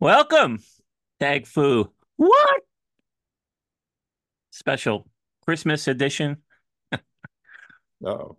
Welcome, 0.00 0.60
Tag 1.20 1.46
Fu. 1.46 1.90
What? 2.16 2.62
Special 4.50 5.06
Christmas 5.44 5.86
edition 5.88 6.38
Oh, 8.04 8.36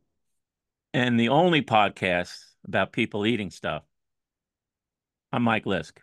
and 0.93 1.19
the 1.19 1.29
only 1.29 1.61
podcast 1.61 2.37
about 2.67 2.91
people 2.91 3.25
eating 3.25 3.49
stuff. 3.49 3.83
I'm 5.31 5.43
Mike 5.43 5.65
Lisk. 5.65 5.97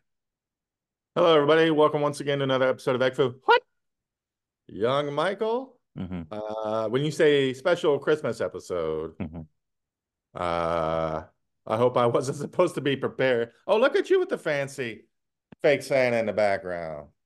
hello 1.14 1.34
everybody. 1.36 1.70
Welcome 1.70 2.00
once 2.00 2.20
again 2.20 2.38
to 2.38 2.44
another 2.44 2.68
episode 2.68 3.00
of 3.00 3.12
Ekfu. 3.12 3.34
What? 3.44 3.62
Young 4.66 5.12
Michael. 5.12 5.76
hmm 5.96 6.22
Uh, 6.30 6.88
when 6.88 7.04
you 7.04 7.10
say 7.10 7.52
special 7.52 7.98
Christmas 7.98 8.40
episode, 8.40 9.16
Mhm. 9.18 9.46
uh, 10.34 11.22
I 11.66 11.76
hope 11.76 11.96
I 11.96 12.06
wasn't 12.06 12.38
supposed 12.44 12.74
to 12.74 12.80
be 12.80 12.96
prepared. 12.96 13.52
Oh, 13.66 13.78
look 13.78 13.94
at 13.96 14.10
you 14.10 14.18
with 14.18 14.28
the 14.30 14.38
fancy 14.38 15.04
fake 15.64 15.82
Santa 15.82 16.18
in 16.18 16.26
the 16.26 16.32
background. 16.32 17.08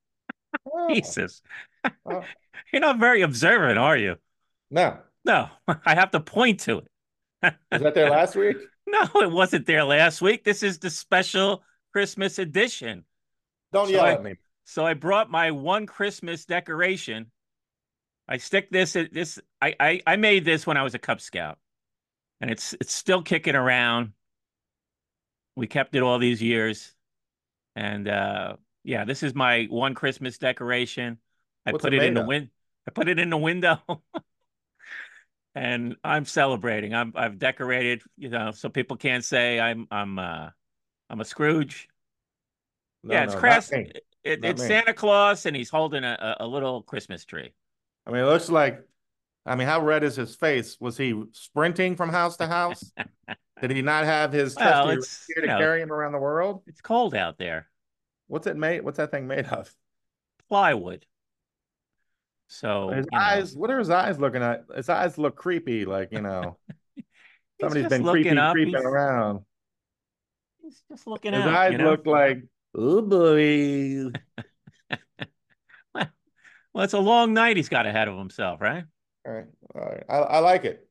Oh, 0.71 0.87
Jesus. 0.89 1.41
oh, 2.05 2.23
You're 2.73 2.79
not 2.79 2.97
very 2.97 3.21
observant, 3.21 3.77
are 3.77 3.95
you? 3.97 4.15
no, 4.71 4.97
No, 5.25 5.49
I 5.85 5.93
have 5.95 6.09
to 6.11 6.19
point 6.19 6.61
to 6.61 6.79
it. 6.79 7.53
was 7.71 7.81
that 7.81 7.93
there 7.93 8.09
last 8.09 8.35
week? 8.35 8.57
No, 8.87 9.03
it 9.21 9.31
wasn't 9.31 9.65
there 9.67 9.83
last 9.83 10.21
week. 10.21 10.43
This 10.43 10.63
is 10.63 10.79
the 10.79 10.89
special 10.89 11.63
Christmas 11.93 12.39
edition. 12.39 13.03
Don't 13.71 13.87
So 13.87 13.91
yell 13.93 14.05
I- 14.05 14.13
at 14.13 14.23
me. 14.23 14.35
So 14.63 14.85
I 14.85 14.93
brought 14.95 15.29
my 15.31 15.51
one 15.51 15.85
Christmas 15.85 16.45
decoration. 16.45 17.31
I 18.27 18.37
stick 18.37 18.69
this 18.71 18.93
this 18.93 19.39
I, 19.61 19.75
I 19.79 20.01
I 20.05 20.15
made 20.15 20.45
this 20.45 20.65
when 20.67 20.77
I 20.77 20.83
was 20.83 20.93
a 20.95 20.99
Cub 20.99 21.21
Scout. 21.21 21.57
And 22.41 22.49
it's 22.51 22.73
it's 22.81 22.93
still 22.93 23.21
kicking 23.23 23.55
around. 23.55 24.13
We 25.55 25.67
kept 25.67 25.95
it 25.95 26.03
all 26.03 26.19
these 26.19 26.41
years. 26.41 26.93
And 27.75 28.07
uh 28.07 28.57
yeah, 28.83 29.05
this 29.05 29.23
is 29.23 29.35
my 29.35 29.67
one 29.69 29.93
Christmas 29.95 30.37
decoration. 30.37 31.19
I 31.65 31.71
What's 31.71 31.85
put 31.85 31.93
it 31.93 32.01
it 32.01 32.03
in 32.03 32.13
the 32.13 32.21
of? 32.21 32.27
win 32.27 32.49
I 32.87 32.91
put 32.91 33.07
it 33.07 33.19
in 33.19 33.29
the 33.29 33.37
window. 33.37 33.79
and 35.55 35.95
I'm 36.03 36.25
celebrating. 36.25 36.93
I'm 36.93 37.13
I've 37.15 37.37
decorated, 37.39 38.01
you 38.17 38.29
know, 38.29 38.51
so 38.51 38.69
people 38.69 38.97
can't 38.97 39.23
say 39.23 39.59
I'm 39.59 39.87
I'm 39.91 40.19
uh 40.19 40.49
I'm 41.09 41.21
a 41.21 41.25
Scrooge. 41.25 41.87
No, 43.03 43.13
yeah, 43.13 43.23
it's 43.23 43.33
no, 43.33 43.39
crass. 43.39 43.71
It, 43.71 44.03
it's 44.23 44.61
me. 44.61 44.67
Santa 44.67 44.93
Claus, 44.93 45.45
and 45.45 45.55
he's 45.55 45.69
holding 45.69 46.03
a, 46.03 46.37
a 46.41 46.47
little 46.47 46.83
Christmas 46.83 47.25
tree. 47.25 47.53
I 48.05 48.11
mean, 48.11 48.21
it 48.21 48.25
looks 48.25 48.49
like. 48.49 48.85
I 49.49 49.55
mean, 49.55 49.67
how 49.67 49.81
red 49.81 50.03
is 50.03 50.15
his 50.15 50.35
face? 50.35 50.77
Was 50.79 50.95
he 50.97 51.21
sprinting 51.31 51.95
from 51.95 52.09
house 52.09 52.37
to 52.37 52.47
house? 52.47 52.93
Did 53.61 53.71
he 53.71 53.81
not 53.81 54.05
have 54.05 54.31
his 54.31 54.55
Well, 54.55 54.85
trusty 54.85 55.33
here 55.35 55.35
you 55.37 55.41
to 55.41 55.47
know, 55.47 55.57
carry 55.57 55.81
him 55.81 55.91
around 55.91 56.11
the 56.13 56.19
world? 56.19 56.63
it's 56.67 56.81
cold 56.81 57.15
out 57.15 57.37
there. 57.37 57.67
What's 58.27 58.47
it 58.47 58.55
made? 58.55 58.81
What's 58.83 58.97
that 58.97 59.11
thing 59.11 59.27
made 59.27 59.47
of? 59.47 59.73
Plywood. 60.47 61.05
So 62.47 62.89
His 62.89 63.05
you 63.11 63.17
know, 63.17 63.23
eyes. 63.23 63.55
What 63.55 63.69
are 63.71 63.79
his 63.79 63.89
eyes 63.89 64.19
looking 64.19 64.41
at? 64.43 64.65
His 64.75 64.87
eyes 64.89 65.17
look 65.17 65.35
creepy. 65.35 65.85
Like 65.85 66.09
you 66.11 66.21
know, 66.21 66.57
somebody's 67.61 67.87
been 67.87 68.03
creepy 68.03 68.37
up. 68.37 68.53
creeping 68.53 68.75
He's, 68.75 68.85
around. 68.85 69.45
he's 70.61 70.81
just 70.89 71.07
looking 71.07 71.33
at 71.33 71.41
His 71.43 71.47
out. 71.47 71.55
eyes 71.55 71.71
you 71.73 71.77
know? 71.79 71.91
look 71.91 72.05
like 72.05 72.43
oh 72.75 73.01
boy. 73.01 74.11
Well, 76.73 76.83
it's 76.83 76.93
a 76.93 76.99
long 76.99 77.33
night 77.33 77.57
he's 77.57 77.67
got 77.67 77.87
ahead 77.87 78.07
of 78.07 78.17
himself, 78.17 78.61
right? 78.61 78.85
All 79.29 79.35
right, 79.35 79.45
all 79.75 79.81
right. 79.81 80.03
I, 80.09 80.15
I 80.17 80.39
like 80.39 80.65
it. 80.65 80.87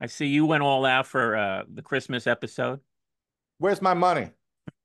I 0.00 0.06
see 0.06 0.26
you 0.26 0.46
went 0.46 0.62
all 0.62 0.84
out 0.84 1.06
for 1.08 1.36
uh, 1.36 1.62
the 1.72 1.82
Christmas 1.82 2.26
episode. 2.28 2.78
Where's 3.58 3.82
my 3.82 3.94
money? 3.94 4.30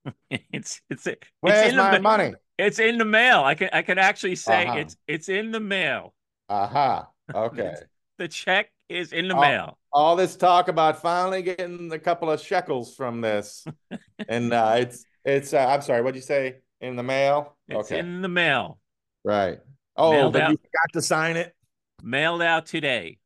it's 0.30 0.80
it's 0.90 1.06
it's 1.06 1.22
Where's 1.40 1.70
in 1.70 1.76
the 1.76 1.82
my 1.82 1.98
ma- 1.98 2.16
money? 2.16 2.34
it's 2.58 2.80
in 2.80 2.98
the 2.98 3.04
mail. 3.04 3.44
I 3.44 3.54
can 3.54 3.68
I 3.72 3.82
can 3.82 3.98
actually 3.98 4.34
say 4.34 4.66
Uh-huh. 4.66 4.78
it's 4.78 4.96
it's 5.06 5.28
in 5.28 5.52
the 5.52 5.60
mail. 5.60 6.14
Aha. 6.48 7.06
Okay. 7.32 7.74
The 8.18 8.26
check 8.26 8.72
is 8.88 9.12
in 9.12 9.28
the 9.28 9.36
Oh. 9.36 9.40
mail. 9.40 9.78
All 9.92 10.16
this 10.16 10.34
talk 10.34 10.66
about 10.66 11.00
finally 11.00 11.42
getting 11.42 11.92
a 11.92 11.98
couple 11.98 12.28
of 12.28 12.40
shekels 12.40 12.96
from 12.96 13.20
this, 13.20 13.64
and 14.28 14.52
uh, 14.52 14.74
it's 14.78 15.04
it's. 15.24 15.54
Uh, 15.54 15.64
I'm 15.64 15.80
sorry. 15.80 16.02
What'd 16.02 16.16
you 16.16 16.22
say? 16.22 16.56
In 16.80 16.96
the 16.96 17.04
mail? 17.04 17.56
It's 17.68 17.86
okay. 17.92 18.00
in 18.00 18.20
the 18.20 18.28
mail. 18.28 18.80
Right. 19.22 19.60
Oh, 19.96 20.10
Mailed 20.10 20.32
but 20.32 20.42
out. 20.42 20.50
you 20.50 20.56
forgot 20.56 20.92
to 20.94 21.02
sign 21.02 21.36
it. 21.36 21.54
Mailed 22.02 22.42
out 22.42 22.66
today. 22.66 23.18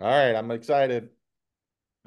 All 0.00 0.08
right, 0.08 0.34
I'm 0.34 0.50
excited. 0.50 1.08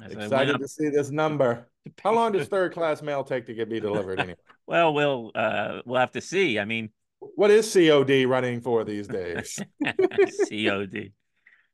As 0.03 0.13
Excited 0.13 0.59
to 0.59 0.67
see 0.67 0.89
this 0.89 1.11
number. 1.11 1.67
How 2.03 2.13
long 2.13 2.31
does 2.31 2.47
third 2.47 2.73
class 2.73 3.01
mail 3.01 3.23
take 3.23 3.45
to 3.47 3.53
get 3.53 3.69
be 3.69 3.79
delivered 3.79 4.19
anyway? 4.19 4.37
Well, 4.67 4.93
we'll 4.93 5.31
uh 5.35 5.81
we'll 5.85 5.99
have 5.99 6.11
to 6.11 6.21
see. 6.21 6.57
I 6.57 6.63
mean, 6.63 6.91
What 7.19 7.51
is 7.51 7.73
COD 7.73 8.25
running 8.25 8.61
for 8.61 8.85
these 8.85 9.07
days? 9.07 9.59
COD. 9.83 11.11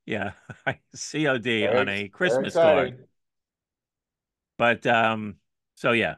Yeah, 0.05 0.31
COD 0.65 1.43
Very 1.43 1.77
on 1.77 1.89
a 1.89 2.07
Christmas 2.07 2.53
card. 2.53 3.05
But 4.57 4.87
um 4.87 5.35
so 5.75 5.91
yeah. 5.91 6.15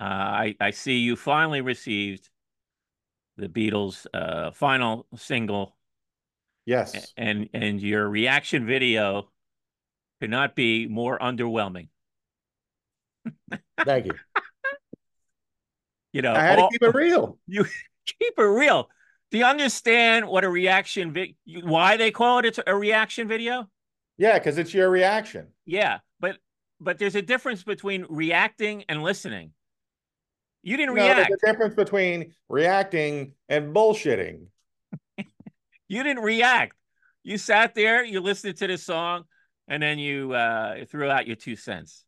Uh 0.00 0.04
I 0.04 0.56
I 0.60 0.70
see 0.70 0.98
you 0.98 1.14
finally 1.16 1.60
received 1.60 2.30
the 3.36 3.48
Beatles 3.48 4.06
uh 4.14 4.52
final 4.52 5.06
single 5.16 5.76
Yes. 6.66 7.12
and 7.16 7.48
and 7.52 7.80
your 7.80 8.08
reaction 8.08 8.66
video 8.66 9.30
could 10.20 10.30
not 10.30 10.54
be 10.54 10.86
more 10.86 11.18
underwhelming. 11.18 11.88
Thank 13.84 14.06
you. 14.06 14.12
You 16.14 16.20
know, 16.20 16.34
I 16.34 16.40
had 16.40 16.58
all- 16.58 16.68
to 16.68 16.78
keep 16.78 16.82
it 16.86 16.94
real. 16.94 17.38
you 17.46 17.64
keep 18.04 18.34
it 18.36 18.42
real. 18.42 18.90
Do 19.30 19.38
you 19.38 19.46
understand 19.46 20.26
what 20.26 20.44
a 20.44 20.48
reaction 20.50 21.10
vid 21.10 21.34
why 21.62 21.96
they 21.96 22.10
call 22.10 22.40
it 22.40 22.58
a 22.66 22.76
reaction 22.76 23.28
video? 23.28 23.70
Yeah, 24.18 24.38
because 24.38 24.58
it's 24.58 24.74
your 24.74 24.90
reaction. 24.90 25.46
Yeah, 25.64 26.00
but 26.20 26.36
but 26.80 26.98
there's 26.98 27.14
a 27.14 27.22
difference 27.22 27.62
between 27.62 28.04
reacting 28.10 28.84
and 28.90 29.02
listening. 29.02 29.52
You 30.62 30.76
didn't 30.76 30.94
No, 30.94 31.06
there's 31.06 31.28
a 31.42 31.46
difference 31.46 31.74
between 31.74 32.34
reacting 32.50 33.32
and 33.48 33.74
bullshitting. 33.74 34.48
You 35.92 36.02
didn't 36.02 36.22
react. 36.22 36.74
You 37.22 37.36
sat 37.36 37.74
there, 37.74 38.02
you 38.02 38.20
listened 38.20 38.56
to 38.56 38.66
the 38.66 38.78
song, 38.78 39.24
and 39.68 39.82
then 39.82 39.98
you 39.98 40.32
uh, 40.32 40.86
threw 40.86 41.10
out 41.10 41.26
your 41.26 41.36
two 41.36 41.54
cents. 41.54 42.02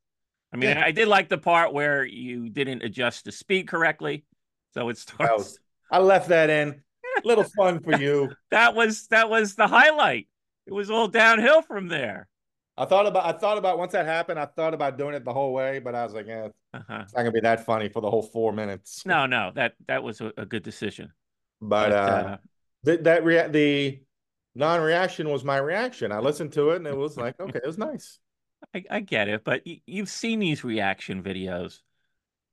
I 0.55 0.57
mean, 0.57 0.71
Yeah. 0.71 0.83
I 0.83 0.91
did 0.91 1.07
like 1.07 1.29
the 1.29 1.37
part 1.37 1.75
where 1.75 2.03
you 2.03 2.49
didn't 2.49 2.83
adjust 2.83 3.27
the 3.27 3.33
speed 3.33 3.69
correctly, 3.69 4.25
so 4.73 4.89
it 4.89 4.97
starts. 4.97 5.59
I 5.91 5.99
left 5.99 6.29
that 6.31 6.49
in. 6.49 6.83
A 7.23 7.29
little 7.29 7.45
fun 7.45 7.81
for 7.81 7.95
you. 7.99 8.33
That 8.51 8.75
was 8.75 9.07
that 9.09 9.29
was 9.29 9.55
the 9.55 9.67
highlight. 9.67 10.29
It 10.67 10.73
was 10.73 10.89
all 10.91 11.09
downhill 11.09 11.61
from 11.61 11.89
there. 11.89 12.27
I 12.79 12.87
thought 12.87 13.07
about 13.07 13.27
I 13.27 13.39
thought 13.39 13.59
about 13.59 13.77
once 13.77 13.93
that 13.93 14.07
happened, 14.07 14.41
I 14.41 14.47
thought 14.47 14.73
about 14.73 14.97
doing 14.97 15.15
it 15.15 15.27
the 15.27 15.35
whole 15.35 15.53
way, 15.53 15.79
but 15.79 15.95
I 15.95 16.05
was 16.05 16.15
like, 16.15 16.27
eh, 16.27 16.49
Uh-huh. 16.73 17.01
it's 17.03 17.13
not 17.13 17.21
gonna 17.21 17.33
be 17.33 17.41
that 17.41 17.67
funny 17.67 17.91
for 17.91 18.01
the 18.01 18.11
whole 18.11 18.23
four 18.23 18.51
minutes. 18.53 19.05
No, 19.05 19.27
no, 19.27 19.53
that 19.57 19.75
that 19.89 20.03
was 20.03 20.23
a, 20.23 20.33
a 20.39 20.47
good 20.47 20.63
decision. 20.63 21.13
But, 21.61 21.91
But, 21.91 21.93
uh, 21.93 21.97
uh, 21.97 22.37
th- 22.85 23.01
that 23.03 23.25
rea- 23.25 23.49
the 23.49 24.01
non-reaction 24.55 25.29
was 25.29 25.45
my 25.45 25.57
reaction. 25.59 26.13
I 26.13 26.19
listened 26.21 26.53
to 26.55 26.71
it 26.71 26.77
and 26.77 26.87
it 26.87 26.97
was 26.97 27.17
like, 27.17 27.39
okay, 27.41 27.59
it 27.63 27.67
was 27.67 27.79
nice. 27.79 28.19
I, 28.75 28.85
I 28.91 29.01
get 29.01 29.29
it, 29.29 29.45
but 29.45 29.63
y- 29.67 29.81
you've 29.87 30.09
seen 30.09 30.39
these 30.41 30.65
reaction 30.65 31.23
videos. 31.23 31.81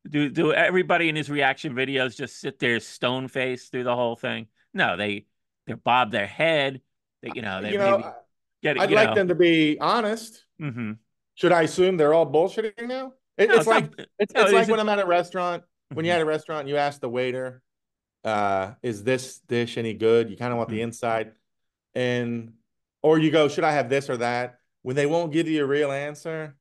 Do 0.10 0.30
do 0.30 0.52
everybody 0.52 1.10
in 1.10 1.16
his 1.16 1.30
reaction 1.30 1.74
videos 1.76 2.16
just 2.18 2.40
sit 2.40 2.58
there 2.60 2.80
stone 2.80 3.28
faced 3.28 3.72
through 3.72 3.84
the 3.84 3.96
whole 3.96 4.16
thing? 4.16 4.48
No, 4.74 4.98
they 4.98 5.26
they 5.68 5.74
bob 5.74 6.12
their 6.12 6.26
head. 6.28 6.82
They 7.22 7.30
you 7.36 7.44
know 7.44 7.62
they 7.62 7.74
you 7.74 7.78
know, 7.78 8.14
get 8.64 8.78
it. 8.78 8.82
I'd 8.82 8.92
like 8.92 9.10
know. 9.10 9.16
them 9.16 9.28
to 9.28 9.36
be 9.36 9.78
honest. 9.80 10.44
hmm 10.60 10.94
Should 11.36 11.52
I 11.52 11.62
assume 11.64 11.98
they're 11.98 12.16
all 12.16 12.26
bullshitting 12.30 12.88
now? 12.88 13.14
It- 13.38 13.50
No, 13.50 13.56
it's 13.58 13.68
like 13.68 13.96
not- 13.98 14.08
it's, 14.20 14.34
no, 14.34 14.42
it's 14.42 14.52
like 14.54 14.64
it's- 14.64 14.70
when 14.70 14.80
I'm 14.80 14.90
at 14.90 15.00
a 15.00 15.06
restaurant. 15.06 15.64
When 15.94 16.06
you're 16.06 16.14
Mhm. 16.16 16.20
at 16.20 16.22
a 16.24 16.26
restaurant, 16.26 16.68
you 16.68 16.78
ask 16.78 17.00
the 17.02 17.10
waiter, 17.10 17.62
uh, 18.24 18.74
"Is 18.82 19.04
this 19.04 19.40
dish 19.40 19.78
any 19.78 19.94
good?" 19.94 20.30
You 20.30 20.38
kind 20.38 20.52
of 20.52 20.58
want 20.58 20.70
the 20.70 20.80
Mhm. 20.80 20.84
inside, 20.84 21.32
and 21.96 22.54
or 23.02 23.18
you 23.18 23.32
go, 23.32 23.48
"Should 23.48 23.64
I 23.64 23.72
have 23.72 23.90
this 23.90 24.10
or 24.10 24.18
that?" 24.18 24.60
When 24.84 24.96
they 24.96 25.06
won't 25.06 25.32
give 25.32 25.48
you 25.48 25.64
a 25.64 25.68
real 25.68 25.92
answer, 25.92 26.56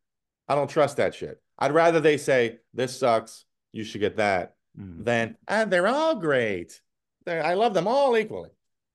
I 0.48 0.54
don't 0.54 0.68
trust 0.70 0.96
that 0.98 1.14
shit. 1.14 1.40
I'd 1.58 1.72
rather 1.72 2.00
they 2.00 2.16
say, 2.16 2.58
"This 2.74 2.98
sucks. 2.98 3.44
You 3.72 3.84
should 3.84 4.00
get 4.00 4.16
that," 4.16 4.56
Mhm. 4.78 5.04
than 5.04 5.36
"Ah, 5.48 5.64
they're 5.64 5.86
all 5.86 6.16
great. 6.16 6.80
They're, 7.24 7.44
I 7.44 7.54
love 7.54 7.74
them 7.74 7.86
all 7.86 8.16
equally." 8.16 8.50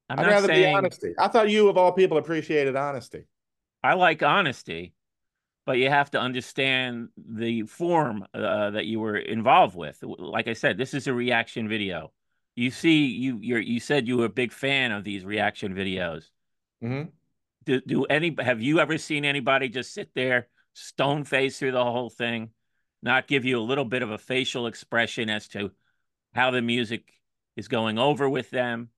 I'm 0.09 0.19
I'd 0.19 0.23
not 0.23 0.29
rather 0.29 0.47
be 0.50 0.53
saying 0.56 0.75
honesty. 0.75 1.13
I 1.18 1.27
thought 1.27 1.50
you 1.50 1.68
of 1.69 1.77
all 1.77 1.91
people 1.91 2.18
appreciated 2.18 2.75
honesty. 2.75 3.25
I 3.83 3.94
like 3.94 4.21
honesty, 4.21 4.94
but 5.65 5.77
you 5.79 5.89
have 5.89 6.11
to 6.11 6.19
understand 6.19 7.09
the 7.18 7.63
form 7.63 8.25
uh, 8.33 8.71
that 8.71 8.85
you 8.85 9.00
were 9.00 9.18
involved 9.18 9.75
with. 9.75 9.97
Like 10.03 10.47
I 10.47 10.53
said, 10.53 10.77
this 10.77 10.94
is 10.94 11.07
a 11.07 11.13
reaction 11.13 11.68
video. 11.68 12.11
You 12.56 12.72
see, 12.72 13.06
you 13.07 13.40
you're, 13.42 13.60
you 13.60 13.80
said 13.80 14.07
you 14.07 14.18
were 14.18 14.25
a 14.25 14.30
big 14.30 14.52
fan 14.52 14.92
of 14.92 15.04
these 15.04 15.25
reaction 15.25 15.74
videos. 15.75 16.30
Mhm. 16.84 17.12
Do 17.66 17.81
do 17.81 18.06
any 18.06 18.36
have 18.40 18.62
you 18.62 18.80
ever 18.80 18.98
seen 18.98 19.25
anybody 19.25 19.69
just 19.69 19.94
sit 19.94 20.12
there 20.16 20.48
stone 20.74 21.24
face 21.24 21.60
through 21.60 21.72
the 21.72 21.84
whole 21.84 22.10
thing, 22.10 22.52
not 23.02 23.28
give 23.28 23.46
you 23.46 23.60
a 23.60 23.62
little 23.62 23.86
bit 23.86 24.04
of 24.04 24.12
a 24.12 24.18
facial 24.18 24.68
expression 24.68 25.30
as 25.30 25.48
to 25.50 25.72
how 26.34 26.52
the 26.52 26.62
music 26.62 27.12
is 27.56 27.68
going 27.68 27.98
over 27.98 28.30
with 28.30 28.50
them. 28.52 28.90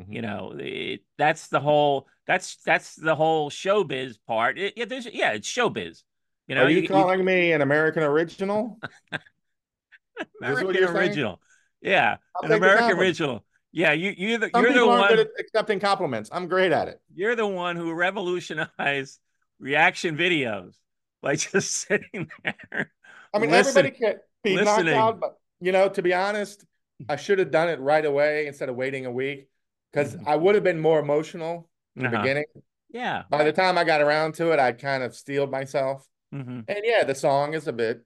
Mhm. 0.00 0.12
You 0.12 0.22
know, 0.22 0.54
it, 0.58 1.02
that's 1.16 1.48
the 1.48 1.60
whole 1.60 2.08
that's 2.26 2.56
that's 2.64 2.96
the 2.96 3.14
whole 3.14 3.50
showbiz 3.50 4.16
part. 4.26 4.58
It, 4.58 4.74
yeah, 4.76 4.86
there's 4.86 5.06
yeah, 5.06 5.32
it's 5.32 5.48
showbiz. 5.48 6.02
You 6.48 6.56
know, 6.56 6.64
Are 6.64 6.70
you, 6.70 6.88
calling 6.88 7.24
me 7.24 7.52
an 7.52 7.62
American 7.62 8.02
original? 8.02 8.78
American 10.42 10.74
you're 10.74 10.92
saying? 10.92 11.36
Yeah, 11.84 12.16
I'll 12.34 12.50
an 12.50 12.56
American 12.56 12.98
original. 12.98 13.44
Yeah, 13.70 13.92
you 13.92 14.14
you're 14.16 14.38
the 14.38 14.50
Some 14.54 14.64
you're 14.64 14.72
the 14.74 14.86
one 14.86 15.12
at 15.18 15.28
accepting 15.38 15.78
compliments. 15.80 16.30
I'm 16.32 16.48
great 16.48 16.72
at 16.72 16.88
it. 16.88 17.00
you're 17.14 17.36
the 17.36 17.46
one 17.46 17.76
who 17.76 17.92
revolutionized 17.92 19.20
reaction 19.58 20.16
videos 20.16 20.74
by 21.22 21.36
just 21.46 21.70
sitting 21.86 22.28
there. 22.42 22.92
I 23.32 23.38
mean, 23.38 23.50
Listen- 23.50 23.76
everybody 23.86 23.90
can 23.98 24.14
be 24.42 24.56
knocked 24.56 24.88
out, 24.88 25.20
but 25.20 25.36
you 25.60 25.72
know, 25.72 25.88
to 25.88 26.02
be 26.02 26.14
honest, 26.14 26.64
I 27.08 27.16
should 27.16 27.38
have 27.38 27.50
done 27.50 27.68
it 27.68 27.80
right 27.80 28.04
away 28.04 28.46
instead 28.46 28.68
of 28.68 28.76
waiting 28.76 29.06
a 29.06 29.10
week 29.12 29.48
because 29.92 30.16
Mhm. 30.16 30.26
I 30.26 30.36
would 30.36 30.54
have 30.54 30.64
been 30.64 30.80
more 30.80 30.98
emotional 31.00 31.68
in 31.96 32.02
the 32.04 32.08
Uh-huh. 32.08 32.22
beginning. 32.22 32.44
Yeah. 32.90 33.24
By 33.28 33.44
the 33.44 33.52
time 33.52 33.76
I 33.76 33.84
got 33.84 34.00
around 34.00 34.34
to 34.36 34.52
it, 34.52 34.58
I 34.60 34.72
kind 34.72 35.02
of 35.02 35.14
steeled 35.14 35.50
myself. 35.50 36.06
hmm 36.32 36.60
And 36.68 36.80
yeah, 36.84 37.04
the 37.04 37.14
song 37.14 37.54
is 37.54 37.66
a 37.66 37.72
bit 37.72 38.02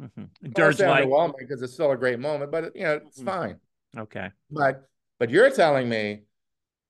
hmm 0.00 0.24
don't 0.42 0.52
Dirge 0.52 0.80
like 0.80 1.04
underwhelming 1.04 1.38
because 1.38 1.60
it's 1.62 1.74
still 1.74 1.90
a 1.92 1.96
great 1.96 2.18
moment, 2.18 2.50
but 2.50 2.74
you 2.74 2.82
know, 2.82 2.94
it's 2.94 3.20
Mhm. 3.20 3.24
fine. 3.26 3.60
okay. 3.96 4.30
But 4.50 4.88
but 5.18 5.30
you're 5.30 5.50
telling 5.50 5.88
me 5.88 6.22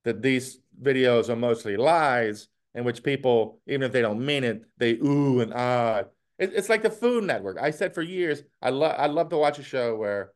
that 0.05 0.23
these 0.23 0.61
videos 0.81 1.29
are 1.29 1.37
mostly 1.37 1.77
lies 1.77 2.49
in 2.75 2.85
which 2.85 3.03
people, 3.03 3.61
even 3.67 3.83
if 3.83 3.93
they 3.93 4.01
don't 4.03 4.25
mean 4.25 4.45
it, 4.45 4.62
they 4.79 4.95
ooh 4.95 5.41
and 5.41 5.53
ah. 5.55 6.05
It, 6.39 6.55
it's 6.55 6.69
like 6.71 6.83
the 6.83 6.91
Food 6.91 7.25
Network. 7.25 7.59
I 7.61 7.71
said 7.71 7.93
for 7.95 8.03
years, 8.03 8.43
I 8.62 8.71
love 8.71 8.95
I 8.99 9.07
love 9.07 9.29
to 9.31 9.37
watch 9.37 9.59
a 9.59 9.62
show 9.62 9.97
where 9.97 10.33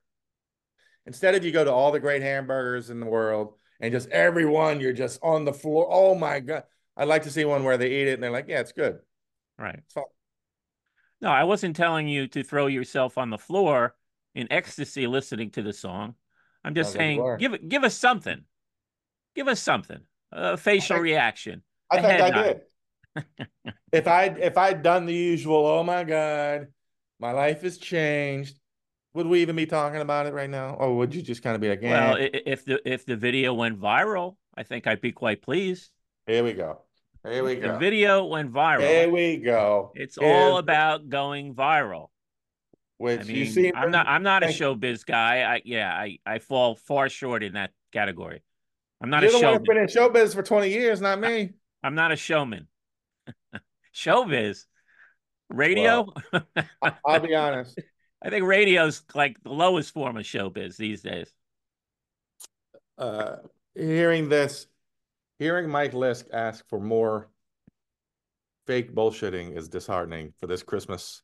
instead 1.07 1.35
of 1.35 1.45
you 1.45 1.53
go 1.53 1.65
to 1.65 1.73
all 1.73 1.93
the 1.93 2.01
great 2.01 2.23
hamburgers 2.23 2.91
in 2.91 3.01
the 3.01 3.07
world 3.07 3.55
and 3.81 3.93
just 3.93 4.09
everyone 4.11 4.81
you're 4.81 4.93
just 4.93 5.21
on 5.23 5.45
the 5.45 5.53
floor. 5.53 5.87
Oh 5.91 6.15
my 6.15 6.41
God. 6.41 6.65
I'd 6.97 7.09
like 7.09 7.25
to 7.25 7.31
see 7.31 7.45
one 7.45 7.65
where 7.65 7.77
they 7.79 7.91
eat 7.91 8.09
it 8.09 8.15
and 8.15 8.23
they're 8.23 8.31
like, 8.31 8.47
yeah, 8.49 8.61
it's 8.61 8.73
good. 8.73 8.99
Right. 9.59 9.81
It's 9.85 9.95
fine. 9.95 10.05
No, 11.21 11.29
I 11.31 11.45
wasn't 11.45 11.77
telling 11.77 12.09
you 12.09 12.27
to 12.29 12.43
throw 12.43 12.67
yourself 12.67 13.17
on 13.19 13.31
the 13.31 13.39
floor 13.39 13.95
in 14.35 14.51
ecstasy 14.53 15.07
listening 15.07 15.51
to 15.53 15.63
the 15.63 15.73
song. 15.73 16.15
I'm 16.65 16.75
just 16.75 16.91
Sounds 16.91 16.99
saying, 16.99 17.37
give 17.39 17.55
it, 17.55 17.69
give 17.69 17.85
us 17.85 17.97
something. 17.97 18.43
Give 19.35 19.49
us 19.49 19.61
something. 19.61 20.01
A 20.33 20.57
facial 20.57 20.97
think- 20.97 21.05
reaction. 21.05 21.63
I 21.91 22.01
think 22.01 22.21
I 22.23 22.29
nod. 22.31 22.43
did. 22.43 23.25
if 23.93 24.09
I 24.19 24.25
if 24.25 24.57
I'd 24.59 24.83
done 24.83 25.07
the 25.07 25.15
usual, 25.15 25.65
oh 25.67 25.85
my 25.85 26.03
God, 26.05 26.69
my 27.21 27.31
life 27.33 27.63
has 27.63 27.79
changed, 27.79 28.59
would 29.13 29.27
we 29.27 29.43
even 29.43 29.55
be 29.55 29.67
talking 29.67 30.01
about 30.01 30.27
it 30.27 30.33
right 30.35 30.51
now? 30.51 30.75
Or 30.75 30.97
would 30.97 31.15
you 31.15 31.23
just 31.23 31.43
kind 31.43 31.55
of 31.55 31.61
be 31.61 31.69
like, 31.69 31.83
Well, 31.83 32.17
eh, 32.17 32.21
i- 32.35 32.37
i- 32.39 32.43
if 32.47 32.65
the 32.65 32.81
if 32.91 33.07
the 33.07 33.17
video 33.17 33.55
went 33.55 33.79
viral, 33.81 34.37
I 34.57 34.63
think 34.65 34.87
I'd 34.87 35.01
be 35.01 35.13
quite 35.13 35.43
pleased. 35.43 35.91
here 36.27 36.43
we 36.43 36.55
go. 36.55 36.81
Here 37.27 37.43
we 37.43 37.53
If 37.55 37.63
the 37.63 37.79
video 37.79 38.25
went 38.27 38.53
viral. 38.53 38.81
There 38.81 39.11
we 39.11 39.39
go. 39.39 39.93
It's 39.95 40.19
all 40.19 40.59
about 40.59 41.09
going 41.09 41.55
viral. 41.55 42.09
which 42.99 43.21
I 43.21 43.25
you 43.25 43.45
mean, 43.45 43.53
see. 43.53 43.73
I'm 43.75 43.91
not 43.91 44.07
I'm 44.07 44.23
not 44.23 44.43
a 44.43 44.49
showbiz 44.49 45.05
guy. 45.07 45.43
I 45.43 45.63
yeah, 45.65 45.91
I, 45.93 46.19
I 46.27 46.39
fall 46.39 46.75
far 46.77 47.09
short 47.09 47.43
in 47.43 47.55
that 47.55 47.71
category. 47.93 48.43
I'm 49.01 49.11
not 49.11 49.23
You're 49.23 49.31
a 49.31 49.33
the 49.33 49.39
one 49.39 49.43
showman. 49.43 49.63
that's 49.79 49.95
been 49.95 50.05
in 50.13 50.13
showbiz 50.13 50.35
for 50.35 50.43
20 50.43 50.69
years, 50.69 51.01
not 51.01 51.19
me. 51.21 51.51
I'm 51.83 51.95
not 51.95 52.13
a 52.13 52.17
showman. 52.17 52.69
Showbiz. 53.95 54.65
Radio? 55.51 56.13
I- 56.83 56.93
I'll 57.07 57.21
be 57.21 57.35
honest. 57.35 57.79
I 58.23 58.31
think 58.31 58.45
radio's 58.47 59.03
like 59.15 59.43
the 59.43 59.51
lowest 59.53 59.93
form 59.93 60.17
of 60.17 60.25
showbiz 60.25 60.77
these 60.77 61.03
days. 61.03 61.31
Uh, 62.97 63.37
hearing 63.75 64.29
this, 64.29 64.67
hearing 65.39 65.69
Mike 65.69 65.93
Lisk 65.93 66.27
ask 66.33 66.67
for 66.69 66.81
more 66.81 67.29
fake 68.67 68.95
bullshitting 68.95 69.57
is 69.57 69.69
disheartening 69.69 70.33
for 70.39 70.47
this 70.47 70.63
Christmas. 70.63 71.23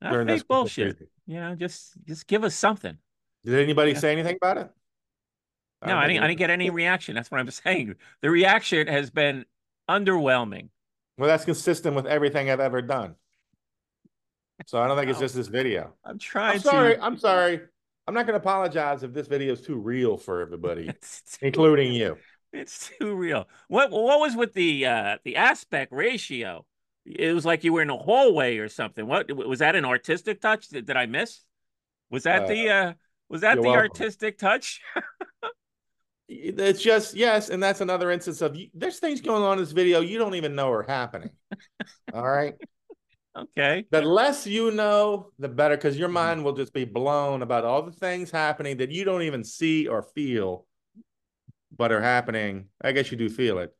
This 0.00 0.10
fake 0.10 0.14
Christmas 0.26 0.42
bullshit. 0.44 0.92
season. 0.96 1.08
You 1.26 1.40
know, 1.40 1.54
just 1.54 1.94
just 2.04 2.26
give 2.26 2.44
us 2.44 2.54
something. 2.54 2.96
Did 3.44 3.54
anybody 3.58 3.92
Yeah. 3.92 3.98
say 3.98 4.12
anything 4.12 4.36
about 4.40 4.58
it? 4.58 4.70
No, 5.86 5.96
I 5.96 6.08
didn't 6.08 6.22
I 6.24 6.26
didn't 6.28 6.38
get 6.38 6.50
any 6.50 6.70
reaction. 6.70 7.14
That's 7.14 7.30
what 7.30 7.40
I'm 7.40 7.50
saying. 7.50 7.94
The 8.20 8.30
reaction 8.30 8.86
has 8.88 9.10
been 9.10 9.44
underwhelming. 9.88 10.68
Well, 11.16 11.28
that's 11.28 11.44
consistent 11.44 11.96
with 11.96 12.06
everything 12.06 12.50
I've 12.50 12.60
ever 12.60 12.82
done. 12.82 13.14
So 14.66 14.80
I 14.80 14.88
don't 14.88 14.96
think 14.96 15.08
it's 15.10 15.20
just 15.20 15.34
this 15.34 15.46
video. 15.48 15.94
I'm 16.04 16.18
trying 16.18 16.54
I'm 16.54 16.60
sorry. 16.60 16.94
to 16.96 17.04
I'm 17.04 17.16
sorry. 17.16 17.60
I'm 18.06 18.14
not 18.14 18.26
going 18.26 18.32
to 18.40 18.40
apologize 18.40 19.02
if 19.02 19.12
this 19.12 19.26
video 19.28 19.52
is 19.52 19.60
too 19.60 19.76
real 19.76 20.16
for 20.16 20.40
everybody, 20.40 20.90
including 21.42 21.92
you. 21.92 22.16
It's 22.52 22.90
too 23.00 23.14
real. 23.14 23.48
What 23.68 23.90
what 23.90 24.20
was 24.20 24.36
with 24.36 24.54
the 24.54 24.86
uh 24.86 25.18
the 25.24 25.36
aspect 25.36 25.92
ratio? 25.92 26.64
It 27.04 27.32
was 27.34 27.44
like 27.44 27.64
you 27.64 27.72
were 27.72 27.82
in 27.82 27.90
a 27.90 27.96
hallway 27.96 28.58
or 28.58 28.68
something. 28.68 29.06
What 29.06 29.30
was 29.32 29.60
that 29.60 29.76
an 29.76 29.84
artistic 29.84 30.40
touch? 30.40 30.68
Did, 30.68 30.86
did 30.86 30.96
I 30.96 31.06
miss? 31.06 31.40
Was 32.10 32.24
that 32.24 32.46
Uh, 32.46 32.46
the 32.46 32.70
uh 32.70 32.92
was 33.28 33.42
that 33.42 33.62
the 33.62 33.76
welcome. 33.76 33.76
artistic 33.76 34.38
touch? 34.38 34.82
It's 36.30 36.82
just 36.82 37.14
yes, 37.14 37.48
and 37.48 37.62
that's 37.62 37.80
another 37.80 38.10
instance 38.10 38.42
of 38.42 38.56
there's 38.74 38.98
things 38.98 39.20
going 39.22 39.42
on 39.42 39.54
in 39.58 39.64
this 39.64 39.72
video 39.72 40.00
you 40.00 40.18
don't 40.18 40.34
even 40.34 40.54
know 40.54 40.70
are 40.70 40.82
happening. 40.82 41.30
All 42.12 42.28
right. 42.28 42.54
okay. 43.36 43.86
The 43.90 44.02
less 44.02 44.46
you 44.46 44.70
know, 44.70 45.32
the 45.38 45.48
better, 45.48 45.76
because 45.76 45.98
Mm-hmm. 45.98 45.98
your 45.98 46.08
mind 46.08 46.44
will 46.44 46.52
just 46.54 46.72
be 46.74 46.84
blown 46.84 47.42
about 47.42 47.64
all 47.64 47.82
the 47.82 47.92
things 47.92 48.30
happening 48.30 48.76
that 48.78 48.90
you 48.90 49.04
don't 49.04 49.22
even 49.22 49.44
see 49.44 49.88
or 49.88 50.02
feel, 50.02 50.66
but 51.76 51.92
are 51.92 52.00
happening. 52.02 52.68
I 52.82 52.92
guess 52.92 53.10
you 53.10 53.18
do 53.18 53.28
feel 53.28 53.58
it, 53.58 53.74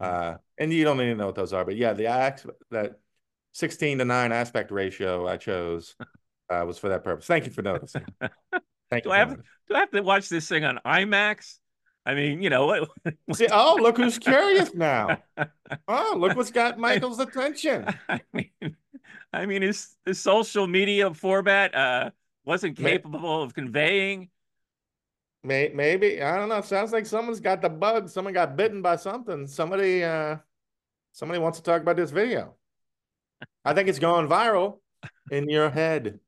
Mm-hmm. 0.00 0.34
uh, 0.34 0.38
and 0.58 0.72
you 0.72 0.82
don't 0.84 1.00
even 1.00 1.18
know 1.18 1.26
what 1.26 1.34
those 1.36 1.52
are. 1.52 1.64
But 1.64 1.76
yeah, 1.76 1.92
the 1.92 2.06
act 2.06 2.46
that 2.70 2.98
sixteen 3.52 3.98
to 3.98 4.04
nine 4.04 4.32
aspect 4.32 4.70
ratio 4.70 5.26
I 5.28 5.36
chose 5.36 5.94
uh, 6.50 6.64
was 6.66 6.78
for 6.78 6.88
that 6.90 7.04
purpose. 7.04 7.26
Thank 7.26 7.46
you 7.46 7.52
for 7.52 7.62
noticing. 7.62 8.06
Thank 8.90 9.04
Do 9.04 9.10
you. 9.10 9.12
I 9.12 9.18
have 9.18 9.28
noticing. 9.30 9.44
do 9.68 9.74
I 9.74 9.78
have 9.80 9.90
to 9.92 10.00
watch 10.02 10.28
this 10.28 10.48
thing 10.48 10.64
on 10.64 10.78
IMAX? 10.84 11.58
I 12.06 12.14
mean, 12.14 12.42
you 12.42 12.50
know, 12.50 12.66
what 12.66 12.90
See, 13.34 13.48
oh, 13.50 13.78
look 13.80 13.96
who's 13.96 14.18
curious 14.18 14.74
now. 14.74 15.22
Oh, 15.88 16.14
look 16.18 16.36
what's 16.36 16.50
got 16.50 16.78
Michael's 16.78 17.18
attention. 17.18 17.86
I 18.08 18.20
mean, 18.32 18.76
I 19.32 19.46
mean, 19.46 19.62
his 19.62 19.94
his 20.04 20.20
social 20.20 20.66
media 20.66 21.12
format 21.14 21.74
uh 21.74 22.10
wasn't 22.44 22.76
capable 22.76 23.42
of 23.42 23.54
conveying. 23.54 24.30
May, 25.44 25.70
maybe 25.74 26.22
I 26.22 26.36
don't 26.36 26.48
know. 26.48 26.62
Sounds 26.62 26.90
like 26.90 27.04
someone's 27.04 27.40
got 27.40 27.60
the 27.60 27.68
bug. 27.68 28.08
Someone 28.08 28.32
got 28.32 28.56
bitten 28.56 28.80
by 28.80 28.96
something. 28.96 29.46
Somebody, 29.46 30.02
uh, 30.02 30.38
somebody 31.12 31.38
wants 31.38 31.58
to 31.58 31.64
talk 31.64 31.82
about 31.82 31.96
this 31.96 32.10
video. 32.10 32.54
I 33.62 33.74
think 33.74 33.90
it's 33.90 33.98
going 33.98 34.26
viral 34.26 34.78
in 35.30 35.50
your 35.50 35.68
head. 35.68 36.18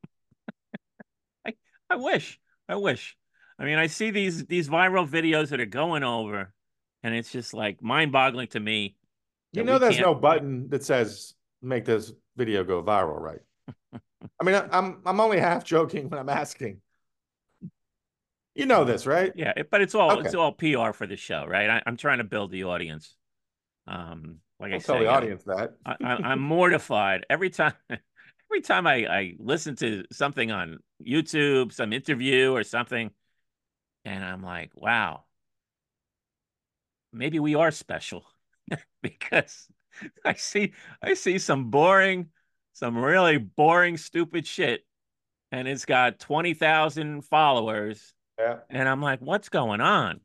I 1.47 1.55
I 1.89 1.97
wish, 1.97 2.39
I 2.69 2.77
wish. 2.77 3.17
I 3.59 3.65
mean, 3.65 3.79
I 3.79 3.87
see 3.87 4.11
these 4.11 4.45
these 4.45 4.69
viral 4.69 5.09
videos 5.09 5.49
that 5.49 5.61
are 5.61 5.67
going 5.67 6.03
over, 6.03 6.53
and 7.03 7.15
it's 7.15 7.33
just 7.33 7.55
like 7.55 7.83
mind-boggling 7.83 8.49
to 8.49 8.61
me. 8.61 8.97
You 9.53 9.65
know, 9.65 9.79
there's 9.79 9.95
can't- 9.95 10.07
no 10.09 10.15
button 10.15 10.69
that 10.69 10.85
says 10.85 11.33
make 11.63 11.87
this 11.87 12.13
video 12.37 12.65
go 12.65 12.83
viral, 12.83 13.19
right? 13.19 13.41
I 14.41 14.45
mean, 14.45 14.57
I- 14.57 14.69
I'm 14.73 15.01
I'm 15.07 15.21
only 15.21 15.41
half 15.41 15.65
joking 15.65 16.11
when 16.11 16.21
I'm 16.21 16.29
asking. 16.29 16.83
You 18.57 18.67
know 18.67 18.85
this, 18.85 19.07
right? 19.07 19.33
Yeah, 19.37 19.53
but 19.71 19.83
it's 19.83 19.95
all 19.95 20.21
it's 20.21 20.35
all 20.35 20.53
PR 20.53 20.93
for 20.93 21.07
the 21.07 21.17
show, 21.17 21.45
right? 21.47 21.69
I, 21.69 21.83
I'm 21.87 21.97
trying 21.97 22.19
to 22.19 22.25
build 22.25 22.51
the 22.51 22.65
audience. 22.65 23.15
Um, 23.87 24.39
like 24.59 24.73
I 24.73 24.75
I'll 24.77 24.81
tell 24.81 24.97
say, 24.97 25.05
the 25.05 25.11
I- 25.11 25.17
audience 25.17 25.45
that. 25.45 25.75
I, 25.85 25.97
I, 26.03 26.13
I'm 26.33 26.41
mortified 26.41 27.27
every 27.31 27.51
time. 27.51 27.75
Every 28.49 28.61
time 28.63 28.87
I, 28.87 28.95
I 29.09 29.35
listen 29.41 29.75
to 29.79 30.05
something 30.13 30.53
on 30.53 30.79
YouTube, 31.05 31.73
some 31.73 31.93
interview 31.93 32.53
or 32.55 32.63
something, 32.63 33.11
and 34.05 34.25
I'm 34.25 34.41
like, 34.41 34.71
wow, 34.77 35.25
maybe 37.13 37.41
we 37.41 37.57
are 37.57 37.71
special 37.73 38.25
because 39.03 39.67
I 40.25 40.35
see 40.35 40.75
I 41.03 41.15
see 41.15 41.39
some 41.39 41.71
boring, 41.71 42.29
some 42.73 42.97
really 42.97 43.39
boring, 43.39 43.97
stupid 43.97 44.47
shit, 44.47 44.87
and 45.51 45.67
it's 45.67 45.85
got 45.85 46.19
twenty 46.21 46.55
thousand 46.55 47.23
followers, 47.23 48.15
Yeah. 48.39 48.59
and 48.71 48.89
I'm 48.89 49.01
like, 49.01 49.21
what's 49.21 49.49
going 49.49 49.81
on? 49.81 50.21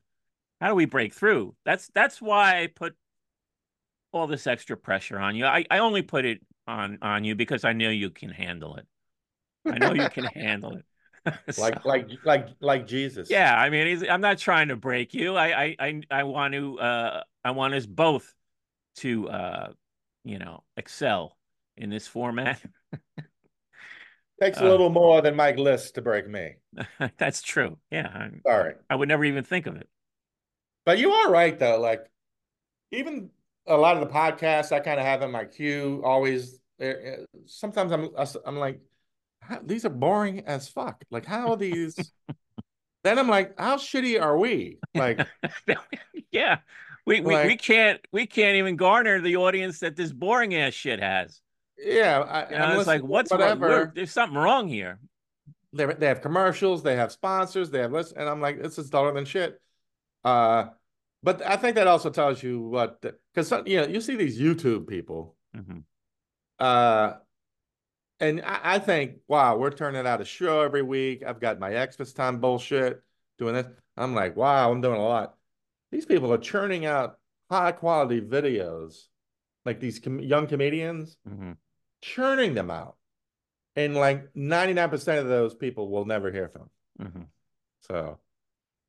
How 0.59 0.69
do 0.69 0.75
we 0.75 0.85
break 0.85 1.13
through? 1.13 1.55
That's 1.65 1.89
that's 1.93 2.21
why 2.21 2.61
I 2.61 2.67
put 2.67 2.95
all 4.11 4.27
this 4.27 4.47
extra 4.47 4.77
pressure 4.77 5.19
on 5.19 5.35
you. 5.35 5.45
I, 5.45 5.65
I 5.71 5.79
only 5.79 6.01
put 6.01 6.25
it 6.25 6.41
on 6.67 6.99
on 7.01 7.23
you 7.23 7.35
because 7.35 7.63
I 7.65 7.73
know 7.73 7.89
you 7.89 8.09
can 8.09 8.29
handle 8.29 8.75
it. 8.75 8.85
I 9.69 9.79
know 9.79 9.93
you 9.93 10.07
can 10.07 10.25
handle 10.25 10.75
it. 10.77 10.85
So, 11.51 11.61
Like 11.61 11.85
like 11.85 12.07
like 12.23 12.47
like 12.59 12.87
Jesus. 12.87 13.29
yeah, 13.29 13.55
I 13.55 13.69
mean, 13.69 13.85
he's, 13.87 14.07
I'm 14.07 14.21
not 14.21 14.39
trying 14.39 14.69
to 14.69 14.75
break 14.75 15.13
you. 15.13 15.35
I 15.35 15.65
I 15.65 15.75
I, 15.79 16.01
I 16.09 16.23
want 16.23 16.53
to 16.55 16.79
uh 16.79 17.23
I 17.43 17.51
want 17.51 17.75
us 17.75 17.85
both 17.85 18.33
to 18.97 19.29
uh 19.29 19.73
you 20.23 20.39
know 20.39 20.63
excel 20.77 21.37
in 21.77 21.89
this 21.91 22.07
format. 22.07 22.59
Takes 24.41 24.57
a 24.57 24.65
Uh. 24.65 24.69
little 24.69 24.89
more 24.89 25.21
than 25.21 25.35
Mike 25.35 25.57
Lisk 25.57 25.93
to 25.93 26.01
break 26.01 26.27
me. 26.27 26.55
That's 27.17 27.41
true. 27.41 27.77
Yeah. 27.91 28.07
I, 28.13 28.29
Sorry. 28.49 28.73
I 28.89 28.95
would 28.95 29.07
never 29.07 29.23
even 29.23 29.43
think 29.43 29.67
of 29.67 29.75
it. 29.75 29.87
But 30.85 30.97
you 30.97 31.11
are 31.11 31.29
right 31.31 31.57
though. 31.57 31.79
Like 31.79 32.09
even 32.91 33.29
a 33.67 33.77
lot 33.77 33.97
of 33.97 34.01
the 34.07 34.13
podcasts 34.13 34.71
I 34.71 34.79
kind 34.79 34.99
of 34.99 35.05
have 35.05 35.21
in 35.21 35.31
my 35.31 35.45
queue. 35.45 36.01
Always, 36.03 36.59
eh, 36.79 36.93
eh, 37.03 37.15
sometimes 37.45 37.91
I'm 37.91 38.09
I'm 38.45 38.57
like, 38.57 38.79
these 39.63 39.85
are 39.85 39.89
boring 39.89 40.39
as 40.47 40.67
fuck. 40.67 41.03
Like 41.11 41.25
how 41.25 41.51
are 41.51 41.57
these? 41.57 41.95
then 43.03 43.19
I'm 43.19 43.29
like, 43.29 43.59
how 43.59 43.77
shitty 43.77 44.19
are 44.19 44.37
we? 44.37 44.79
Like 44.95 45.19
yeah. 46.31 46.57
We, 47.05 47.19
we, 47.21 47.35
we 47.45 47.57
can't 47.57 47.99
we 48.11 48.25
can't 48.27 48.55
even 48.57 48.75
garner 48.75 49.21
the 49.21 49.35
audience 49.37 49.79
that 49.79 49.95
this 49.95 50.11
boring 50.11 50.55
ass 50.55 50.73
shit 50.73 50.99
has. 50.99 51.41
Yeah, 51.83 52.19
I, 52.19 52.49
You 52.51 52.57
know, 52.59 52.65
I'm 52.65 52.77
it's 52.79 52.87
like 52.87 53.01
what's 53.03 53.31
wrong? 53.31 53.39
whatever. 53.39 53.91
There's 53.95 54.11
something 54.11 54.37
wrong 54.37 54.67
here. 54.67 54.99
they 55.73 55.85
they 55.85 56.07
have 56.07 56.21
commercials, 56.21 56.83
they 56.83 56.95
have 56.95 57.11
sponsors, 57.11 57.69
they 57.69 57.79
have 57.79 57.91
lists, 57.91 58.13
and 58.15 58.27
I'm 58.29 58.41
like, 58.41 58.61
this 58.61 58.77
is 58.77 58.89
duller 58.89 59.13
than 59.13 59.25
shit. 59.25 59.59
Uh, 60.23 60.65
but 61.23 61.41
I 61.45 61.55
think 61.57 61.75
that 61.75 61.87
also 61.87 62.09
tells 62.09 62.41
you 62.43 62.61
what 62.61 63.01
because 63.33 63.51
you 63.65 63.77
know 63.81 63.87
you 63.87 64.01
see 64.01 64.15
these 64.15 64.39
YouTube 64.39 64.87
people, 64.87 65.35
Mhm. 65.55 65.83
uh, 66.59 67.13
and 68.19 68.41
I, 68.41 68.75
I 68.75 68.79
think, 68.79 69.17
wow, 69.27 69.57
we're 69.57 69.71
turning 69.71 70.05
out 70.05 70.21
a 70.21 70.25
show 70.25 70.61
every 70.61 70.81
week. 70.83 71.23
I've 71.25 71.39
got 71.39 71.59
my 71.59 71.71
Xmas 71.89 72.13
time 72.13 72.39
bullshit 72.39 73.01
doing 73.39 73.55
this. 73.55 73.65
I'm 73.97 74.13
like, 74.13 74.35
wow, 74.35 74.71
I'm 74.71 74.81
doing 74.81 74.99
a 74.99 75.03
lot. 75.07 75.35
These 75.91 76.05
people 76.05 76.31
are 76.33 76.37
churning 76.37 76.85
out 76.85 77.17
high 77.49 77.71
quality 77.71 78.21
videos, 78.21 79.07
like 79.65 79.79
these 79.79 79.99
com- 79.99 80.19
young 80.19 80.47
comedians, 80.47 81.17
Mhm. 81.27 81.57
Churning 82.01 82.53
them 82.53 82.69
out, 82.71 82.95
and 83.75 83.95
like 83.95 84.33
99% 84.33 85.19
of 85.19 85.27
those 85.27 85.53
people 85.55 85.89
will 85.89 86.05
never 86.05 86.31
hear 86.31 86.49
from. 86.49 86.69
Mhm. 86.99 87.25
So 87.81 88.19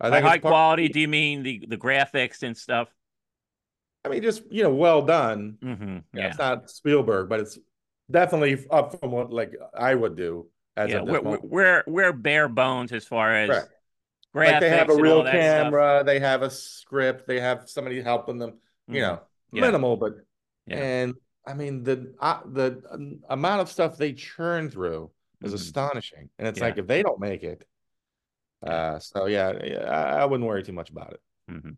I 0.00 0.11
By 0.11 0.16
think 0.16 0.26
high 0.26 0.38
part- 0.38 0.50
quality, 0.52 0.88
do 0.88 1.00
you 1.00 1.09
mean 1.09 1.42
the 1.42 1.64
the 1.69 1.76
graphics 1.78 2.42
and 2.42 2.57
stuff? 2.57 2.88
I 4.04 4.09
mean, 4.09 4.23
just 4.23 4.42
you 4.50 4.62
know, 4.64 4.75
well 4.75 5.02
done. 5.02 5.59
hmm 5.62 5.99
Yeah. 6.12 6.28
It's 6.28 6.38
not 6.38 6.69
Spielberg, 6.71 7.28
but 7.28 7.40
it's 7.40 7.59
definitely 8.11 8.66
up 8.71 8.99
from 8.99 9.12
what 9.12 9.33
like 9.33 9.52
I 9.75 9.95
would 9.95 10.16
do 10.16 10.49
as 10.76 10.90
Yeah. 10.90 11.02
We're, 11.02 11.38
we're 11.40 11.85
we're 11.87 12.12
bare 12.12 12.49
bones 12.49 12.92
as 12.92 13.04
far 13.07 13.33
as 13.35 13.49
Correct. 13.49 13.69
graphics 14.35 14.52
Like 14.52 14.61
they 14.61 14.71
have 14.71 14.90
a 14.90 14.97
real 14.97 15.23
that 15.23 15.31
stuff. 15.31 15.40
camera, 15.42 16.02
they 16.04 16.19
have 16.19 16.42
a 16.42 16.50
script, 16.50 17.26
they 17.28 17.38
have 17.40 17.69
somebody 17.71 18.02
helping 18.02 18.38
them. 18.38 18.59
You 18.88 18.95
Mhm. 18.95 19.00
know, 19.02 19.21
Yeah. 19.52 19.61
minimal, 19.61 19.97
but 19.97 20.14
Yeah. 20.66 20.78
and 20.78 21.14
I 21.47 21.55
mean 21.55 21.83
the 21.85 22.15
uh, 22.21 22.41
the 22.47 22.83
um, 22.91 23.21
amount 23.29 23.61
of 23.63 23.69
stuff 23.71 23.97
they 23.97 24.13
churn 24.13 24.71
through 24.71 25.11
is 25.43 25.53
Mhm. 25.53 25.53
astonishing, 25.53 26.31
and 26.39 26.49
it's 26.49 26.61
Yeah. 26.61 26.65
like 26.67 26.79
if 26.79 26.87
they 26.87 27.03
don't 27.03 27.21
make 27.21 27.43
it, 27.43 27.67
uh, 28.67 28.99
so 28.99 29.27
yeah, 29.27 29.53
yeah, 29.65 29.79
I, 29.91 30.23
I 30.23 30.25
wouldn't 30.25 30.47
worry 30.49 30.63
too 30.63 30.73
much 30.73 30.91
about 30.91 31.13
it. 31.15 31.21
Mhm. 31.51 31.77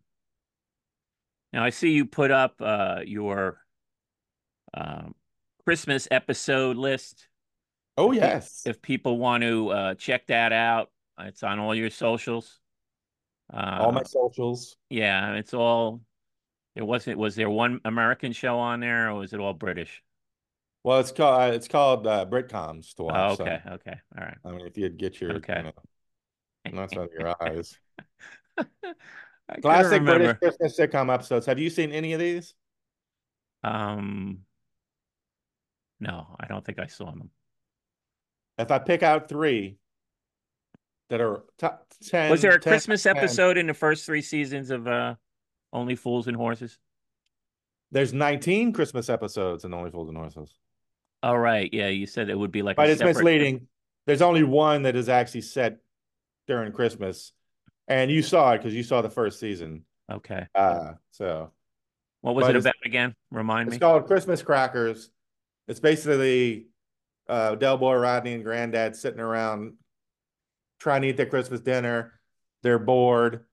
Now 1.53 1.63
I 1.63 1.69
see 1.69 1.91
you 1.91 2.05
put 2.05 2.31
up 2.31 2.55
uh, 2.61 3.01
your 3.05 3.61
um, 4.73 5.15
Christmas 5.63 6.07
episode 6.11 6.77
list. 6.77 7.27
Oh 7.97 8.11
If 8.11 8.19
pe- 8.19 8.33
yes, 8.33 8.63
If 8.65 8.81
people 8.81 9.17
want 9.19 9.43
to 9.43 9.69
uh, 9.69 9.95
check 9.95 10.27
that 10.27 10.53
out, 10.53 10.91
it's 11.19 11.43
on 11.43 11.59
all 11.59 11.75
your 11.75 11.89
socials. 11.89 12.59
all 13.77 13.91
my 13.93 14.01
Uh, 14.01 14.03
socials. 14.03 14.75
yeah, 14.89 15.33
it's 15.35 15.53
all. 15.53 16.01
There 16.75 16.85
wasn't. 16.85 17.17
Was 17.17 17.35
there 17.35 17.49
one 17.49 17.79
American 17.85 18.33
show 18.33 18.57
on 18.59 18.81
there, 18.81 19.09
or 19.09 19.15
was 19.15 19.33
it 19.33 19.39
all 19.39 19.53
British? 19.53 20.03
Well, 20.83 20.99
it's 20.99 21.11
called 21.11 21.53
it's 21.53 21.67
called 21.67 22.05
uh, 22.05 22.25
Britcoms 22.29 22.93
to 22.95 23.03
watch. 23.03 23.15
Oh, 23.15 23.35
so, 23.35 23.43
okay, 23.43 23.61
okay, 23.71 23.95
all 24.17 24.23
right. 24.23 24.37
I 24.43 24.51
mean, 24.51 24.67
if 24.67 24.77
you'd 24.77 24.97
get 24.97 25.19
your 25.19 25.33
Okay. 25.37 25.57
you 25.57 25.63
know, 25.63 26.81
nuts 26.81 26.93
out 26.93 27.05
of 27.05 27.11
your 27.17 27.35
eyes. 27.41 27.79
Classic 29.61 30.03
British. 30.03 30.37
Christmas 30.37 30.77
sitcom 30.77 31.13
episodes. 31.13 31.45
Have 31.45 31.59
you 31.59 31.69
seen 31.69 31.91
any 31.91 32.13
of 32.13 32.19
these? 32.19 32.53
Um, 33.63 34.39
no, 35.99 36.35
I 36.39 36.47
don't 36.47 36.63
think 36.63 36.79
I 36.79 36.87
saw 36.87 37.05
them. 37.05 37.29
If 38.57 38.71
I 38.71 38.79
pick 38.79 39.01
out 39.03 39.29
three 39.29 39.77
that 41.09 41.21
are 41.21 41.43
top 41.57 41.87
10. 42.03 42.31
Was 42.31 42.41
there 42.41 42.51
a 42.51 42.59
10 42.59 42.71
Christmas 42.71 43.03
10, 43.03 43.17
episode 43.17 43.57
in 43.57 43.67
the 43.67 43.73
first 43.73 44.05
three 44.05 44.21
seasons 44.21 44.71
of 44.71 44.87
uh, 44.87 45.15
Only 45.73 45.95
Fools 45.95 46.27
and 46.27 46.37
Horses? 46.37 46.77
There's 47.91 48.13
19 48.13 48.73
Christmas 48.73 49.09
episodes 49.09 49.63
in 49.65 49.73
Only 49.73 49.91
Fools 49.91 50.09
and 50.09 50.17
Horses. 50.17 50.53
All 51.23 51.37
right, 51.39 51.69
yeah, 51.73 51.87
you 51.87 52.05
said 52.07 52.29
it 52.29 52.37
would 52.37 52.51
be 52.51 52.61
like 52.61 52.75
But 52.75 52.89
it's 52.89 52.99
separate. 52.99 53.15
misleading. 53.15 53.67
There's 54.05 54.21
only 54.21 54.43
one 54.43 54.83
that 54.83 54.95
is 54.95 55.09
actually 55.09 55.41
set 55.41 55.77
during 56.47 56.71
Christmas. 56.71 57.31
And 57.87 58.11
you 58.11 58.21
saw 58.21 58.51
it 58.53 58.57
because 58.59 58.73
you 58.73 58.83
saw 58.83 59.01
the 59.01 59.09
first 59.09 59.39
season. 59.39 59.85
Okay, 60.11 60.45
Uh, 60.53 60.93
so 61.11 61.51
what 62.21 62.35
was 62.35 62.45
but 62.45 62.55
it 62.55 62.59
about 62.59 62.73
again? 62.83 63.15
Remind 63.31 63.67
it's 63.67 63.71
me. 63.73 63.75
It's 63.77 63.81
called 63.81 64.05
Christmas 64.05 64.43
Crackers. 64.43 65.09
It's 65.67 65.79
basically 65.79 66.67
uh, 67.27 67.55
Del 67.55 67.77
Boy, 67.77 67.95
Rodney, 67.95 68.33
and 68.33 68.43
Granddad 68.43 68.95
sitting 68.95 69.19
around 69.19 69.73
trying 70.79 71.01
to 71.03 71.07
eat 71.07 71.17
their 71.17 71.25
Christmas 71.25 71.61
dinner. 71.61 72.13
They're 72.61 72.77
bored. 72.79 73.45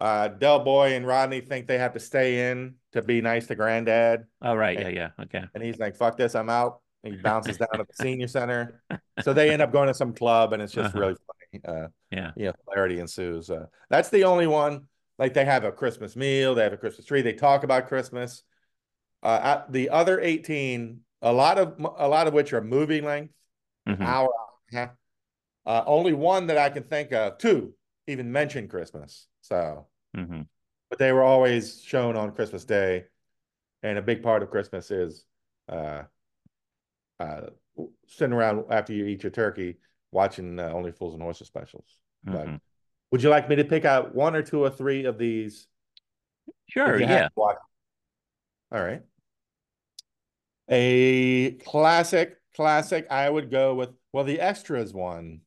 Uh, 0.00 0.28
Del 0.28 0.60
Boy 0.60 0.94
and 0.94 1.06
Rodney 1.06 1.40
think 1.42 1.66
they 1.66 1.78
have 1.78 1.92
to 1.92 2.00
stay 2.00 2.50
in 2.50 2.76
to 2.92 3.02
be 3.02 3.20
nice 3.20 3.46
to 3.48 3.54
Granddad, 3.54 4.24
Oh 4.40 4.50
All 4.50 4.56
right, 4.56 4.78
yeah, 4.78 4.88
yeah, 4.88 5.10
okay. 5.20 5.44
and 5.54 5.62
he's 5.62 5.78
like, 5.78 5.94
"Fuck 5.96 6.16
this, 6.16 6.34
I'm 6.34 6.48
out." 6.48 6.80
And 7.04 7.14
he 7.14 7.20
bounces 7.22 7.58
down 7.58 7.68
to 7.76 7.84
the 7.84 7.94
senior 7.94 8.26
center. 8.28 8.82
So 9.22 9.32
they 9.32 9.50
end 9.50 9.60
up 9.62 9.72
going 9.72 9.88
to 9.88 9.94
some 9.94 10.14
club, 10.14 10.52
and 10.54 10.62
it's 10.62 10.72
just 10.72 10.94
Uh-huh. 10.94 11.00
really 11.00 11.14
funny. 11.14 11.64
Uh, 11.84 11.88
Yeah. 12.10 12.30
you 12.36 12.46
know, 12.46 12.52
hilarity 12.68 12.98
ensues. 13.00 13.50
Uh, 13.50 13.66
that's 13.90 14.08
the 14.08 14.24
only 14.24 14.46
one. 14.46 14.86
Like 15.18 15.34
they 15.34 15.44
have 15.44 15.64
a 15.64 15.72
Christmas 15.72 16.16
meal, 16.16 16.54
they 16.54 16.62
have 16.62 16.72
a 16.72 16.78
Christmas 16.78 17.04
tree, 17.06 17.20
they 17.20 17.34
talk 17.34 17.62
about 17.62 17.86
Christmas. 17.88 18.42
Uh, 19.22 19.38
at 19.42 19.72
the 19.72 19.90
other 19.90 20.18
18, 20.18 21.00
a 21.20 21.32
lot 21.32 21.58
of 21.58 21.78
a 21.78 22.08
lot 22.08 22.26
of 22.26 22.32
which 22.32 22.54
are 22.54 22.62
movie 22.62 23.02
length, 23.02 23.34
Mhm. 23.86 24.00
hour, 24.00 24.30
hour 24.34 24.48
and. 24.72 24.90
Uh, 25.66 25.84
only 25.86 26.14
one 26.14 26.46
that 26.46 26.56
I 26.56 26.70
can 26.70 26.84
think 26.84 27.12
of, 27.12 27.36
two 27.36 27.74
even 28.10 28.30
mention 28.32 28.68
Christmas. 28.68 29.26
So, 29.40 29.86
Mhm. 30.16 30.46
but 30.88 30.98
they 30.98 31.12
were 31.12 31.22
always 31.22 31.80
shown 31.82 32.16
on 32.16 32.34
Christmas 32.34 32.64
Day, 32.64 33.06
and 33.82 33.98
a 33.98 34.02
big 34.02 34.22
part 34.22 34.42
of 34.42 34.50
Christmas 34.50 34.90
is 34.90 35.24
uh, 35.68 36.02
uh, 37.20 37.42
sitting 38.06 38.32
around 38.32 38.64
after 38.70 38.92
you 38.92 39.06
eat 39.06 39.22
your 39.22 39.30
turkey, 39.30 39.78
watching 40.10 40.58
uh, 40.58 40.68
Only 40.70 40.92
Fools 40.92 41.14
and 41.14 41.22
Horses 41.22 41.46
specials. 41.46 42.00
But 42.24 42.46
Mhm. 42.46 42.60
would 43.12 43.22
you 43.22 43.30
like 43.30 43.48
me 43.48 43.56
to 43.56 43.64
pick 43.64 43.84
out 43.84 44.14
one 44.14 44.34
or 44.34 44.42
two 44.42 44.62
or 44.62 44.70
three 44.70 45.04
of 45.04 45.18
these? 45.18 45.66
Sure, 46.68 47.00
yeah. 47.00 47.28
All 47.36 47.56
right. 48.72 49.02
A 50.68 51.52
classic, 51.64 52.36
classic. 52.54 53.06
I 53.10 53.28
would 53.28 53.50
go 53.50 53.74
with 53.74 53.90
well, 54.12 54.24
the 54.24 54.40
extras 54.40 54.92
one, 54.92 55.40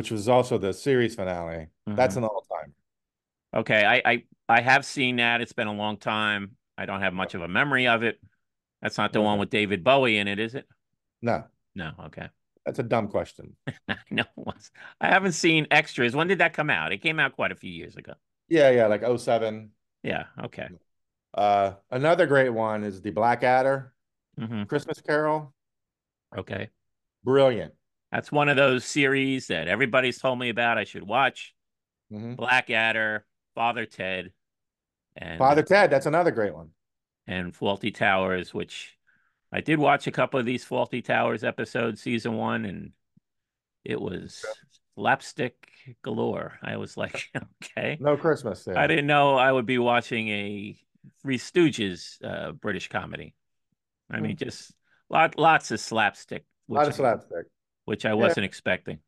which 0.00 0.10
was 0.10 0.28
also 0.30 0.56
the 0.56 0.72
series 0.72 1.14
finale. 1.14 1.68
That's 1.94 2.16
Mhm. 2.16 2.16
an 2.16 2.24
all 2.24 2.40
time. 2.50 2.72
Okay, 3.54 3.84
I, 3.84 4.02
I 4.10 4.24
I 4.48 4.60
have 4.62 4.84
seen 4.86 5.16
that. 5.16 5.40
It's 5.42 5.52
been 5.52 5.66
a 5.66 5.74
long 5.74 5.98
time. 5.98 6.56
I 6.78 6.86
don't 6.86 7.00
have 7.02 7.12
much 7.12 7.34
of 7.34 7.42
a 7.42 7.48
memory 7.48 7.86
of 7.86 8.02
it. 8.02 8.18
That's 8.80 8.98
not 8.98 9.12
the 9.12 9.20
one 9.20 9.38
with 9.38 9.50
David 9.50 9.84
Bowie 9.84 10.18
in 10.18 10.28
it, 10.28 10.38
is 10.38 10.54
it? 10.54 10.66
No, 11.22 11.48
No, 11.74 11.92
okay. 12.06 12.28
that's 12.64 12.78
a 12.78 12.82
dumb 12.82 13.08
question. 13.08 13.56
It 14.10 14.26
was- 14.36 14.70
I 15.00 15.08
haven't 15.08 15.32
seen 15.32 15.66
extras. 15.70 16.14
When 16.14 16.28
did 16.28 16.38
that 16.38 16.52
come 16.54 16.70
out? 16.70 16.92
It 16.92 16.98
came 16.98 17.20
out 17.20 17.34
quite 17.34 17.52
a 17.52 17.56
few 17.56 17.70
years 17.70 17.96
ago. 17.96 18.14
Yeah, 18.48 18.70
yeah, 18.70 18.86
like 18.86 19.02
07. 19.02 19.72
Yeah, 20.02 20.26
okay. 20.44 20.70
Uh, 21.34 21.74
another 21.90 22.26
great 22.26 22.50
one 22.50 22.84
is 22.84 23.02
the 23.02 23.10
Blackadder 23.10 23.94
hmm 24.38 24.62
Christmas 24.68 25.00
Carol. 25.00 25.54
Okay. 26.36 26.70
Brilliant. 27.24 27.74
That's 28.12 28.32
one 28.32 28.48
of 28.48 28.56
those 28.56 28.84
series 28.84 29.46
that 29.48 29.68
everybody's 29.68 30.18
told 30.18 30.38
me 30.38 30.48
about 30.48 30.78
I 30.78 30.84
should 30.84 31.04
watch. 31.04 31.54
Mhm. 32.12 32.36
Blackadder, 32.36 33.24
Father 33.54 33.86
Ted, 33.86 34.32
and 35.16 35.38
Father 35.38 35.62
Ted, 35.62 35.90
that's 35.90 36.06
another 36.06 36.30
great 36.32 36.54
one. 36.54 36.70
and 37.26 37.52
Fawlty 37.52 37.94
Towers, 37.94 38.52
which 38.52 38.98
I 39.52 39.60
did 39.60 39.78
watch 39.78 40.06
a 40.06 40.12
couple 40.12 40.40
of 40.40 40.46
these 40.46 40.64
Fawlty 40.64 41.04
Towers 41.04 41.44
episodes, 41.44 42.02
season 42.02 42.34
one, 42.34 42.64
and 42.64 42.92
it 43.84 44.00
was 44.00 44.44
slapstick 44.96 45.54
galore. 46.02 46.58
I 46.62 46.76
was 46.76 46.96
like, 46.96 47.30
okay. 47.64 47.96
No 48.00 48.16
Christmas 48.16 48.64
there. 48.64 48.76
I 48.76 48.86
didn't 48.86 49.06
know 49.06 49.36
I 49.36 49.52
would 49.52 49.66
be 49.66 49.78
watching 49.78 50.28
a 50.28 50.76
Three 51.22 51.38
Stooges 51.38 52.22
uh, 52.24 52.52
British 52.52 52.88
comedy. 52.88 53.34
I 54.10 54.18
mean, 54.20 54.36
just 54.36 54.72
lot 55.08 55.38
lots 55.38 55.70
of 55.70 55.78
slapstick, 55.78 56.44
A 56.68 56.72
lot 56.72 56.88
of 56.88 56.94
slapstick. 56.94 57.46
Which 57.84 58.04
I 58.06 58.14
wasn't 58.14 58.44
expecting. 58.44 58.98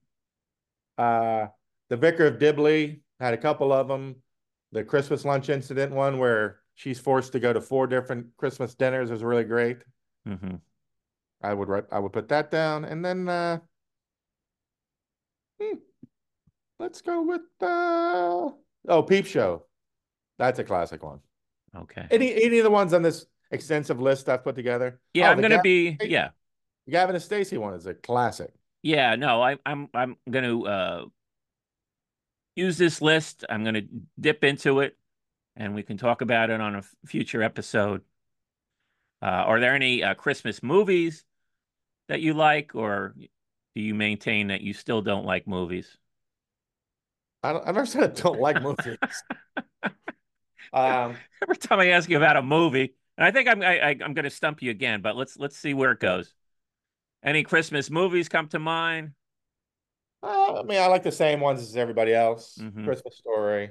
Uh, 0.98 1.46
the 1.88 1.96
Vicar 1.96 2.26
of 2.26 2.38
Dibley 2.38 3.00
had 3.20 3.34
a 3.34 3.38
couple 3.38 3.72
of 3.72 3.88
them. 3.88 4.16
The 4.72 4.84
Christmas 4.84 5.24
lunch 5.24 5.48
incident 5.48 5.92
one 5.92 6.18
where 6.18 6.60
she's 6.74 6.98
forced 6.98 7.32
to 7.32 7.40
go 7.40 7.52
to 7.52 7.60
four 7.60 7.86
different 7.86 8.28
Christmas 8.36 8.74
dinners 8.74 9.10
is 9.10 9.22
really 9.22 9.44
great. 9.44 9.78
hmm 10.26 10.56
I 11.44 11.52
would 11.52 11.68
write, 11.68 11.84
I 11.90 11.98
would 11.98 12.12
put 12.12 12.28
that 12.28 12.50
down. 12.52 12.84
And 12.84 13.04
then 13.04 13.28
uh, 13.28 13.58
let's 16.78 17.00
go 17.00 17.22
with 17.22 17.42
uh 17.60 18.50
oh 18.88 19.02
Peep 19.02 19.26
Show. 19.26 19.64
That's 20.38 20.58
a 20.58 20.64
classic 20.64 21.02
one. 21.02 21.20
Okay. 21.76 22.06
Any 22.10 22.32
any 22.44 22.58
of 22.58 22.64
the 22.64 22.70
ones 22.70 22.92
on 22.92 23.02
this 23.02 23.26
extensive 23.50 24.00
list 24.00 24.28
I've 24.28 24.44
put 24.44 24.54
together? 24.54 25.00
Yeah, 25.14 25.28
Oh, 25.28 25.32
I'm 25.32 25.40
gonna 25.40 25.56
Gav- 25.56 25.62
be 25.64 25.98
yeah. 26.02 26.30
Gavin 26.88 27.14
and 27.14 27.22
Stacey 27.22 27.58
one 27.58 27.74
is 27.74 27.86
a 27.86 27.94
classic. 27.94 28.52
Yeah, 28.82 29.14
no, 29.16 29.42
I, 29.42 29.58
I'm 29.64 29.88
I'm 29.94 30.16
gonna 30.28 30.60
uh, 30.62 31.04
use 32.56 32.78
this 32.78 33.00
list. 33.00 33.44
I'm 33.48 33.64
gonna 33.64 33.82
dip 34.18 34.44
into 34.44 34.80
it, 34.80 34.96
and 35.56 35.74
we 35.74 35.82
can 35.82 35.96
talk 35.96 36.20
about 36.20 36.50
it 36.50 36.60
on 36.60 36.74
a 36.74 36.82
future 37.06 37.42
episode. 37.42 38.02
Uh, 39.22 39.26
are 39.26 39.60
there 39.60 39.74
any 39.74 40.02
uh, 40.02 40.14
Christmas 40.14 40.62
movies 40.62 41.24
that 42.08 42.20
you 42.20 42.34
like, 42.34 42.74
or 42.74 43.14
do 43.74 43.80
you 43.80 43.94
maintain 43.94 44.48
that 44.48 44.62
you 44.62 44.74
still 44.74 45.00
don't 45.00 45.24
like 45.24 45.46
movies? 45.46 45.96
I 47.42 47.52
don't, 47.52 47.66
I've 47.66 47.74
never 47.74 47.86
said 47.86 48.02
I 48.02 48.20
don't 48.20 48.40
like 48.40 48.62
movies. 48.62 48.98
um, 50.72 51.16
Every 51.42 51.56
time 51.56 51.78
I 51.80 51.88
ask 51.88 52.08
you 52.08 52.16
about 52.16 52.36
a 52.36 52.42
movie, 52.42 52.94
and 53.16 53.24
I 53.24 53.30
think 53.30 53.48
I'm 53.48 53.62
I, 53.62 53.80
I, 53.80 53.96
I'm 54.04 54.14
gonna 54.14 54.30
stump 54.30 54.62
you 54.62 54.70
again, 54.70 55.02
but 55.02 55.16
let's 55.16 55.36
let's 55.36 55.56
see 55.56 55.74
where 55.74 55.92
it 55.92 56.00
goes. 56.00 56.34
Any 57.22 57.42
Christmas 57.44 57.90
movies 57.90 58.28
come 58.28 58.48
to 58.48 58.58
mind? 58.58 59.12
uh, 60.22 60.60
I 60.60 60.62
mean, 60.64 60.80
I 60.80 60.86
like 60.86 61.02
the 61.02 61.12
same 61.12 61.40
ones 61.40 61.60
as 61.60 61.76
everybody 61.76 62.14
else. 62.14 62.58
Mhm. 62.60 62.84
Christmas 62.84 63.16
Story. 63.16 63.70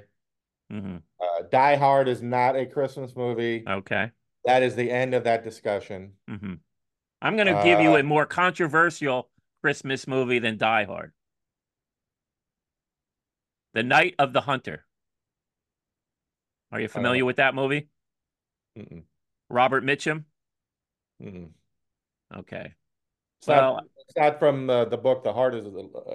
hmm 0.70 0.98
Uh, 1.20 1.42
Die 1.50 1.76
Hard 1.76 2.08
is 2.08 2.22
not 2.22 2.56
a 2.56 2.66
Christmas 2.66 3.14
movie. 3.14 3.64
Okay. 3.66 4.10
That 4.44 4.62
is 4.62 4.74
the 4.74 4.90
end 4.90 5.14
of 5.14 5.24
that 5.24 5.44
discussion. 5.44 6.14
hmm 6.28 6.54
I'm 7.20 7.36
going 7.36 7.46
to 7.46 7.62
give 7.62 7.80
you 7.80 7.94
Uh, 7.94 7.98
a 7.98 8.02
more 8.02 8.26
controversial 8.26 9.30
Christmas 9.60 10.08
movie 10.08 10.40
than 10.40 10.56
Die 10.56 10.84
Hard. 10.84 11.12
The 13.74 13.84
Night 13.84 14.16
of 14.18 14.32
the 14.32 14.40
Hunter. 14.40 14.84
Are 16.72 16.80
you 16.80 16.88
familiar 16.88 17.24
with 17.24 17.36
that 17.36 17.54
movie? 17.54 17.88
Mm-mm, 18.76 19.04
Robert 19.50 19.84
Mitchum? 19.84 20.24
mm-mm. 21.22 21.50
Okay. 22.34 22.74
It's, 23.42 23.48
Well- 23.48 23.74
not, 23.74 23.84
it's 23.98 24.16
not 24.16 24.38
from 24.38 24.70
uh, 24.70 24.84
the 24.84 24.96
book. 24.96 25.24
The 25.24 25.32
Heart 25.32 25.56
is 25.56 25.66
a, 25.66 25.70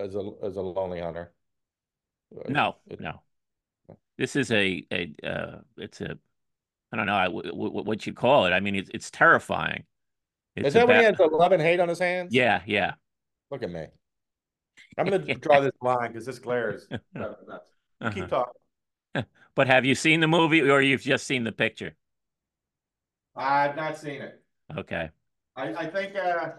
is 0.05 0.15
a 0.15 0.31
is 0.43 0.55
a 0.55 0.61
lonely 0.61 1.01
hunter. 1.01 1.33
No, 2.47 2.77
it- 2.89 3.01
no. 3.01 3.21
This 4.17 4.35
is 4.37 4.49
a 4.51 4.85
a 4.91 5.13
uh, 5.23 5.57
it's 5.77 5.99
a 5.99 6.17
I 6.91 6.95
don't 6.97 7.05
know 7.05 7.15
I- 7.15 7.25
w- 7.25 7.51
w- 7.51 7.83
what 7.83 8.07
you 8.07 8.13
call 8.13 8.45
it. 8.45 8.51
I 8.51 8.61
mean, 8.61 8.75
it's 8.75 8.89
it's 8.93 9.11
terrifying. 9.11 9.83
It's 10.55 10.69
Is 10.69 10.73
that 10.75 10.87
when 10.87 10.99
he 10.99 11.03
has 11.05 11.17
the 11.17 11.25
love 11.27 11.51
and 11.51 11.61
hate 11.61 11.81
on 11.81 11.89
his 11.89 11.99
hands? 11.99 12.33
Yeah, 12.33 12.61
yeah. 12.65 12.93
Look 13.51 13.61
at 13.61 13.69
me. 13.71 13.87
I'm 14.97 15.05
going 15.05 15.25
to 15.25 15.33
draw 15.35 15.59
this 15.59 15.73
line 15.81 16.11
because 16.13 16.25
this 16.25 16.39
glare 16.39 16.71
is 16.71 16.87
nuts. 17.13 17.43
Uh-huh. 18.01 18.09
Keep 18.11 18.29
talking. 18.29 18.53
But 19.55 19.67
have 19.67 19.85
you 19.85 19.95
seen 19.95 20.19
the 20.19 20.27
movie 20.27 20.61
or 20.69 20.81
you've 20.81 21.01
just 21.01 21.25
seen 21.27 21.43
the 21.43 21.51
picture? 21.51 21.95
I've 23.35 23.75
not 23.75 23.97
seen 23.97 24.21
it. 24.21 24.41
Okay. 24.77 25.09
I, 25.55 25.73
I 25.73 25.87
think 25.87 26.15
uh, 26.15 26.49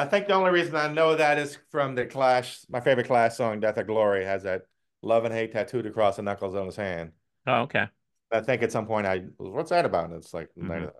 I 0.00 0.06
think 0.06 0.26
the 0.26 0.32
only 0.34 0.50
reason 0.50 0.74
I 0.76 0.88
know 0.88 1.14
that 1.14 1.38
is 1.38 1.58
from 1.70 1.94
the 1.94 2.06
Clash. 2.06 2.60
My 2.70 2.80
favorite 2.80 3.06
Clash 3.06 3.36
song, 3.36 3.60
"Death 3.60 3.76
or 3.78 3.84
Glory," 3.84 4.24
has 4.24 4.42
that 4.44 4.62
love 5.02 5.24
and 5.24 5.34
hate 5.34 5.52
tattooed 5.52 5.86
across 5.86 6.16
the 6.16 6.22
knuckles 6.22 6.54
on 6.54 6.66
his 6.66 6.76
hand. 6.76 7.12
Oh, 7.46 7.62
okay. 7.62 7.88
I 8.32 8.40
think 8.40 8.62
at 8.62 8.72
some 8.72 8.86
point 8.86 9.06
I, 9.06 9.24
was 9.38 9.50
what's 9.50 9.70
that 9.70 9.84
about? 9.84 10.06
And 10.06 10.14
it's 10.14 10.32
like, 10.32 10.48
Mhm. 10.56 10.90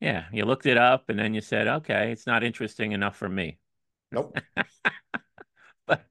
Yeah, 0.00 0.26
you 0.32 0.44
looked 0.44 0.66
it 0.66 0.76
up 0.76 1.08
and 1.08 1.18
then 1.18 1.34
you 1.34 1.40
said, 1.40 1.66
okay, 1.68 2.12
it's 2.12 2.26
not 2.26 2.44
interesting 2.44 2.92
enough 2.92 3.16
for 3.16 3.28
me. 3.28 3.58
nope. 4.12 4.38
But 5.86 6.04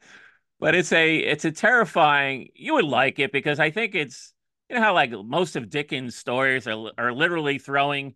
but 0.60 0.76
it's 0.76 0.92
a 0.92 1.18
it's 1.18 1.46
a 1.46 1.52
terrifying. 1.52 2.50
You 2.56 2.76
would 2.76 2.86
like 2.86 3.20
it 3.20 3.32
because 3.32 3.60
I 3.60 3.70
think 3.72 3.96
it's 3.96 4.34
you 4.70 4.76
know 4.76 4.82
how 4.82 4.94
like 4.94 5.12
most 5.12 5.56
of 5.56 5.70
Dickens' 5.70 6.16
stories 6.16 6.68
are 6.68 6.92
are 6.98 7.14
literally 7.14 7.60
throwing 7.60 8.16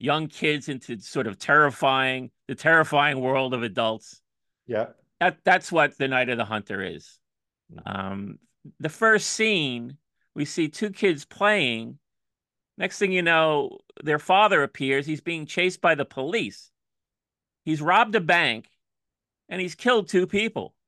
young 0.00 0.26
kids 0.26 0.68
into 0.68 0.98
sort 0.98 1.26
of 1.26 1.38
terrifying 1.38 2.30
the 2.48 2.54
terrifying 2.54 3.20
world 3.20 3.54
of 3.54 3.62
adults. 3.62 4.20
Yeah. 4.66 4.86
That 5.20 5.38
that's 5.44 5.70
what 5.70 5.96
the 5.98 6.08
Night 6.08 6.30
of 6.30 6.38
the 6.38 6.44
Hunter 6.44 6.82
is. 6.82 7.18
Um, 7.86 8.38
the 8.80 8.88
first 8.88 9.28
scene, 9.28 9.98
we 10.34 10.44
see 10.44 10.68
two 10.68 10.90
kids 10.90 11.24
playing. 11.24 11.98
Next 12.78 12.98
thing 12.98 13.12
you 13.12 13.22
know, 13.22 13.78
their 14.02 14.18
father 14.18 14.62
appears. 14.62 15.06
He's 15.06 15.20
being 15.20 15.44
chased 15.44 15.82
by 15.82 15.94
the 15.94 16.06
police. 16.06 16.70
He's 17.64 17.82
robbed 17.82 18.14
a 18.14 18.20
bank, 18.20 18.68
and 19.50 19.60
he's 19.60 19.74
killed 19.74 20.08
two 20.08 20.26
people. 20.26 20.74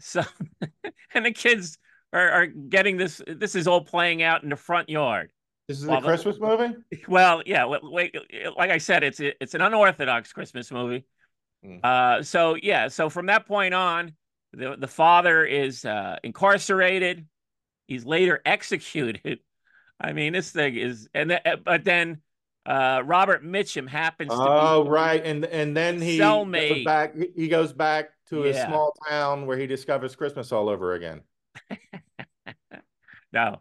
So, 0.00 0.22
and 1.12 1.26
the 1.26 1.32
kids 1.32 1.76
are, 2.12 2.30
are 2.30 2.46
getting 2.46 2.98
this. 2.98 3.20
This 3.26 3.56
is 3.56 3.66
all 3.66 3.80
playing 3.80 4.22
out 4.22 4.44
in 4.44 4.48
the 4.48 4.54
front 4.54 4.88
yard. 4.88 5.32
This 5.68 5.80
is 5.80 5.86
Well, 5.86 5.98
a 5.98 6.02
Christmas 6.02 6.38
movie. 6.40 6.74
Well, 7.08 7.42
yeah. 7.44 7.66
Wait, 7.66 8.14
like 8.56 8.70
I 8.70 8.78
said, 8.78 9.04
it's 9.04 9.20
it's 9.20 9.54
an 9.54 9.60
unorthodox 9.60 10.32
Christmas 10.32 10.70
movie. 10.72 11.04
Mm. 11.64 11.84
Uh, 11.84 12.22
so 12.22 12.54
yeah. 12.54 12.88
So 12.88 13.10
from 13.10 13.26
that 13.26 13.46
point 13.46 13.74
on, 13.74 14.14
the 14.52 14.76
the 14.78 14.88
father 14.88 15.44
is 15.44 15.84
uh, 15.84 16.16
incarcerated. 16.24 17.26
He's 17.86 18.04
later 18.04 18.40
executed. 18.46 19.40
I 20.00 20.12
mean, 20.12 20.32
this 20.32 20.50
thing 20.52 20.76
is, 20.76 21.08
and 21.12 21.30
th- 21.30 21.42
but 21.64 21.84
then 21.84 22.22
uh, 22.64 23.02
Robert 23.04 23.44
Mitchum 23.44 23.88
happens 23.88 24.30
to 24.30 24.36
Oh, 24.38 24.84
be 24.84 24.90
right. 24.90 25.24
And 25.24 25.44
and 25.44 25.76
then 25.76 26.00
he 26.00 26.18
goes 26.18 26.24
Cellmate. 26.46 26.84
back. 26.84 27.14
He 27.36 27.48
goes 27.48 27.72
back 27.72 28.10
to 28.30 28.44
a 28.44 28.52
Yeah. 28.52 28.66
small 28.68 28.94
town 29.08 29.46
where 29.46 29.58
he 29.58 29.66
discovers 29.66 30.16
Christmas 30.16 30.50
all 30.52 30.68
over 30.68 30.94
again. 30.94 31.22
no. 33.32 33.60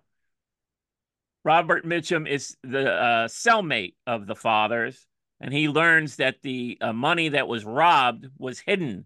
Robert 1.48 1.86
Mitchum 1.86 2.28
is 2.28 2.58
the 2.62 2.92
uh, 2.92 3.28
cellmate 3.30 3.94
of 4.06 4.28
the 4.28 4.36
fathers, 4.36 5.08
and 5.40 5.54
he 5.54 5.70
learns 5.70 6.18
that 6.18 6.42
the 6.42 6.78
uh, 6.82 6.92
money 6.92 7.30
that 7.30 7.48
was 7.48 7.64
robbed 7.64 8.28
was 8.38 8.60
hidden 8.60 9.06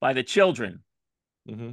by 0.00 0.12
the 0.12 0.22
children. 0.22 0.84
hmm 1.48 1.72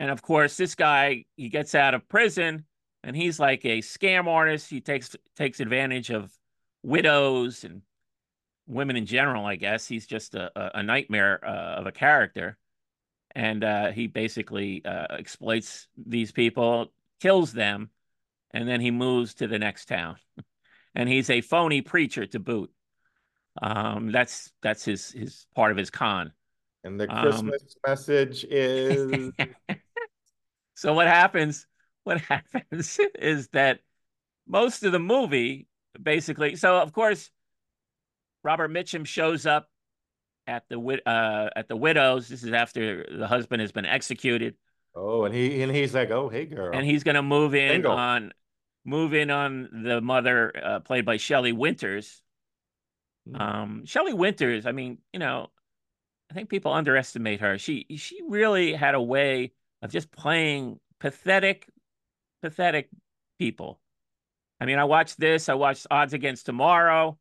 And 0.00 0.10
of 0.10 0.22
course, 0.22 0.56
this 0.56 0.74
guy 0.74 1.24
he 1.36 1.50
gets 1.50 1.76
out 1.76 1.94
of 1.94 2.08
prison, 2.08 2.64
and 3.04 3.14
he's 3.14 3.38
like 3.38 3.64
a 3.64 3.78
scam 3.78 4.26
artist. 4.26 4.68
He 4.68 4.80
takes 4.80 5.14
takes 5.36 5.60
advantage 5.60 6.10
of 6.10 6.32
widows 6.82 7.62
and 7.62 7.82
women 8.66 8.96
in 8.96 9.06
general. 9.06 9.46
I 9.46 9.54
guess 9.54 9.86
he's 9.86 10.08
just 10.08 10.34
a, 10.34 10.50
a- 10.56 10.80
a 10.80 10.82
nightmare 10.82 11.38
uh, 11.46 11.78
of 11.78 11.86
a 11.86 11.92
character, 11.92 12.58
and 13.36 13.62
uh, 13.62 13.92
he 13.92 14.08
basically 14.08 14.84
uh, 14.84 15.06
exploits 15.10 15.86
these 15.96 16.32
people, 16.32 16.90
kills 17.20 17.52
them, 17.52 17.90
and 18.58 18.68
then 18.68 18.80
he 18.80 18.90
moves 18.90 19.34
to 19.34 19.46
the 19.46 19.58
next 19.58 19.86
town. 19.86 20.16
and 20.96 21.08
he's 21.08 21.30
a 21.30 21.40
phony 21.40 21.80
preacher 21.80 22.26
to 22.26 22.40
boot. 22.40 22.70
Um, 23.62 24.10
that's 24.10 24.52
that's 24.62 24.84
his 24.84 25.12
his 25.12 25.46
part 25.54 25.70
of 25.70 25.76
his 25.76 25.90
con. 25.90 26.32
And 26.84 26.98
the 27.00 27.08
Um, 27.08 27.22
Christmas 27.22 27.76
message 27.86 28.44
is 28.44 29.32
So 30.74 30.92
what 30.92 31.06
happens? 31.06 31.66
What 32.04 32.20
happens 32.32 32.98
is 33.18 33.48
that 33.48 33.80
most 34.46 34.82
of 34.82 34.92
the 34.92 34.98
movie, 34.98 35.66
basically. 36.00 36.56
So 36.56 36.76
of 36.78 36.92
course, 36.92 37.30
Robert 38.42 38.70
Mitchum 38.70 39.06
shows 39.06 39.46
up 39.46 39.68
at 40.46 40.64
the 40.68 40.78
uh, 41.06 41.50
at 41.54 41.68
the 41.68 41.76
widows. 41.76 42.28
This 42.28 42.42
is 42.42 42.52
after 42.52 43.04
the 43.10 43.26
husband 43.26 43.60
has 43.60 43.72
been 43.72 43.86
executed, 43.86 44.54
oh, 44.94 45.24
and 45.24 45.34
he 45.34 45.60
and 45.62 45.74
he's 45.74 45.94
like, 45.94 46.10
oh, 46.10 46.28
hey, 46.28 46.46
girl. 46.46 46.70
and 46.72 46.86
he's 46.86 47.02
going 47.04 47.16
to 47.16 47.22
move 47.22 47.54
in 47.54 47.82
Bingo. 47.82 47.90
on 47.90 48.32
move 48.88 49.12
in 49.12 49.30
on 49.30 49.68
the 49.84 50.00
mother, 50.00 50.52
uh, 50.56 50.80
played 50.80 51.04
by 51.04 51.18
Shelley 51.18 51.52
Winters. 51.52 52.22
Mhm. 53.28 53.40
Um, 53.40 53.86
Shelley 53.86 54.14
Winters. 54.14 54.66
I 54.66 54.72
mean, 54.72 54.98
you 55.12 55.18
know, 55.18 55.50
I 56.30 56.34
think 56.34 56.48
people 56.48 56.72
underestimate 56.72 57.40
her. 57.40 57.58
She 57.58 57.86
she 57.96 58.20
really 58.26 58.72
had 58.72 58.94
a 58.94 59.02
way 59.02 59.52
of 59.82 59.90
just 59.90 60.10
playing 60.10 60.80
pathetic, 60.98 61.68
pathetic 62.42 62.88
people. 63.38 63.80
I 64.60 64.66
mean, 64.66 64.78
I 64.78 64.84
watched 64.84 65.20
this. 65.20 65.48
I 65.48 65.54
watched 65.54 65.86
Odds 65.90 66.14
Against 66.14 66.46
Tomorrow, 66.46 67.18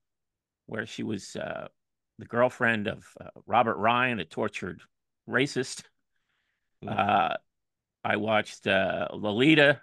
where 0.65 0.85
she 0.85 1.03
was 1.03 1.35
uh, 1.35 1.67
the 2.17 2.25
girlfriend 2.25 2.87
of 2.87 3.05
uh, 3.19 3.29
Robert 3.45 3.77
Ryan, 3.77 4.19
a 4.19 4.25
tortured 4.25 4.81
racist. 5.27 5.83
Mhm. 6.83 6.97
Uh, 6.97 7.37
I 8.03 8.15
watched 8.15 8.67
uh, 8.67 9.09
Lolita. 9.13 9.81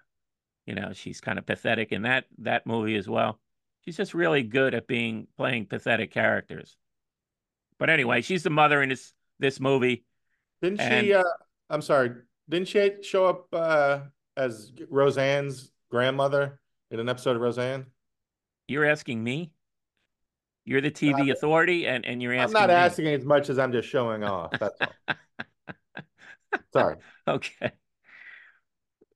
You 0.66 0.74
know, 0.74 0.92
she's 0.92 1.20
kind 1.20 1.38
of 1.38 1.46
pathetic 1.46 1.92
in 1.92 2.02
that 2.02 2.24
that 2.38 2.66
movie 2.66 2.96
as 2.96 3.08
well. 3.08 3.38
She's 3.84 3.96
just 3.96 4.14
really 4.14 4.42
good 4.42 4.74
at 4.74 4.86
being 4.86 5.26
playing 5.36 5.66
pathetic 5.66 6.10
characters. 6.10 6.76
But 7.78 7.90
anyway, 7.90 8.22
she's 8.22 8.42
the 8.42 8.50
mother 8.50 8.82
in 8.82 8.88
this 8.88 9.12
this 9.38 9.60
movie. 9.60 10.04
Didn't 10.62 10.80
and- 10.80 11.04
she? 11.04 11.12
Uh, 11.12 11.22
I'm 11.68 11.82
sorry. 11.82 12.12
Didn't 12.48 12.68
she 12.68 12.90
show 13.02 13.26
up 13.26 13.46
uh, 13.52 14.00
as 14.36 14.72
Roseanne's 14.90 15.70
grandmother 15.90 16.60
in 16.90 17.00
an 17.00 17.08
episode 17.08 17.36
of 17.36 17.42
Roseanne? 17.42 17.86
You're 18.68 18.84
asking 18.84 19.22
me? 19.22 19.52
You're 20.66 20.80
the 20.80 20.90
TV 20.90 21.30
authority, 21.30 21.86
and 21.86 22.06
and 22.06 22.22
you're 22.22 22.32
asking. 22.32 22.56
I'm 22.56 22.62
not 22.62 22.68
me. 22.70 22.74
asking 22.74 23.06
as 23.08 23.24
much 23.24 23.50
as 23.50 23.58
I'm 23.58 23.72
just 23.72 23.88
showing 23.88 24.24
off. 24.24 24.52
That's 24.58 24.78
all. 24.80 25.16
Sorry. 26.72 26.96
okay. 27.28 27.72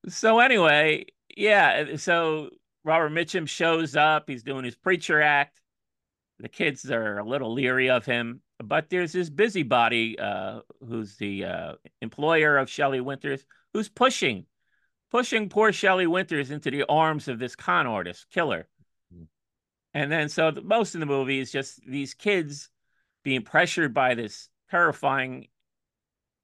So 0.08 0.40
anyway, 0.40 1.06
yeah. 1.38 1.96
So 1.96 2.50
Robert 2.84 3.12
Mitchum 3.12 3.48
shows 3.48 3.96
up. 3.96 4.24
He's 4.28 4.42
doing 4.42 4.64
his 4.64 4.74
preacher 4.74 5.22
act. 5.22 5.60
The 6.40 6.48
kids 6.48 6.90
are 6.90 7.18
a 7.18 7.24
little 7.24 7.52
leery 7.52 7.90
of 7.90 8.04
him, 8.04 8.40
but 8.62 8.90
there's 8.90 9.12
this 9.12 9.28
busybody 9.28 10.18
uh, 10.18 10.60
who's 10.86 11.16
the 11.16 11.44
uh, 11.44 11.72
employer 12.00 12.56
of 12.56 12.70
Shelley 12.70 13.00
Winters, 13.00 13.44
who's 13.72 13.88
pushing, 13.88 14.46
pushing 15.10 15.48
poor 15.48 15.72
Shelley 15.72 16.06
Winters 16.06 16.50
into 16.50 16.70
the 16.70 16.84
arms 16.88 17.26
of 17.26 17.38
this 17.38 17.56
con 17.56 17.86
artist 17.86 18.26
killer. 18.30 18.68
Mm-hmm. 19.12 19.24
And 19.94 20.12
then, 20.12 20.28
so 20.28 20.52
the, 20.52 20.62
most 20.62 20.94
of 20.94 21.00
the 21.00 21.06
movie 21.06 21.40
is 21.40 21.50
just 21.50 21.80
these 21.84 22.14
kids 22.14 22.70
being 23.24 23.42
pressured 23.42 23.92
by 23.92 24.14
this 24.14 24.48
terrifying 24.70 25.48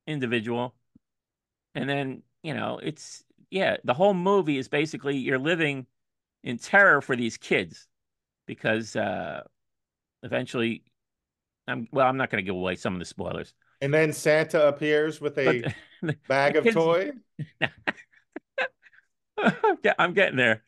individual. 0.06 0.74
And 1.76 1.88
then, 1.88 2.22
you 2.42 2.54
know, 2.54 2.80
it's, 2.82 3.22
yeah, 3.50 3.76
the 3.84 3.94
whole 3.94 4.14
movie 4.14 4.58
is 4.58 4.68
basically 4.68 5.16
you're 5.16 5.38
living 5.38 5.86
in 6.42 6.58
terror 6.58 7.00
for 7.00 7.16
these 7.16 7.36
kids 7.36 7.86
because 8.46 8.96
uh, 8.96 9.42
eventually, 10.22 10.82
I'm 11.66 11.88
well. 11.90 12.06
I'm 12.06 12.16
not 12.16 12.30
going 12.30 12.44
to 12.44 12.46
give 12.46 12.56
away 12.56 12.76
some 12.76 12.94
of 12.94 12.98
the 12.98 13.04
spoilers. 13.04 13.54
And 13.80 13.92
then 13.92 14.12
Santa 14.12 14.68
appears 14.68 15.20
with 15.20 15.36
a 15.38 15.72
the, 16.02 16.16
bag 16.28 16.52
the 16.54 16.58
of 16.60 16.64
kids, 16.64 16.76
toy. 16.76 17.12
I'm 19.98 20.14
getting 20.14 20.36
there. 20.36 20.62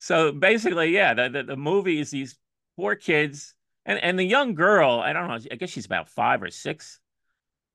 So 0.00 0.32
basically, 0.32 0.90
yeah, 0.90 1.14
the, 1.14 1.28
the, 1.28 1.42
the 1.42 1.56
movie 1.56 1.98
is 2.00 2.10
these 2.10 2.36
poor 2.76 2.94
kids 2.94 3.54
and 3.84 3.98
and 4.02 4.18
the 4.18 4.24
young 4.24 4.54
girl. 4.54 5.00
I 5.00 5.12
don't 5.12 5.28
know. 5.28 5.38
I 5.50 5.56
guess 5.56 5.70
she's 5.70 5.86
about 5.86 6.08
five 6.08 6.42
or 6.42 6.50
six, 6.50 7.00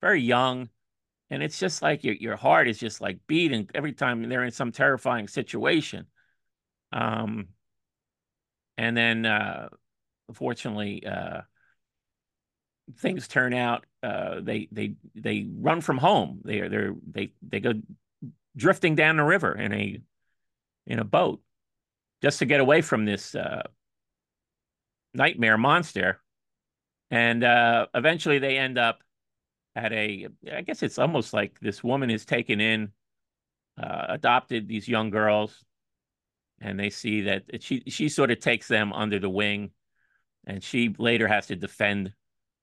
very 0.00 0.20
young, 0.22 0.68
and 1.30 1.42
it's 1.42 1.58
just 1.58 1.82
like 1.82 2.04
your 2.04 2.14
your 2.14 2.36
heart 2.36 2.68
is 2.68 2.78
just 2.78 3.00
like 3.00 3.18
beating 3.26 3.68
every 3.74 3.92
time 3.92 4.28
they're 4.28 4.44
in 4.44 4.50
some 4.50 4.72
terrifying 4.72 5.28
situation. 5.28 6.06
Um, 6.92 7.48
and 8.76 8.96
then 8.96 9.26
uh, 9.26 9.68
Unfortunately, 10.28 11.04
uh, 11.06 11.42
things 12.98 13.28
turn 13.28 13.52
out. 13.52 13.84
Uh, 14.02 14.40
they 14.40 14.68
they 14.72 14.94
they 15.14 15.46
run 15.54 15.80
from 15.80 15.98
home. 15.98 16.40
They 16.44 16.60
are 16.60 16.68
they're 16.68 16.94
they 17.10 17.32
they 17.46 17.60
go 17.60 17.74
drifting 18.56 18.94
down 18.94 19.16
the 19.18 19.22
river 19.22 19.52
in 19.52 19.72
a 19.72 20.00
in 20.86 20.98
a 20.98 21.04
boat 21.04 21.42
just 22.22 22.38
to 22.38 22.46
get 22.46 22.60
away 22.60 22.80
from 22.80 23.04
this 23.04 23.34
uh, 23.34 23.62
nightmare 25.12 25.58
monster. 25.58 26.20
And 27.10 27.44
uh, 27.44 27.86
eventually, 27.94 28.38
they 28.38 28.56
end 28.56 28.78
up 28.78 29.03
at 29.76 29.92
a. 29.92 30.28
I 30.52 30.62
guess 30.62 30.82
it's 30.82 30.98
almost 30.98 31.32
like 31.32 31.58
this 31.60 31.82
woman 31.82 32.10
is 32.10 32.24
taken 32.24 32.60
in, 32.60 32.92
uh, 33.82 34.06
adopted 34.08 34.68
these 34.68 34.88
young 34.88 35.10
girls, 35.10 35.64
and 36.60 36.78
they 36.78 36.90
see 36.90 37.22
that 37.22 37.44
she 37.60 37.82
she 37.88 38.08
sort 38.08 38.30
of 38.30 38.40
takes 38.40 38.68
them 38.68 38.92
under 38.92 39.18
the 39.18 39.30
wing 39.30 39.70
and 40.46 40.62
she 40.62 40.94
later 40.98 41.28
has 41.28 41.46
to 41.46 41.56
defend 41.56 42.12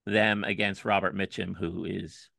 them 0.06 0.44
against 0.44 0.86
Robert 0.86 1.16
Mitchum, 1.16 1.56
who 1.56 1.86
is 1.86 2.30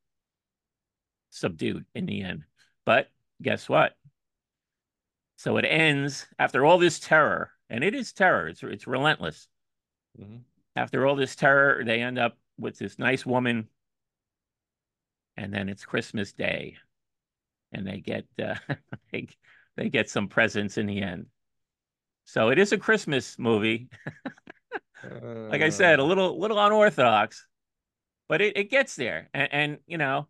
subdued 1.31 1.85
in 1.95 2.07
the 2.07 2.23
end. 2.23 2.45
But 2.85 3.09
guess 3.41 3.69
what? 3.69 3.93
So 5.37 5.57
it 5.57 5.65
ends 5.65 6.27
after 6.39 6.65
all 6.65 6.79
this 6.79 7.01
terror, 7.01 7.51
and 7.69 7.83
it 7.83 7.95
is 7.95 8.13
terror. 8.13 8.49
It's 8.49 8.63
it's 8.63 8.87
relentless. 8.87 9.49
Mm-hmm. 10.21 10.39
After 10.77 11.07
all 11.07 11.17
this 11.17 11.37
terror, 11.37 11.83
they 11.85 12.01
end 12.01 12.19
up 12.19 12.39
with 12.59 12.79
this 12.79 12.99
nice 12.99 13.27
woman, 13.27 13.69
and 15.37 15.53
then 15.53 15.69
it's 15.69 15.85
Christmas 15.85 16.33
Day, 16.33 16.77
and 17.73 17.87
they 17.87 17.99
get 17.99 18.27
uh, 18.43 18.55
they, 19.13 19.29
they 19.77 19.89
get 19.89 20.11
some 20.11 20.29
presents 20.29 20.79
in 20.79 20.87
the 20.87 21.03
end. 21.03 21.27
So 22.25 22.51
it 22.51 22.59
is 22.59 22.73
a 22.73 22.79
Christmas 22.79 23.39
movie. 23.39 23.89
like 25.05 25.63
I 25.63 25.71
said, 25.71 25.99
a 25.99 26.03
uh. 26.03 26.07
little 26.07 26.39
little 26.39 26.59
unorthodox, 26.59 27.47
but 28.29 28.41
it, 28.41 28.57
it 28.57 28.71
gets 28.71 28.97
there. 28.97 29.29
And, 29.35 29.49
and 29.53 29.79
you 29.87 29.99
know, 29.99 30.29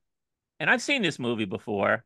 and 0.60 0.70
I've 0.70 0.82
seen 0.82 1.02
this 1.02 1.18
movie 1.18 1.44
before. 1.44 2.04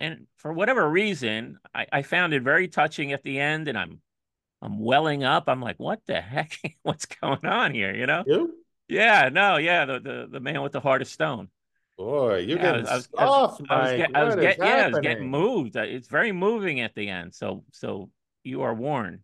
And 0.00 0.26
for 0.36 0.52
whatever 0.52 0.88
reason, 0.88 1.58
I, 1.74 1.86
I 1.90 2.02
found 2.02 2.32
it 2.32 2.42
very 2.42 2.68
touching 2.68 3.12
at 3.12 3.24
the 3.24 3.40
end, 3.40 3.66
and 3.66 3.76
I'm 3.76 4.00
I'm 4.62 4.78
welling 4.78 5.24
up. 5.24 5.44
I'm 5.48 5.60
like, 5.60 5.78
what 5.78 6.00
the 6.06 6.20
heck? 6.20 6.58
What's 6.82 7.06
going 7.06 7.44
on 7.44 7.74
here? 7.74 7.94
You 7.94 8.06
know? 8.06 8.24
You? 8.26 8.54
Yeah, 8.88 9.28
no, 9.32 9.56
yeah, 9.56 9.84
the 9.84 10.00
the, 10.00 10.28
the 10.30 10.40
man 10.40 10.62
with 10.62 10.72
the 10.72 10.80
heart 10.80 11.02
of 11.02 11.08
stone. 11.08 11.48
Boy, 11.98 12.38
you're 12.38 12.58
yeah, 12.58 12.62
getting 12.62 12.86
I 12.86 12.94
was, 12.94 13.08
soft, 13.12 13.62
I 13.68 13.98
was, 13.98 14.08
I 14.14 14.24
was, 14.24 14.36
get, 14.36 14.58
yeah, 14.58 14.86
I 14.86 14.88
was 14.88 15.00
getting 15.00 15.28
moved. 15.28 15.74
It's 15.74 16.06
very 16.06 16.30
moving 16.30 16.80
at 16.80 16.94
the 16.94 17.08
end. 17.08 17.34
So 17.34 17.64
so 17.72 18.08
you 18.44 18.62
are 18.62 18.72
warned. 18.72 19.18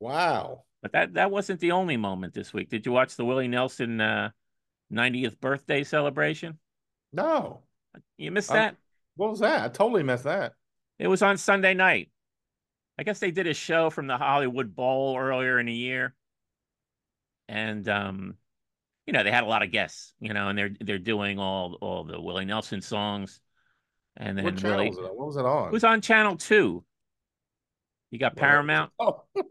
Wow. 0.00 0.64
But 0.80 0.92
that 0.92 1.14
that 1.14 1.30
wasn't 1.30 1.60
the 1.60 1.72
only 1.72 1.98
moment 1.98 2.32
this 2.32 2.54
week. 2.54 2.70
Did 2.70 2.86
you 2.86 2.92
watch 2.92 3.16
the 3.16 3.24
Willie 3.26 3.48
Nelson 3.48 4.00
uh, 4.00 4.30
90th 4.90 5.38
birthday 5.40 5.84
celebration? 5.84 6.58
No. 7.12 7.60
You 8.16 8.30
missed 8.30 8.48
that? 8.48 8.76
what 9.16 9.30
was 9.30 9.40
that? 9.40 9.62
I 9.62 9.68
totally 9.68 10.02
missed 10.02 10.24
that. 10.24 10.54
It 10.98 11.08
was 11.08 11.20
on 11.20 11.36
Sunday 11.36 11.74
night. 11.74 12.10
I 12.98 13.02
guess 13.02 13.18
they 13.18 13.30
did 13.30 13.46
a 13.46 13.54
show 13.54 13.90
from 13.90 14.06
the 14.06 14.16
Hollywood 14.16 14.74
Bowl 14.74 15.18
earlier 15.18 15.58
in 15.58 15.66
the 15.66 15.72
year. 15.74 16.14
And 17.48 17.86
um, 17.88 18.36
you 19.10 19.12
know, 19.12 19.24
they 19.24 19.32
had 19.32 19.42
a 19.42 19.48
lot 19.48 19.64
of 19.64 19.72
guests, 19.72 20.14
you 20.20 20.32
know, 20.32 20.50
and 20.50 20.56
they're 20.56 20.70
they're 20.80 20.96
doing 20.96 21.40
all 21.40 21.76
all 21.80 22.04
the 22.04 22.20
Willie 22.20 22.44
Nelson 22.44 22.80
songs. 22.80 23.40
And 24.16 24.38
then 24.38 24.44
what 24.44 24.62
Willie, 24.62 24.90
was 24.90 24.98
it? 24.98 25.02
What 25.02 25.26
was 25.26 25.36
it 25.36 25.44
on? 25.44 25.66
It 25.66 25.72
was 25.72 25.82
on 25.82 26.00
channel 26.00 26.36
two. 26.36 26.84
You 28.12 28.20
got 28.20 28.36
Paramount. 28.36 28.92
Oh, 29.00 29.24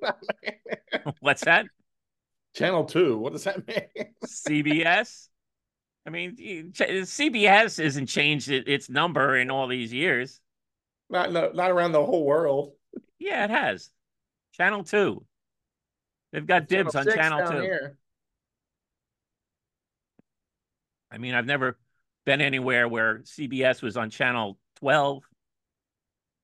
what's 1.20 1.44
that? 1.44 1.66
Channel 2.56 2.86
two. 2.86 3.18
What 3.18 3.34
does 3.34 3.44
that 3.44 3.68
mean? 3.68 4.14
CBS. 4.26 5.28
I 6.08 6.10
mean, 6.10 6.38
CBS 6.38 7.84
hasn't 7.84 8.08
changed 8.08 8.50
its 8.50 8.90
number 8.90 9.36
in 9.36 9.52
all 9.52 9.68
these 9.68 9.92
years. 9.92 10.40
Not 11.10 11.34
no, 11.34 11.52
not 11.54 11.70
around 11.70 11.92
the 11.92 12.06
whole 12.06 12.26
world. 12.26 12.72
Yeah, 13.20 13.44
it 13.44 13.50
has. 13.50 13.90
Channel 14.54 14.86
two. 14.86 15.26
They've 16.32 16.48
got 16.48 16.70
dibs 16.70 16.94
channel 16.94 17.10
on 17.10 17.18
channel 17.18 17.52
two. 17.52 17.60
Here. 17.60 17.98
I 21.12 21.18
mean, 21.18 21.34
I've 21.34 21.46
never 21.46 21.78
been 22.26 22.42
anywhere 22.42 22.88
where 22.88 23.20
CBS 23.20 23.82
was 23.82 23.98
on 23.98 24.10
channel 24.10 24.58
twelve. 24.78 25.24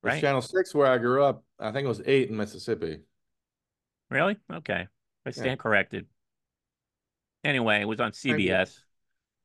Right. 0.03 0.21
Channel 0.21 0.41
six 0.41 0.73
where 0.73 0.87
I 0.87 0.97
grew 0.97 1.23
up. 1.23 1.43
I 1.59 1.71
think 1.71 1.85
it 1.85 1.89
was 1.89 2.01
eight 2.05 2.29
in 2.29 2.37
Mississippi. 2.37 2.99
Really? 4.09 4.37
Okay. 4.51 4.87
I 5.25 5.31
stand 5.31 5.47
yeah. 5.47 5.55
corrected. 5.55 6.05
Anyway, 7.43 7.81
it 7.81 7.85
was 7.85 7.99
on 7.99 8.11
CBS. 8.11 8.37
You. 8.37 8.81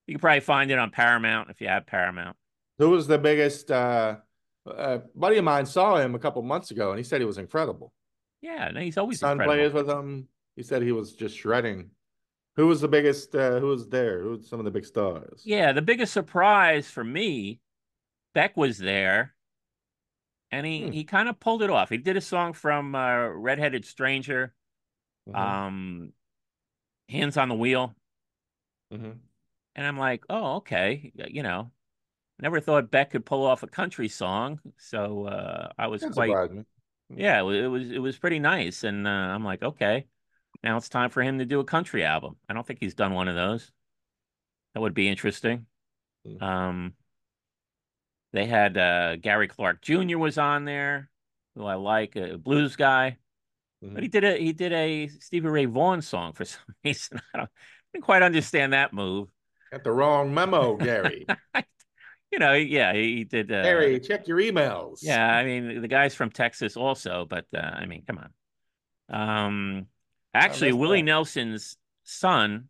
you 0.07 0.15
can 0.15 0.21
probably 0.21 0.41
find 0.41 0.71
it 0.71 0.79
on 0.79 0.91
Paramount 0.91 1.51
if 1.51 1.61
you 1.61 1.69
have 1.69 1.87
Paramount. 1.87 2.37
Who 2.79 2.91
was 2.91 3.07
the 3.07 3.19
biggest? 3.19 3.71
Uh, 3.71 4.17
uh, 4.67 4.99
buddy 5.15 5.39
of 5.39 5.45
mine 5.45 5.67
saw 5.67 5.97
him 5.97 6.15
a 6.15 6.19
couple 6.19 6.43
months 6.43 6.71
ago, 6.71 6.91
and 6.91 6.99
he 6.99 7.05
said 7.05 7.21
he 7.21 7.27
was 7.27 7.39
incredible. 7.39 7.93
Yeah, 8.43 8.71
no, 8.73 8.81
he's 8.81 8.99
always 8.99 9.21
son 9.21 9.33
incredible. 9.33 9.71
plays 9.71 9.73
with 9.73 9.89
him. 9.89 10.29
He 10.57 10.63
said 10.63 10.83
he 10.83 10.93
was 10.93 11.13
just 11.13 11.37
shredding. 11.37 11.91
Who 12.57 12.67
was 12.67 12.81
the 12.81 12.89
biggest? 12.89 13.35
Uh, 13.35 13.59
who 13.61 13.69
was 13.69 13.89
there? 13.89 14.23
Who 14.23 14.31
was 14.31 14.49
some 14.49 14.59
of 14.59 14.65
the 14.65 14.71
big 14.71 14.85
stars? 14.85 15.43
Yeah, 15.45 15.73
the 15.73 15.83
biggest 15.83 16.13
surprise 16.13 16.91
for 16.91 17.05
me, 17.05 17.61
Beck 18.35 18.57
was 18.57 18.79
there 18.79 19.35
and 20.51 20.67
he 20.67 20.83
hmm. 20.83 20.91
he 20.91 21.05
kind 21.05 21.29
of 21.29 21.41
pulled 21.41 21.63
it 21.63 21.71
off. 21.71 21.89
He 21.91 21.97
did 21.97 22.17
a 22.17 22.21
song 22.21 22.53
from 22.53 22.95
uh, 22.95 23.29
Redheaded 23.29 23.85
Stranger, 23.85 24.53
mm-hmm. 25.29 25.39
um, 25.39 26.13
Hands 27.09 27.37
on 27.37 27.49
the 27.49 27.55
Wheel, 27.55 27.95
mm-hmm. 28.93 29.13
and 29.75 29.87
I'm 29.87 29.99
like, 29.99 30.25
oh, 30.29 30.57
okay, 30.57 31.13
you 31.29 31.43
know, 31.43 31.71
never 32.41 32.61
thought 32.61 32.91
Beck 32.91 33.11
could 33.11 33.27
pull 33.27 33.47
off 33.47 33.63
a 33.63 33.69
country 33.69 34.09
song, 34.09 34.61
so 34.77 35.27
uh, 35.27 35.69
I 35.79 35.87
was 35.87 36.05
quite, 36.13 36.31
hmm. 36.31 36.63
yeah, 37.15 37.41
it 37.41 37.69
was 37.69 37.91
it 37.91 38.01
was 38.01 38.19
pretty 38.19 38.39
nice, 38.39 38.85
and 38.85 39.07
uh, 39.07 39.11
I'm 39.11 39.45
like, 39.45 39.63
okay, 39.63 40.07
now 40.63 40.77
it's 40.77 40.89
time 40.89 41.11
for 41.11 41.23
him 41.23 41.39
to 41.39 41.47
do 41.47 41.61
a 41.61 41.65
country 41.65 42.05
album. 42.05 42.37
I 42.49 42.55
don't 42.55 42.67
think 42.67 42.81
he's 42.81 42.95
done 42.95 43.15
one 43.15 43.29
of 43.29 43.35
those. 43.35 43.71
That 44.75 44.81
would 44.81 44.95
be 44.95 45.09
interesting. 45.09 45.67
Mm-hmm. 46.27 46.43
Um, 46.43 46.95
they 48.33 48.47
had 48.47 48.77
uh, 48.77 49.17
Gary 49.17 49.49
Clark 49.49 49.83
Jr. 49.83 50.19
was 50.19 50.39
on 50.39 50.65
there, 50.65 51.11
who 51.55 51.65
I 51.65 51.75
like, 51.75 52.17
a 52.17 52.37
blues 52.37 52.77
guy. 52.77 53.17
Mm-hmm. 53.83 53.95
But 53.95 54.03
he 54.03 54.09
did 54.09 54.25
a 54.25 54.37
he 54.37 54.53
did 54.53 54.73
a 54.73 55.09
Stevie 55.09 55.49
Ray 55.49 55.65
Vaughan 55.65 56.03
song 56.03 56.35
for 56.35 56.45
some 56.47 56.61
reason. 56.85 57.21
I, 57.35 57.39
don't, 57.39 57.47
I 57.49 57.95
didn't 57.95 58.05
quite 58.05 58.23
understand 58.23 58.73
that 58.73 58.93
move. 58.93 59.29
Got 59.73 59.85
the 59.85 59.93
wrong 59.93 60.35
memo, 60.35 60.77
Gary. 60.77 61.27
you 62.31 62.39
know, 62.39 62.53
yeah, 62.53 62.93
he 62.93 63.25
did. 63.25 63.51
Uh, 63.51 63.63
Gary, 63.63 63.99
check 64.01 64.29
your 64.29 64.39
emails. 64.39 64.99
Yeah, 65.03 65.27
I 65.27 65.45
mean, 65.45 65.81
the 65.81 65.89
guy's 65.89 66.15
from 66.15 66.31
Texas 66.31 66.77
also, 66.77 67.27
but 67.29 67.47
uh, 67.55 67.61
I 67.61 67.87
mean, 67.87 68.05
come 68.07 68.19
on. 68.19 68.31
Um, 69.09 69.87
actually, 70.35 70.73
Willie 70.73 71.03
that. 71.03 71.07
Nelson's 71.07 71.77
son, 72.05 72.69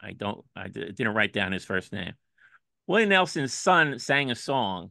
I 0.00 0.12
don't, 0.12 0.44
I 0.56 0.68
didn't 0.68 1.14
write 1.14 1.32
down 1.32 1.52
his 1.52 1.64
first 1.64 1.92
name. 1.92 2.14
Willie 2.86 3.06
Nelson's 3.06 3.52
son 3.52 3.98
sang 3.98 4.30
a 4.30 4.34
song, 4.34 4.90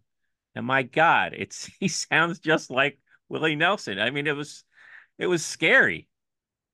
and 0.55 0.65
my 0.65 0.83
God, 0.83 1.33
it's 1.35 1.69
he 1.79 1.87
sounds 1.87 2.39
just 2.39 2.69
like 2.69 2.99
Willie 3.27 3.55
Nelson. 3.55 3.99
I 3.99 4.09
mean, 4.09 4.27
it 4.27 4.35
was 4.35 4.63
it 5.17 5.27
was 5.27 5.45
scary. 5.45 6.07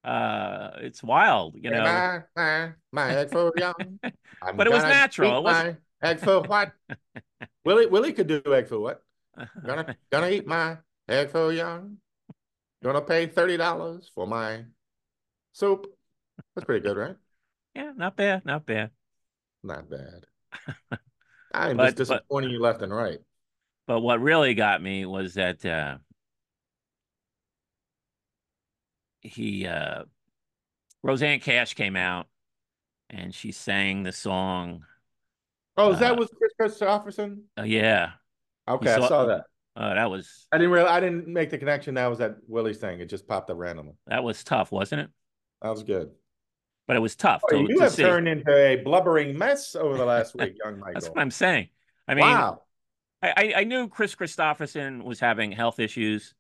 Uh, 0.03 0.69
it's 0.81 1.01
wild, 1.01 1.55
you 1.57 1.71
know. 1.71 1.81
My, 1.81 2.21
my, 2.35 2.71
my 2.91 3.15
egg 3.15 3.31
foo 3.31 3.51
young. 3.57 3.99
But 4.55 4.67
it 4.67 4.71
was 4.71 4.83
natural. 4.83 5.39
It 5.39 5.43
wasn't- 5.43 5.77
egg 6.03 6.19
for 6.19 6.41
what? 6.41 6.71
Willie 7.65 7.87
Willie 7.87 8.13
could 8.13 8.27
do 8.27 8.41
egg 8.53 8.67
for 8.67 8.79
what? 8.79 9.01
Gonna 9.65 9.95
gonna 10.11 10.29
eat 10.29 10.45
my 10.45 10.77
egg 11.09 11.31
foo 11.31 11.49
young. 11.49 11.97
Gonna 12.83 13.01
pay 13.01 13.25
thirty 13.25 13.57
dollars 13.57 14.09
for 14.13 14.27
my 14.27 14.63
soup. 15.55 15.87
That's 16.53 16.65
pretty 16.65 16.85
good, 16.85 16.97
right? 16.97 17.15
yeah, 17.73 17.91
not 17.95 18.15
bad, 18.15 18.45
not 18.45 18.65
bad. 18.65 18.91
Not 19.63 19.89
bad. 19.89 20.25
I'm 21.53 21.77
But- 21.77 21.95
just 21.95 22.09
but- 22.09 22.15
disappointing 22.17 22.49
you 22.51 22.59
left 22.61 22.81
and 22.81 22.93
right. 22.93 23.19
But 23.87 24.01
what 24.01 24.19
really 24.19 24.53
got 24.55 24.81
me 24.81 25.05
was 25.05 25.35
that 25.35 25.63
uh, 25.65 25.97
he 29.21 29.65
uh, 29.67 30.03
Rosanne 31.03 31.39
Cash 31.39 31.73
came 31.75 31.95
out 31.95 32.27
and 33.09 33.33
she 33.33 33.51
sang 33.51 34.03
the 34.03 34.11
song. 34.11 34.83
Oh, 35.77 35.91
is 35.91 35.99
that 35.99 36.13
Uh, 36.13 36.15
with 36.15 36.31
Kris 36.57 36.79
Kristofferson? 36.79 37.41
Uh, 37.59 37.63
yeah, 37.63 38.11
Okay, 38.67 38.91
I 38.93 38.99
saw- 38.99 39.07
saw 39.07 39.25
that. 39.25 39.45
uh, 39.75 39.93
that 39.93 40.09
was 40.09 40.47
I 40.51 40.57
didn't 40.57 40.71
really. 40.71 40.87
I 40.87 40.99
didn't 40.99 41.27
make 41.27 41.49
the 41.49 41.57
connection 41.57 41.93
that 41.95 42.07
was 42.07 42.19
that 42.19 42.37
Willie's 42.47 42.77
thing. 42.77 42.99
It 43.01 43.05
just 43.09 43.27
popped 43.27 43.49
up 43.49 43.57
randomly. 43.57 43.93
that 44.07 44.23
was 44.23 44.43
tough, 44.43 44.71
wasn't 44.71 45.01
it? 45.01 45.09
That 45.61 45.69
was 45.69 45.83
good. 45.83 46.11
But 46.87 46.95
it 46.97 46.99
was 46.99 47.15
tough 47.15 47.41
Oh, 47.43 47.49
to, 47.49 47.57
you 47.57 47.77
to 47.77 47.83
have 47.83 47.93
see. 47.93 48.03
turned 48.03 48.27
into 48.27 48.51
a 48.55 48.75
blubbering 48.77 49.37
mess 49.37 49.75
over 49.75 49.97
the 49.97 50.05
last 50.05 50.35
week, 50.35 50.55
young 50.63 50.79
Michael. 50.79 50.93
That's 50.93 51.07
what 51.09 51.19
I'm 51.19 51.31
saying. 51.31 51.69
I 52.07 52.13
mean, 52.13 52.23
wow. 52.25 52.61
I, 53.23 53.53
I 53.57 53.63
knew 53.63 53.87
Kris 53.87 54.15
Kristofferson 54.15 55.03
was 55.03 55.19
having 55.19 55.51
health 55.51 55.79
issues, 55.79 56.35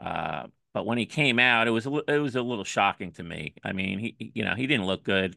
uh, 0.00 0.48
but 0.74 0.84
when 0.86 0.98
he 0.98 1.06
came 1.06 1.38
out, 1.38 1.68
it 1.68 1.70
was 1.70 1.86
a, 1.86 1.94
it 2.12 2.18
was 2.18 2.34
a 2.34 2.42
little 2.42 2.64
shocking 2.64 3.12
to 3.12 3.22
me. 3.22 3.54
I 3.64 3.72
mean, 3.72 3.98
he 4.00 4.32
you 4.34 4.44
know 4.44 4.54
he 4.54 4.66
didn't 4.66 4.86
look 4.86 5.04
good. 5.04 5.36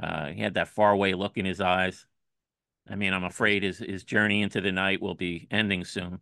Uh, 0.00 0.28
he 0.28 0.40
had 0.40 0.54
that 0.54 0.68
faraway 0.68 1.12
look 1.14 1.36
in 1.36 1.44
his 1.44 1.60
eyes. 1.60 2.06
I 2.88 2.94
mean, 2.94 3.12
I'm 3.12 3.24
afraid 3.24 3.62
his 3.62 3.78
his 3.78 4.04
journey 4.04 4.42
into 4.42 4.60
the 4.60 4.72
night 4.72 5.02
will 5.02 5.14
be 5.14 5.48
ending 5.50 5.84
soon. 5.84 6.20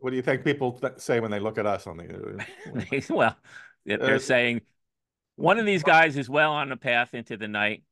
What 0.00 0.10
do 0.10 0.16
you 0.16 0.22
think 0.22 0.44
people 0.44 0.72
th- 0.72 0.94
say 0.98 1.20
when 1.20 1.30
they 1.30 1.40
look 1.40 1.58
at 1.58 1.66
us 1.66 1.86
on 1.86 1.96
the? 1.96 2.44
well, 3.10 3.36
they're 3.84 3.98
they're 3.98 4.14
Uh, 4.16 4.18
saying 4.18 4.60
one 5.36 5.58
of 5.58 5.66
these 5.66 5.82
guys 5.82 6.16
is 6.16 6.28
well 6.28 6.52
on 6.52 6.68
the 6.68 6.76
path 6.76 7.14
into 7.14 7.36
the 7.36 7.48
night. 7.48 7.82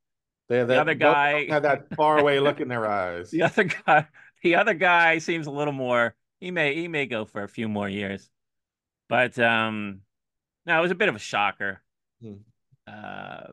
They, 0.49 0.65
The 0.65 0.81
other 0.81 0.95
guy- 0.95 1.47
have 1.49 1.63
that 1.63 1.95
faraway 1.95 2.39
look 2.39 2.61
in 2.61 2.69
their 2.69 2.87
eyes. 2.89 3.31
The 3.33 3.43
other 3.43 3.65
guy, 3.65 4.07
the 4.43 4.55
other 4.57 4.75
guy 4.75 5.19
seems 5.19 5.47
a 5.47 5.51
little 5.51 5.73
more. 5.73 6.15
He 6.41 6.51
may 6.51 6.75
he 6.75 6.89
may 6.89 7.07
go 7.07 7.25
for 7.25 7.43
a 7.43 7.49
few 7.49 7.69
more 7.69 7.89
years, 7.89 8.29
but 9.09 9.39
um, 9.39 10.01
no, 10.67 10.79
it 10.79 10.83
was 10.83 10.91
a 10.91 10.97
bit 10.97 11.09
of 11.09 11.15
a 11.15 11.21
shocker. 11.21 11.83
Hmm. 12.23 12.35
Uh, 12.87 13.49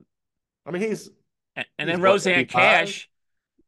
I 0.65 0.71
mean, 0.71 0.81
he's 0.81 1.09
and, 1.55 1.65
and 1.77 1.89
He's 1.89 1.97
then 1.97 2.01
Rosanne 2.01 2.45
Cash, 2.45 3.09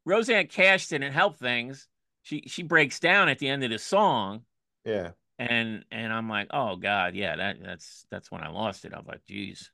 Rosanne 0.04 0.46
Cash 0.46 0.88
didn't 0.88 1.12
help 1.12 1.36
things. 1.36 1.86
She 2.22 2.44
she 2.46 2.62
breaks 2.62 2.98
down 3.00 3.28
at 3.28 3.38
the 3.38 3.48
end 3.48 3.62
of 3.64 3.70
the 3.70 3.78
song, 3.78 4.42
yeah. 4.84 5.10
and 5.38 5.84
and 5.90 6.12
I'm 6.12 6.28
like, 6.28 6.48
oh 6.52 6.76
God, 6.76 7.14
yeah, 7.14 7.36
that 7.36 7.56
that's 7.62 8.06
that's 8.10 8.30
when 8.30 8.42
I 8.42 8.48
lost 8.48 8.84
it. 8.84 8.92
I'm 8.94 9.06
like, 9.06 9.24
geez. 9.26 9.70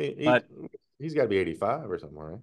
He, 0.00 0.24
But- 0.24 0.46
he's 0.98 1.14
got 1.14 1.22
to 1.22 1.28
be 1.28 1.38
eighty-five 1.38 1.90
or 1.90 1.98
something, 1.98 2.18
right? 2.18 2.38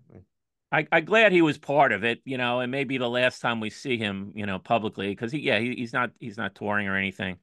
I, 0.72 0.88
I'm 0.91 1.06
glad 1.06 1.32
he 1.32 1.41
was 1.41 1.58
part 1.58 1.93
of 1.93 2.04
it, 2.04 2.22
you 2.26 2.38
know, 2.38 2.60
and 2.60 2.70
maybe 2.72 2.98
the 2.98 3.10
last 3.10 3.39
time 3.39 3.62
we 3.62 3.70
see 3.70 3.98
him, 3.98 4.34
you 4.36 4.46
know, 4.46 4.60
publicly, 4.60 5.08
because 5.10 5.32
he, 5.32 5.39
yeah, 5.39 5.60
he, 5.60 5.74
he's 5.76 5.93
not, 5.93 6.12
he's 6.20 6.36
not 6.36 6.56
touring 6.56 6.88
or 6.89 6.98
anything. 6.98 7.38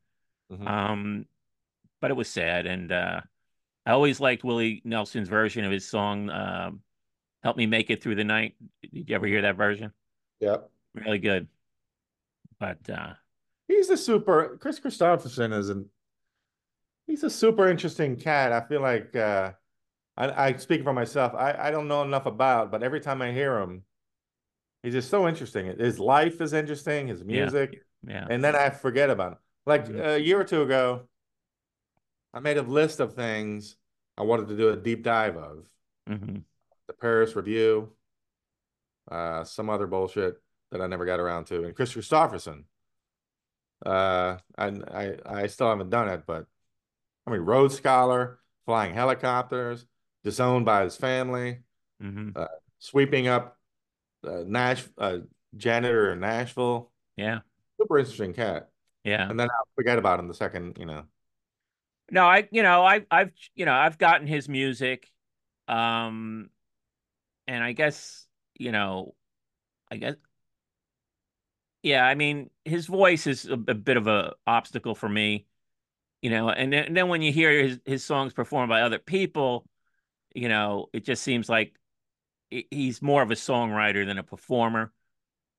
Mhm. 0.52 0.68
Um, 0.68 1.26
but 2.02 2.10
it 2.10 2.14
was 2.14 2.28
sad, 2.28 2.66
and 2.66 2.92
uh, 2.92 3.22
I 3.86 3.92
always 3.92 4.20
liked 4.20 4.44
Willie 4.44 4.82
Nelson's 4.84 5.30
version 5.30 5.64
of 5.64 5.72
his 5.72 5.88
song, 5.88 6.28
um, 6.28 6.82
"Help 7.42 7.56
Me 7.56 7.64
Make 7.64 7.88
It 7.88 8.02
Through 8.02 8.16
the 8.16 8.24
Night." 8.24 8.56
Did 8.82 9.08
you 9.08 9.14
ever 9.14 9.26
hear 9.26 9.40
that 9.42 9.56
version? 9.56 9.90
Yep. 10.40 10.68
Really 10.94 11.18
good. 11.18 11.48
But 12.60 12.78
uh, 12.90 13.14
He's 13.68 13.88
a 13.88 13.96
super. 13.96 14.58
Kris 14.60 14.78
Kristofferson 14.80 15.56
is 15.56 15.70
an. 15.70 15.88
He's 17.06 17.24
a 17.24 17.30
super 17.30 17.68
interesting 17.68 18.16
cat. 18.16 18.52
I 18.52 18.60
feel 18.60 18.82
like 18.82 19.16
uh, 19.16 19.52
I, 20.16 20.46
I 20.48 20.56
speak 20.56 20.82
for 20.84 20.92
myself. 20.92 21.34
I, 21.34 21.54
I 21.58 21.70
don't 21.70 21.88
know 21.88 22.02
enough 22.02 22.26
about, 22.26 22.70
but 22.70 22.82
every 22.82 23.00
time 23.00 23.20
I 23.22 23.32
hear 23.32 23.58
him, 23.58 23.84
he's 24.82 24.94
just 24.94 25.10
so 25.10 25.28
interesting. 25.28 25.66
His 25.78 25.98
life 25.98 26.40
is 26.40 26.52
interesting. 26.52 27.08
His 27.08 27.24
music, 27.24 27.82
yeah, 28.06 28.26
and 28.28 28.42
then 28.42 28.54
I 28.56 28.70
forget 28.70 29.10
about 29.10 29.32
him. 29.32 29.38
Like 29.66 29.88
a 29.88 30.18
year 30.18 30.40
or 30.40 30.44
two 30.44 30.62
ago, 30.62 31.08
I 32.32 32.40
made 32.40 32.56
a 32.58 32.62
list 32.62 33.00
of 33.00 33.14
things 33.14 33.76
I 34.16 34.22
wanted 34.22 34.48
to 34.48 34.56
do 34.56 34.70
a 34.70 34.76
deep 34.76 35.02
dive 35.02 35.36
of. 35.36 35.68
hmm 36.06 36.38
The 36.86 36.94
Paris 36.94 37.34
Review, 37.36 37.92
uh, 39.10 39.44
some 39.44 39.70
other 39.70 39.86
bullshit 39.86 40.40
that 40.70 40.80
I 40.80 40.86
never 40.86 41.04
got 41.04 41.20
around 41.20 41.46
to, 41.46 41.64
and 41.64 41.74
Kris 41.74 41.94
Kristofferson. 41.94 42.64
Uh, 43.84 44.38
I 44.56 44.66
I 44.66 45.16
I 45.26 45.46
still 45.46 45.68
haven't 45.68 45.90
done 45.90 46.08
it, 46.08 46.24
but 46.26 46.46
I 47.26 47.30
mean, 47.30 47.40
Rhodes 47.40 47.76
Scholar, 47.76 48.40
flying 48.66 48.94
helicopters, 48.94 49.86
disowned 50.24 50.64
by 50.64 50.84
his 50.84 50.96
family, 50.96 51.60
hmm 52.00 52.30
sweeping 52.78 53.28
up 53.28 53.58
uh, 54.26 54.44
Nash 54.46 54.84
uh, 54.98 55.18
janitor 55.56 56.12
in 56.12 56.20
Nashville. 56.20 56.90
yeah, 57.16 57.40
Super 57.80 57.98
interesting 57.98 58.32
cat, 58.34 58.70
yeah. 59.04 59.28
and 59.28 59.38
then 59.38 59.48
I'll 59.50 59.68
forget 59.74 59.98
about 59.98 60.20
him 60.20 60.28
the 60.28 60.34
second, 60.34 60.78
you 60.78 60.86
know. 60.86 61.04
No, 62.10 62.26
I, 62.26 62.48
you 62.50 62.62
know, 62.62 62.84
I, 62.84 63.06
I've, 63.10 63.32
you 63.54 63.64
know, 63.64 63.72
I've 63.72 63.98
gotten 63.98 64.26
his 64.26 64.48
music, 64.48 65.10
um, 65.68 66.50
and 67.46 67.64
I 67.64 67.72
guess, 67.72 68.26
you 68.56 68.72
know, 68.72 69.14
I 69.90 69.96
guess, 69.98 70.16
yeah, 71.82 72.04
I 72.04 72.14
mean, 72.14 72.50
his 72.64 72.86
voice 72.86 73.26
is 73.26 73.46
a, 73.46 73.52
a 73.54 73.74
bit 73.74 73.96
of 73.96 74.06
a 74.06 74.34
obstacle 74.46 74.94
for 74.94 75.08
me, 75.08 75.46
you 76.22 76.30
know, 76.30 76.50
and 76.50 76.72
then, 76.72 76.84
and 76.86 76.96
then 76.96 77.08
when 77.08 77.22
you 77.22 77.32
hear 77.32 77.62
his 77.62 77.80
his 77.86 78.04
songs 78.04 78.32
performed 78.34 78.70
by 78.70 78.82
other 78.82 78.98
people, 78.98 79.66
you 80.34 80.48
know, 80.48 80.88
it 80.92 81.04
just 81.04 81.22
seems 81.22 81.48
like 81.48 81.76
he's 82.50 83.02
more 83.02 83.22
of 83.22 83.30
a 83.30 83.34
songwriter 83.34 84.06
than 84.06 84.18
a 84.18 84.22
performer. 84.22 84.92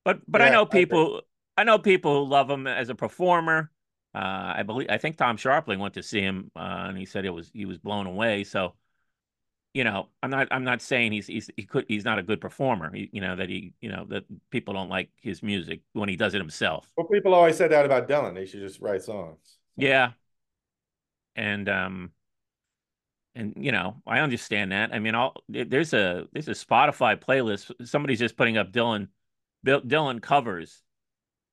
But 0.04 0.20
but 0.30 0.42
I 0.42 0.48
Yeah, 0.48 0.50
know 0.50 0.66
I 0.70 0.78
agree. 0.80 1.06
people, 1.06 1.22
I 1.56 1.64
know 1.64 1.78
people 1.78 2.24
who 2.24 2.30
love 2.30 2.50
him 2.50 2.66
as 2.66 2.88
a 2.90 2.94
performer. 2.96 3.70
Uh, 4.14 4.54
I 4.58 4.64
believe 4.64 4.88
I 4.90 4.98
think 4.98 5.16
Tom 5.18 5.36
Scharpling 5.38 5.78
went 5.78 5.94
to 5.94 6.02
see 6.04 6.20
him, 6.20 6.50
uh, 6.56 6.86
and 6.88 6.98
he 6.98 7.06
said 7.06 7.24
it 7.26 7.30
was 7.30 7.50
he 7.54 7.66
was 7.66 7.78
blown 7.78 8.06
away. 8.06 8.44
So, 8.44 8.74
you 9.74 9.84
know, 9.84 10.08
I'm 10.22 10.30
not 10.30 10.48
I'm 10.50 10.64
not 10.64 10.82
saying 10.82 11.12
he's 11.12 11.26
he's 11.26 11.50
he 11.56 11.64
could 11.64 11.84
he's 11.88 12.04
not 12.04 12.18
a 12.18 12.22
good 12.22 12.40
performer. 12.40 12.94
He, 12.94 13.10
you 13.12 13.20
know 13.20 13.36
that 13.36 13.48
he 13.50 13.74
you 13.80 13.90
know 13.90 14.06
that 14.10 14.24
people 14.50 14.74
don't 14.74 14.88
like 14.88 15.10
his 15.20 15.42
music 15.42 15.80
when 15.92 16.08
he 16.08 16.16
does 16.16 16.34
it 16.34 16.38
himself. 16.40 16.90
Well, 16.96 17.06
people 17.06 17.34
always 17.34 17.56
said 17.56 17.70
that 17.72 17.84
about 17.84 18.08
Dylan. 18.08 18.34
They 18.34 18.46
should 18.46 18.60
just 18.60 18.80
write 18.80 19.02
songs. 19.02 19.58
Yeah, 19.76 20.12
and 21.36 21.68
um, 21.68 22.10
and 23.36 23.54
you 23.56 23.72
know 23.72 24.02
I 24.06 24.20
understand 24.20 24.72
that. 24.72 24.94
I 24.94 24.98
mean, 24.98 25.14
all 25.14 25.34
there's 25.48 25.94
a 25.94 26.28
there's 26.32 26.48
a 26.48 26.52
Spotify 26.52 27.16
playlist. 27.16 27.72
Somebody's 27.86 28.18
just 28.20 28.36
putting 28.36 28.56
up 28.58 28.72
Dylan 28.72 29.08
Dylan 29.66 30.22
covers, 30.22 30.82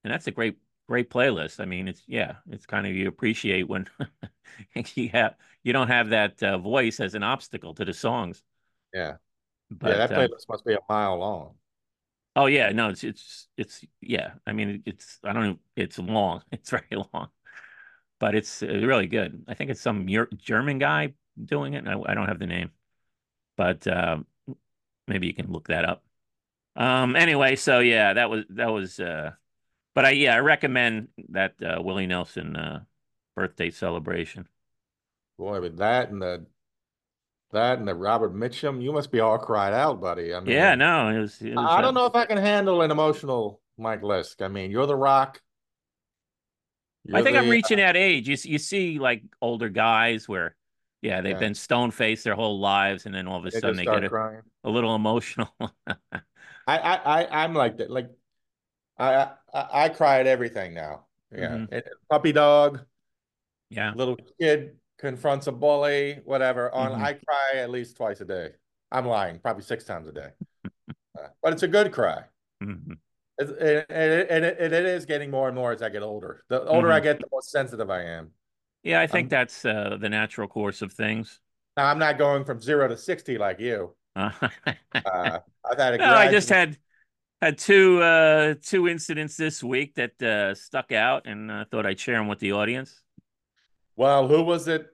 and 0.03 0.13
that's 0.13 0.27
a 0.27 0.31
great 0.31 0.57
great 0.87 1.09
playlist. 1.09 1.59
I 1.61 1.65
mean, 1.65 1.87
it's 1.87 2.03
yeah, 2.07 2.37
it's 2.49 2.65
kind 2.65 2.87
of 2.87 2.93
you 2.95 3.07
appreciate 3.07 3.67
when 3.69 3.87
you 4.95 5.09
have 5.09 5.35
you 5.63 5.73
don't 5.73 5.89
have 5.89 6.09
that 6.09 6.41
uh, 6.43 6.57
voice 6.59 6.99
as 6.99 7.15
an 7.15 7.23
obstacle 7.23 7.73
to 7.75 7.85
the 7.85 7.93
songs. 7.93 8.43
Yeah, 8.93 9.17
But 9.69 9.89
yeah, 9.89 9.97
that 10.07 10.11
uh, 10.11 10.27
playlist 10.29 10.49
must 10.49 10.65
be 10.65 10.73
a 10.73 10.79
mile 10.89 11.17
long. 11.17 11.55
oh 12.35 12.45
yeah, 12.47 12.69
no, 12.71 12.89
it's 12.89 13.03
it's 13.03 13.47
it's 13.57 13.85
yeah. 14.01 14.33
I 14.45 14.53
mean, 14.53 14.83
it's 14.85 15.19
I 15.23 15.33
don't 15.33 15.43
know, 15.43 15.59
it's 15.75 15.99
long. 15.99 16.43
It's 16.51 16.69
very 16.69 16.87
long, 17.13 17.29
but 18.19 18.35
it's 18.35 18.63
uh, 18.63 18.67
really 18.67 19.07
good. 19.07 19.45
I 19.47 19.53
think 19.55 19.71
it's 19.71 19.81
some 19.81 20.07
German 20.37 20.79
guy 20.79 21.13
doing 21.43 21.73
it. 21.73 21.87
I, 21.87 21.99
I 22.05 22.13
don't 22.13 22.27
have 22.27 22.39
the 22.39 22.47
name, 22.47 22.71
but 23.57 23.85
um, 23.87 24.25
maybe 25.07 25.27
you 25.27 25.33
can 25.33 25.51
look 25.51 25.67
that 25.67 25.85
up. 25.85 26.03
Um. 26.75 27.15
Anyway, 27.15 27.55
so 27.55 27.79
yeah, 27.79 28.13
that 28.13 28.29
was 28.29 28.45
that 28.49 28.71
was. 28.71 28.99
Uh, 28.99 29.31
but 29.93 30.05
I 30.05 30.11
yeah, 30.11 30.35
I 30.35 30.39
recommend 30.39 31.09
that 31.29 31.53
uh, 31.61 31.81
Willie 31.81 32.07
Nelson 32.07 32.55
uh, 32.55 32.83
birthday 33.35 33.69
celebration. 33.69 34.47
Boy, 35.37 35.61
with 35.61 35.77
that 35.77 36.09
and 36.09 36.21
the 36.21 36.45
that 37.51 37.77
and 37.77 37.87
the 37.87 37.93
Robert 37.93 38.33
Mitchum, 38.33 38.81
you 38.81 38.91
must 38.91 39.11
be 39.11 39.19
all 39.19 39.37
cried 39.37 39.73
out, 39.73 40.01
buddy. 40.01 40.33
I 40.33 40.39
mean, 40.39 40.49
Yeah, 40.49 40.73
no, 40.73 41.09
it 41.09 41.19
was. 41.19 41.39
It 41.41 41.55
was 41.55 41.65
I 41.69 41.77
uh, 41.77 41.81
don't 41.81 41.93
know 41.93 42.07
if 42.07 42.15
I 42.15 42.25
can 42.25 42.37
handle 42.37 42.81
an 42.81 42.89
emotional 42.89 43.61
Mike 43.77 44.01
Lisk. 44.01 44.41
I 44.43 44.47
mean, 44.47 44.71
you're 44.71 44.87
the 44.87 44.95
Rock. 44.95 45.41
I 47.13 47.17
You're 47.17 47.23
think 47.23 47.37
I'm 47.37 47.45
the- 47.45 47.51
reaching 47.51 47.77
that 47.77 47.95
age. 47.95 48.27
You 48.27 48.37
you 48.51 48.57
see 48.57 48.97
like 48.97 49.23
older 49.41 49.69
guys 49.69 50.27
where, 50.27 50.55
yeah, 51.03 51.21
they've 51.21 51.31
Yeah. 51.33 51.39
been 51.39 51.53
stone 51.55 51.91
faced 51.91 52.23
their 52.23 52.35
whole 52.35 52.59
lives, 52.59 53.05
and 53.05 53.13
then 53.13 53.27
all 53.27 53.37
of 53.39 53.45
a 53.45 53.51
They 53.51 53.59
sudden 53.59 53.75
they 53.77 53.85
get 53.85 54.05
a, 54.05 54.41
a 54.63 54.69
little 54.69 54.95
emotional. 54.95 55.53
I, 55.61 56.23
I, 56.67 56.95
I, 56.95 57.43
I'm 57.43 57.53
like 57.53 57.77
that. 57.77 57.91
Like 57.91 58.09
I 58.97 59.31
I, 59.53 59.85
I 59.85 59.89
cry 59.89 60.19
at 60.19 60.27
everything 60.27 60.73
now. 60.73 61.05
Yeah, 61.31 61.49
Mhm. 61.57 61.73
It- 61.73 61.87
puppy 62.09 62.31
dog, 62.31 62.85
Yeah. 63.69 63.93
little 63.95 64.17
kid 64.39 64.77
confronts 64.97 65.47
a 65.47 65.51
bully, 65.51 66.21
whatever. 66.23 66.73
On 66.73 66.91
Mhm. 66.91 67.03
I 67.03 67.13
cry 67.13 67.51
at 67.55 67.69
least 67.69 67.97
twice 67.97 68.21
a 68.21 68.25
day. 68.25 68.51
I'm 68.91 69.05
lying, 69.07 69.39
probably 69.39 69.63
six 69.63 69.83
times 69.83 70.07
a 70.07 70.11
day. 70.13 70.29
Uh, 71.19 71.27
but 71.41 71.53
it's 71.53 71.63
a 71.63 71.67
good 71.67 71.91
cry. 71.91 72.25
Mhm. 72.61 72.97
And, 73.39 73.49
and, 73.49 73.85
and 74.29 74.45
it, 74.45 74.61
it 74.73 74.73
is 74.85 75.05
getting 75.05 75.31
more 75.31 75.47
and 75.47 75.55
more 75.55 75.71
as 75.71 75.81
I 75.81 75.89
get 75.89 76.03
older. 76.03 76.43
The 76.49 76.63
older 76.65 76.91
I 76.91 76.99
Mhm. 76.99 77.03
get, 77.03 77.19
the 77.19 77.27
more 77.31 77.41
sensitive 77.41 77.89
I 77.89 78.03
am. 78.03 78.31
Yeah, 78.83 78.99
I 79.01 79.07
think 79.07 79.25
Um, 79.25 79.29
that's 79.29 79.65
uh, 79.65 79.97
the 79.99 80.09
natural 80.09 80.47
course 80.47 80.81
of 80.81 80.91
things. 80.93 81.39
Now 81.77 81.87
I'm 81.87 81.99
not 81.99 82.17
going 82.17 82.45
from 82.45 82.61
zero 82.61 82.87
to 82.87 82.97
sixty 82.97 83.37
like 83.37 83.59
you. 83.59 83.95
Uh, 84.15 84.29
Uh, 85.05 85.39
I've 85.69 85.77
had 85.77 85.93
a 85.95 85.97
no, 85.97 86.13
I 86.13 86.27
just 86.31 86.49
had 86.49 86.77
had 87.41 87.57
two 87.57 88.01
uh, 88.01 88.55
two 88.61 88.87
incidents 88.87 89.37
this 89.37 89.63
week 89.63 89.95
that 89.95 90.21
uh, 90.21 90.55
stuck 90.55 90.91
out, 90.91 91.27
and 91.27 91.51
I 91.51 91.65
thought 91.65 91.85
I'd 91.85 91.99
share 91.99 92.17
them 92.17 92.27
with 92.27 92.39
the 92.39 92.53
audience. 92.53 93.01
Well, 93.95 94.27
who 94.27 94.41
was 94.43 94.67
it 94.67 94.87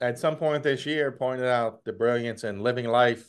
at 0.00 0.18
some 0.18 0.36
point 0.36 0.62
this 0.62 0.86
year 0.86 1.12
pointed 1.12 1.46
out 1.46 1.84
the 1.84 1.92
brilliance 1.92 2.44
in 2.44 2.60
living 2.60 2.86
life, 2.86 3.28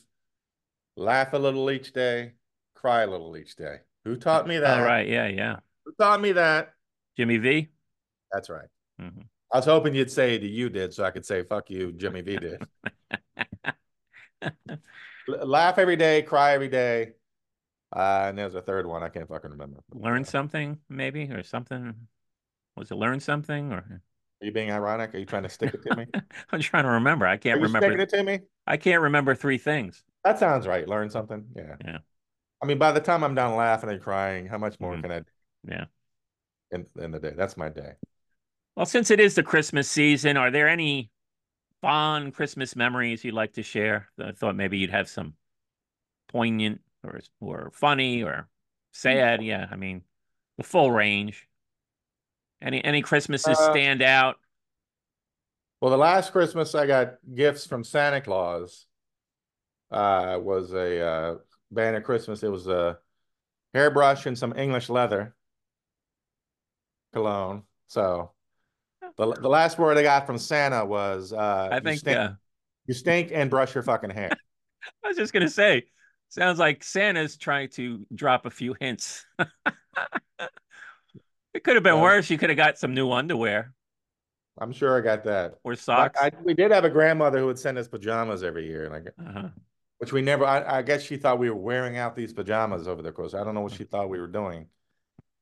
laugh 0.96 1.34
a 1.34 1.38
little 1.39 1.70
each 1.72 1.93
day, 1.93 2.34
cry 2.76 3.04
a 3.04 3.08
little 3.08 3.38
each 3.38 3.56
day? 3.56 3.82
Who 4.06 4.17
taught 4.17 4.48
me 4.48 4.58
that? 4.60 4.80
All 4.80 4.86
right, 4.86 5.08
yeah, 5.08 5.28
yeah. 5.28 5.60
Who 5.86 5.93
taught 6.00 6.22
me 6.22 6.34
that? 6.34 6.74
Jimmy 7.17 7.38
V. 7.38 7.70
That's 8.32 8.50
right. 8.50 8.67
Mhm. 9.00 9.28
I 9.52 9.58
was 9.58 9.66
hoping 9.66 9.96
you'd 9.96 10.12
say 10.12 10.38
that 10.38 10.48
you 10.48 10.70
did, 10.70 10.94
so 10.94 11.04
I 11.04 11.12
could 11.12 11.26
say 11.26 11.44
"fuck 11.44 11.70
you," 11.70 11.94
Jimmy 11.94 12.22
V 12.22 12.38
did. 12.38 12.68
Laugh 15.28 15.78
every 15.78 15.96
day, 15.96 16.22
cry 16.22 16.54
every 16.54 16.70
day. 16.70 17.14
Uh, 17.96 18.26
and 18.28 18.38
there's 18.38 18.56
a 18.56 18.62
third 18.62 18.86
one 18.86 19.04
I 19.04 19.10
can't 19.10 19.28
fucking 19.28 19.52
remember. 19.52 19.80
Learn 19.94 20.26
something, 20.26 20.80
maybe, 20.90 21.24
or 21.32 21.44
something. 21.44 21.94
Was 22.76 22.92
it 22.92 22.96
learn 22.96 23.20
something, 23.20 23.72
or 23.72 23.78
Are 23.78 24.46
you 24.46 24.52
being 24.52 24.72
ironic? 24.72 25.16
Are 25.16 25.18
you 25.18 25.26
trying 25.26 25.44
to 25.44 25.50
stick 25.50 25.74
it 25.74 25.84
to 25.84 25.96
me? 25.96 26.06
I'm 26.52 26.60
trying 26.60 26.84
to 26.84 26.90
remember. 26.90 27.26
I 27.26 27.38
can't 27.38 27.60
you 27.60 27.66
remember. 27.66 27.88
sticking 27.88 28.02
it 28.02 28.10
to 28.10 28.24
me? 28.24 28.40
I 28.68 28.78
can't 28.78 29.02
remember 29.02 29.36
three 29.36 29.58
things. 29.58 30.04
That 30.24 30.38
sounds 30.40 30.68
right. 30.68 30.88
Learn 30.88 31.10
something. 31.10 31.46
Yeah. 31.56 31.76
Yeah. 31.84 31.98
I 32.62 32.66
mean, 32.66 32.78
by 32.78 32.92
the 32.92 33.00
time 33.00 33.24
I'm 33.24 33.36
done 33.36 33.56
laughing 33.56 33.90
and 33.90 34.02
crying, 34.02 34.48
how 34.48 34.58
much 34.58 34.80
more 34.80 34.96
Mhm. 34.96 35.02
can 35.02 35.12
I 35.12 35.20
do 35.20 35.26
Yeah. 35.70 35.86
in, 36.72 36.86
in 37.00 37.12
the 37.12 37.20
day? 37.20 37.34
That's 37.36 37.58
my 37.58 37.70
day. 37.70 37.94
Well, 38.78 38.86
since 38.86 39.10
it 39.10 39.20
is 39.20 39.34
the 39.34 39.42
Christmas 39.42 39.90
season, 39.90 40.38
are 40.38 40.52
there 40.52 40.70
any 40.70 41.10
fond 41.82 42.36
Christmas 42.36 42.76
memories 42.76 43.24
you'd 43.24 43.34
like 43.34 43.54
to 43.54 43.63
share? 43.63 44.08
I 44.24 44.34
thought 44.34 44.56
maybe 44.56 44.78
you'd 44.78 44.92
have 44.92 45.10
some 45.10 45.34
poignant 46.28 46.82
or 47.04 47.20
or 47.40 47.72
funny 47.74 48.22
or 48.22 48.48
sad. 48.92 49.42
Yeah, 49.42 49.66
I 49.72 49.78
mean, 49.78 50.04
the 50.60 50.63
full 50.63 50.92
range. 50.92 51.48
Any 52.62 52.86
any 52.86 53.02
Christmases 53.02 53.58
Uh, 53.58 53.72
stand 53.72 54.04
out? 54.04 54.36
Well, 55.82 55.90
the 55.90 55.98
last 55.98 56.32
Christmas 56.32 56.76
I 56.76 56.86
got 56.86 57.16
gifts 57.34 57.66
from 57.66 57.84
Santa 57.84 58.22
Claus. 58.22 58.86
Uh, 59.90 60.38
was 60.40 60.72
a 60.74 61.02
uh, 61.02 61.36
band 61.72 61.96
of 61.96 62.04
Christmas. 62.04 62.44
It 62.44 62.52
was 62.52 62.68
a 62.68 63.00
hairbrush 63.74 64.28
and 64.28 64.38
some 64.38 64.56
English 64.56 64.88
leather 64.88 65.36
cologne. 67.12 67.63
So 67.88 68.34
the 69.17 69.32
the 69.34 69.49
last 69.49 69.77
word 69.80 69.97
I 69.97 70.03
got 70.03 70.25
from 70.25 70.38
Santa 70.38 70.86
was 70.86 71.34
uh, 71.34 71.69
I 71.71 71.75
you 71.75 71.82
think 71.82 71.99
stink, 71.99 72.17
uh, 72.17 72.30
you 72.86 72.93
stink 72.93 73.32
and 73.34 73.49
brush 73.49 73.73
your 73.75 73.84
fucking 73.84 74.12
hair. 74.12 74.32
I 75.03 75.08
was 75.08 75.17
just 75.17 75.34
gonna 75.34 75.49
say, 75.49 75.86
sounds 76.30 76.60
like 76.60 76.84
Santa's 76.84 77.38
trying 77.38 77.69
to 77.71 78.06
drop 78.13 78.45
a 78.45 78.49
few 78.49 78.75
hints. 78.80 79.25
it 81.53 81.63
could 81.63 81.75
have 81.75 81.84
been 81.84 81.99
worse. 82.01 82.30
You 82.30 82.38
could 82.38 82.49
have 82.49 82.58
got 82.58 82.77
some 82.77 82.93
new 82.93 83.12
underwear 83.12 83.73
I'm 84.60 84.71
sure 84.71 84.97
I 84.97 85.01
got 85.01 85.23
that. 85.25 85.56
or 85.63 85.75
socks. 85.75 86.19
I, 86.19 86.32
we 86.43 86.53
did 86.56 86.71
have 86.71 86.84
a 86.84 86.89
grandmother 86.89 87.38
who 87.39 87.45
would 87.45 87.60
send 87.60 87.77
us 87.77 87.88
pajamas 87.88 88.41
every 88.43 88.65
year, 88.67 88.89
like 88.89 89.13
Uh-huh. 89.19 89.49
which 89.99 90.12
we 90.12 90.21
never. 90.21 90.45
I, 90.45 90.80
I 90.80 90.82
guess 90.82 91.03
she 91.03 91.17
thought 91.17 91.38
we 91.38 91.49
were 91.49 91.56
wearing 91.56 91.97
out 91.97 92.15
these 92.15 92.34
pajamas 92.34 92.88
over 92.88 93.01
the 93.03 93.12
course. 93.12 93.34
I 93.36 93.43
don't 93.43 93.53
know 93.53 93.62
what 93.62 93.73
she 93.73 93.84
thought 93.84 94.10
we 94.10 94.19
were 94.19 94.27
doing. 94.27 94.67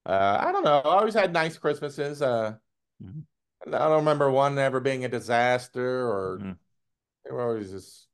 Uh, 0.06 0.38
I 0.42 0.52
don't 0.52 0.64
know. 0.66 0.80
I 0.80 0.98
always 0.98 1.14
had 1.14 1.32
nice 1.34 1.58
Christmases. 1.58 2.22
Uh, 2.22 2.56
Mhm. 3.04 3.24
I 3.68 3.72
don't 3.72 3.98
remember 3.98 4.30
one 4.30 4.58
ever 4.60 4.80
being 4.80 5.06
a 5.06 5.10
disaster, 5.10 6.08
or 6.08 6.44
Mhm. 6.44 6.58
they 7.26 7.32
were 7.32 7.42
always 7.44 7.72
just 7.72 8.08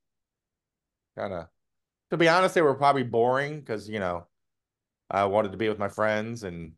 kind 1.18 1.34
of. 1.34 1.48
To 2.12 2.18
be 2.18 2.30
honest, 2.30 2.56
they 2.56 2.62
were 2.62 2.76
probably 2.76 3.04
boring 3.04 3.60
because 3.60 3.90
you 3.90 4.00
know 4.00 4.28
I 5.10 5.26
wanted 5.26 5.52
to 5.54 5.58
be 5.58 5.70
with 5.70 5.80
my 5.80 5.90
friends 5.90 6.44
and 6.44 6.74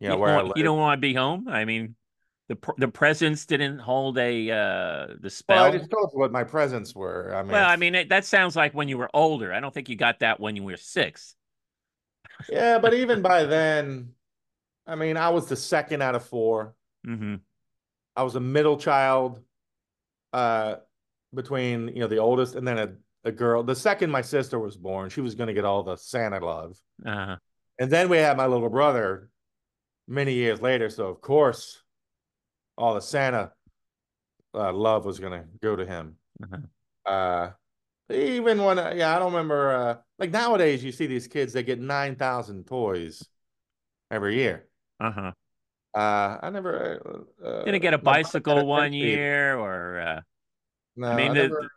you 0.00 0.08
know 0.08 0.18
you, 0.18 0.18
where 0.18 0.32
I 0.32 0.40
don't, 0.40 0.42
lived. 0.42 0.58
you 0.58 0.62
don't 0.62 0.78
want 0.78 0.98
to 0.98 1.00
be 1.00 1.14
home. 1.14 1.48
I 1.48 1.64
mean, 1.64 1.96
the 2.48 2.56
pr- 2.56 2.72
the 2.78 2.88
presents 2.88 3.46
didn't 3.46 3.78
hold 3.78 4.18
a 4.18 4.50
uh 4.50 5.06
the 5.20 5.30
Well, 5.48 5.58
spell. 5.58 5.64
I 5.64 5.70
just 5.70 5.90
told 5.90 6.10
you 6.12 6.18
what 6.18 6.32
my 6.32 6.44
presents 6.44 6.94
were. 6.94 7.34
I 7.34 7.42
mean, 7.42 7.48
Well, 7.50 7.68
I 7.68 7.76
mean 7.76 7.94
it, 7.94 8.08
that 8.08 8.24
sounds 8.24 8.56
like 8.56 8.74
when 8.74 8.88
you 8.88 8.98
were 8.98 9.10
older. 9.14 9.52
I 9.52 9.60
don't 9.60 9.72
think 9.72 9.88
you 9.88 9.96
got 9.96 10.20
that 10.20 10.40
when 10.40 10.56
you 10.56 10.64
were 10.64 10.76
six. 10.76 11.36
yeah, 12.48 12.78
but 12.78 12.94
even 12.94 13.22
by 13.22 13.44
then, 13.44 14.12
I 14.86 14.96
mean, 14.96 15.16
I 15.16 15.30
was 15.30 15.48
the 15.48 15.56
second 15.56 16.02
out 16.02 16.14
of 16.14 16.24
four. 16.26 16.74
hmm 17.04 17.45
I 18.16 18.22
was 18.22 18.34
a 18.34 18.40
middle 18.40 18.76
child, 18.76 19.40
uh, 20.32 20.76
between 21.34 21.88
you 21.88 22.00
know 22.00 22.06
the 22.06 22.18
oldest 22.18 22.54
and 22.54 22.66
then 22.66 22.78
a, 22.78 23.28
a 23.28 23.32
girl. 23.32 23.62
The 23.62 23.74
second 23.74 24.10
my 24.10 24.22
sister 24.22 24.58
was 24.58 24.76
born, 24.76 25.10
she 25.10 25.20
was 25.20 25.34
going 25.34 25.48
to 25.48 25.54
get 25.54 25.64
all 25.64 25.82
the 25.82 25.96
Santa 25.96 26.44
love, 26.44 26.76
Uh, 27.04 27.36
and 27.78 27.90
then 27.90 28.08
we 28.08 28.16
had 28.16 28.36
my 28.36 28.46
little 28.46 28.68
brother 28.68 29.30
many 30.08 30.34
years 30.34 30.60
later. 30.60 30.88
So 30.88 31.08
of 31.08 31.20
course, 31.20 31.82
all 32.78 32.94
the 32.94 33.00
Santa 33.00 33.52
uh, 34.54 34.72
love 34.72 35.04
was 35.04 35.18
going 35.18 35.32
to 35.32 35.46
go 35.62 35.76
to 35.76 35.84
him. 35.84 36.16
uh-huh. 36.42 37.10
Uh, 37.10 37.50
even 38.10 38.62
when 38.62 38.78
uh, 38.78 38.92
yeah, 38.96 39.14
I 39.14 39.18
don't 39.18 39.32
remember. 39.32 39.74
Uh, 39.74 39.96
like 40.18 40.30
nowadays, 40.30 40.82
you 40.82 40.92
see 40.92 41.06
these 41.06 41.28
kids 41.28 41.52
they 41.52 41.62
get 41.62 41.80
nine 41.80 42.16
thousand 42.16 42.66
toys 42.66 43.22
every 44.10 44.36
year. 44.36 44.66
Uh-huh. 45.00 45.32
Uh, 45.96 46.38
I 46.42 46.50
never 46.50 47.24
uh, 47.42 47.64
Didn't 47.64 47.80
get 47.80 47.94
a 47.94 47.98
bicycle 47.98 48.66
one 48.66 48.92
year 48.92 49.56
or 49.58 49.98
uh 50.00 50.20
No, 50.96 51.08
I 51.08 51.14
mean, 51.16 51.30
I 51.30 51.34
the- 51.34 51.42
never- 51.48 51.70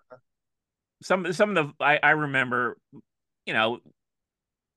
some 1.02 1.32
some 1.34 1.56
of 1.56 1.68
the 1.78 1.84
I, 1.84 2.00
I 2.04 2.10
remember, 2.12 2.78
you 3.46 3.54
know, 3.54 3.80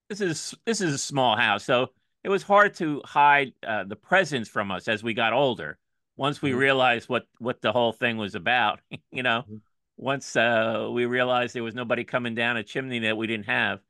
this 0.09 0.20
is 0.20 0.55
this 0.64 0.81
is 0.81 0.94
a 0.94 0.98
small 0.98 1.37
house, 1.37 1.64
so 1.64 1.88
it 2.22 2.28
was 2.28 2.42
hard 2.42 2.74
to 2.74 3.02
hide 3.05 3.52
uh, 3.66 3.85
the 3.85 3.96
presents 3.96 4.48
from 4.48 4.70
us 4.70 4.87
as 4.88 5.02
we 5.02 5.14
got 5.14 5.33
older. 5.33 5.78
Once 6.16 6.40
we 6.42 6.52
Mhm. 6.52 6.59
realized 6.59 7.09
what 7.09 7.26
what 7.38 7.61
the 7.62 7.72
whole 7.72 7.92
thing 7.92 8.16
was 8.18 8.35
about, 8.35 8.81
you 9.12 9.22
know, 9.22 9.44
Mhm. 9.48 9.61
once 9.96 10.37
uh, 10.37 10.88
we 10.92 11.07
realized 11.07 11.55
there 11.55 11.62
was 11.64 11.74
nobody 11.74 12.05
coming 12.05 12.35
down 12.35 12.57
a 12.57 12.62
chimney 12.62 13.00
that 13.00 13.16
we 13.16 13.26
didn't 13.26 13.46
have. 13.46 13.81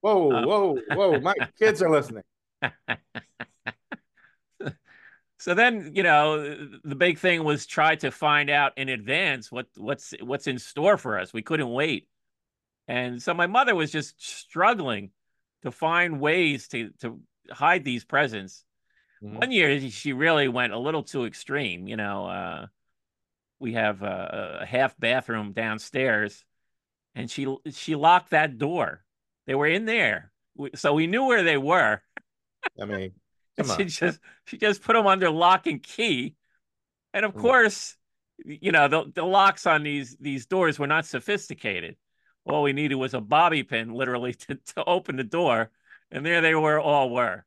Whoa, 0.00 0.28
Uh, 0.30 0.46
whoa, 0.46 0.80
whoa! 0.94 1.20
My 1.20 1.34
kids 1.58 1.82
are 1.82 1.90
listening. 1.90 2.22
So 5.42 5.54
then, 5.54 5.90
you 5.96 6.04
know, 6.04 6.68
the 6.84 6.94
big 6.94 7.18
thing 7.18 7.42
was 7.42 7.66
try 7.66 7.96
to 7.96 8.12
find 8.12 8.48
out 8.48 8.78
in 8.78 8.88
advance 8.88 9.50
what 9.50 9.66
what's 9.76 10.14
what's 10.20 10.46
in 10.46 10.60
store 10.60 10.96
for 10.96 11.18
us. 11.18 11.32
We 11.32 11.42
couldn't 11.42 11.68
wait. 11.68 12.06
And 12.86 13.20
so 13.20 13.34
my 13.34 13.48
mother 13.48 13.74
was 13.74 13.90
just 13.90 14.24
struggling 14.24 15.10
to 15.62 15.72
find 15.72 16.20
ways 16.20 16.68
to 16.68 16.90
to 17.00 17.20
hide 17.50 17.82
these 17.82 18.04
presents. 18.04 18.64
Mhm. 19.20 19.40
One 19.40 19.50
year 19.50 19.90
she 19.90 20.12
really 20.12 20.46
went 20.46 20.74
a 20.74 20.78
little 20.78 21.02
too 21.02 21.24
extreme, 21.24 21.88
you 21.88 21.96
know, 21.96 22.26
uh 22.26 22.66
we 23.58 23.72
have 23.72 24.02
a, 24.02 24.60
a 24.60 24.66
half 24.66 24.96
bathroom 24.96 25.54
downstairs 25.54 26.44
and 27.16 27.28
she 27.28 27.52
she 27.72 27.96
locked 27.96 28.30
that 28.30 28.58
door. 28.58 29.02
They 29.48 29.56
were 29.56 29.66
in 29.66 29.86
there. 29.86 30.30
So 30.76 30.94
we 30.94 31.08
knew 31.08 31.26
where 31.26 31.42
they 31.42 31.58
were. 31.58 32.00
I 32.80 32.84
mean, 32.84 33.14
come 33.56 33.70
she 33.70 33.84
on. 33.86 33.86
just 33.86 34.20
she 34.46 34.58
just 34.58 34.82
put 34.82 34.94
them 34.94 35.06
under 35.06 35.30
lock 35.30 35.66
and 35.66 35.82
key, 35.82 36.36
and 37.14 37.24
of 37.26 37.34
Mm. 37.34 37.36
course, 37.36 37.96
you 38.44 38.72
know 38.72 38.88
the 38.88 39.12
the 39.14 39.24
locks 39.24 39.66
on 39.66 39.82
these 39.82 40.16
these 40.18 40.46
doors 40.46 40.78
were 40.78 40.86
not 40.86 41.06
sophisticated. 41.06 41.96
All 42.46 42.62
we 42.62 42.72
needed 42.72 42.96
was 42.96 43.14
a 43.14 43.20
bobby 43.20 43.62
pin, 43.64 43.92
literally, 43.94 44.34
to 44.48 44.56
to 44.56 44.84
open 44.84 45.16
the 45.16 45.24
door, 45.24 45.70
and 46.10 46.24
there 46.26 46.40
they 46.40 46.54
were, 46.54 46.80
all 46.80 47.10
were. 47.10 47.44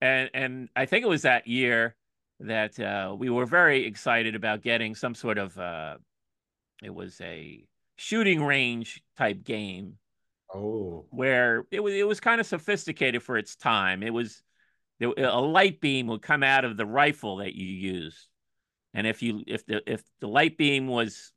And 0.00 0.30
and 0.34 0.68
I 0.76 0.86
think 0.86 1.04
it 1.04 1.08
was 1.08 1.22
that 1.22 1.46
year 1.46 1.96
that 2.40 2.78
uh, 2.80 3.14
we 3.18 3.30
were 3.30 3.46
very 3.46 3.86
excited 3.86 4.34
about 4.34 4.62
getting 4.62 4.94
some 4.94 5.14
sort 5.14 5.38
of 5.38 5.58
uh, 5.58 5.98
it 6.82 6.94
was 6.94 7.20
a 7.20 7.66
shooting 7.96 8.44
range 8.44 9.02
type 9.16 9.44
game 9.44 9.98
Oh, 10.54 11.04
where 11.10 11.64
it 11.70 11.80
was 11.80 11.94
it 11.94 12.06
was 12.06 12.20
kind 12.20 12.40
of 12.40 12.46
sophisticated 12.46 13.22
for 13.22 13.36
its 13.36 13.56
time. 13.56 14.02
It 14.02 14.12
was 14.12 14.42
a 15.00 15.40
light 15.40 15.80
beam 15.80 16.06
would 16.06 16.22
come 16.22 16.42
out 16.42 16.64
of 16.64 16.76
the 16.76 16.86
rifle 16.86 17.36
that 17.36 17.54
you 17.54 17.66
used, 17.66 18.28
and 18.92 19.06
if 19.06 19.22
you 19.22 19.42
if 19.46 19.66
the 19.66 19.82
if 19.90 20.02
the 20.20 20.28
light 20.28 20.56
beam 20.56 20.86
was, 20.86 21.32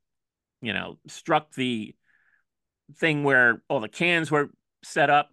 you 0.62 0.74
know, 0.74 0.98
struck 1.08 1.54
the 1.54 1.96
thing 2.96 3.24
where 3.24 3.62
all 3.68 3.80
the 3.80 3.90
cans 3.90 4.32
were 4.32 4.50
set 4.84 5.10
up, 5.10 5.30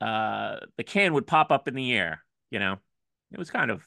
uh, 0.00 0.56
the 0.76 0.84
can 0.84 1.14
would 1.14 1.26
pop 1.26 1.50
up 1.50 1.68
in 1.68 1.74
the 1.74 1.92
air. 1.92 2.22
You 2.50 2.58
know, 2.58 2.76
it 3.32 3.38
was 3.38 3.50
kind 3.50 3.70
of. 3.70 3.86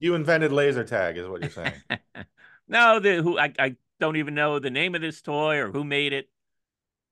You 0.00 0.14
invented 0.14 0.50
laser 0.50 0.84
tag, 0.84 1.16
is 1.16 1.28
what 1.28 1.42
you're 1.42 1.50
saying. 1.50 1.74
no, 2.68 2.98
the 2.98 3.22
who 3.22 3.38
I, 3.38 3.52
I 3.58 3.76
don't 4.00 4.16
even 4.16 4.34
know 4.34 4.58
the 4.58 4.70
name 4.70 4.94
of 4.96 5.00
this 5.00 5.22
toy 5.22 5.58
or 5.58 5.70
who 5.70 5.84
made 5.84 6.12
it, 6.12 6.28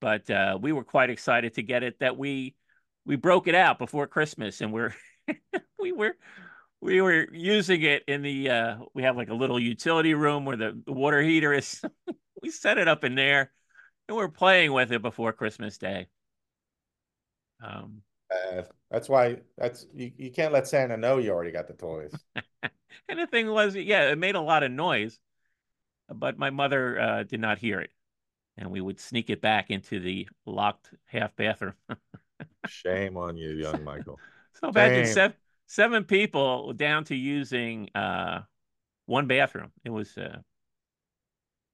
but 0.00 0.28
uh, 0.28 0.58
we 0.60 0.72
were 0.72 0.84
quite 0.84 1.10
excited 1.10 1.54
to 1.54 1.62
get 1.62 1.84
it. 1.84 2.00
That 2.00 2.16
we 2.16 2.56
we 3.04 3.14
broke 3.14 3.46
it 3.46 3.54
out 3.54 3.78
before 3.78 4.08
Christmas, 4.08 4.60
and 4.60 4.72
we're 4.72 4.94
we 5.78 5.92
were 5.92 6.14
we 6.80 7.00
were 7.00 7.28
using 7.32 7.82
it 7.82 8.04
in 8.08 8.22
the 8.22 8.50
uh, 8.50 8.76
we 8.94 9.02
have 9.02 9.16
like 9.16 9.28
a 9.28 9.34
little 9.34 9.60
utility 9.60 10.14
room 10.14 10.44
where 10.44 10.56
the, 10.56 10.80
the 10.84 10.92
water 10.92 11.20
heater 11.20 11.52
is. 11.52 11.82
we 12.42 12.50
set 12.50 12.78
it 12.78 12.88
up 12.88 13.04
in 13.04 13.14
there, 13.14 13.52
and 14.08 14.16
we're 14.16 14.28
playing 14.28 14.72
with 14.72 14.92
it 14.92 15.02
before 15.02 15.32
Christmas 15.32 15.78
Day. 15.78 16.08
Um, 17.62 18.02
uh, 18.32 18.62
that's 18.90 19.08
why 19.08 19.38
that's 19.58 19.86
you, 19.92 20.10
you 20.16 20.30
can't 20.30 20.52
let 20.52 20.66
Santa 20.66 20.96
know 20.96 21.18
you 21.18 21.30
already 21.30 21.52
got 21.52 21.68
the 21.68 21.74
toys. 21.74 22.12
and 22.62 23.18
the 23.18 23.26
thing 23.26 23.50
was, 23.50 23.74
yeah, 23.74 24.10
it 24.10 24.18
made 24.18 24.34
a 24.34 24.40
lot 24.40 24.62
of 24.62 24.70
noise, 24.70 25.18
but 26.08 26.38
my 26.38 26.50
mother 26.50 26.98
uh, 26.98 27.22
did 27.24 27.40
not 27.40 27.58
hear 27.58 27.80
it, 27.80 27.90
and 28.56 28.70
we 28.70 28.80
would 28.80 29.00
sneak 29.00 29.28
it 29.28 29.42
back 29.42 29.70
into 29.70 30.00
the 30.00 30.28
locked 30.46 30.90
half 31.06 31.36
bathroom. 31.36 31.74
Shame 32.66 33.16
on 33.16 33.36
you, 33.36 33.50
young 33.50 33.84
Michael. 33.84 34.18
So 34.60 34.70
imagine 34.70 35.06
seven 35.06 35.36
seven 35.66 36.04
people 36.04 36.72
down 36.72 37.04
to 37.04 37.14
using 37.14 37.88
uh, 37.94 38.42
one 39.06 39.26
bathroom. 39.26 39.72
It 39.84 39.90
was. 39.90 40.16
Uh, 40.16 40.38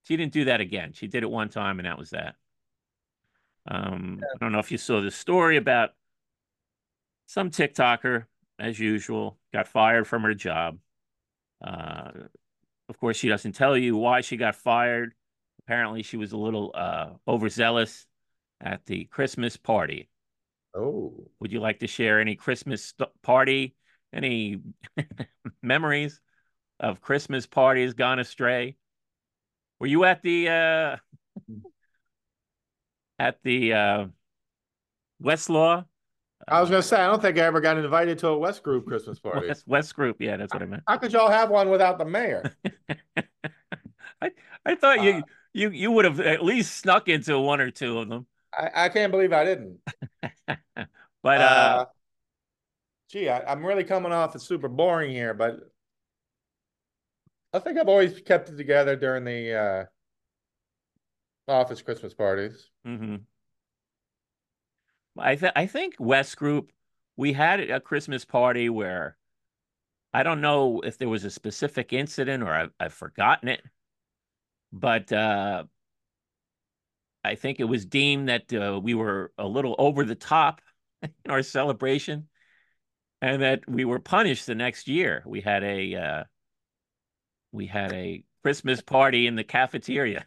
she 0.04 0.16
didn't 0.16 0.32
do 0.32 0.44
that 0.44 0.60
again. 0.60 0.92
She 0.92 1.08
did 1.08 1.24
it 1.24 1.30
one 1.30 1.48
time, 1.48 1.80
and 1.80 1.86
that 1.86 1.98
was 1.98 2.10
that. 2.10 2.36
Um. 3.66 4.20
I 4.22 4.38
don't 4.38 4.52
know 4.52 4.60
if 4.60 4.70
you 4.70 4.78
saw 4.78 5.00
the 5.00 5.10
story 5.10 5.56
about 5.56 5.90
some 7.26 7.50
TikToker, 7.50 8.26
as 8.58 8.78
usual, 8.78 9.38
got 9.52 9.66
fired 9.66 10.06
from 10.06 10.22
her 10.22 10.34
job. 10.34 10.78
Uh, 11.64 12.10
of 12.88 12.98
course, 12.98 13.16
she 13.16 13.28
doesn't 13.28 13.52
tell 13.52 13.76
you 13.76 13.96
why 13.96 14.20
she 14.20 14.36
got 14.36 14.54
fired. 14.54 15.12
Apparently, 15.60 16.02
she 16.02 16.16
was 16.16 16.32
a 16.32 16.36
little 16.36 16.70
uh, 16.74 17.10
overzealous 17.26 18.06
at 18.60 18.86
the 18.86 19.04
Christmas 19.06 19.56
party. 19.56 20.08
Oh. 20.76 21.28
Would 21.40 21.52
you 21.52 21.60
like 21.60 21.80
to 21.80 21.86
share 21.86 22.20
any 22.20 22.36
Christmas 22.36 22.94
party, 23.22 23.74
any 24.12 24.60
memories 25.62 26.20
of 26.78 27.00
Christmas 27.00 27.46
parties 27.46 27.94
gone 27.94 28.18
astray? 28.18 28.76
Were 29.78 29.86
you 29.86 30.04
at 30.04 30.22
the 30.22 30.48
uh, 30.48 30.96
at 33.18 33.38
the 33.42 33.72
uh, 33.72 34.06
Westlaw 35.22 35.84
I 36.48 36.60
was 36.60 36.70
gonna 36.70 36.82
say 36.82 36.96
I 36.96 37.06
don't 37.06 37.20
think 37.20 37.38
I 37.38 37.42
ever 37.42 37.60
got 37.60 37.76
invited 37.78 38.18
to 38.20 38.28
a 38.28 38.38
West 38.38 38.62
Group 38.62 38.86
Christmas 38.86 39.18
party. 39.20 39.48
West, 39.48 39.64
West 39.66 39.94
Group, 39.94 40.16
yeah, 40.20 40.36
that's 40.36 40.52
what 40.52 40.62
I 40.62 40.66
meant. 40.66 40.82
How 40.86 40.96
could 40.96 41.12
y'all 41.12 41.30
have 41.30 41.50
one 41.50 41.70
without 41.70 41.98
the 41.98 42.04
mayor? 42.04 42.54
I 44.20 44.30
I 44.64 44.74
thought 44.74 45.00
uh, 45.00 45.02
you 45.02 45.22
you 45.52 45.70
you 45.70 45.90
would 45.90 46.04
have 46.04 46.20
at 46.20 46.44
least 46.44 46.76
snuck 46.76 47.08
into 47.08 47.38
one 47.38 47.60
or 47.60 47.70
two 47.70 47.98
of 47.98 48.08
them. 48.08 48.26
I, 48.52 48.70
I 48.74 48.88
can't 48.88 49.10
believe 49.10 49.32
I 49.32 49.44
didn't. 49.44 49.78
But 51.26 51.40
uh, 51.40 51.44
uh 51.44 51.84
gee, 53.10 53.28
I, 53.28 53.50
am 53.52 53.66
really 53.66 53.82
coming 53.82 54.12
off 54.12 54.36
as 54.36 54.44
super 54.44 54.68
boring 54.68 55.10
here, 55.10 55.34
but 55.34 55.58
I 57.52 57.58
think 57.58 57.78
I've 57.78 57.88
always 57.88 58.20
kept 58.20 58.48
it 58.48 58.56
together 58.56 58.94
during 58.94 59.24
the 59.24 59.88
uh 61.48 61.50
office 61.50 61.82
Christmas 61.82 62.14
parties. 62.14 62.70
Mm-hmm. 62.86 63.16
I 65.18 65.34
th- 65.34 65.52
I 65.56 65.66
think 65.66 65.96
West 65.98 66.36
Group 66.36 66.70
we 67.16 67.32
had 67.32 67.58
a 67.58 67.80
Christmas 67.80 68.24
party 68.24 68.68
where 68.68 69.16
I 70.14 70.22
don't 70.22 70.40
know 70.40 70.80
if 70.82 70.96
there 70.96 71.08
was 71.08 71.24
a 71.24 71.30
specific 71.30 71.92
incident 71.92 72.44
or 72.44 72.52
I've, 72.52 72.72
I've 72.78 72.94
forgotten 72.94 73.48
it, 73.48 73.64
but 74.72 75.10
uh, 75.12 75.64
I 77.24 77.34
think 77.34 77.58
it 77.58 77.64
was 77.64 77.84
deemed 77.84 78.28
that 78.28 78.52
uh, 78.52 78.78
we 78.80 78.94
were 78.94 79.32
a 79.36 79.48
little 79.48 79.74
over 79.76 80.04
the 80.04 80.14
top 80.14 80.60
in 81.02 81.30
our 81.30 81.42
celebration, 81.42 82.28
and 83.20 83.42
that 83.42 83.68
we 83.68 83.84
were 83.84 83.98
punished 83.98 84.46
the 84.46 84.54
next 84.54 84.88
year. 84.88 85.22
We 85.26 85.40
had 85.40 85.64
a 85.64 85.94
uh, 85.94 86.24
we 87.52 87.66
had 87.66 87.92
a 87.92 88.24
Christmas 88.42 88.80
party 88.80 89.26
in 89.26 89.34
the 89.34 89.44
cafeteria. 89.44 90.24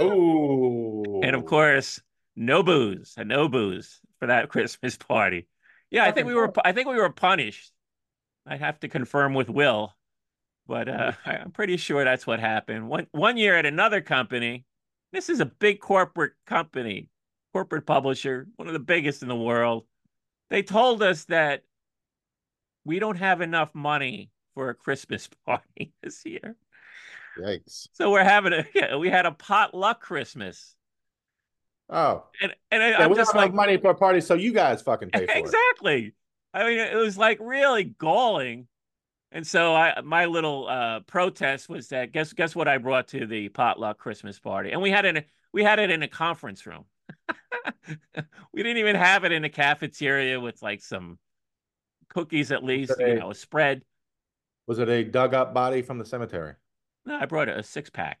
oh, 0.00 1.20
and 1.22 1.36
of 1.36 1.44
course, 1.46 2.00
no 2.36 2.62
booze, 2.62 3.14
and 3.16 3.28
no 3.28 3.48
booze 3.48 4.00
for 4.18 4.26
that 4.26 4.48
Christmas 4.50 4.96
party. 4.96 5.46
Yeah, 5.90 6.04
I 6.04 6.10
think 6.10 6.26
we 6.26 6.34
were. 6.34 6.52
I 6.64 6.72
think 6.72 6.88
we 6.88 6.96
were 6.96 7.10
punished. 7.10 7.72
I'd 8.46 8.60
have 8.60 8.80
to 8.80 8.88
confirm 8.88 9.34
with 9.34 9.48
Will, 9.48 9.94
but 10.66 10.88
uh, 10.88 11.12
I'm 11.24 11.52
pretty 11.52 11.76
sure 11.76 12.04
that's 12.04 12.26
what 12.26 12.40
happened. 12.40 12.88
One 12.88 13.06
one 13.12 13.36
year 13.36 13.56
at 13.56 13.66
another 13.66 14.00
company. 14.00 14.64
This 15.12 15.28
is 15.28 15.38
a 15.38 15.46
big 15.46 15.78
corporate 15.78 16.32
company, 16.44 17.08
corporate 17.52 17.86
publisher, 17.86 18.48
one 18.56 18.66
of 18.66 18.72
the 18.72 18.80
biggest 18.80 19.22
in 19.22 19.28
the 19.28 19.36
world. 19.36 19.84
They 20.50 20.62
told 20.62 21.02
us 21.02 21.24
that 21.26 21.62
we 22.84 22.98
don't 22.98 23.16
have 23.16 23.40
enough 23.40 23.74
money 23.74 24.30
for 24.54 24.70
a 24.70 24.74
Christmas 24.74 25.28
party 25.46 25.92
this 26.02 26.24
year. 26.24 26.56
Yikes! 27.38 27.88
So 27.92 28.10
we're 28.10 28.24
having 28.24 28.52
a 28.52 28.64
yeah, 28.74 28.96
we 28.96 29.10
had 29.10 29.26
a 29.26 29.32
potluck 29.32 30.00
Christmas. 30.00 30.74
Oh, 31.90 32.24
and 32.40 32.54
and 32.70 32.82
I, 32.82 32.90
yeah, 32.90 33.04
am 33.04 33.14
just 33.14 33.34
like 33.34 33.52
money 33.52 33.76
for 33.76 33.90
a 33.90 33.94
party, 33.94 34.20
so 34.20 34.34
you 34.34 34.52
guys 34.52 34.82
fucking 34.82 35.10
pay 35.10 35.26
for 35.26 35.32
exactly. 35.32 35.42
It. 35.42 35.46
Exactly. 35.46 36.14
I 36.54 36.68
mean, 36.68 36.78
it 36.78 36.96
was 36.96 37.18
like 37.18 37.38
really 37.40 37.84
galling, 37.84 38.68
and 39.32 39.46
so 39.46 39.74
I 39.74 40.00
my 40.02 40.26
little 40.26 40.68
uh, 40.68 41.00
protest 41.00 41.68
was 41.68 41.88
that 41.88 42.12
guess 42.12 42.32
guess 42.32 42.54
what 42.54 42.68
I 42.68 42.78
brought 42.78 43.08
to 43.08 43.26
the 43.26 43.48
potluck 43.48 43.98
Christmas 43.98 44.38
party, 44.38 44.70
and 44.70 44.80
we 44.80 44.90
had 44.90 45.04
it 45.04 45.26
we 45.52 45.64
had 45.64 45.78
it 45.78 45.90
in 45.90 46.02
a 46.02 46.08
conference 46.08 46.64
room. 46.66 46.84
we 48.52 48.62
didn't 48.62 48.78
even 48.78 48.96
have 48.96 49.24
it 49.24 49.32
in 49.32 49.44
a 49.44 49.48
cafeteria 49.48 50.40
with 50.40 50.62
like 50.62 50.82
some 50.82 51.18
cookies 52.08 52.52
at 52.52 52.64
least, 52.64 52.94
you 52.98 53.14
know, 53.14 53.30
a 53.30 53.34
spread. 53.34 53.82
Was 54.66 54.78
it 54.78 54.88
a 54.88 55.04
dug 55.04 55.34
up 55.34 55.52
body 55.52 55.82
from 55.82 55.98
the 55.98 56.04
cemetery? 56.04 56.54
No, 57.04 57.16
I 57.16 57.26
brought 57.26 57.48
a 57.48 57.62
six 57.62 57.90
pack. 57.90 58.20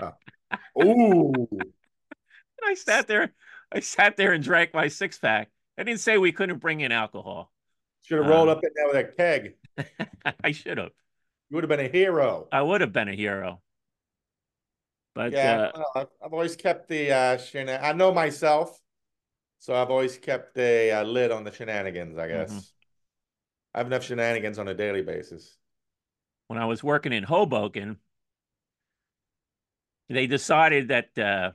oh. 0.00 0.12
Ooh. 0.82 1.48
I 2.62 2.74
sat 2.74 3.06
there, 3.06 3.32
I 3.72 3.80
sat 3.80 4.16
there 4.16 4.32
and 4.32 4.42
drank 4.42 4.74
my 4.74 4.88
six 4.88 5.18
pack. 5.18 5.50
I 5.78 5.84
didn't 5.84 6.00
say 6.00 6.18
we 6.18 6.32
couldn't 6.32 6.58
bring 6.58 6.80
in 6.80 6.92
alcohol. 6.92 7.50
Should 8.02 8.18
have 8.18 8.26
rolled 8.26 8.48
um, 8.48 8.58
up 8.58 8.64
in 8.64 8.70
there 8.74 8.86
with 8.86 8.96
a 8.96 9.04
keg. 9.04 9.54
I 10.44 10.52
should 10.52 10.78
have. 10.78 10.90
You 11.48 11.56
would 11.56 11.64
have 11.64 11.68
been 11.68 11.86
a 11.86 11.88
hero. 11.88 12.48
I 12.52 12.62
would 12.62 12.80
have 12.80 12.92
been 12.92 13.08
a 13.08 13.14
hero. 13.14 13.60
But 15.14 15.32
yeah, 15.32 15.70
uh, 15.94 16.04
I've 16.22 16.32
always 16.32 16.56
kept 16.56 16.88
the 16.88 17.10
uh, 17.10 17.36
shenan- 17.36 17.82
I 17.82 17.92
know 17.92 18.12
myself, 18.12 18.80
so 19.58 19.74
I've 19.74 19.90
always 19.90 20.16
kept 20.16 20.56
a 20.56 20.92
uh, 20.92 21.02
lid 21.02 21.30
on 21.30 21.44
the 21.44 21.52
shenanigans. 21.52 22.16
I 22.16 22.28
guess 22.28 22.50
mm-hmm. 22.50 22.58
I 23.74 23.78
have 23.78 23.86
enough 23.88 24.04
shenanigans 24.04 24.58
on 24.58 24.68
a 24.68 24.74
daily 24.74 25.02
basis. 25.02 25.56
When 26.46 26.58
I 26.58 26.66
was 26.66 26.82
working 26.82 27.12
in 27.12 27.24
Hoboken, 27.24 27.98
they 30.08 30.26
decided 30.26 30.88
that 30.88 31.18
uh, 31.18 31.52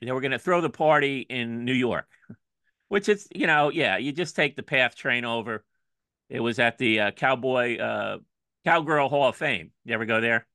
they 0.00 0.12
were 0.12 0.20
going 0.20 0.32
to 0.32 0.38
throw 0.38 0.60
the 0.60 0.70
party 0.70 1.20
in 1.20 1.64
New 1.64 1.72
York, 1.74 2.08
which 2.88 3.08
is, 3.08 3.28
you 3.34 3.46
know, 3.46 3.70
yeah, 3.70 3.96
you 3.96 4.12
just 4.12 4.36
take 4.36 4.56
the 4.56 4.62
PATH 4.62 4.96
train 4.96 5.24
over. 5.24 5.64
It 6.28 6.40
was 6.40 6.58
at 6.58 6.78
the 6.78 7.00
uh, 7.00 7.10
Cowboy 7.12 7.78
uh, 7.78 8.18
Cowgirl 8.64 9.08
Hall 9.08 9.28
of 9.28 9.36
Fame. 9.36 9.70
You 9.84 9.94
ever 9.94 10.06
go 10.06 10.20
there? 10.20 10.46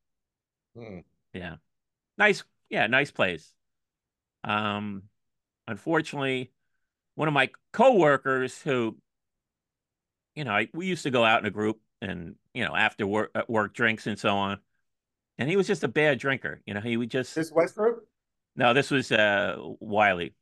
Hmm. 0.75 0.99
Yeah, 1.33 1.55
nice. 2.17 2.43
Yeah, 2.69 2.87
nice 2.87 3.11
place. 3.11 3.53
Um, 4.43 5.03
unfortunately, 5.67 6.51
one 7.15 7.27
of 7.27 7.33
my 7.33 7.49
coworkers 7.73 8.61
who, 8.61 8.97
you 10.35 10.43
know, 10.43 10.51
I, 10.51 10.67
we 10.73 10.85
used 10.87 11.03
to 11.03 11.11
go 11.11 11.23
out 11.23 11.39
in 11.41 11.45
a 11.45 11.51
group 11.51 11.79
and 12.01 12.35
you 12.53 12.65
know 12.65 12.75
after 12.75 13.05
work 13.05 13.31
work 13.47 13.73
drinks 13.73 14.07
and 14.07 14.17
so 14.17 14.35
on, 14.35 14.59
and 15.37 15.49
he 15.49 15.55
was 15.55 15.67
just 15.67 15.83
a 15.83 15.87
bad 15.87 16.19
drinker. 16.19 16.61
You 16.65 16.73
know, 16.73 16.81
he 16.81 16.97
would 16.97 17.11
just 17.11 17.35
this 17.35 17.51
West 17.51 17.75
Group. 17.75 18.07
No, 18.55 18.73
this 18.73 18.91
was 18.91 19.11
uh, 19.11 19.57
Wiley, 19.79 20.33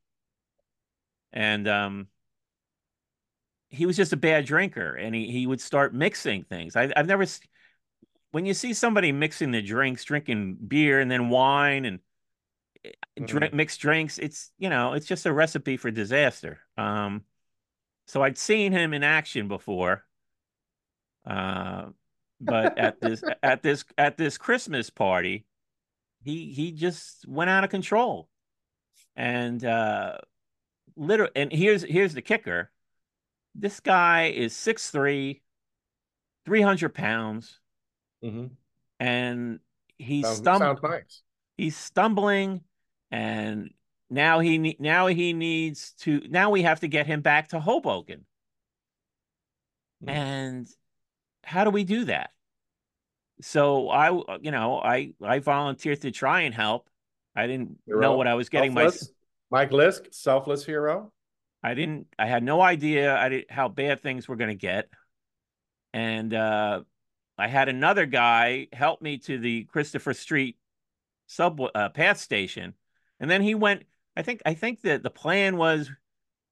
and 1.34 1.68
um, 1.68 2.08
he 3.70 3.86
was 3.86 3.96
just 3.96 4.14
a 4.14 4.18
bad 4.18 4.46
drinker, 4.46 4.96
and 4.96 5.14
he 5.14 5.32
he 5.32 5.46
would 5.48 5.62
start 5.62 5.94
mixing 5.94 6.44
things. 6.44 6.76
I, 6.76 6.92
I've 6.96 7.08
never 7.08 7.26
when 8.32 8.46
you 8.46 8.54
see 8.54 8.74
somebody 8.74 9.12
mixing 9.12 9.52
the 9.52 9.62
drinks, 9.62 10.04
drinking 10.04 10.58
beer 10.68 11.00
and 11.00 11.10
then 11.10 11.30
wine 11.30 11.86
and 11.86 12.00
eh, 12.84 12.90
mm-hmm. 12.90 13.26
drink 13.26 13.54
mixed 13.54 13.80
drinks, 13.80 14.18
it's 14.18 14.52
you 14.58 14.70
know 14.70 14.94
it's 14.94 15.08
just 15.08 15.26
a 15.26 15.34
recipe 15.34 15.78
for 15.78 15.92
disaster. 15.92 16.60
Um, 16.78 17.24
so 18.08 18.24
I'd 18.24 18.38
seen 18.38 18.72
him 18.72 18.94
in 18.94 19.04
action 19.04 19.48
before, 19.48 20.04
uh, 21.26 21.86
but 22.42 22.78
at 22.78 23.02
this 23.02 23.24
at 23.44 23.64
this 23.64 23.84
at 23.98 24.18
this 24.18 24.38
Christmas 24.38 24.90
party 24.90 25.46
he 26.22 26.52
he 26.52 26.72
just 26.72 27.28
went 27.28 27.50
out 27.50 27.64
of 27.64 27.70
control 27.70 28.28
and 29.16 29.64
uh 29.64 30.18
literally, 30.96 31.32
and 31.36 31.52
here's 31.52 31.84
here's 31.84 32.14
the 32.14 32.22
kicker. 32.22 32.72
This 33.56 33.80
guy 33.80 34.28
is 34.28 34.54
6'3", 34.54 35.42
300 36.46 36.94
pounds, 36.94 37.60
hmm 38.22 38.48
and 39.00 39.60
he's 39.98 40.26
Sounds, 40.26 40.42
stum- 40.42 40.60
sounds 40.60 40.84
nice. 40.84 41.22
he's 41.58 41.78
stumbling, 41.78 42.62
and 43.12 43.74
now 44.10 44.40
he 44.40 44.76
now 44.80 45.08
he 45.08 45.34
needs 45.34 45.94
to 46.00 46.22
now 46.30 46.50
we 46.50 46.64
have 46.64 46.82
to 46.82 46.88
get 46.88 47.08
him 47.08 47.22
back 47.22 47.50
to 47.50 47.60
Hoboken. 47.60 48.26
Hmm. 50.02 50.10
And 50.10 50.68
how 51.44 51.64
do 51.64 51.70
we 51.70 51.84
do 51.84 52.06
that? 52.06 52.32
So 53.42 53.90
I, 53.90 54.12
you 54.42 54.52
know, 54.52 54.80
I 54.80 55.14
I 55.22 55.40
volunteered 55.40 56.02
to 56.02 56.12
try 56.12 56.42
and 56.42 56.54
help. 56.54 56.90
I 57.36 57.48
didn't 57.48 57.80
know 57.88 58.18
what 58.18 58.28
I 58.28 58.34
was 58.34 58.50
getting 58.50 58.74
my 58.74 58.92
Mike 59.50 59.72
Lisk, 59.72 60.14
selfless 60.14 60.66
hero. 60.66 61.12
I 61.64 61.74
didn't 61.74 62.08
I 62.18 62.26
had 62.26 62.44
no 62.44 62.62
idea 62.62 63.16
I 63.16 63.30
did, 63.30 63.46
how 63.50 63.68
bad 63.70 64.02
things 64.02 64.28
were 64.28 64.36
going 64.36 64.50
to 64.50 64.56
get. 64.56 64.90
And 65.94 66.34
uh 66.34 66.82
I 67.40 67.48
had 67.48 67.70
another 67.70 68.06
guy 68.06 68.68
help 68.74 69.02
me 69.02 69.18
to 69.20 69.38
the 69.38 69.64
Christopher 69.66 70.14
Street 70.14 70.58
subway 71.28 71.70
uh, 71.74 71.90
path 71.90 72.20
station. 72.20 72.74
And 73.20 73.30
then 73.30 73.42
he 73.42 73.56
went 73.56 73.84
I 74.16 74.22
think 74.22 74.42
I 74.46 74.54
think 74.54 74.82
that 74.82 75.04
the 75.04 75.10
plan 75.10 75.58
was 75.58 75.90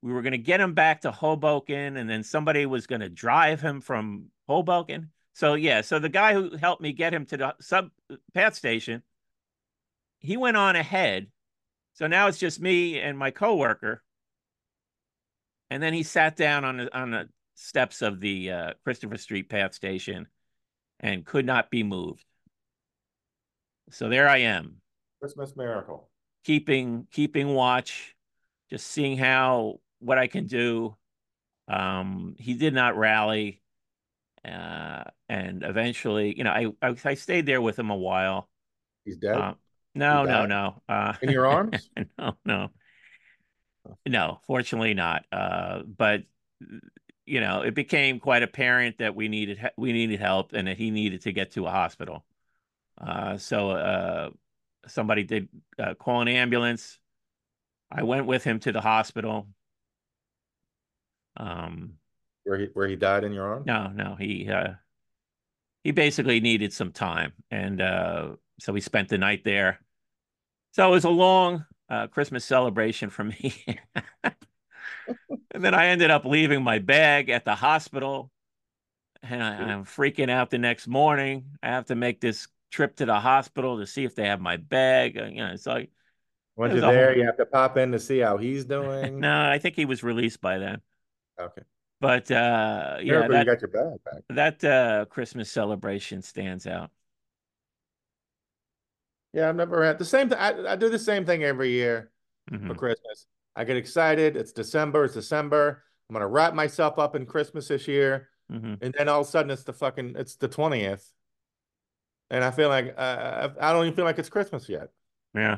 we 0.02 0.14
were 0.14 0.22
going 0.22 0.32
to 0.32 0.38
get 0.38 0.62
him 0.62 0.74
back 0.74 1.02
to 1.02 1.12
Hoboken 1.12 1.98
and 1.98 2.10
then 2.10 2.24
somebody 2.24 2.66
was 2.66 2.88
going 2.88 3.02
to 3.02 3.10
drive 3.10 3.60
him 3.60 3.82
from 3.82 4.28
Hoboken. 4.48 5.10
So 5.34 5.56
yeah, 5.56 5.82
so 5.82 6.00
the 6.00 6.10
guy 6.10 6.34
who 6.34 6.56
helped 6.56 6.82
me 6.82 6.94
get 6.94 7.14
him 7.14 7.26
to 7.28 7.38
the 7.38 7.56
sub 7.60 7.90
path 8.34 8.56
station, 8.56 9.04
he 10.20 10.38
went 10.38 10.58
on 10.58 10.76
ahead. 10.76 11.28
So 11.94 12.08
now 12.08 12.28
it's 12.28 12.38
just 12.38 12.62
me 12.62 13.00
and 13.00 13.18
my 13.18 13.32
coworker. 13.32 14.04
And 15.70 15.84
then 15.84 15.94
he 15.94 16.04
sat 16.04 16.38
down 16.38 16.64
on 16.64 16.78
the 16.78 16.98
on 16.98 17.12
the 17.12 17.30
steps 17.56 18.02
of 18.02 18.20
the 18.20 18.52
uh, 18.52 18.74
Christopher 18.84 19.18
Street 19.18 19.50
path 19.50 19.74
station 19.74 20.28
and 21.00 21.26
could 21.26 21.46
not 21.46 21.70
be 21.72 21.84
moved. 21.84 22.26
So 23.92 24.08
there 24.10 24.28
I 24.30 24.38
am, 24.40 24.82
Christmas 25.20 25.56
miracle. 25.56 26.10
keeping 26.44 27.08
keeping 27.12 27.54
watch, 27.54 28.16
just 28.70 28.88
seeing 28.88 29.18
how 29.18 29.80
what 30.00 30.18
I 30.18 30.28
can 30.28 30.48
do. 30.48 30.96
Um, 31.68 32.36
he 32.40 32.56
did 32.56 32.74
not 32.74 32.98
rally, 32.98 33.62
uh, 34.46 35.06
and 35.30 35.64
eventually, 35.64 36.38
you 36.38 36.44
know, 36.46 36.52
I, 36.52 36.68
I 36.82 36.96
I 37.06 37.14
stayed 37.16 37.46
there 37.48 37.62
with 37.62 37.80
him 37.80 37.92
a 37.92 37.98
while. 37.98 38.50
He's 39.06 39.18
dead. 39.18 39.38
Uh, 39.38 39.54
no, 39.96 40.26
He 40.26 40.28
no, 40.28 40.46
died? 40.46 40.48
no. 40.48 40.82
Uh, 40.90 41.14
In 41.22 41.32
your 41.32 41.48
arms? 41.48 41.90
no, 42.20 42.38
no, 42.46 42.70
no. 44.06 44.40
Fortunately, 44.48 44.94
not. 44.94 45.26
Uh, 45.32 45.84
but 45.84 46.24
you 47.28 47.42
know, 47.42 47.62
it 47.62 47.76
became 47.76 48.20
quite 48.20 48.42
apparent 48.42 49.00
that 49.00 49.16
we 49.16 49.28
needed 49.28 49.60
we 49.78 49.92
needed 49.92 50.20
help 50.20 50.54
and 50.54 50.68
that 50.68 50.78
he 50.78 50.90
needed 50.90 51.22
to 51.24 51.34
get 51.34 51.52
to 51.52 51.68
a 51.68 51.70
hospital. 51.70 52.26
Uh, 53.00 53.38
so 53.38 53.72
uh, 53.72 54.30
somebody 54.88 55.24
did 55.24 55.50
uh, 55.78 55.94
call 55.94 56.22
an 56.22 56.30
ambulance. 56.30 57.00
I 57.92 58.04
went 58.04 58.26
with 58.26 58.44
him 58.44 58.60
to 58.62 58.72
the 58.72 58.82
hospital. 58.82 59.48
Um, 61.36 61.94
where 62.46 62.58
he 62.58 62.66
where 62.74 62.88
he 62.88 62.96
died 62.96 63.26
in 63.26 63.34
your 63.34 63.46
arms? 63.46 63.66
no, 63.66 63.92
no, 63.94 64.16
he 64.16 64.50
uh, 64.50 64.74
he 65.84 65.92
basically 65.92 66.40
needed 66.40 66.72
some 66.72 66.94
time, 66.94 67.34
and 67.52 67.82
uh, 67.82 68.30
so 68.60 68.72
we 68.72 68.82
spent 68.82 69.10
the 69.10 69.18
night 69.18 69.44
there. 69.44 69.82
So 70.72 70.88
it 70.88 70.92
was 70.92 71.04
a 71.04 71.10
long 71.10 71.66
uh, 71.90 72.08
Christmas 72.08 72.46
celebration 72.46 73.10
for 73.10 73.26
me. 73.26 73.66
and 75.52 75.64
then 75.64 75.74
I 75.74 75.88
ended 75.88 76.12
up 76.12 76.26
leaving 76.26 76.64
my 76.64 76.80
bag 76.80 77.30
at 77.30 77.46
the 77.46 77.56
hospital, 77.56 78.32
and 79.24 79.42
I, 79.44 79.56
I'm 79.74 79.86
freaking 79.86 80.30
out 80.30 80.50
the 80.50 80.58
next 80.58 80.88
morning. 80.88 81.58
I 81.64 81.68
have 81.70 81.86
to 81.86 81.96
make 81.96 82.20
this 82.22 82.48
trip 82.72 82.98
to 82.98 83.06
the 83.06 83.20
hospital 83.20 83.80
to 83.80 83.88
see 83.88 84.04
if 84.04 84.16
they 84.16 84.28
have 84.28 84.42
my 84.42 84.58
bag. 84.58 85.18
Uh, 85.18 85.26
You 85.26 85.46
know, 85.46 85.52
it's 85.54 85.66
like 85.66 85.90
Once 86.56 86.74
you're 86.74 86.82
there, 86.82 87.10
whole- 87.10 87.18
you 87.18 87.26
have 87.26 87.38
to 87.38 87.46
pop 87.46 87.78
in 87.78 87.92
to 87.94 88.00
see 88.00 88.20
how 88.20 88.38
he's 88.38 88.66
doing. 88.66 89.20
no, 89.22 89.50
I 89.50 89.60
think 89.60 89.76
he 89.76 89.86
was 89.86 90.04
released 90.04 90.42
by 90.42 90.58
then. 90.58 90.82
Okay. 91.40 91.62
But 92.00 92.30
uh, 92.30 92.98
yeah, 93.02 93.24
you 93.24 93.30
that 93.30 93.46
got 93.46 93.62
your 93.62 93.70
bag 93.70 94.04
back. 94.04 94.24
that 94.30 94.64
uh, 94.64 95.06
Christmas 95.06 95.52
celebration 95.52 96.22
stands 96.22 96.68
out. 96.68 96.92
Yeah, 99.34 99.50
I've 99.50 99.56
never 99.56 99.84
had 99.84 100.00
the 100.00 100.06
same 100.06 100.30
thing. 100.30 100.38
I, 100.38 100.74
I 100.74 100.76
do 100.76 100.90
the 100.90 101.00
same 101.00 101.26
thing 101.26 101.44
every 101.44 101.72
year 101.72 102.12
for 102.50 102.56
Mhm. 102.58 102.78
Christmas. 102.78 103.26
I 103.58 103.64
get 103.64 103.76
excited. 103.76 104.38
It's 104.38 104.52
December. 104.54 105.06
It's 105.06 105.16
December. 105.16 105.84
I'm 106.10 106.14
gonna 106.14 106.28
wrap 106.28 106.54
myself 106.54 107.00
up 107.00 107.16
in 107.16 107.26
Christmas 107.26 107.68
this 107.68 107.88
year, 107.88 108.30
Mhm. 108.52 108.78
and 108.82 108.94
then 108.94 109.10
all 109.10 109.22
of 109.22 109.28
a 109.28 109.30
sudden 109.30 109.52
it's 109.52 109.64
the 109.64 109.74
fucking 109.74 110.16
it's 110.16 110.36
the 110.36 110.48
twentieth, 110.48 111.12
and 112.30 112.44
I 112.44 112.52
feel 112.52 112.70
like 112.70 112.94
uh, 112.98 113.50
I 113.60 113.74
don't 113.74 113.86
even 113.86 113.96
feel 113.96 114.06
like 114.06 114.20
it's 114.20 114.30
Christmas 114.30 114.70
yet. 114.70 114.90
Yeah. 115.34 115.58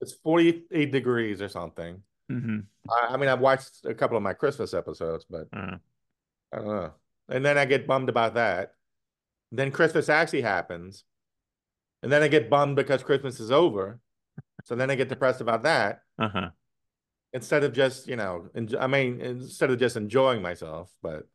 It's 0.00 0.12
48 0.12 0.90
degrees 0.92 1.42
or 1.42 1.48
something. 1.48 2.02
hmm 2.28 2.60
I, 2.90 3.08
I 3.14 3.16
mean, 3.16 3.28
I've 3.28 3.40
watched 3.40 3.84
a 3.84 3.94
couple 3.94 4.16
of 4.16 4.22
my 4.22 4.32
Christmas 4.34 4.72
episodes, 4.74 5.24
but 5.28 5.48
Uh, 5.52 5.76
I 6.52 6.56
don't 6.56 6.66
know. 6.66 6.94
And 7.28 7.44
then 7.44 7.58
I 7.58 7.64
get 7.66 7.86
bummed 7.86 8.08
about 8.08 8.34
that. 8.34 8.74
Then 9.52 9.70
Christmas 9.70 10.08
actually 10.08 10.42
happens. 10.42 11.04
And 12.02 12.10
then 12.10 12.22
I 12.22 12.28
get 12.28 12.50
bummed 12.50 12.74
because 12.76 13.02
Christmas 13.04 13.38
is 13.38 13.50
over. 13.52 14.00
So 14.64 14.74
then 14.74 14.90
I 14.90 14.94
get 14.96 15.08
depressed 15.08 15.40
about 15.40 15.62
that 15.64 16.02
uh-huh. 16.18 16.50
Instead 17.32 17.64
of 17.64 17.72
just, 17.72 18.08
you 18.08 18.16
know, 18.16 18.48
I 18.78 18.86
mean, 18.86 19.20
instead 19.20 19.70
of 19.70 19.78
just 19.78 19.96
enjoying 19.96 20.42
myself. 20.42 20.90
But 21.02 21.26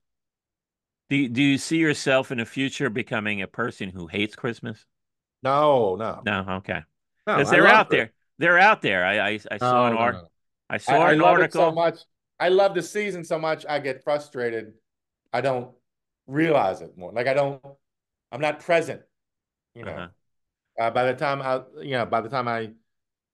Do 1.10 1.16
you, 1.18 1.28
do 1.30 1.42
you 1.44 1.58
see 1.58 1.78
yourself 1.80 2.32
in 2.32 2.38
the 2.38 2.46
future 2.46 2.90
becoming 2.90 3.42
a 3.42 3.48
person 3.48 3.90
who 3.90 4.08
hates 4.08 4.36
Christmas? 4.38 4.86
no, 5.42 5.96
no. 5.96 6.24
No, 6.24 6.46
okay. 6.58 6.82
Because 7.36 7.50
I 7.50 7.52
they're 7.52 7.68
out 7.68 7.90
Chris- 7.90 8.00
there. 8.00 8.14
They're 8.40 8.60
out 8.60 8.82
there. 8.82 9.06
I 9.06 9.30
I, 9.32 9.40
I 9.52 9.58
saw 9.58 9.86
No, 9.86 9.88
an 9.88 9.94
no, 9.94 9.98
art. 9.98 10.14
no. 10.14 10.32
I 10.70 10.78
saw 10.78 11.04
I, 11.04 11.12
I 11.12 11.14
an 11.14 11.20
love 11.20 11.40
it 11.42 11.54
so 11.54 11.72
much. 11.72 12.00
I 12.40 12.50
love 12.50 12.76
the 12.76 12.84
season 12.84 13.24
so 13.24 13.40
much. 13.40 13.66
I 13.68 13.80
get 13.80 14.04
frustrated. 14.04 14.74
I 15.34 15.42
don't 15.42 15.76
realize 16.28 16.82
it 16.82 16.98
more. 16.98 17.12
Like 17.12 17.28
I 17.28 17.34
don't, 17.34 17.64
I'm 18.32 18.42
not 18.42 18.60
present, 18.62 19.02
you 19.76 19.86
know. 19.86 19.92
Uh-huh. 19.94 20.08
Uh, 20.80 20.92
by 20.92 21.06
the 21.06 21.16
time 21.16 21.42
I, 21.42 21.62
you 21.82 21.92
know, 21.94 22.06
by 22.06 22.22
the 22.22 22.30
time 22.30 22.48
I, 22.48 22.72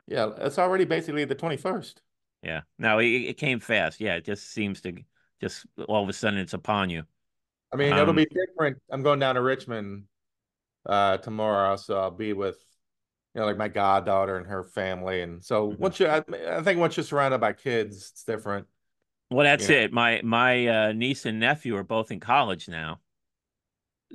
yeah, 0.07 0.32
it's 0.39 0.59
already 0.59 0.86
basically 0.86 1.26
the 1.26 1.36
21st. 1.36 2.01
Yeah. 2.44 2.62
No, 2.78 3.00
it, 3.00 3.06
it 3.06 3.38
came 3.38 3.60
fast. 3.60 4.00
Yeah, 4.02 4.16
it 4.16 4.26
just 4.26 4.52
seems 4.52 4.82
to 4.82 4.94
just 5.41 5.66
all 5.88 6.04
of 6.04 6.10
a 6.10 6.14
sudden 6.14 6.39
it's 6.39 6.54
upon 6.54 6.89
you. 6.89 7.04
I 7.72 7.78
mean, 7.78 7.94
it'll 7.94 8.08
Um, 8.10 8.16
be 8.16 8.26
different. 8.26 8.78
I'm 8.91 9.02
going 9.02 9.20
down 9.20 9.36
to 9.36 9.41
Richmond 9.41 10.04
uh 10.86 11.18
tomorrow, 11.18 11.78
so 11.78 11.98
I'll 11.98 12.12
be 12.12 12.34
with, 12.34 12.58
you 13.34 13.41
know, 13.41 13.48
like 13.48 13.58
my 13.58 13.70
goddaughter 13.70 14.38
and 14.38 14.46
her 14.48 14.64
family. 14.64 15.22
And 15.22 15.44
so 15.44 15.68
Mhm. 15.68 15.80
once 15.80 16.00
you, 16.00 16.08
I, 16.08 16.24
I 16.58 16.62
think 16.62 16.80
once 16.80 16.98
you're 16.98 17.06
surrounded 17.06 17.39
by 17.39 17.54
kids, 17.54 18.12
it's 18.12 18.24
different. 18.24 18.68
Well, 19.32 19.46
that's 19.46 19.70
it. 19.70 19.91
My 19.91 20.22
my 20.24 20.68
uh, 20.68 20.91
niece 20.94 21.26
and 21.26 21.39
nephew 21.39 21.76
are 21.78 21.84
both 21.84 22.12
in 22.12 22.20
college 22.20 22.68
now, 22.70 23.00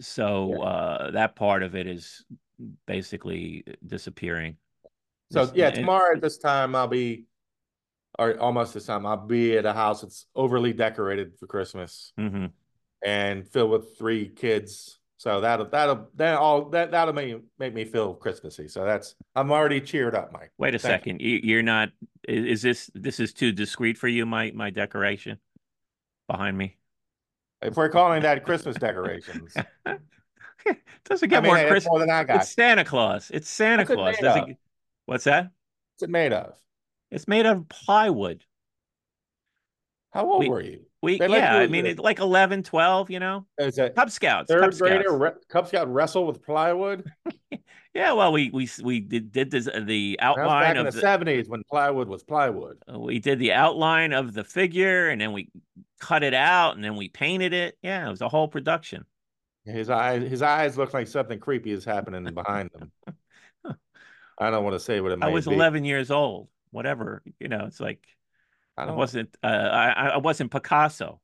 so 0.01 0.53
Yeah. 0.53 0.59
uh, 0.61 1.11
that 1.13 1.35
part 1.37 1.63
of 1.63 1.75
it 1.75 1.87
is 1.87 2.25
basically 2.87 3.65
disappearing. 3.85 4.57
So 5.31 5.47
This- 5.47 5.55
yeah, 5.57 5.71
tomorrow 5.71 6.17
at 6.17 6.23
this 6.23 6.39
time 6.39 6.75
I'll 6.75 6.87
be, 6.89 7.25
or 8.19 8.39
almost 8.39 8.75
this 8.75 8.87
time 8.87 9.07
I'll 9.07 9.17
be 9.27 9.57
at 9.57 9.65
a 9.67 9.73
house 9.73 10.03
that's 10.03 10.27
overly 10.35 10.73
decorated 10.73 11.37
for 11.39 11.47
Christmas 11.47 12.13
Mhm. 12.19 12.51
and 13.05 13.47
filled 13.49 13.71
with 13.71 13.97
three 13.97 14.29
kids. 14.29 14.99
So 15.19 15.41
that'll 15.41 15.67
that'll 15.67 16.09
that 16.15 16.37
all 16.39 16.67
that 16.71 16.91
that'll 16.93 17.15
make 17.15 17.37
make 17.59 17.75
me 17.75 17.85
feel 17.85 18.15
Christmassy. 18.15 18.69
So 18.69 18.85
that's 18.85 19.17
I'm 19.35 19.51
already 19.51 19.81
cheered 19.81 20.15
up, 20.15 20.33
Mike. 20.33 20.53
Wait 20.59 20.75
a 20.75 20.79
Thank 20.79 20.93
second. 21.03 21.21
You, 21.21 21.41
you're 21.43 21.63
not. 21.63 21.91
Is, 22.29 22.45
is 22.45 22.63
this 22.63 22.91
this 22.95 23.19
is 23.19 23.33
too 23.33 23.51
discreet 23.53 23.99
for 23.99 24.07
you? 24.09 24.27
My 24.27 24.53
my 24.55 24.71
decoration 24.71 25.39
behind 26.29 26.57
me. 26.57 26.77
If 27.63 27.77
we're 27.77 27.89
calling 27.89 28.23
that 28.23 28.45
Christmas 28.45 28.77
decorations, 28.77 29.55
Doesn't 31.05 31.27
I 31.27 31.27
get 31.29 31.43
mean, 31.43 31.53
more 31.55 31.67
Christmas. 31.67 31.89
more 31.91 31.99
than 32.01 32.11
I 32.11 32.23
got. 32.23 32.43
It's 32.43 32.53
Santa 32.53 32.85
Claus. 32.85 33.31
It's 33.33 33.49
Santa 33.49 33.83
it 33.83 33.87
Claus. 33.87 34.17
get- 34.21 34.57
What's 35.07 35.25
that? 35.25 35.45
What's 35.95 36.03
it 36.03 36.11
made 36.11 36.33
of? 36.33 36.55
It's 37.11 37.29
made 37.29 37.47
of 37.47 37.69
plywood. 37.69 38.45
How 40.13 40.31
old 40.31 40.41
We- 40.41 40.49
were 40.49 40.61
you? 40.61 40.85
We 41.01 41.19
They 41.19 41.29
yeah. 41.29 41.59
you- 41.59 41.63
I 41.63 41.67
mean, 41.69 41.87
it's 41.87 42.01
like 42.01 42.19
11, 42.19 42.65
12, 42.65 43.09
You 43.11 43.21
know, 43.21 43.47
Is 43.59 43.79
it 43.79 43.95
Cub 43.95 44.11
Scouts. 44.11 44.51
Cub 44.51 44.61
third 44.61 44.75
Scouts. 44.75 44.79
grader 44.91 45.17
re- 45.17 45.31
Cub 45.49 45.69
Scout 45.69 45.93
wrestle 45.93 46.27
with 46.27 46.43
plywood? 46.43 47.11
Yeah, 47.95 48.13
well, 48.13 48.31
we 48.33 48.51
we 48.51 48.69
we 48.85 49.01
did 49.01 49.33
did 49.33 49.51
this, 49.51 49.67
uh, 49.67 49.81
the 49.81 50.19
outline 50.21 50.63
back 50.63 50.71
in 50.73 50.77
of 50.77 50.85
the 50.85 50.91
the, 50.93 51.01
seventies 51.01 51.49
when 51.49 51.65
plywood 51.69 52.07
was 52.07 52.23
plywood. 52.23 52.79
uh, 52.93 52.97
we 52.99 53.19
did 53.19 53.41
the 53.41 53.53
outline 53.55 54.13
of 54.13 54.35
the 54.35 54.45
figure, 54.45 55.09
and 55.09 55.21
then 55.21 55.33
we 55.33 55.51
cut 55.99 56.23
it 56.23 56.35
out, 56.35 56.77
and 56.77 56.85
then 56.85 56.95
we 56.95 57.09
painted 57.09 57.53
it. 57.55 57.77
Yeah, 57.83 58.07
it 58.07 58.11
was 58.11 58.21
a 58.21 58.29
whole 58.29 58.47
production. 58.47 59.05
His 59.65 59.91
eyes, 59.91 60.23
his 60.31 60.43
eyes 60.43 60.79
look 60.79 60.95
like 60.95 61.09
something 61.09 61.41
creepy 61.41 61.73
is 61.73 61.85
happening 61.85 62.23
behind 62.35 62.71
them. 62.73 62.93
I 64.39 64.51
don't 64.51 64.63
want 64.63 64.75
to 64.75 64.81
say 64.81 65.01
what 65.01 65.11
it 65.13 65.15
I 65.21 65.27
might 65.27 65.33
was 65.33 65.47
be. 65.49 65.55
11 65.55 65.85
years 65.85 66.11
old. 66.13 66.49
Whatever, 66.71 67.23
you 67.41 67.49
know, 67.49 67.67
it's 67.67 67.81
like 67.81 68.07
I 68.77 68.85
I 68.85 68.93
wasn't 68.93 69.37
uh, 69.43 69.47
I, 69.47 70.09
I 70.09 70.17
wasn't 70.19 70.51
Picasso. 70.51 71.21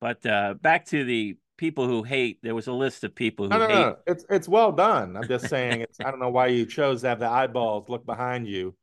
But 0.00 0.24
uh, 0.26 0.54
back 0.54 0.86
to 0.86 1.04
the 1.04 1.36
people 1.56 1.86
who 1.86 2.02
hate. 2.02 2.38
There 2.42 2.54
was 2.54 2.66
a 2.66 2.72
list 2.72 3.02
of 3.04 3.14
people 3.14 3.46
who 3.46 3.50
No, 3.50 3.58
no, 3.58 3.66
hate. 3.66 3.74
no. 3.74 3.96
It's 4.06 4.24
it's 4.28 4.48
well 4.48 4.72
done. 4.72 5.16
I'm 5.16 5.26
just 5.26 5.48
saying. 5.48 5.80
It's. 5.80 5.98
I 6.00 6.10
don't 6.10 6.20
know 6.20 6.30
why 6.30 6.48
you 6.48 6.66
chose 6.66 7.02
to 7.02 7.08
have 7.08 7.18
the 7.18 7.28
eyeballs 7.28 7.88
look 7.88 8.04
behind 8.06 8.46
you, 8.46 8.76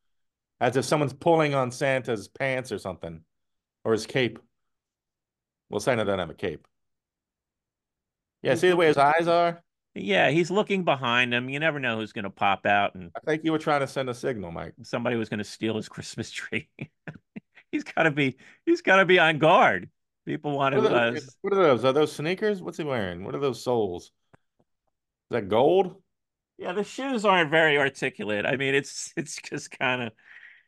as 0.60 0.76
if 0.76 0.86
someone's 0.86 1.14
pulling 1.14 1.54
on 1.54 1.72
Santa's 1.72 2.28
pants 2.28 2.72
or 2.72 2.80
something, 2.80 3.22
or 3.84 3.92
his 3.92 4.06
cape. 4.06 4.40
Well, 5.70 5.80
Santa 5.80 6.06
doesn't 6.06 6.20
have 6.20 6.30
a 6.30 6.36
cape. 6.36 6.68
Yeah, 8.42 8.56
see 8.56 8.70
the 8.70 8.76
way 8.76 8.88
his 8.88 8.98
eyes 8.98 9.28
are. 9.28 9.63
Yeah, 9.96 10.30
he's 10.32 10.50
looking 10.50 10.84
behind 10.84 11.34
him. 11.34 11.50
You 11.50 11.60
never 11.60 11.80
know 11.80 11.98
who's 11.98 12.14
going 12.14 12.24
to 12.24 12.30
pop 12.32 12.66
out, 12.66 12.96
and 12.96 13.12
I 13.16 13.20
think 13.26 13.44
you 13.44 13.52
were 13.52 13.60
trying 13.60 13.82
to 13.82 13.88
send 13.88 14.10
a 14.10 14.14
signal, 14.14 14.52
Mike. 14.52 14.74
somebody 14.84 15.16
was 15.16 15.30
going 15.30 15.38
to 15.40 15.44
steal 15.44 15.76
his 15.76 15.90
Christmas 15.90 16.32
tree. 16.32 16.70
he's 17.72 17.84
got 17.84 18.04
to 18.04 18.12
be. 18.12 18.38
He's 18.66 18.82
got 18.82 18.98
to 18.98 19.06
be 19.06 19.20
on 19.20 19.40
guard. 19.40 19.90
People 20.26 20.54
want 20.58 20.76
What 20.76 20.82
to. 20.82 20.90
are, 20.90 21.08
Uh, 21.10 21.12
those, 21.12 21.38
what 21.42 21.54
are 21.54 21.64
those? 21.64 21.86
Are 21.86 21.94
those 21.94 22.12
sneakers? 22.16 22.62
What's 22.62 22.78
he 22.78 22.84
wearing? 22.84 23.24
What 23.24 23.36
are 23.36 23.40
those 23.40 23.64
soles? 23.64 24.06
Is 24.06 24.12
that 25.32 25.50
gold? 25.50 26.02
yeah, 26.58 26.74
the 26.74 26.84
shoes 26.84 27.26
aren't 27.26 27.50
very 27.52 27.78
articulate. 27.78 28.46
I 28.46 28.58
mean, 28.58 28.76
it's 28.76 29.14
it's 29.18 29.38
just 29.42 29.72
kind 29.72 30.04
of, 30.04 30.14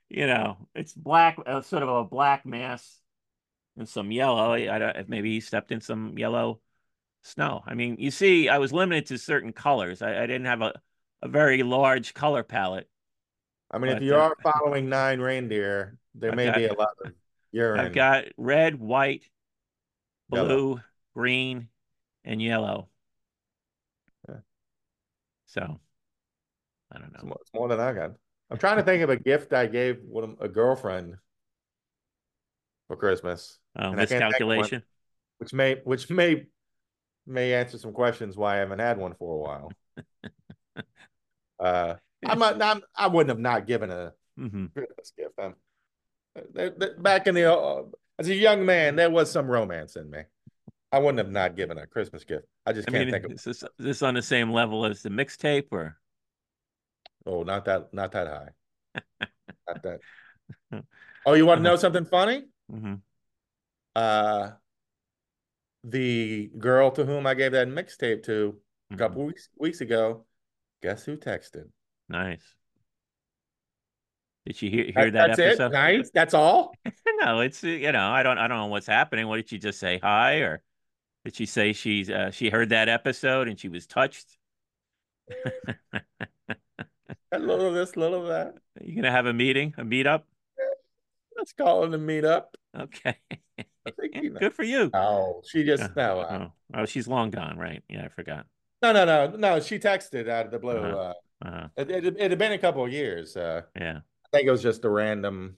you 0.09 0.27
know, 0.27 0.69
it's 0.75 0.93
black, 0.93 1.37
uh, 1.45 1.61
sort 1.61 1.83
of 1.83 1.89
a 1.89 2.03
black 2.03 2.45
mass 2.45 2.99
and 3.77 3.87
some 3.87 4.11
yellow. 4.11 4.53
I 4.53 4.79
don't. 4.79 5.09
Maybe 5.09 5.31
he 5.33 5.39
stepped 5.41 5.71
in 5.71 5.81
some 5.81 6.17
yellow 6.17 6.61
snow. 7.25 7.63
I 7.65 7.73
mean, 7.73 7.97
you 7.99 8.11
see, 8.11 8.47
I 8.49 8.57
was 8.59 8.71
limited 8.71 9.07
to 9.07 9.17
certain 9.17 9.51
colors. 9.53 10.01
I, 10.01 10.23
I 10.23 10.27
didn't 10.27 10.45
have 10.45 10.61
a 10.61 10.73
a 11.21 11.27
very 11.27 11.63
large 11.63 12.13
color 12.13 12.43
palette. 12.43 12.87
I 13.71 13.79
mean, 13.79 13.91
if 13.97 14.03
you 14.03 14.15
uh, 14.15 14.19
are 14.19 14.35
following 14.43 14.89
nine 14.89 15.19
reindeer, 15.19 15.97
there 16.13 16.31
I've 16.31 16.35
may 16.37 16.45
got- 16.45 16.57
be 16.57 16.65
a 16.67 16.73
lot 16.73 16.89
of 17.03 17.11
urine. 17.51 17.79
I've 17.79 17.93
got 17.93 18.25
red, 18.37 18.79
white, 18.79 19.23
Yellow. 20.31 20.47
blue, 20.47 20.81
green, 21.15 21.69
and 22.23 22.41
yellow. 22.41 22.89
Yeah. 24.29 24.35
So, 25.47 25.79
I 26.91 26.99
don't 26.99 27.11
It's 27.13 27.23
know. 27.23 27.29
more, 27.29 27.37
it's 27.41 27.53
more 27.53 27.67
than 27.69 27.79
I 27.79 27.93
got. 27.93 28.11
I'm 28.51 28.57
trying 28.59 28.77
to 28.77 28.83
think 28.89 29.01
of 29.01 29.09
a 29.09 29.17
gift 29.17 29.51
I 29.53 29.65
gave 29.65 29.97
one 30.03 30.37
a 30.39 30.47
girlfriend 30.47 31.15
for 32.87 32.95
Christmas, 32.97 33.57
Oh, 33.77 33.91
and 33.91 33.99
I 33.99 34.05
can't 34.05 34.21
think 34.31 34.39
of 34.41 34.47
one. 34.47 34.57
miscalculation. 34.59 34.83
which 35.39 35.53
may 35.53 35.75
which 35.83 36.09
may 36.09 36.45
may 37.27 37.53
answer 37.53 37.77
some 37.77 37.93
questions 37.93 38.37
why 38.37 38.55
I 38.55 38.57
haven't 38.57 38.79
had 38.79 38.97
one 38.97 39.13
for 39.15 39.33
a 39.33 39.37
while. 39.37 39.71
uh, 41.59 41.95
I'm 42.25 42.39
not. 42.39 42.61
I'm, 42.61 42.81
I 42.95 43.07
wouldn't 43.07 43.29
have 43.29 43.39
not 43.39 43.67
given 43.67 43.91
a 43.91 44.13
hmm 44.37 44.65
Christmas 44.75 45.11
gift. 45.17 45.33
Um, 45.39 45.55
th- 46.55 46.73
th- 46.79 46.91
back 46.99 47.27
in 47.27 47.35
the 47.35 47.51
uh, 47.53 47.83
as 48.19 48.29
a 48.29 48.35
young 48.35 48.65
man, 48.65 48.95
there 48.95 49.09
was 49.09 49.31
some 49.31 49.47
romance 49.47 49.95
in 49.95 50.09
me. 50.09 50.21
I 50.91 50.99
wouldn't 50.99 51.17
have 51.19 51.31
not 51.31 51.55
given 51.55 51.77
a 51.77 51.87
Christmas 51.87 52.23
gift. 52.23 52.45
I 52.65 52.73
just 52.73 52.87
I 52.87 52.91
can't 52.91 53.05
mean, 53.05 53.13
think 53.13 53.25
of. 53.25 53.31
is 53.31 53.43
this, 53.43 53.63
is 53.63 53.69
this 53.79 54.01
on 54.01 54.13
the 54.13 54.21
same 54.21 54.51
level 54.51 54.85
as 54.85 55.01
the 55.01 55.09
mixtape, 55.09 55.67
or 55.71 55.97
Oh, 57.25 57.43
not 57.43 57.65
that. 57.65 57.93
Not 57.93 58.11
that 58.13 58.27
high. 58.27 58.49
not 59.67 59.83
that. 59.83 59.99
Oh, 61.25 61.33
you 61.33 61.45
want 61.45 61.59
to 61.59 61.63
know 61.63 61.75
something 61.75 62.05
funny? 62.05 62.45
Mhm. 62.71 63.01
Uh, 63.95 64.51
the 65.87 66.49
girl 66.57 66.89
to 66.91 67.05
whom 67.05 67.27
I 67.27 67.33
gave 67.35 67.51
that 67.53 67.67
mixtape 67.67 68.23
to 68.23 68.59
a 68.89 68.93
Mhm. 68.95 68.97
couple 68.97 69.23
weeks 69.25 69.49
weeks 69.57 69.81
ago, 69.81 70.25
guess 70.81 71.03
who 71.05 71.17
texted? 71.17 71.69
nice. 72.09 72.55
Did 74.45 74.61
you 74.61 74.69
hear 74.69 74.83
hear 74.85 74.93
That- 75.11 75.13
that 75.13 75.27
that's 75.27 75.39
episode? 75.39 75.65
it. 75.67 75.73
Nice. 75.73 76.11
That's 76.11 76.33
all. 76.33 76.73
No, 77.21 77.39
it's 77.39 77.63
you 77.63 77.91
know, 77.91 78.09
I 78.11 78.21
don't 78.23 78.37
I 78.37 78.47
don't 78.47 78.57
know 78.57 78.67
what's 78.67 78.85
happening. 78.87 79.27
What 79.27 79.37
did 79.37 79.49
she 79.49 79.57
just 79.57 79.79
say? 79.79 79.99
Hi, 80.03 80.35
or 80.41 80.61
did 81.23 81.35
she 81.35 81.45
say 81.47 81.73
she's 81.73 82.09
uh, 82.09 82.29
she 82.29 82.49
heard 82.49 82.69
that 82.69 82.87
episode 82.89 83.47
and 83.47 83.59
she 83.59 83.69
was 83.69 83.87
touched? 83.87 84.37
A 87.31 87.39
little 87.39 87.67
of 87.67 87.73
this, 87.73 87.95
a 87.95 87.99
little 87.99 88.21
of 88.21 88.27
that. 88.27 88.55
you 88.81 88.95
gonna 88.95 89.11
have 89.11 89.25
a 89.25 89.33
meeting, 89.33 89.73
a 89.77 89.83
meetup? 89.83 90.23
Let's 91.37 91.51
call 91.53 91.83
it 91.85 91.93
a 91.93 91.97
meetup. 91.97 92.45
Okay, 92.77 93.15
I 93.85 93.91
think 93.91 94.15
you 94.15 94.31
know. 94.31 94.39
good 94.39 94.53
for 94.53 94.63
you. 94.63 94.89
Oh, 94.93 95.41
she 95.47 95.63
just 95.63 95.83
Uh, 95.83 95.89
no, 95.95 96.19
uh, 96.21 96.47
Oh, 96.73 96.79
oh, 96.81 96.85
she's 96.85 97.07
long 97.07 97.29
gone, 97.29 97.57
right? 97.57 97.83
Yeah, 97.89 98.05
I 98.05 98.07
forgot. 98.09 98.45
no, 98.81 98.91
no, 98.91 99.05
no, 99.05 99.35
no. 99.35 99.59
She 99.59 99.79
texted 99.79 100.27
out 100.29 100.45
of 100.45 100.51
the 100.51 100.59
blue. 100.59 100.77
Uh-huh. 100.77 101.13
Uh, 101.43 101.47
Uh, 101.47 101.67
it, 101.77 101.91
it, 101.91 102.05
it 102.17 102.29
had 102.31 102.39
been 102.39 102.53
a 102.53 102.57
couple 102.57 102.83
of 102.85 102.91
years. 102.91 103.35
Uh, 103.37 103.61
yeah. 103.75 103.99
I 104.25 104.37
think 104.37 104.47
it 104.47 104.51
was 104.51 104.63
just 104.63 104.85
a 104.85 104.89
random. 104.89 105.57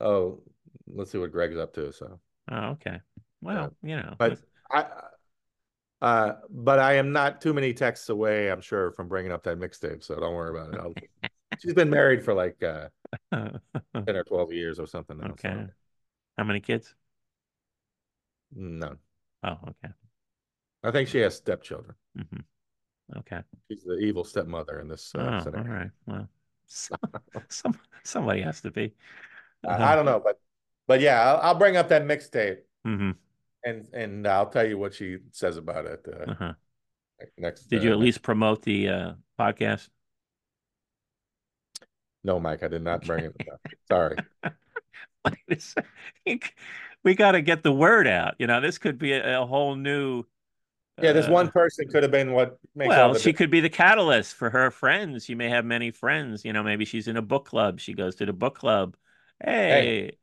Oh, 0.00 0.40
let's 0.86 1.10
see 1.10 1.18
what 1.18 1.32
Greg's 1.32 1.56
up 1.56 1.74
to. 1.74 1.92
So, 1.92 2.20
Oh, 2.50 2.68
okay. 2.70 3.00
Well, 3.42 3.74
you 3.82 3.96
know, 3.96 4.14
but 4.18 4.38
I, 4.70 4.86
uh, 6.00 6.32
but 6.48 6.78
I 6.78 6.94
am 6.94 7.12
not 7.12 7.40
too 7.40 7.52
many 7.52 7.72
texts 7.74 8.08
away. 8.08 8.50
I'm 8.50 8.60
sure 8.60 8.92
from 8.92 9.08
bringing 9.08 9.32
up 9.32 9.42
that 9.44 9.58
mixtape. 9.58 10.02
So 10.04 10.14
don't 10.16 10.34
worry 10.34 10.58
about 10.58 10.74
it. 10.74 10.80
I'll, 10.80 10.94
she's 11.58 11.74
been 11.74 11.90
married 11.90 12.24
for 12.24 12.34
like 12.34 12.62
uh, 12.62 12.88
ten 13.32 14.16
or 14.16 14.24
twelve 14.24 14.52
years 14.52 14.78
or 14.78 14.86
something 14.86 15.18
now. 15.18 15.30
okay. 15.30 15.54
So 15.54 15.66
How 16.38 16.44
many 16.44 16.60
kids? 16.60 16.94
No, 18.56 18.96
Oh, 19.44 19.58
okay. 19.68 19.92
I 20.82 20.90
think 20.90 21.08
she 21.08 21.18
has 21.18 21.36
stepchildren. 21.36 21.94
hmm 22.16 22.40
Okay. 23.18 23.40
She's 23.70 23.84
the 23.84 23.98
evil 23.98 24.24
stepmother 24.24 24.80
in 24.80 24.88
this. 24.88 25.14
Uh, 25.14 25.38
Oh, 25.38 25.44
scenario. 25.44 25.72
right. 25.72 25.90
Well, 26.06 26.28
some, 26.66 26.98
some 27.48 27.78
somebody 28.02 28.40
has 28.42 28.60
to 28.62 28.70
be. 28.72 28.94
I, 29.64 29.92
I 29.92 29.94
don't 29.94 30.06
know, 30.06 30.20
but 30.22 30.40
but 30.88 31.00
yeah, 31.00 31.22
I'll, 31.22 31.40
I'll 31.40 31.54
bring 31.54 31.76
up 31.76 31.88
that 31.90 32.02
mixtape 32.02 32.58
hmm 32.84 33.12
and 33.64 33.86
and 33.92 34.26
I'll 34.26 34.48
tell 34.50 34.66
you 34.66 34.78
what 34.78 34.94
she 34.94 35.18
says 35.32 35.56
about 35.56 35.86
it 35.86 36.06
uh, 36.08 36.30
Uh-huh. 36.32 36.52
next. 37.38 37.66
Did 37.68 37.80
uh, 37.80 37.84
you 37.84 37.90
at 37.90 37.98
next- 37.98 38.04
least 38.04 38.22
promote 38.22 38.62
the 38.62 38.88
uh, 38.88 39.12
podcast? 39.38 39.88
No, 42.24 42.40
Mike, 42.40 42.64
I 42.64 42.68
did 42.68 42.82
not 42.82 43.06
bring 43.06 43.26
it. 43.26 43.36
up. 43.52 43.60
Sorry. 43.88 44.16
Wait 47.06 47.12
a 47.12 47.14
second. 47.14 47.14
we 47.14 47.14
got 47.14 47.32
to 47.32 47.42
get 47.42 47.62
the 47.62 47.72
word 47.72 48.06
out. 48.06 48.34
You 48.38 48.46
know, 48.46 48.60
this 48.60 48.78
could 48.78 48.98
be 48.98 49.12
a, 49.12 49.42
a 49.42 49.46
whole 49.46 49.74
new. 49.74 50.24
Yeah, 51.00 51.12
this 51.12 51.28
uh, 51.28 51.32
one 51.32 51.50
person 51.50 51.88
could 51.88 52.02
have 52.02 52.12
been 52.12 52.32
what 52.32 52.58
makes 52.74 52.88
Well, 52.88 53.14
she 53.14 53.32
could 53.32 53.50
be 53.50 53.60
the 53.60 53.68
catalyst 53.68 54.34
for 54.34 54.50
her 54.50 54.70
friends. 54.70 55.24
She 55.24 55.34
may 55.34 55.48
have 55.50 55.64
many 55.64 55.90
friends. 55.90 56.44
You 56.44 56.52
know, 56.52 56.62
maybe 56.62 56.84
she's 56.84 57.08
in 57.08 57.16
a 57.16 57.22
book 57.22 57.46
club. 57.46 57.80
She 57.80 57.92
goes 57.92 58.16
to 58.16 58.26
the 58.26 58.32
book 58.32 58.58
club. 58.58 58.96
Hey. 59.42 59.50
hey 59.50 60.18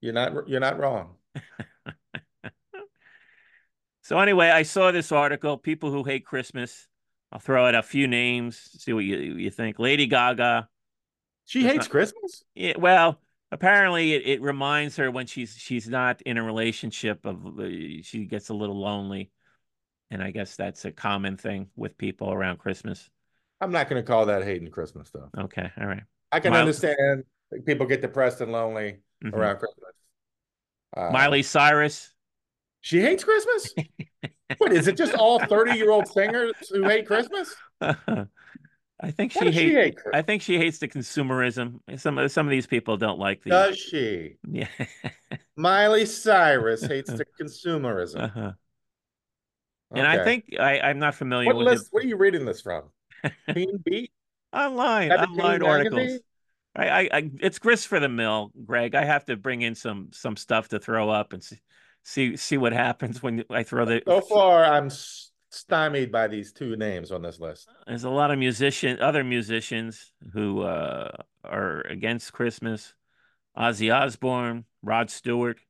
You're 0.00 0.14
not 0.14 0.48
you're 0.48 0.60
not 0.60 0.78
wrong. 0.78 1.16
So 4.04 4.18
anyway, 4.18 4.50
I 4.50 4.64
saw 4.64 4.92
this 4.92 5.12
article. 5.12 5.56
People 5.56 5.90
who 5.90 6.04
hate 6.04 6.26
Christmas. 6.26 6.88
I'll 7.32 7.40
throw 7.40 7.66
out 7.66 7.74
a 7.74 7.82
few 7.82 8.06
names. 8.06 8.60
See 8.78 8.92
what 8.92 9.02
you 9.02 9.16
you 9.16 9.50
think. 9.50 9.78
Lady 9.78 10.06
Gaga. 10.06 10.68
She 11.46 11.62
hates 11.62 11.88
Christmas. 11.88 12.44
Yeah, 12.54 12.74
well, 12.78 13.18
apparently 13.52 14.14
it, 14.14 14.26
it 14.26 14.42
reminds 14.42 14.96
her 14.96 15.10
when 15.10 15.26
she's 15.26 15.56
she's 15.56 15.88
not 15.88 16.22
in 16.22 16.36
a 16.38 16.42
relationship 16.42 17.24
of 17.24 17.46
uh, 17.58 17.64
she 18.02 18.26
gets 18.28 18.48
a 18.48 18.54
little 18.54 18.78
lonely, 18.80 19.30
and 20.10 20.22
I 20.22 20.30
guess 20.30 20.56
that's 20.56 20.84
a 20.84 20.92
common 20.92 21.36
thing 21.36 21.68
with 21.76 21.96
people 21.98 22.32
around 22.32 22.58
Christmas. 22.58 23.10
I'm 23.60 23.72
not 23.72 23.88
going 23.88 24.02
to 24.02 24.06
call 24.06 24.26
that 24.26 24.44
hating 24.44 24.70
Christmas 24.70 25.10
though. 25.10 25.30
Okay, 25.38 25.70
all 25.80 25.86
right. 25.86 26.02
I 26.32 26.40
can 26.40 26.52
understand 26.54 27.24
people 27.64 27.86
get 27.86 28.02
depressed 28.02 28.40
and 28.40 28.50
lonely 28.52 28.98
Mhm. 29.24 29.32
around 29.32 29.58
Christmas. 29.58 29.92
Uh, 30.96 31.10
Miley 31.10 31.42
Cyrus. 31.42 32.12
she 32.80 33.00
hates 33.00 33.24
Christmas. 33.24 33.72
what 34.58 34.72
is 34.72 34.88
it? 34.88 34.96
Just 34.96 35.14
all 35.14 35.38
30 35.38 35.72
year 35.74 35.90
old 35.90 36.08
singers 36.08 36.52
who 36.70 36.84
hate 36.84 37.06
Christmas? 37.06 37.54
I 39.04 39.10
think 39.10 39.32
she 39.32 39.50
hates. 39.50 40.02
hate 40.02 40.14
I 40.14 40.22
think 40.22 40.40
she 40.40 40.56
hates 40.56 40.78
the 40.78 40.88
consumerism. 40.88 41.80
Some 41.96 42.16
of 42.16 42.32
some 42.32 42.46
of 42.46 42.50
these 42.50 42.66
people 42.66 42.96
don't 42.96 43.18
like 43.18 43.42
the. 43.42 43.50
Does 43.50 43.76
she? 43.76 44.36
Yeah. 44.48 44.68
Miley 45.56 46.06
Cyrus 46.06 46.82
hates 46.82 47.12
the 47.12 47.26
consumerism. 47.40 48.22
uh-huh. 48.24 48.52
And 49.94 50.06
I 50.06 50.24
think 50.24 50.56
I, 50.58 50.80
I'm 50.80 50.98
not 50.98 51.14
familiar 51.14 51.48
what 51.48 51.56
with 51.56 51.66
list? 51.66 51.88
What 51.90 52.02
are 52.02 52.06
you 52.06 52.16
reading 52.16 52.46
this 52.46 52.62
from? 52.62 52.84
it. 53.22 53.32
Teen 53.54 53.76
Beat? 53.84 54.10
online, 54.54 55.10
17 55.10 55.40
online 55.40 55.62
articles. 55.62 55.98
magazine? 55.98 56.20
I, 56.76 56.88
I, 56.88 57.08
I, 57.12 57.30
it's 57.40 57.58
grist 57.58 57.86
for 57.86 58.00
the 58.00 58.08
mill, 58.08 58.52
Greg. 58.64 58.94
I 58.94 59.04
have 59.04 59.26
to 59.26 59.36
bring 59.36 59.62
in 59.62 59.74
some 59.74 60.08
some 60.12 60.36
stuff 60.36 60.68
to 60.68 60.78
throw 60.78 61.10
up 61.10 61.32
and 61.32 61.44
see 61.44 61.60
see 62.02 62.36
see 62.36 62.56
what 62.56 62.72
happens 62.72 63.22
when 63.22 63.44
I 63.50 63.62
throw 63.64 63.84
the. 63.84 64.02
So 64.06 64.22
far, 64.22 64.64
I'm 64.64 64.90
stymied 65.54 66.12
by 66.12 66.28
these 66.28 66.52
two 66.52 66.76
names 66.76 67.12
on 67.12 67.22
this 67.22 67.40
list. 67.40 67.68
There's 67.86 68.04
a 68.04 68.10
lot 68.10 68.30
of 68.30 68.38
musician, 68.38 69.00
other 69.00 69.24
musicians 69.24 70.12
who 70.32 70.62
uh, 70.62 71.10
are 71.44 71.80
against 71.82 72.32
Christmas. 72.32 72.94
Ozzy 73.56 73.94
Osbourne, 73.94 74.64
Rod 74.82 75.10
Stewart, 75.10 75.60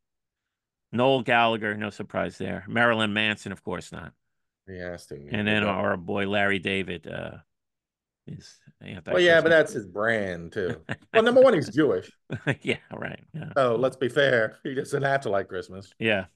Noel 0.91 1.23
Gallagher, 1.23 1.77
no 1.77 1.91
surprise 1.91 2.39
there. 2.39 2.65
Marilyn 2.67 3.13
Manson, 3.13 3.53
of 3.53 3.63
course 3.63 3.93
not. 3.93 4.13
He 4.67 4.79
has 4.79 5.05
to. 5.07 5.17
And 5.31 5.47
then 5.47 5.65
our 5.65 5.97
boy 5.97 6.27
Larry 6.27 6.59
David. 6.59 7.07
Uh, 7.07 7.39
His 8.27 8.59
well, 9.07 9.21
yeah, 9.21 9.41
but 9.41 9.51
that's 9.51 9.73
his 9.73 9.87
brand 9.87 10.53
too. 10.53 10.81
well, 11.13 11.23
number 11.23 11.41
one, 11.41 11.55
he's 11.55 11.69
Jewish. 11.69 12.11
yeah, 12.63 12.77
right. 12.93 13.23
Yeah. 13.33 13.51
So 13.57 13.77
let's 13.77 13.97
be 13.97 14.09
fair. 14.09 14.59
He 14.63 14.75
doesn't 14.75 15.03
have 15.03 15.23
to 15.23 15.31
like 15.31 15.49
Christmas. 15.49 15.93
Yeah. 15.99 16.27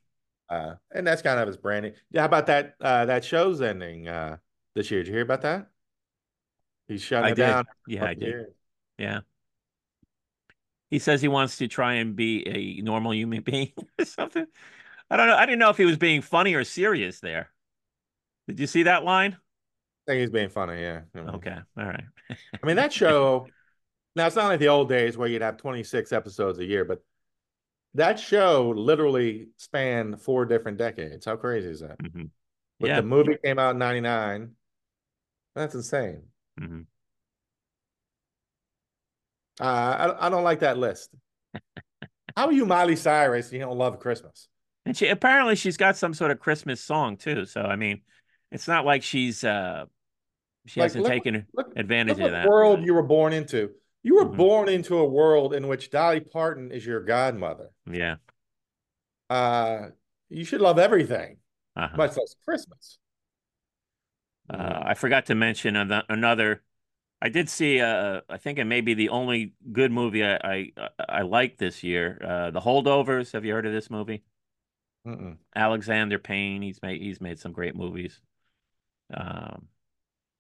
Uh, 0.49 0.75
and 0.93 1.07
that's 1.07 1.23
kind 1.23 1.39
of 1.39 1.47
his 1.47 1.57
branding. 1.57 1.93
Yeah, 2.11 2.23
how 2.23 2.27
about 2.27 2.47
that 2.47 2.75
uh, 2.81 3.05
that 3.07 3.25
show's 3.25 3.61
ending 3.61 4.09
uh, 4.09 4.39
this 4.75 4.91
year? 4.91 5.01
Did 5.01 5.09
you 5.09 5.15
hear 5.15 5.23
about 5.23 5.43
that? 5.43 5.69
He's 6.87 7.03
shutting 7.03 7.27
I 7.27 7.33
it 7.33 7.35
did. 7.35 7.43
down. 7.43 7.65
Yeah, 7.87 8.05
I 8.05 8.15
did. 8.15 8.47
Yeah. 8.99 9.21
He 10.91 10.99
says 10.99 11.21
he 11.21 11.29
wants 11.29 11.59
to 11.59 11.69
try 11.69 11.95
and 11.95 12.17
be 12.17 12.47
a 12.49 12.83
normal 12.83 13.13
human 13.13 13.43
being 13.45 13.73
or 13.99 14.05
something. 14.05 14.47
I 15.11 15.17
don't 15.17 15.27
know. 15.27 15.37
I 15.37 15.47
didn't 15.47 15.59
know 15.59 15.71
if 15.71 15.77
he 15.77 15.85
was 15.85 15.97
being 15.99 16.23
funny 16.23 16.55
or 16.55 16.65
serious 16.65 17.21
there. 17.21 17.51
Did 18.47 18.61
you 18.61 18.67
see 18.67 18.85
that 18.85 19.05
line? 19.05 19.37
I 20.07 20.13
think 20.13 20.21
he's 20.21 20.31
being 20.31 20.49
funny. 20.49 20.81
Yeah. 20.81 21.03
I 21.15 21.19
mean, 21.21 21.29
Okay. 21.29 21.57
All 21.77 21.85
right. 21.85 22.05
I 22.31 22.67
mean 22.67 22.77
that 22.77 22.93
show. 22.93 23.47
Now 24.17 24.27
it's 24.27 24.37
not 24.37 24.47
like 24.49 24.61
the 24.61 24.69
old 24.69 24.89
days 24.89 25.17
where 25.17 25.29
you'd 25.29 25.43
have 25.43 25.57
26 25.59 26.13
episodes 26.13 26.59
a 26.59 26.65
year, 26.65 26.85
but 26.85 27.03
that 27.95 28.19
show 28.21 28.71
literally 28.77 29.49
spanned 29.57 30.21
four 30.21 30.45
different 30.45 30.79
decades. 30.79 31.25
How 31.27 31.37
crazy 31.37 31.69
is 31.71 31.81
that? 31.81 31.99
Mhm. 31.99 32.31
But 32.81 32.89
Yeah. 32.91 32.97
the 33.01 33.07
movie 33.07 33.37
came 33.43 33.59
out 33.59 33.71
in 33.73 33.79
99. 33.79 34.55
That's 35.55 35.75
insane. 35.75 36.23
Mhm. 36.61 36.87
Uh, 39.61 39.65
I, 39.65 40.27
I 40.27 40.31
don't 40.31 40.45
like 40.45 40.61
that 40.61 40.79
list. 40.79 41.11
How 42.37 42.47
are 42.47 42.53
you 42.53 42.65
Miley 42.67 42.95
Cyrus 42.95 43.53
you 43.53 43.59
don't 43.59 43.77
love 43.79 43.99
Christmas? 43.99 44.49
And 44.87 44.97
she 44.97 45.09
apparently 45.09 45.57
she's 45.57 45.77
got 45.77 45.97
some 45.97 46.15
sort 46.15 46.31
of 46.31 46.39
Christmas 46.39 46.81
song 46.81 47.17
too. 47.17 47.45
So 47.47 47.63
I 47.63 47.75
mean, 47.77 48.03
it's 48.53 48.69
not 48.69 48.85
like 48.85 49.03
she's 49.03 49.43
uh 49.43 49.87
she 50.67 50.79
Like, 50.81 50.87
hasn't 50.91 51.05
look- 51.05 51.13
taken 51.13 51.47
Look, 51.55 51.73
advantage 51.77 52.19
look 52.19 52.27
of 52.27 52.33
that. 52.33 52.47
world 52.49 52.85
you 52.85 52.95
were 52.95 53.03
born 53.03 53.33
into. 53.33 53.71
You 54.09 54.15
were 54.15 54.25
Mhm. 54.25 54.37
born 54.39 54.69
into 54.71 54.97
a 54.97 55.05
world 55.05 55.53
in 55.53 55.69
which 55.69 55.91
Dolly 55.91 56.21
Parton 56.21 56.73
is 56.73 56.87
your 56.87 57.01
godmother. 57.03 57.69
Yeah. 57.85 58.17
Uh, 59.29 59.91
you 60.31 60.47
should 60.47 60.63
love 60.63 60.79
everything, 60.79 61.37
Uh-huh. 61.77 61.95
much 61.95 62.17
less 62.17 62.35
Christmas. 62.43 62.99
Uh, 64.49 64.81
I 64.83 64.95
forgot 64.95 65.27
to 65.27 65.35
mention 65.35 65.77
another. 65.77 66.63
I 67.21 67.29
did 67.29 67.51
see. 67.51 67.83
Uh, 67.83 68.23
I 68.31 68.39
think 68.39 68.59
it 68.59 68.65
may 68.65 68.81
be 68.81 68.95
the 68.95 69.11
only 69.11 69.53
good 69.73 69.93
movie 69.93 70.25
I 70.25 70.37
I, 70.43 70.73
I 71.07 71.23
liked 71.23 71.59
this 71.59 71.83
year. 71.85 72.19
Uh, 72.25 72.51
the 72.51 72.61
Holdovers. 72.61 73.33
Have 73.35 73.45
you 73.45 73.53
heard 73.53 73.67
of 73.67 73.75
this 73.75 73.91
movie? 73.91 74.25
Mm-mm. 75.07 75.37
Alexander 75.55 76.19
Payne. 76.19 76.63
He's 76.63 76.81
made 76.81 77.03
he's 77.03 77.21
made 77.21 77.39
some 77.39 77.53
great 77.53 77.77
movies. 77.77 78.23
Um, 79.13 79.69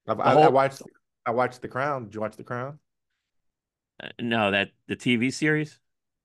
I've- 0.07 0.23
I, 0.23 0.33
I 0.45 0.49
watched. 0.49 0.81
I 1.27 1.33
watched 1.33 1.61
The 1.61 1.69
Crown. 1.69 2.05
Did 2.05 2.15
you 2.15 2.23
watch 2.23 2.37
The 2.37 2.45
Crown? 2.45 2.79
Uh, 4.03 4.09
no, 4.21 4.51
that 4.51 4.71
the 4.87 4.97
TV 4.97 5.33
series. 5.33 5.79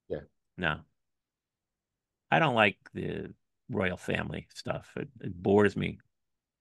Yeah. 0.09 0.19
No. 0.57 0.80
I 2.32 2.39
don't 2.39 2.55
like 2.55 2.78
the 2.93 3.34
royal 3.69 3.97
family 3.97 4.47
stuff. 4.53 4.91
It, 4.95 5.09
it 5.21 5.41
bores 5.41 5.76
me. 5.76 5.99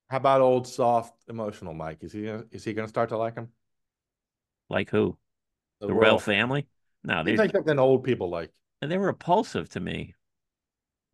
How 0.09 0.19
about 0.19 0.41
old 0.43 0.67
soft 0.67 1.15
emotional 1.29 1.73
Mike? 1.73 1.99
Is 2.03 2.13
he 2.13 2.25
gonna, 2.27 2.45
is 2.51 2.65
he 2.65 2.75
going 2.75 2.87
to 2.87 2.91
start 2.91 3.09
to 3.11 3.17
like 3.17 3.35
him? 3.35 3.49
Like 4.69 4.91
who? 4.91 5.17
The, 5.81 5.93
royal 5.93 6.19
family? 6.19 6.67
No, 7.03 7.25
they 7.25 7.37
like 7.37 7.53
something 7.53 7.79
old 7.79 8.05
people 8.05 8.31
like. 8.31 8.51
And 8.81 8.91
they 8.91 8.99
were 8.99 9.07
repulsive 9.07 9.69
to 9.71 9.81
me. 9.81 10.15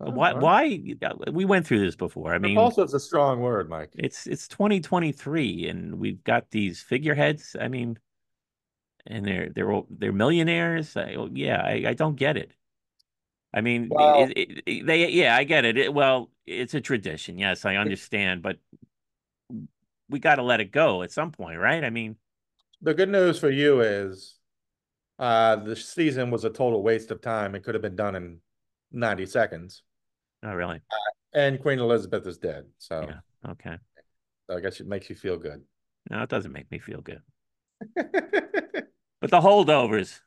Oh, 0.01 0.11
why? 0.11 0.33
right. 0.33 0.43
Why? 0.43 1.31
We 1.33 1.45
went 1.45 1.67
through 1.67 1.81
this 1.81 1.97
before. 1.97 2.35
I 2.35 2.39
mean, 2.39 2.53
Repulsive's 2.53 2.95
a 2.95 3.01
strong 3.01 3.41
word, 3.41 3.69
Mike. 3.69 3.91
it's 3.95 4.27
it's 4.27 4.47
2023 4.49 5.69
and 5.69 5.99
we've 5.99 6.23
got 6.25 6.51
these 6.51 6.81
figureheads 6.81 7.57
i 7.61 7.67
mean 7.67 7.99
and 9.07 9.27
they're 9.27 9.49
they're 9.55 9.83
they're 9.91 10.13
millionaires 10.13 10.97
I, 10.97 11.15
oh, 11.15 11.29
yeah 11.33 11.61
I, 11.63 11.85
I 11.89 11.95
don't 11.95 12.17
get 12.17 12.37
it 12.37 12.53
i 13.55 13.61
mean 13.61 13.89
Well- 13.91 14.23
it, 14.25 14.31
it, 14.37 14.63
it- 14.67 14.87
they 14.87 15.09
yeah 15.09 15.37
i 15.37 15.45
get 15.45 15.65
it. 15.65 15.77
it 15.79 15.93
well 15.95 16.31
it's 16.47 16.75
a 16.75 16.81
tradition 16.81 17.39
yes 17.39 17.65
i 17.65 17.77
understand 17.77 18.43
but 18.43 18.59
we 20.11 20.19
got 20.19 20.37
to 20.37 20.43
let 20.43 20.61
it 20.61 20.73
go 20.73 21.03
at 21.03 21.11
some 21.13 21.31
point 21.33 21.59
right 21.59 21.85
i 21.85 21.91
mean 21.91 22.17
The 22.83 22.95
good 22.95 23.09
news 23.09 23.39
for 23.39 23.51
you 23.51 23.81
is 23.81 24.37
uh 25.19 25.57
the 25.57 25.75
season 25.77 26.31
was 26.31 26.45
a 26.45 26.51
total 26.51 26.81
waste 26.83 27.11
of 27.11 27.21
time. 27.21 27.55
It 27.57 27.65
could 27.65 27.75
have 27.75 27.83
been 27.83 27.97
done 27.97 28.15
in 28.15 28.39
90 28.93 29.27
seconds. 29.27 29.83
not 30.43 30.53
really 30.55 30.81
And 31.35 31.61
Queen 31.61 31.79
Elizabeth 31.81 32.27
is 32.27 32.39
dead. 32.39 32.65
So 32.79 33.07
Yeah. 33.09 33.51
okay 33.53 33.77
I 34.49 34.61
guess 34.61 34.81
it 34.81 34.87
makes 34.87 35.11
you 35.11 35.17
feel 35.17 35.37
good. 35.37 35.61
no 36.11 36.23
it 36.23 36.29
doesn't 36.31 36.53
make 36.53 36.71
me 36.71 36.79
feel 36.79 37.01
good 37.03 37.21
but 39.21 39.31
the 39.31 39.41
holdovers 39.41 40.21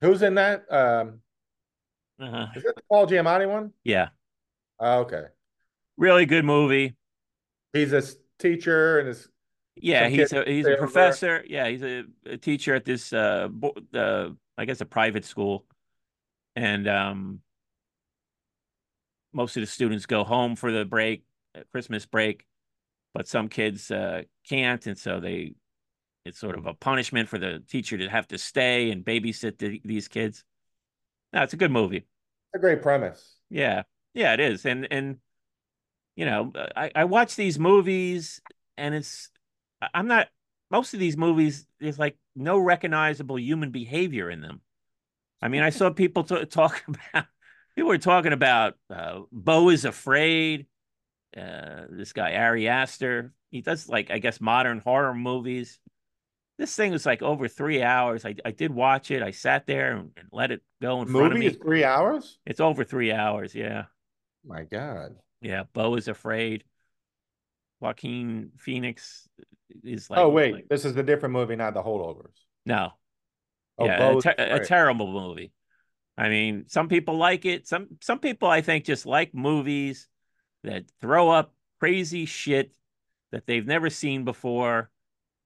Who's 0.00 0.22
in 0.22 0.34
that? 0.34 0.64
Um 0.72 1.20
uh, 2.20 2.46
is 2.54 2.64
it 2.64 2.74
the 2.76 2.82
Paul 2.88 3.06
Giamatti 3.06 3.48
one? 3.48 3.72
yeah 3.84 4.08
Oh, 4.78 5.00
okay. 5.00 5.24
really 5.96 6.26
good 6.26 6.44
movie 6.44 6.94
He's 7.72 7.90
this 7.90 8.16
teacher 8.38 8.98
and 8.98 9.08
his 9.08 9.28
Yeah, 9.76 10.08
he's 10.08 10.32
a 10.32 10.44
he's 10.44 10.66
a 10.66 10.76
professor. 10.76 11.42
Yeah, 11.46 11.68
he's 11.68 11.82
a, 11.82 12.04
a 12.26 12.36
teacher 12.36 12.74
at 12.74 12.84
this 12.84 13.12
uh, 13.12 13.48
bo- 13.50 13.74
uh 13.94 14.30
I 14.58 14.64
guess 14.64 14.80
a 14.80 14.86
private 14.86 15.24
school, 15.24 15.64
and 16.54 16.86
um, 16.86 17.40
most 19.32 19.56
of 19.56 19.62
the 19.62 19.66
students 19.66 20.06
go 20.06 20.24
home 20.24 20.56
for 20.56 20.70
the 20.70 20.84
break, 20.84 21.24
uh, 21.56 21.60
Christmas 21.72 22.04
break, 22.06 22.44
but 23.14 23.26
some 23.26 23.48
kids 23.48 23.90
uh 23.90 24.22
can't, 24.48 24.86
and 24.86 24.98
so 24.98 25.20
they 25.20 25.54
it's 26.24 26.38
sort 26.38 26.56
of 26.56 26.66
a 26.66 26.74
punishment 26.74 27.28
for 27.28 27.38
the 27.38 27.62
teacher 27.68 27.98
to 27.98 28.08
have 28.08 28.28
to 28.28 28.38
stay 28.38 28.90
and 28.90 29.04
babysit 29.04 29.58
the, 29.58 29.80
these 29.84 30.08
kids. 30.08 30.44
No, 31.32 31.42
it's 31.42 31.52
a 31.52 31.56
good 31.56 31.70
movie. 31.70 31.98
It's 31.98 32.54
a 32.54 32.58
great 32.58 32.82
premise. 32.82 33.36
Yeah, 33.50 33.82
yeah, 34.14 34.34
it 34.34 34.40
is, 34.40 34.64
and 34.66 34.86
and 34.90 35.16
you 36.16 36.26
know, 36.26 36.52
I 36.76 36.90
I 36.94 37.04
watch 37.04 37.36
these 37.36 37.58
movies, 37.58 38.40
and 38.76 38.94
it's 38.94 39.30
I'm 39.94 40.06
not 40.06 40.28
most 40.70 40.94
of 40.94 41.00
these 41.00 41.16
movies. 41.16 41.66
There's 41.80 41.98
like 41.98 42.16
no 42.36 42.58
recognizable 42.58 43.38
human 43.38 43.70
behavior 43.70 44.30
in 44.30 44.40
them. 44.40 44.60
I 45.40 45.48
mean, 45.48 45.62
I 45.62 45.70
saw 45.70 45.90
people 45.90 46.24
t- 46.24 46.44
talk 46.46 46.84
about 46.88 47.26
people 47.74 47.88
were 47.88 47.98
talking 47.98 48.32
about 48.32 48.74
uh, 48.90 49.20
Beau 49.32 49.70
is 49.70 49.84
afraid. 49.84 50.66
Uh, 51.36 51.86
this 51.88 52.12
guy 52.12 52.34
Ari 52.34 52.68
Aster, 52.68 53.32
he 53.50 53.62
does 53.62 53.88
like 53.88 54.10
I 54.10 54.18
guess 54.18 54.40
modern 54.40 54.80
horror 54.80 55.14
movies. 55.14 55.78
This 56.58 56.74
thing 56.76 56.92
was 56.92 57.06
like 57.06 57.22
over 57.22 57.48
three 57.48 57.82
hours. 57.82 58.24
I 58.24 58.36
I 58.44 58.50
did 58.50 58.72
watch 58.72 59.10
it. 59.10 59.22
I 59.22 59.30
sat 59.30 59.66
there 59.66 59.92
and, 59.96 60.10
and 60.16 60.28
let 60.32 60.50
it 60.50 60.62
go 60.80 61.02
in 61.02 61.08
front 61.08 61.26
of 61.26 61.32
Movie 61.32 61.40
me. 61.40 61.46
is 61.46 61.56
three 61.56 61.84
hours? 61.84 62.38
It's 62.46 62.60
over 62.60 62.84
three 62.84 63.12
hours. 63.12 63.54
Yeah. 63.54 63.84
My 64.46 64.64
God. 64.64 65.16
Yeah, 65.40 65.64
Beau 65.72 65.94
is 65.96 66.08
afraid. 66.08 66.64
Joaquin 67.80 68.52
Phoenix 68.58 69.28
is 69.82 70.08
like 70.08 70.20
oh, 70.20 70.28
wait. 70.28 70.54
like- 70.54 70.68
This 70.68 70.84
is 70.84 70.96
a 70.96 71.02
different 71.02 71.32
movie, 71.32 71.56
not 71.56 71.74
the 71.74 71.82
holdovers. 71.82 72.34
no, 72.64 72.92
Oh, 73.78 73.86
yeah, 73.86 73.98
Beau 73.98 74.18
a, 74.18 74.22
ter- 74.22 74.34
a 74.38 74.64
terrible 74.64 75.10
movie. 75.10 75.52
I 76.16 76.28
mean, 76.28 76.66
some 76.68 76.88
people 76.88 77.16
like 77.16 77.44
it. 77.46 77.66
Some 77.66 77.88
some 78.00 78.18
people 78.20 78.48
I 78.48 78.60
think 78.60 78.84
just 78.84 79.06
like 79.06 79.34
movies 79.34 80.08
that 80.62 80.84
throw 81.00 81.30
up 81.30 81.54
crazy 81.80 82.26
shit 82.26 82.72
that 83.32 83.46
they've 83.46 83.66
never 83.66 83.90
seen 83.90 84.24
before, 84.24 84.90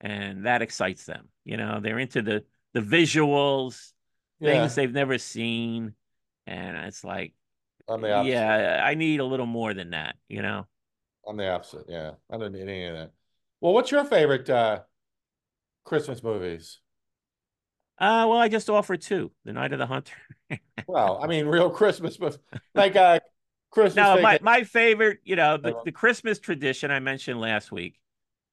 and 0.00 0.46
that 0.46 0.62
excites 0.62 1.04
them. 1.06 1.28
You 1.44 1.56
know, 1.56 1.80
they're 1.80 1.98
into 1.98 2.22
the 2.22 2.44
the 2.74 2.80
visuals, 2.80 3.92
Yeah, 4.40 4.50
things 4.50 4.74
they've 4.74 4.92
never 4.92 5.18
seen, 5.18 5.94
and 6.46 6.76
it's 6.78 7.04
like, 7.04 7.34
I'm 7.88 8.00
the 8.00 8.12
opposite. 8.12 8.32
yeah, 8.32 8.82
I 8.84 8.94
need 8.94 9.20
a 9.20 9.24
little 9.24 9.46
more 9.46 9.74
than 9.74 9.90
that. 9.90 10.16
You 10.28 10.42
know. 10.42 10.66
I'm 11.26 11.36
the 11.36 11.48
opposite. 11.50 11.86
Yeah, 11.88 12.12
I 12.30 12.38
don't 12.38 12.52
need 12.52 12.62
any 12.62 12.86
of 12.86 12.94
that. 12.94 13.12
Well, 13.60 13.74
what's 13.74 13.90
your 13.90 14.04
favorite 14.04 14.48
uh, 14.48 14.80
Christmas 15.84 16.22
movies? 16.22 16.80
Uh, 17.98 18.26
well, 18.28 18.38
I 18.38 18.48
just 18.48 18.68
offered 18.68 19.00
two. 19.00 19.32
The 19.44 19.52
Night 19.52 19.72
of 19.72 19.78
the 19.78 19.86
Hunter. 19.86 20.12
Well, 20.86 21.18
I 21.22 21.26
mean, 21.26 21.46
real 21.46 21.70
Christmas 21.80 22.18
movies, 22.18 22.38
like 22.74 22.96
uh, 22.96 23.20
Christmas. 23.70 23.96
No, 23.96 24.20
my, 24.20 24.38
my 24.42 24.62
favorite, 24.64 25.18
you 25.24 25.36
know, 25.36 25.56
the, 25.56 25.76
the 25.84 25.92
Christmas 25.92 26.38
tradition 26.38 26.90
I 26.90 27.00
mentioned 27.00 27.40
last 27.40 27.72
week. 27.72 27.98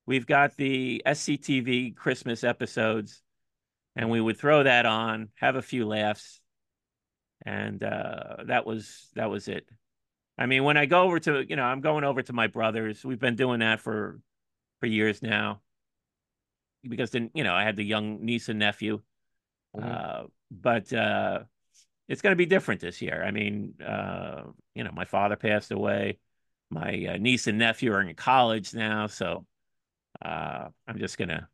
We've 0.05 0.25
got 0.25 0.57
the 0.57 1.01
SCTV 1.05 1.91
Christmas 1.95 2.43
episodes, 2.43 3.21
and 3.95 4.09
we 4.09 4.19
would 4.19 4.37
throw 4.37 4.63
that 4.63 4.85
on, 4.85 5.29
have 5.35 5.55
a 5.55 5.61
few 5.61 5.85
laughs, 5.87 6.41
and 7.45 7.83
uh, 7.83 8.43
that 8.47 8.65
was 8.65 9.09
that 9.15 9.29
was 9.29 9.47
it. 9.47 9.67
I 10.37 10.45
mean, 10.47 10.63
when 10.63 10.77
I 10.77 10.85
go 10.87 11.03
over 11.03 11.19
to, 11.21 11.45
you 11.47 11.55
know, 11.55 11.63
I'm 11.63 11.81
going 11.81 12.03
over 12.03 12.21
to 12.23 12.33
my 12.33 12.47
brothers. 12.47 13.05
We've 13.05 13.19
been 13.19 13.35
doing 13.35 13.59
that 13.59 13.79
for 13.79 14.19
for 14.79 14.87
years 14.87 15.21
now, 15.21 15.61
because 16.87 17.11
then, 17.11 17.31
you 17.33 17.43
know, 17.43 17.53
I 17.53 17.63
had 17.63 17.75
the 17.75 17.83
young 17.85 18.23
niece 18.25 18.49
and 18.49 18.59
nephew. 18.59 19.01
Mhm. 19.75 19.83
Uh, 19.83 20.27
but 20.51 20.91
uh, 20.93 21.43
it's 22.07 22.21
going 22.21 22.33
to 22.33 22.37
be 22.37 22.45
different 22.45 22.81
this 22.81 23.01
year. 23.01 23.23
I 23.23 23.31
mean, 23.31 23.75
uh, 23.81 24.43
you 24.75 24.83
know, 24.83 24.91
my 24.93 25.05
father 25.05 25.35
passed 25.35 25.71
away. 25.71 26.19
My 26.69 27.05
uh, 27.13 27.17
niece 27.17 27.47
and 27.47 27.57
nephew 27.59 27.93
are 27.93 28.01
in 28.01 28.15
college 28.15 28.73
now, 28.73 29.07
so 29.07 29.45
uh, 30.23 30.69
I'm 30.87 30.97
just 30.97 31.17
gonna 31.17 31.47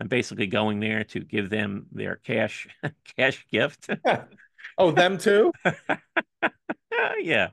I'm 0.00 0.08
basically 0.08 0.46
going 0.46 0.80
there 0.80 1.04
to 1.04 1.20
give 1.20 1.50
them 1.50 1.86
their 1.92 2.16
cash 2.16 2.68
cash 3.16 3.46
gift. 3.50 3.88
oh, 4.78 4.90
them 4.90 5.18
too? 5.18 5.52
yeah. 7.20 7.48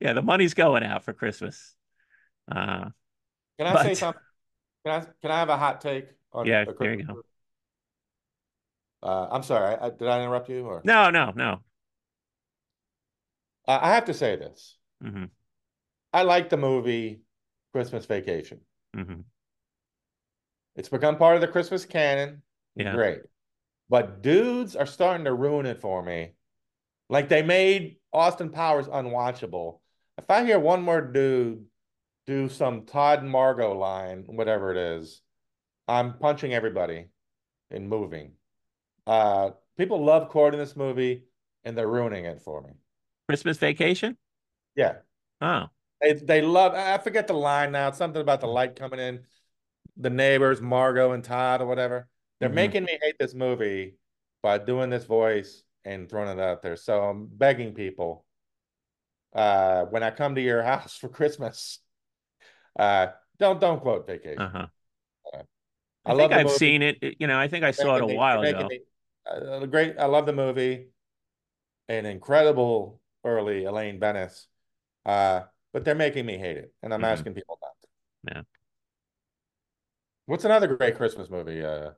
Yeah, 0.00 0.12
the 0.14 0.22
money's 0.22 0.54
going 0.54 0.82
out 0.82 1.04
for 1.04 1.12
Christmas. 1.12 1.74
Uh, 2.50 2.90
can 3.58 3.66
I 3.66 3.72
but, 3.72 3.82
say 3.82 3.94
something? 3.94 4.22
Can 4.84 5.00
I 5.00 5.04
can 5.20 5.30
I 5.30 5.38
have 5.38 5.50
a 5.50 5.56
hot 5.56 5.80
take 5.80 6.08
on 6.32 6.46
Yeah, 6.46 6.64
there 6.78 6.94
you 6.94 7.04
go. 7.04 7.22
Uh, 9.02 9.28
I'm 9.30 9.42
sorry. 9.42 9.76
I, 9.76 9.90
did 9.90 10.08
I 10.08 10.22
interrupt 10.22 10.48
you? 10.48 10.66
Or 10.66 10.80
no, 10.84 11.10
no, 11.10 11.32
no. 11.34 11.60
Uh, 13.68 13.78
I 13.80 13.94
have 13.94 14.06
to 14.06 14.14
say 14.14 14.36
this. 14.36 14.76
Mm-hmm. 15.04 15.26
I 16.12 16.22
like 16.22 16.48
the 16.48 16.56
movie 16.56 17.22
Christmas 17.72 18.06
Vacation. 18.06 18.60
Mm-hmm. 18.96 19.20
It's 20.76 20.88
become 20.88 21.16
part 21.16 21.34
of 21.34 21.40
the 21.40 21.48
Christmas 21.48 21.84
canon. 21.84 22.42
Yeah. 22.76 22.94
Great. 22.94 23.20
But 23.88 24.22
dudes 24.22 24.76
are 24.76 24.86
starting 24.86 25.24
to 25.24 25.34
ruin 25.34 25.66
it 25.66 25.80
for 25.80 26.02
me. 26.02 26.32
Like 27.08 27.28
they 27.28 27.42
made 27.42 27.96
Austin 28.12 28.50
Powers 28.50 28.86
unwatchable. 28.86 29.80
If 30.16 30.30
I 30.30 30.44
hear 30.44 30.58
one 30.60 30.82
more 30.82 31.00
dude 31.00 31.64
do 32.26 32.48
some 32.48 32.86
Todd 32.86 33.24
Margo 33.24 33.76
line, 33.76 34.24
whatever 34.26 34.70
it 34.70 34.76
is, 34.76 35.20
I'm 35.88 36.18
punching 36.18 36.54
everybody 36.54 37.06
and 37.70 37.88
moving. 37.88 38.32
Uh, 39.06 39.50
people 39.76 40.04
love 40.04 40.28
quoting 40.28 40.60
this 40.60 40.76
movie 40.76 41.24
and 41.64 41.76
they're 41.76 41.88
ruining 41.88 42.26
it 42.26 42.40
for 42.42 42.62
me. 42.62 42.70
Christmas 43.28 43.58
Vacation? 43.58 44.16
Yeah. 44.76 44.96
Oh. 45.40 45.66
They 46.00 46.14
they 46.14 46.42
love 46.42 46.74
I 46.74 46.96
forget 46.98 47.26
the 47.26 47.34
line 47.34 47.72
now. 47.72 47.88
It's 47.88 47.98
something 47.98 48.22
about 48.22 48.40
the 48.40 48.46
light 48.46 48.76
coming 48.76 49.00
in. 49.00 49.20
The 50.00 50.10
neighbors, 50.10 50.60
Margo 50.60 51.12
and 51.12 51.22
Todd 51.22 51.60
or 51.60 51.66
whatever. 51.66 52.08
They're 52.38 52.48
mm-hmm. 52.48 52.56
making 52.56 52.84
me 52.84 52.98
hate 53.02 53.16
this 53.18 53.34
movie 53.34 53.96
by 54.42 54.58
doing 54.58 54.90
this 54.90 55.04
voice 55.04 55.62
and 55.84 56.08
throwing 56.08 56.38
it 56.38 56.42
out 56.42 56.62
there. 56.62 56.76
So 56.76 57.02
I'm 57.02 57.26
begging 57.26 57.74
people 57.74 58.24
uh 59.32 59.84
when 59.84 60.02
I 60.02 60.10
come 60.10 60.34
to 60.34 60.40
your 60.40 60.62
house 60.72 60.96
for 60.96 61.08
Christmas, 61.08 61.78
uh 62.78 63.08
don't 63.38 63.60
don't 63.60 63.80
quote 63.80 64.06
vacation. 64.06 64.40
Uh-huh. 64.40 64.66
Uh, 65.32 65.42
I, 66.04 66.12
I 66.12 66.16
think 66.16 66.32
I've 66.32 66.46
movie. 66.46 66.58
seen 66.58 66.82
it. 66.82 67.16
You 67.18 67.26
know, 67.26 67.38
I 67.38 67.48
think 67.48 67.64
I 67.64 67.70
saw 67.70 67.96
it 67.96 68.02
a 68.02 68.06
me, 68.06 68.16
while 68.16 68.42
ago. 68.42 68.68
Me, 68.68 68.80
uh, 69.30 69.66
great. 69.66 69.96
I 69.98 70.06
love 70.06 70.26
the 70.26 70.32
movie. 70.32 70.88
An 71.88 72.06
incredible 72.06 73.00
early 73.24 73.64
Elaine 73.64 73.98
Benes. 73.98 74.46
Uh, 75.04 75.42
but 75.72 75.84
they're 75.84 75.94
making 75.94 76.26
me 76.26 76.36
hate 76.36 76.56
it, 76.56 76.72
and 76.82 76.92
I'm 76.92 77.00
mm-hmm. 77.00 77.12
asking 77.12 77.34
people 77.34 77.58
not 77.62 77.70
to. 77.80 78.34
Yeah. 78.34 78.42
What's 80.30 80.44
another 80.44 80.68
great 80.68 80.96
Christmas 80.96 81.28
movie? 81.28 81.60
Uh, 81.60 81.90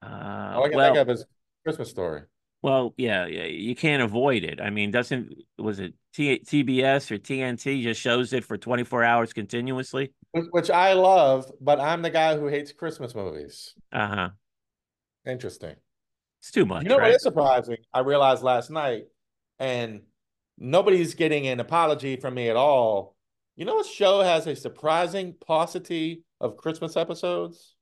uh, 0.00 0.52
all 0.54 0.64
I 0.64 0.68
can 0.68 0.76
well, 0.76 0.94
think 0.94 0.98
of 0.98 1.10
is 1.10 1.26
Christmas 1.64 1.90
Story. 1.90 2.22
Well, 2.62 2.94
yeah, 2.96 3.26
yeah, 3.26 3.46
you 3.46 3.74
can't 3.74 4.04
avoid 4.04 4.44
it. 4.44 4.60
I 4.60 4.70
mean, 4.70 4.92
doesn't 4.92 5.34
was 5.58 5.80
it 5.80 5.94
T- 6.14 6.38
TBS 6.38 7.10
or 7.10 7.18
TNT 7.18 7.82
just 7.82 8.00
shows 8.00 8.32
it 8.32 8.44
for 8.44 8.56
24 8.56 9.02
hours 9.02 9.32
continuously? 9.32 10.12
Which 10.32 10.70
I 10.70 10.92
love, 10.92 11.50
but 11.60 11.80
I'm 11.80 12.02
the 12.02 12.10
guy 12.10 12.38
who 12.38 12.46
hates 12.46 12.70
Christmas 12.70 13.16
movies. 13.16 13.74
Uh 13.92 14.06
huh. 14.06 14.28
Interesting. 15.26 15.74
It's 16.38 16.52
too 16.52 16.66
much. 16.66 16.84
You 16.84 16.90
know 16.90 16.98
right? 16.98 17.08
what 17.08 17.16
is 17.16 17.22
surprising? 17.24 17.78
I 17.92 17.98
realized 17.98 18.44
last 18.44 18.70
night, 18.70 19.06
and 19.58 20.02
nobody's 20.56 21.14
getting 21.14 21.48
an 21.48 21.58
apology 21.58 22.14
from 22.14 22.34
me 22.34 22.48
at 22.48 22.54
all. 22.54 23.16
You 23.56 23.64
know 23.64 23.74
what 23.74 23.86
show 23.86 24.20
has 24.20 24.46
a 24.46 24.54
surprising 24.54 25.34
paucity 25.34 26.22
of 26.40 26.56
Christmas 26.56 26.96
episodes? 26.96 27.74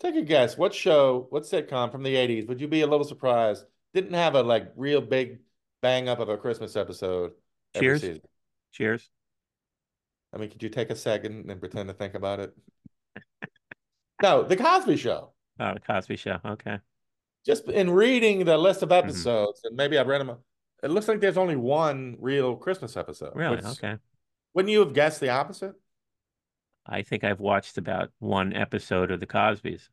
Take 0.00 0.14
a 0.14 0.22
guess. 0.22 0.56
What 0.56 0.74
show, 0.74 1.26
what 1.30 1.42
sitcom 1.42 1.90
from 1.90 2.02
the 2.02 2.14
80s 2.14 2.46
would 2.48 2.60
you 2.60 2.68
be 2.68 2.82
a 2.82 2.86
little 2.86 3.04
surprised? 3.06 3.64
Didn't 3.94 4.14
have 4.14 4.34
a 4.34 4.42
like 4.42 4.72
real 4.76 5.00
big 5.00 5.40
bang 5.82 6.08
up 6.08 6.20
of 6.20 6.28
a 6.28 6.36
Christmas 6.36 6.76
episode. 6.76 7.32
Cheers. 7.76 8.04
Cheers. 8.72 9.10
I 10.32 10.38
mean, 10.38 10.50
could 10.50 10.62
you 10.62 10.68
take 10.68 10.90
a 10.90 10.96
second 10.96 11.50
and 11.50 11.60
pretend 11.60 11.88
to 11.88 11.94
think 11.94 12.14
about 12.14 12.40
it? 12.40 12.56
no, 14.22 14.42
The 14.42 14.56
Cosby 14.56 14.96
Show. 14.96 15.32
Oh, 15.58 15.74
The 15.74 15.80
Cosby 15.80 16.16
Show. 16.16 16.38
Okay. 16.44 16.78
Just 17.44 17.68
in 17.68 17.90
reading 17.90 18.44
the 18.44 18.58
list 18.58 18.82
of 18.82 18.90
mm-hmm. 18.90 19.08
episodes, 19.08 19.60
mm-hmm. 19.60 19.68
and 19.68 19.76
maybe 19.76 19.98
I've 19.98 20.06
read 20.06 20.20
them 20.20 20.36
it 20.82 20.90
looks 20.90 21.08
like 21.08 21.20
there's 21.20 21.36
only 21.36 21.56
one 21.56 22.16
real 22.20 22.56
Christmas 22.56 22.96
episode. 22.96 23.32
Really? 23.34 23.58
Okay. 23.58 23.96
Wouldn't 24.54 24.70
you 24.70 24.80
have 24.80 24.94
guessed 24.94 25.20
the 25.20 25.30
opposite? 25.30 25.74
I 26.88 27.02
think 27.02 27.22
I've 27.22 27.40
watched 27.40 27.76
about 27.76 28.10
one 28.18 28.54
episode 28.54 29.10
of 29.10 29.20
the 29.20 29.26
Cosbys, 29.26 29.88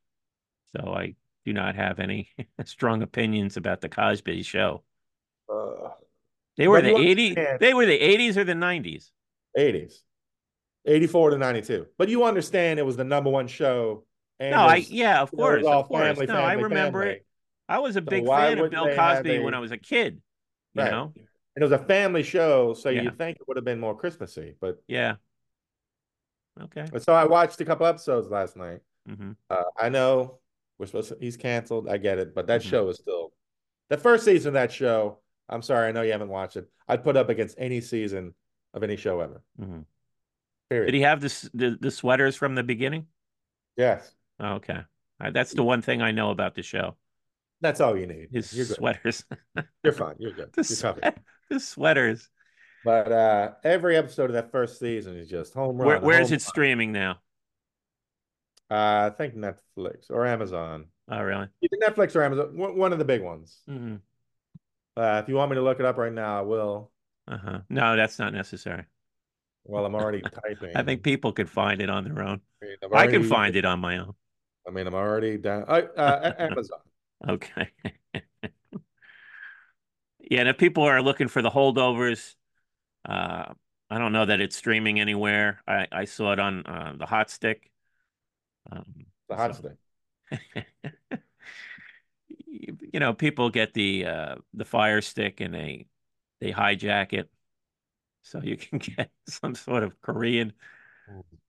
so 0.75 0.93
I 0.93 1.15
do 1.45 1.51
not 1.51 1.75
have 1.75 1.99
any 1.99 2.29
strong 2.65 3.01
opinions 3.01 3.57
about 3.57 3.81
the 3.81 3.89
Cosby 3.89 4.43
Show. 4.43 4.83
Uh, 5.51 5.89
they 6.57 6.67
were 6.67 6.81
the 6.81 6.89
80s. 6.89 7.59
They 7.59 7.73
were 7.73 7.85
the 7.85 7.99
80s 7.99 8.37
or 8.37 8.45
the 8.45 8.53
90s. 8.53 9.11
80s, 9.57 9.93
84 10.85 11.31
to 11.31 11.37
92. 11.37 11.87
But 11.97 12.09
you 12.09 12.23
understand 12.23 12.79
it 12.79 12.85
was 12.85 12.97
the 12.97 13.03
number 13.03 13.29
one 13.29 13.47
show. 13.47 14.05
no, 14.39 14.51
I 14.51 14.77
yeah, 14.89 15.21
of 15.21 15.31
course, 15.31 15.65
of 15.65 15.87
course. 15.87 16.01
Family, 16.01 16.25
no, 16.25 16.33
family, 16.33 16.49
I 16.49 16.53
remember 16.53 17.01
family. 17.01 17.15
it. 17.15 17.25
I 17.67 17.79
was 17.79 17.95
a 17.95 18.01
big 18.01 18.25
so 18.25 18.31
fan 18.31 18.59
of 18.59 18.71
Bill 18.71 18.95
Cosby 18.95 19.37
a... 19.37 19.41
when 19.41 19.53
I 19.53 19.59
was 19.59 19.71
a 19.71 19.77
kid. 19.77 20.21
You 20.73 20.83
right. 20.83 20.91
know? 20.91 21.13
And 21.15 21.61
it 21.61 21.63
was 21.63 21.71
a 21.71 21.83
family 21.83 22.23
show, 22.23 22.73
so 22.73 22.89
yeah. 22.89 23.03
you'd 23.03 23.17
think 23.17 23.37
it 23.37 23.47
would 23.47 23.57
have 23.57 23.63
been 23.65 23.79
more 23.79 23.95
Christmassy, 23.95 24.55
but 24.59 24.81
yeah. 24.87 25.15
Okay. 26.61 26.85
So 26.99 27.13
I 27.13 27.25
watched 27.25 27.59
a 27.61 27.65
couple 27.65 27.85
episodes 27.85 28.29
last 28.29 28.55
night. 28.55 28.79
Mm-hmm. 29.09 29.31
Uh, 29.49 29.63
I 29.77 29.89
know 29.89 30.39
we're 30.77 30.85
supposed 30.85 31.09
to, 31.09 31.17
he's 31.19 31.37
canceled. 31.37 31.89
I 31.89 31.97
get 31.97 32.17
it, 32.17 32.33
but 32.33 32.47
that 32.47 32.61
mm-hmm. 32.61 32.69
show 32.69 32.89
is 32.89 32.97
still 32.97 33.33
the 33.89 33.97
first 33.97 34.25
season 34.25 34.49
of 34.49 34.53
that 34.53 34.71
show. 34.71 35.19
I'm 35.49 35.61
sorry, 35.61 35.87
I 35.87 35.91
know 35.91 36.01
you 36.01 36.11
haven't 36.11 36.29
watched 36.29 36.55
it. 36.55 36.67
I'd 36.87 37.03
put 37.03 37.17
up 37.17 37.29
against 37.29 37.55
any 37.59 37.81
season 37.81 38.33
of 38.73 38.83
any 38.83 38.95
show 38.95 39.19
ever. 39.19 39.43
Mm-hmm. 39.59 39.81
Period. 40.69 40.85
Did 40.87 40.95
he 40.95 41.01
have 41.01 41.21
the, 41.21 41.49
the, 41.53 41.77
the 41.79 41.91
sweaters 41.91 42.35
from 42.35 42.55
the 42.55 42.63
beginning? 42.63 43.05
Yes. 43.77 44.11
Oh, 44.39 44.53
okay. 44.55 44.79
Right, 45.19 45.33
that's 45.33 45.53
the 45.53 45.63
one 45.63 45.81
thing 45.81 46.01
I 46.01 46.11
know 46.11 46.31
about 46.31 46.55
the 46.55 46.63
show. 46.63 46.95
That's 47.61 47.79
all 47.79 47.97
you 47.97 48.05
need. 48.05 48.29
His 48.31 48.51
You're 48.53 48.65
sweaters. 48.65 49.23
You're 49.83 49.93
fine. 49.93 50.15
You're 50.19 50.33
good. 50.33 50.51
the, 50.53 50.57
You're 50.57 50.63
sweat, 50.63 51.17
the 51.49 51.59
sweaters. 51.59 52.29
But 52.85 53.11
uh 53.11 53.51
every 53.63 53.97
episode 53.97 54.25
of 54.25 54.33
that 54.33 54.51
first 54.51 54.79
season 54.79 55.17
is 55.17 55.27
just 55.27 55.53
home 55.53 55.77
run. 55.77 55.87
Where, 55.87 55.99
where 55.99 56.21
is 56.21 56.31
it 56.31 56.41
streaming 56.41 56.91
now? 56.91 57.19
Uh, 58.69 59.11
I 59.11 59.15
think 59.15 59.35
Netflix 59.35 60.09
or 60.09 60.25
Amazon. 60.25 60.85
Oh, 61.09 61.21
really? 61.21 61.47
Either 61.61 61.77
Netflix 61.83 62.15
or 62.15 62.23
Amazon. 62.23 62.57
One 62.57 62.93
of 62.93 62.99
the 62.99 63.05
big 63.05 63.21
ones. 63.21 63.59
Mm-hmm. 63.69 63.95
Uh, 64.97 65.21
if 65.21 65.29
you 65.29 65.35
want 65.35 65.51
me 65.51 65.55
to 65.55 65.61
look 65.61 65.79
it 65.79 65.85
up 65.85 65.97
right 65.97 66.13
now, 66.13 66.39
I 66.39 66.41
will. 66.41 66.91
Uh 67.27 67.37
huh. 67.37 67.59
No, 67.69 67.95
that's 67.95 68.17
not 68.17 68.33
necessary. 68.33 68.85
Well, 69.65 69.85
I'm 69.85 69.95
already 69.95 70.21
typing. 70.47 70.75
I 70.75 70.83
think 70.83 71.03
people 71.03 71.31
could 71.31 71.49
find 71.49 71.81
it 71.81 71.89
on 71.89 72.05
their 72.05 72.23
own. 72.23 72.41
I, 72.61 72.65
mean, 72.65 72.75
already, 72.83 73.09
I 73.09 73.11
can 73.11 73.23
find 73.27 73.55
it 73.55 73.65
on 73.65 73.79
my 73.79 73.97
own. 73.97 74.13
I 74.67 74.71
mean, 74.71 74.87
I'm 74.87 74.95
already 74.95 75.37
down. 75.37 75.65
Uh, 75.67 75.81
uh, 75.97 76.33
Amazon. 76.39 76.79
Okay. 77.27 77.69
yeah, 80.19 80.39
and 80.39 80.49
if 80.49 80.57
people 80.57 80.83
are 80.83 81.01
looking 81.01 81.27
for 81.27 81.41
the 81.41 81.51
holdovers, 81.51 82.35
uh, 83.05 83.53
I 83.89 83.99
don't 83.99 84.11
know 84.11 84.25
that 84.25 84.41
it's 84.41 84.55
streaming 84.55 84.99
anywhere. 84.99 85.61
I, 85.67 85.87
I 85.91 86.05
saw 86.05 86.33
it 86.33 86.39
on 86.39 86.65
uh, 86.65 86.93
the 86.97 87.05
Hot 87.05 87.29
Stick. 87.29 87.69
Um, 88.71 89.05
the 89.29 89.35
Hot 89.35 89.55
so. 89.55 89.69
Stick. 90.31 90.67
you 92.47 92.99
know, 92.99 93.13
people 93.13 93.49
get 93.49 93.73
the 93.73 94.05
uh, 94.05 94.35
the 94.53 94.65
Fire 94.65 95.01
Stick 95.01 95.39
and 95.39 95.53
they 95.53 95.87
they 96.41 96.51
hijack 96.51 97.13
it, 97.13 97.29
so 98.23 98.41
you 98.41 98.57
can 98.57 98.79
get 98.97 99.11
some 99.27 99.53
sort 99.53 99.83
of 99.83 100.01
Korean 100.01 100.53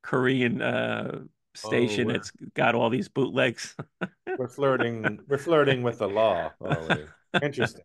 Korean 0.02 0.60
uh, 0.60 1.20
station. 1.54 2.10
Oh, 2.10 2.14
it's 2.14 2.30
got 2.54 2.74
all 2.74 2.90
these 2.90 3.08
bootlegs. 3.08 3.74
we're 4.38 4.48
flirting. 4.48 5.20
We're 5.26 5.38
flirting 5.38 5.82
with 5.82 5.98
the 5.98 6.08
law. 6.08 6.52
Interesting. 7.42 7.84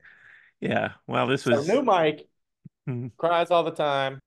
Yeah. 0.60 0.92
Well, 1.08 1.28
this 1.28 1.46
was 1.46 1.66
so 1.66 1.74
new 1.74 1.84
Mike 1.84 2.28
mm-hmm. 2.90 3.08
cries 3.18 3.52
all 3.52 3.64
the 3.64 3.72
time, 3.72 4.20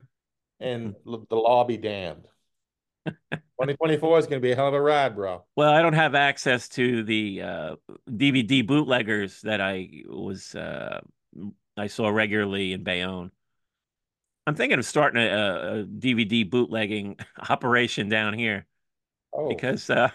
and 0.61 0.95
mm-hmm. 0.95 1.23
the 1.29 1.37
law 1.37 1.65
be 1.65 1.77
damned. 1.77 2.27
2024 3.07 4.19
is 4.19 4.27
going 4.27 4.41
to 4.41 4.47
be 4.47 4.53
a 4.53 4.57
hell 4.57 4.69
of 4.69 4.75
a 4.75 4.81
ride, 4.81 5.15
bro. 5.15 5.45
Well, 5.57 5.71
I 5.71 5.83
don't 5.83 5.93
have 5.93 6.15
access 6.15 6.69
to 6.71 7.03
the 7.03 7.43
uh, 7.43 7.77
DVD 8.09 8.67
bootleggers 8.67 9.43
that 9.43 9.61
I 9.61 9.89
was 10.07 10.55
uh, 10.55 11.01
I 11.77 11.87
saw 11.89 12.09
regularly 12.09 12.73
in 12.73 12.83
Bayonne. 12.83 13.31
I'm 14.47 14.55
thinking 14.55 14.79
of 14.79 14.85
starting 14.85 15.23
a, 15.23 15.81
a 15.81 15.85
DVD 15.85 16.49
bootlegging 16.49 17.17
operation 17.49 18.09
down 18.09 18.35
here. 18.35 18.67
Oh. 19.33 19.49
Because 19.49 19.91
uh 19.91 20.11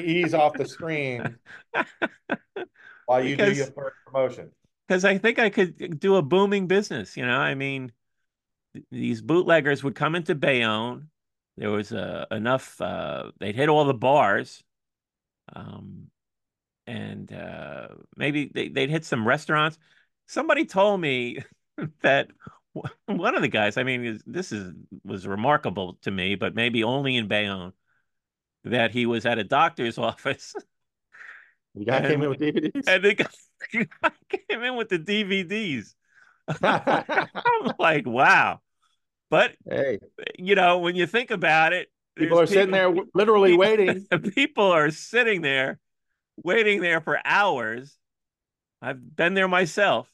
ease 0.00 0.34
off 0.34 0.52
the 0.52 0.66
screen 0.66 1.38
while 3.06 3.24
you 3.24 3.36
because, 3.36 3.54
do 3.54 3.58
your 3.58 3.66
first 3.72 3.96
promotion. 4.06 4.50
Because 4.88 5.04
I 5.04 5.18
think 5.18 5.38
I 5.38 5.50
could 5.50 6.00
do 6.00 6.16
a 6.16 6.22
booming 6.22 6.66
business, 6.66 7.16
you 7.16 7.26
know. 7.26 7.38
I 7.38 7.54
mean, 7.54 7.92
these 8.90 9.20
bootleggers 9.20 9.84
would 9.84 9.94
come 9.94 10.14
into 10.14 10.34
Bayonne, 10.34 11.10
there 11.58 11.70
was 11.70 11.92
uh, 11.92 12.24
enough. 12.30 12.80
Uh, 12.80 13.32
they'd 13.40 13.56
hit 13.56 13.68
all 13.68 13.84
the 13.84 13.92
bars, 13.92 14.62
um, 15.54 16.06
and 16.86 17.32
uh, 17.32 17.88
maybe 18.16 18.50
they, 18.54 18.68
they'd 18.68 18.90
hit 18.90 19.04
some 19.04 19.26
restaurants. 19.26 19.76
Somebody 20.28 20.66
told 20.66 21.00
me 21.00 21.38
that 22.02 22.28
one 23.06 23.34
of 23.34 23.42
the 23.42 23.48
guys. 23.48 23.76
I 23.76 23.82
mean, 23.82 24.20
this 24.24 24.52
is 24.52 24.72
was 25.04 25.26
remarkable 25.26 25.98
to 26.02 26.12
me, 26.12 26.36
but 26.36 26.54
maybe 26.54 26.84
only 26.84 27.16
in 27.16 27.26
Bayonne. 27.26 27.72
That 28.64 28.92
he 28.92 29.06
was 29.06 29.26
at 29.26 29.38
a 29.38 29.44
doctor's 29.44 29.98
office. 29.98 30.54
The 31.74 31.84
guy 31.84 32.00
came 32.00 32.22
in 32.22 32.30
with 32.30 32.40
DVDs. 32.40 32.84
And 32.86 33.04
the 33.04 33.14
guy 33.14 34.16
came 34.48 34.62
in 34.62 34.76
with 34.76 34.88
the 34.88 34.98
DVDs. 34.98 35.94
I'm 36.62 37.72
like, 37.78 38.06
wow. 38.06 38.60
But 39.30 39.52
hey, 39.68 39.98
you 40.38 40.54
know, 40.54 40.78
when 40.78 40.96
you 40.96 41.06
think 41.06 41.30
about 41.30 41.72
it, 41.72 41.88
people 42.16 42.38
are 42.38 42.46
people, 42.46 42.54
sitting 42.54 42.70
there 42.72 42.94
literally 43.14 43.50
people, 43.50 43.60
waiting. 43.66 44.06
People 44.34 44.64
are 44.64 44.90
sitting 44.90 45.42
there, 45.42 45.78
waiting 46.42 46.80
there 46.80 47.00
for 47.00 47.20
hours. 47.24 47.96
I've 48.80 49.16
been 49.16 49.34
there 49.34 49.48
myself. 49.48 50.10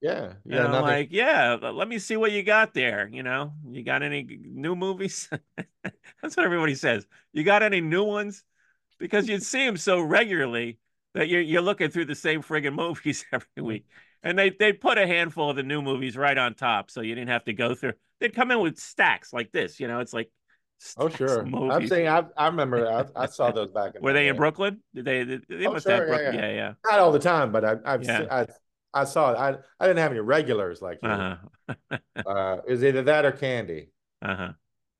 Yeah, 0.00 0.34
yeah. 0.44 0.66
I'm 0.66 0.82
like, 0.82 1.08
yeah, 1.10 1.54
let 1.60 1.88
me 1.88 1.98
see 1.98 2.16
what 2.16 2.30
you 2.30 2.42
got 2.44 2.72
there. 2.74 3.08
You 3.10 3.22
know, 3.22 3.52
you 3.68 3.82
got 3.82 4.02
any 4.02 4.22
new 4.22 4.76
movies? 4.76 5.28
That's 5.82 6.36
what 6.36 6.44
everybody 6.44 6.76
says. 6.76 7.06
You 7.32 7.42
got 7.42 7.62
any 7.62 7.80
new 7.80 8.04
ones? 8.04 8.44
Because 8.98 9.28
you'd 9.28 9.42
see 9.42 9.64
them 9.64 9.76
so 9.76 10.00
regularly 10.00 10.78
that 11.18 11.28
you're 11.28 11.40
you're 11.40 11.62
looking 11.62 11.90
through 11.90 12.04
the 12.04 12.14
same 12.14 12.42
friggin' 12.42 12.74
movies 12.74 13.24
every 13.32 13.62
week. 13.62 13.86
And 14.22 14.38
they 14.38 14.50
they 14.50 14.72
put 14.72 14.98
a 14.98 15.06
handful 15.06 15.50
of 15.50 15.56
the 15.56 15.62
new 15.62 15.82
movies 15.82 16.16
right 16.16 16.36
on 16.36 16.54
top, 16.54 16.90
so 16.90 17.00
you 17.00 17.14
didn't 17.14 17.30
have 17.30 17.44
to 17.44 17.52
go 17.52 17.74
through. 17.74 17.92
They'd 18.20 18.34
come 18.34 18.50
in 18.50 18.60
with 18.60 18.78
stacks 18.78 19.32
like 19.32 19.52
this, 19.52 19.80
you 19.80 19.88
know. 19.88 20.00
It's 20.00 20.12
like 20.12 20.30
oh 20.96 21.08
sure. 21.08 21.44
I'm 21.70 21.86
saying 21.86 22.08
I 22.08 22.24
I 22.36 22.46
remember 22.46 22.88
I, 22.88 23.04
I 23.24 23.26
saw 23.26 23.50
those 23.52 23.70
back. 23.70 23.96
In 23.96 24.02
Were 24.02 24.12
they 24.12 24.24
day. 24.24 24.28
in 24.28 24.36
Brooklyn? 24.36 24.80
Did 24.94 25.04
they? 25.04 25.24
Did, 25.24 25.44
they 25.48 25.66
oh, 25.66 25.72
must 25.72 25.86
sure, 25.86 25.96
have 25.96 26.06
Brooklyn. 26.06 26.34
Yeah, 26.34 26.40
yeah. 26.40 26.46
yeah, 26.46 26.54
yeah. 26.54 26.72
Not 26.90 27.00
all 27.00 27.12
the 27.12 27.18
time, 27.18 27.50
but 27.52 27.64
I 27.64 27.76
I've 27.84 28.04
yeah. 28.04 28.26
I, 28.30 28.46
I 28.94 29.04
saw 29.04 29.32
it. 29.32 29.36
I 29.36 29.56
I 29.80 29.86
didn't 29.86 29.98
have 29.98 30.12
any 30.12 30.20
regulars 30.20 30.80
like 30.80 30.98
you. 31.02 31.08
Uh-huh. 31.08 31.98
uh, 32.26 32.58
is 32.68 32.84
either 32.84 33.02
that 33.02 33.24
or 33.24 33.32
candy. 33.32 33.90
Uh 34.22 34.36
huh. 34.36 34.52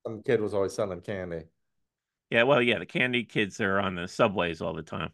Some 0.04 0.22
kid 0.24 0.40
was 0.40 0.52
always 0.52 0.74
selling 0.74 1.00
candy. 1.00 1.44
Yeah, 2.30 2.42
well, 2.42 2.60
yeah, 2.60 2.78
the 2.78 2.86
candy 2.86 3.24
kids 3.24 3.60
are 3.60 3.80
on 3.80 3.94
the 3.94 4.06
subways 4.06 4.60
all 4.60 4.74
the 4.74 4.82
time. 4.82 5.10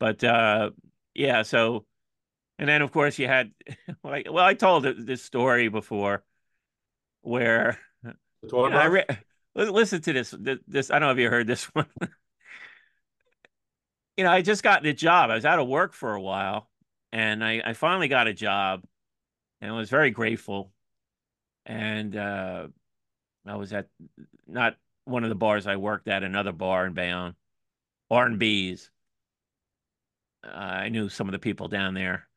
But 0.00 0.24
uh, 0.24 0.70
yeah, 1.14 1.42
so 1.42 1.84
and 2.58 2.68
then 2.68 2.82
of 2.82 2.90
course 2.90 3.18
you 3.18 3.28
had 3.28 3.52
like 4.02 4.26
well, 4.28 4.44
I 4.44 4.54
told 4.54 4.84
this 4.84 5.22
story 5.22 5.68
before 5.68 6.24
where 7.20 7.78
know, 8.72 8.78
I 8.78 8.84
re- 8.86 9.06
listen 9.54 10.00
to 10.02 10.12
this. 10.12 10.34
This 10.66 10.90
I 10.90 10.98
don't 10.98 11.08
know 11.08 11.12
if 11.12 11.18
you 11.18 11.30
heard 11.30 11.46
this 11.46 11.64
one. 11.74 11.86
you 14.16 14.24
know, 14.24 14.30
I 14.30 14.42
just 14.42 14.62
got 14.62 14.82
the 14.82 14.92
job. 14.92 15.30
I 15.30 15.34
was 15.34 15.44
out 15.44 15.58
of 15.58 15.68
work 15.68 15.92
for 15.92 16.14
a 16.14 16.20
while, 16.20 16.68
and 17.12 17.44
I, 17.44 17.62
I 17.64 17.72
finally 17.74 18.08
got 18.08 18.26
a 18.26 18.34
job, 18.34 18.82
and 19.60 19.70
I 19.70 19.76
was 19.76 19.90
very 19.90 20.10
grateful. 20.10 20.72
And 21.66 22.16
uh, 22.16 22.68
I 23.46 23.56
was 23.56 23.72
at 23.72 23.88
not 24.48 24.76
one 25.04 25.24
of 25.24 25.28
the 25.28 25.36
bars 25.36 25.66
I 25.66 25.76
worked 25.76 26.08
at, 26.08 26.22
another 26.22 26.52
bar 26.52 26.86
in 26.86 26.94
Bayonne, 26.94 27.34
R 28.10 28.26
and 28.26 28.38
B's. 28.38 28.90
I 30.44 30.88
knew 30.88 31.08
some 31.08 31.28
of 31.28 31.32
the 31.32 31.38
people 31.38 31.68
down 31.68 31.94
there. 31.94 32.28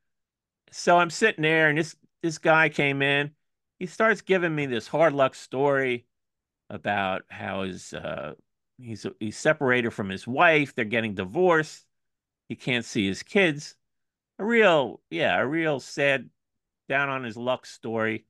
So 0.72 0.98
I'm 0.98 1.10
sitting 1.10 1.44
there, 1.44 1.70
and 1.70 1.78
this 1.78 1.96
this 2.22 2.38
guy 2.38 2.70
came 2.70 3.02
in. 3.02 3.32
He 3.80 3.86
starts 3.86 4.22
giving 4.22 4.56
me 4.56 4.66
this 4.66 4.88
hard 4.88 5.14
luck 5.14 5.36
story 5.36 6.06
about 6.70 7.24
how 7.30 7.64
his 7.64 7.94
uh, 7.94 8.34
he's 8.78 9.06
he's 9.20 9.38
separated 9.38 9.92
from 9.92 10.10
his 10.10 10.28
wife. 10.28 10.74
They're 10.74 10.86
getting 10.86 11.16
divorced. 11.16 11.86
He 12.50 12.56
can't 12.56 12.86
see 12.86 13.08
his 13.08 13.24
kids. 13.24 13.76
A 14.40 14.46
real, 14.46 15.02
yeah, 15.10 15.40
a 15.40 15.46
real 15.46 15.80
sad, 15.80 16.30
down 16.90 17.10
on 17.10 17.24
his 17.24 17.38
luck 17.38 17.66
story. 17.66 18.26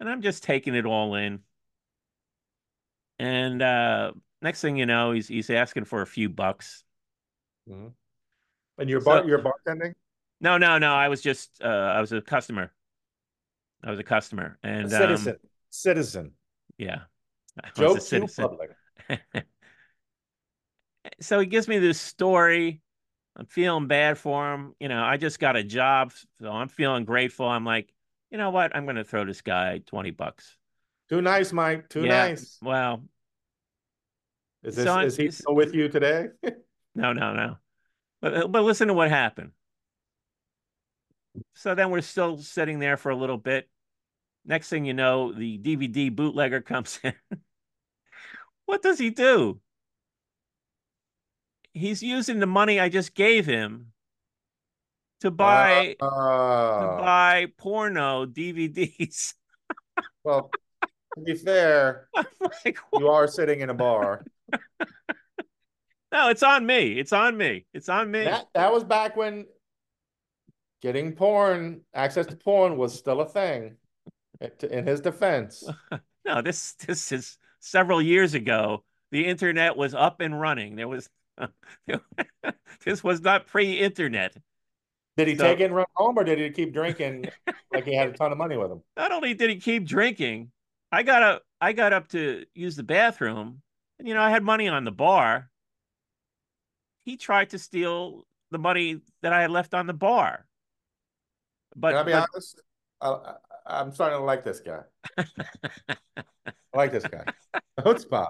And 0.00 0.08
I'm 0.08 0.22
just 0.22 0.44
taking 0.44 0.74
it 0.74 0.86
all 0.86 1.14
in. 1.14 1.40
And 3.18 3.62
uh, 3.62 4.12
next 4.42 4.60
thing 4.60 4.76
you 4.76 4.86
know, 4.86 5.12
he's 5.12 5.28
he's 5.28 5.50
asking 5.50 5.84
for 5.84 6.02
a 6.02 6.06
few 6.06 6.28
bucks. 6.28 6.84
Mm-hmm. 7.68 7.88
And 8.78 8.90
you're 8.90 9.00
bar, 9.00 9.22
so, 9.22 9.26
you're 9.28 9.38
bartending? 9.38 9.94
No, 10.40 10.58
no, 10.58 10.78
no. 10.78 10.92
I 10.92 11.08
was 11.08 11.20
just 11.20 11.60
uh, 11.62 11.68
I 11.68 12.00
was 12.00 12.12
a 12.12 12.20
customer. 12.20 12.72
I 13.82 13.90
was 13.90 13.98
a 13.98 14.04
customer 14.04 14.58
and 14.62 14.86
a 14.86 14.90
citizen. 14.90 15.32
Um, 15.32 15.38
citizen. 15.70 16.32
Yeah. 16.78 17.02
Joke 17.76 18.00
to 18.00 18.26
public. 18.26 18.70
so 21.20 21.38
he 21.38 21.46
gives 21.46 21.68
me 21.68 21.78
this 21.78 22.00
story. 22.00 22.80
I'm 23.36 23.46
feeling 23.46 23.86
bad 23.86 24.18
for 24.18 24.52
him. 24.54 24.74
You 24.80 24.88
know, 24.88 25.02
I 25.02 25.16
just 25.16 25.38
got 25.38 25.56
a 25.56 25.64
job, 25.64 26.12
so 26.40 26.50
I'm 26.50 26.68
feeling 26.68 27.04
grateful. 27.04 27.46
I'm 27.46 27.64
like, 27.64 27.92
you 28.30 28.38
know 28.38 28.50
what? 28.50 28.74
I'm 28.74 28.84
going 28.84 28.96
to 28.96 29.04
throw 29.04 29.24
this 29.24 29.42
guy 29.42 29.80
20 29.86 30.10
bucks. 30.12 30.56
Too 31.08 31.20
nice, 31.20 31.52
Mike. 31.52 31.88
Too 31.88 32.04
yeah, 32.04 32.28
nice. 32.28 32.58
Well, 32.62 33.02
is 34.62 34.76
this 34.76 34.84
so 34.84 35.00
is 35.00 35.16
he 35.16 35.30
still 35.30 35.54
with 35.54 35.74
you 35.74 35.88
today? 35.88 36.28
no, 36.94 37.12
no, 37.12 37.34
no. 37.34 37.56
But 38.24 38.50
but 38.50 38.64
listen 38.64 38.88
to 38.88 38.94
what 38.94 39.10
happened. 39.10 39.50
So 41.52 41.74
then 41.74 41.90
we're 41.90 42.00
still 42.00 42.38
sitting 42.38 42.78
there 42.78 42.96
for 42.96 43.10
a 43.10 43.16
little 43.16 43.36
bit. 43.36 43.68
Next 44.46 44.70
thing 44.70 44.86
you 44.86 44.94
know, 44.94 45.30
the 45.30 45.58
DVD 45.58 46.14
bootlegger 46.14 46.62
comes 46.62 46.98
in. 47.04 47.12
what 48.64 48.80
does 48.80 48.98
he 48.98 49.10
do? 49.10 49.60
He's 51.74 52.02
using 52.02 52.38
the 52.38 52.46
money 52.46 52.80
I 52.80 52.88
just 52.88 53.14
gave 53.14 53.44
him 53.44 53.92
to 55.20 55.30
buy 55.30 55.96
uh, 56.00 56.06
uh, 56.06 56.80
to 56.80 57.02
buy 57.02 57.46
porno 57.58 58.24
DVDs. 58.24 59.34
well, 60.24 60.50
to 60.82 61.20
be 61.22 61.34
fair, 61.34 62.08
like, 62.64 62.78
you 62.98 63.06
are 63.06 63.28
sitting 63.28 63.60
in 63.60 63.68
a 63.68 63.74
bar. 63.74 64.24
no, 66.14 66.28
it's 66.28 66.42
on 66.42 66.64
me. 66.64 66.98
It's 66.98 67.12
on 67.12 67.36
me. 67.36 67.66
It's 67.74 67.88
on 67.88 68.10
me. 68.10 68.24
That, 68.24 68.46
that 68.54 68.72
was 68.72 68.84
back 68.84 69.16
when 69.16 69.46
getting 70.80 71.12
porn, 71.12 71.80
access 71.92 72.26
to 72.26 72.36
porn 72.36 72.76
was 72.76 72.96
still 72.96 73.20
a 73.20 73.28
thing. 73.28 73.76
Eh, 74.40 74.48
in 74.70 74.86
his 74.86 75.00
defense. 75.00 75.68
no, 76.24 76.42
this 76.42 76.74
this 76.74 77.12
is 77.12 77.38
several 77.60 78.00
years 78.00 78.34
ago. 78.34 78.84
The 79.10 79.26
internet 79.26 79.76
was 79.76 79.94
up 79.94 80.20
and 80.20 80.40
running. 80.40 80.76
There 80.76 80.88
was 80.88 81.08
this 82.84 83.04
was 83.04 83.20
not 83.20 83.46
pre-internet. 83.46 84.36
Did 85.16 85.28
he 85.28 85.36
so, 85.36 85.44
take 85.44 85.60
it 85.60 85.64
and 85.64 85.74
run 85.74 85.86
home, 85.94 86.18
or 86.18 86.24
did 86.24 86.38
he 86.38 86.50
keep 86.50 86.72
drinking 86.72 87.28
like 87.72 87.84
he 87.84 87.94
had 87.94 88.08
a 88.08 88.12
ton 88.12 88.32
of 88.32 88.38
money 88.38 88.56
with 88.56 88.70
him? 88.70 88.82
Not 88.96 89.12
only 89.12 89.34
did 89.34 89.50
he 89.50 89.56
keep 89.56 89.84
drinking, 89.84 90.50
I 90.90 91.02
got 91.02 91.22
up. 91.22 91.42
I 91.60 91.72
got 91.72 91.92
up 91.92 92.08
to 92.08 92.44
use 92.54 92.76
the 92.76 92.82
bathroom, 92.82 93.62
and 93.98 94.08
you 94.08 94.14
know 94.14 94.22
I 94.22 94.30
had 94.30 94.42
money 94.42 94.68
on 94.68 94.84
the 94.84 94.92
bar. 94.92 95.50
He 97.04 97.16
tried 97.16 97.50
to 97.50 97.58
steal 97.58 98.26
the 98.50 98.58
money 98.58 99.00
that 99.22 99.32
I 99.32 99.42
had 99.42 99.50
left 99.50 99.74
on 99.74 99.86
the 99.86 99.92
bar. 99.92 100.46
But 101.76 101.90
Can 101.90 101.98
I 101.98 102.02
be 102.02 102.12
but, 102.12 102.28
honest? 102.32 102.62
I, 103.00 103.34
I'm 103.66 103.92
starting 103.92 104.18
to 104.18 104.24
like 104.24 104.44
this 104.44 104.60
guy. 104.60 104.80
I 105.18 105.96
like 106.74 106.92
this 106.92 107.04
guy. 107.04 107.24
Chutzpah. 107.80 108.28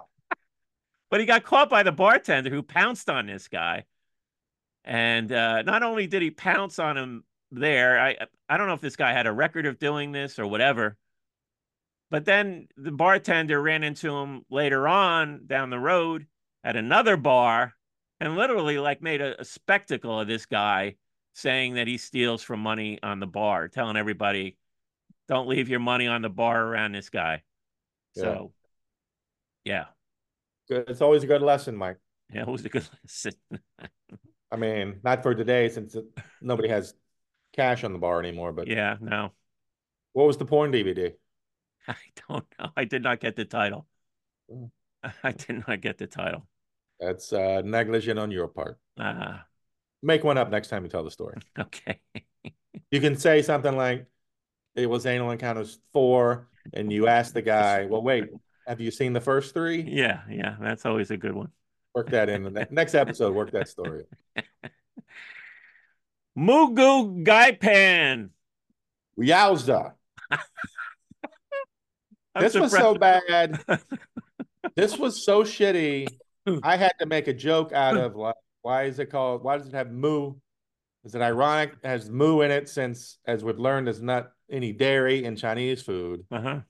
But 1.11 1.21
he 1.21 1.27
got 1.27 1.45
caught 1.45 1.71
by 1.71 1.83
the 1.83 1.93
bartender 1.93 2.51
who 2.51 2.63
pounced 2.63 3.09
on 3.09 3.27
this 3.27 3.49
guy. 3.49 3.85
And 4.85 5.31
uh, 5.31 5.63
not 5.63 5.83
only 5.83 6.07
did 6.07 6.23
he 6.23 6.31
pounce 6.31 6.79
on 6.79 6.97
him 6.97 7.25
there, 7.51 8.01
I 8.01 8.17
I 8.49 8.57
don't 8.57 8.67
know 8.67 8.75
if 8.75 8.81
this 8.81 8.97
guy 8.97 9.13
had 9.13 9.27
a 9.27 9.33
record 9.33 9.67
of 9.67 9.79
doing 9.79 10.13
this 10.13 10.39
or 10.39 10.47
whatever. 10.47 10.97
But 12.11 12.25
then 12.25 12.69
the 12.77 12.93
bartender 12.93 13.61
ran 13.61 13.83
into 13.83 14.15
him 14.15 14.45
later 14.51 14.87
on 14.87 15.47
down 15.47 15.71
the 15.71 15.79
road 15.79 16.27
at 16.63 16.77
another 16.77 17.17
bar 17.17 17.75
and 18.21 18.37
literally 18.37 18.79
like 18.79 19.03
made 19.03 19.21
a, 19.21 19.41
a 19.41 19.45
spectacle 19.45 20.21
of 20.21 20.27
this 20.27 20.47
guy 20.47 20.97
saying 21.35 21.75
that 21.75 21.87
he 21.87 21.99
steals 21.99 22.43
from 22.43 22.61
money 22.61 22.99
on 23.03 23.21
the 23.21 23.27
bar, 23.27 23.69
telling 23.69 23.97
everybody, 23.97 24.57
don't 25.29 25.49
leave 25.49 25.69
your 25.69 25.81
money 25.81 26.07
on 26.07 26.23
the 26.23 26.29
bar 26.29 26.63
around 26.65 26.93
this 26.93 27.11
guy. 27.11 27.43
Yeah. 28.15 28.23
So, 28.23 28.53
yeah. 29.65 29.85
Good. 30.69 30.89
It's 30.89 31.01
always 31.01 31.25
a 31.25 31.27
good 31.27 31.43
lesson, 31.43 31.77
Mike. 31.77 31.99
Yeah, 32.33 32.43
it 32.43 32.49
was 32.49 32.65
a 32.65 32.69
good 32.69 32.89
lesson. 33.05 33.35
I 34.51 34.57
mean, 34.57 35.01
not 35.03 35.23
for 35.23 35.35
today 35.35 35.69
since 35.69 35.95
it, 35.95 36.05
nobody 36.41 36.69
has 36.69 36.95
cash 37.53 37.85
on 37.85 37.93
the 37.93 37.99
bar 37.99 38.21
anymore, 38.21 38.53
but 38.53 38.69
yeah, 38.69 38.97
no. 39.01 39.33
What 40.13 40.27
was 40.27 40.37
the 40.37 40.45
porn 40.45 40.73
DVD? 40.73 41.13
I 41.89 41.97
don't 42.29 42.47
know. 42.59 42.71
I 42.77 42.85
did 42.85 43.03
not 43.03 43.21
get 43.21 43.37
the 43.37 43.45
title. 43.45 43.87
Mm. 44.51 44.71
I 45.23 45.33
did 45.33 45.67
not 45.67 45.81
get 45.81 45.99
the 45.99 46.07
title. 46.07 46.47
That's 47.01 47.33
uh, 47.33 47.63
negligent 47.65 48.19
on 48.19 48.31
your 48.31 48.49
part. 48.49 48.79
Uh, 48.99 49.39
Make 50.03 50.23
one 50.23 50.37
up 50.37 50.51
next 50.51 50.69
time 50.69 50.83
you 50.85 50.91
tell 50.91 51.03
the 51.05 51.11
story. 51.11 51.39
Okay. 51.59 52.01
you 52.91 53.01
can 53.01 53.17
say 53.17 53.41
something 53.43 53.75
like, 53.77 54.07
it 54.75 54.87
was 54.87 55.07
anal 55.07 55.31
encounters 55.31 55.79
four, 55.93 56.49
and 56.73 56.93
you 56.93 57.07
ask 57.07 57.33
the 57.33 57.43
guy, 57.43 57.87
well, 57.87 58.03
wait, 58.03 58.29
Have 58.67 58.81
you 58.81 58.91
seen 58.91 59.13
the 59.13 59.21
first 59.21 59.55
three? 59.55 59.83
Yeah, 59.83 60.21
yeah, 60.31 60.57
that's 60.61 60.85
always 60.85 61.11
a 61.11 61.17
good 61.17 61.33
one. 61.35 61.49
Work 61.95 62.11
that 62.11 62.29
in 62.29 62.43
the 62.43 62.51
ne- 62.51 62.67
next 62.71 62.95
episode. 62.95 63.35
Work 63.35 63.53
that 63.53 63.69
story. 63.69 64.05
Moo 66.35 66.75
Goo 66.75 67.23
Gai 67.23 67.53
Pan. 67.53 68.31
Yowza! 69.19 69.93
This 72.37 72.55
was 72.55 72.73
so 72.73 72.97
bad. 72.97 73.63
This 74.75 74.99
was 74.99 75.25
so 75.25 75.45
shitty. 75.45 76.09
I 76.63 76.77
had 76.77 76.93
to 77.01 77.07
make 77.07 77.29
a 77.29 77.33
joke 77.33 77.73
out 77.73 77.97
of 77.97 78.17
like, 78.17 78.35
why 78.63 78.85
is 78.85 78.99
it 78.99 79.07
called? 79.11 79.43
Why 79.43 79.57
does 79.59 79.67
it 79.67 79.75
have 79.75 79.91
moo? 79.91 80.35
Is 81.05 81.15
it 81.15 81.23
ironic? 81.23 81.75
It 81.83 81.87
has 81.87 82.09
moo 82.11 82.41
in 82.41 82.51
it 82.51 82.69
since, 82.69 83.19
as 83.27 83.45
we've 83.45 83.59
learned, 83.59 83.87
there's 83.87 84.01
not 84.03 84.33
any 84.51 84.73
dairy 84.73 85.25
in 85.25 85.37
Chinese 85.37 85.83
food, 85.83 86.25
Uh-huh. 86.31 86.61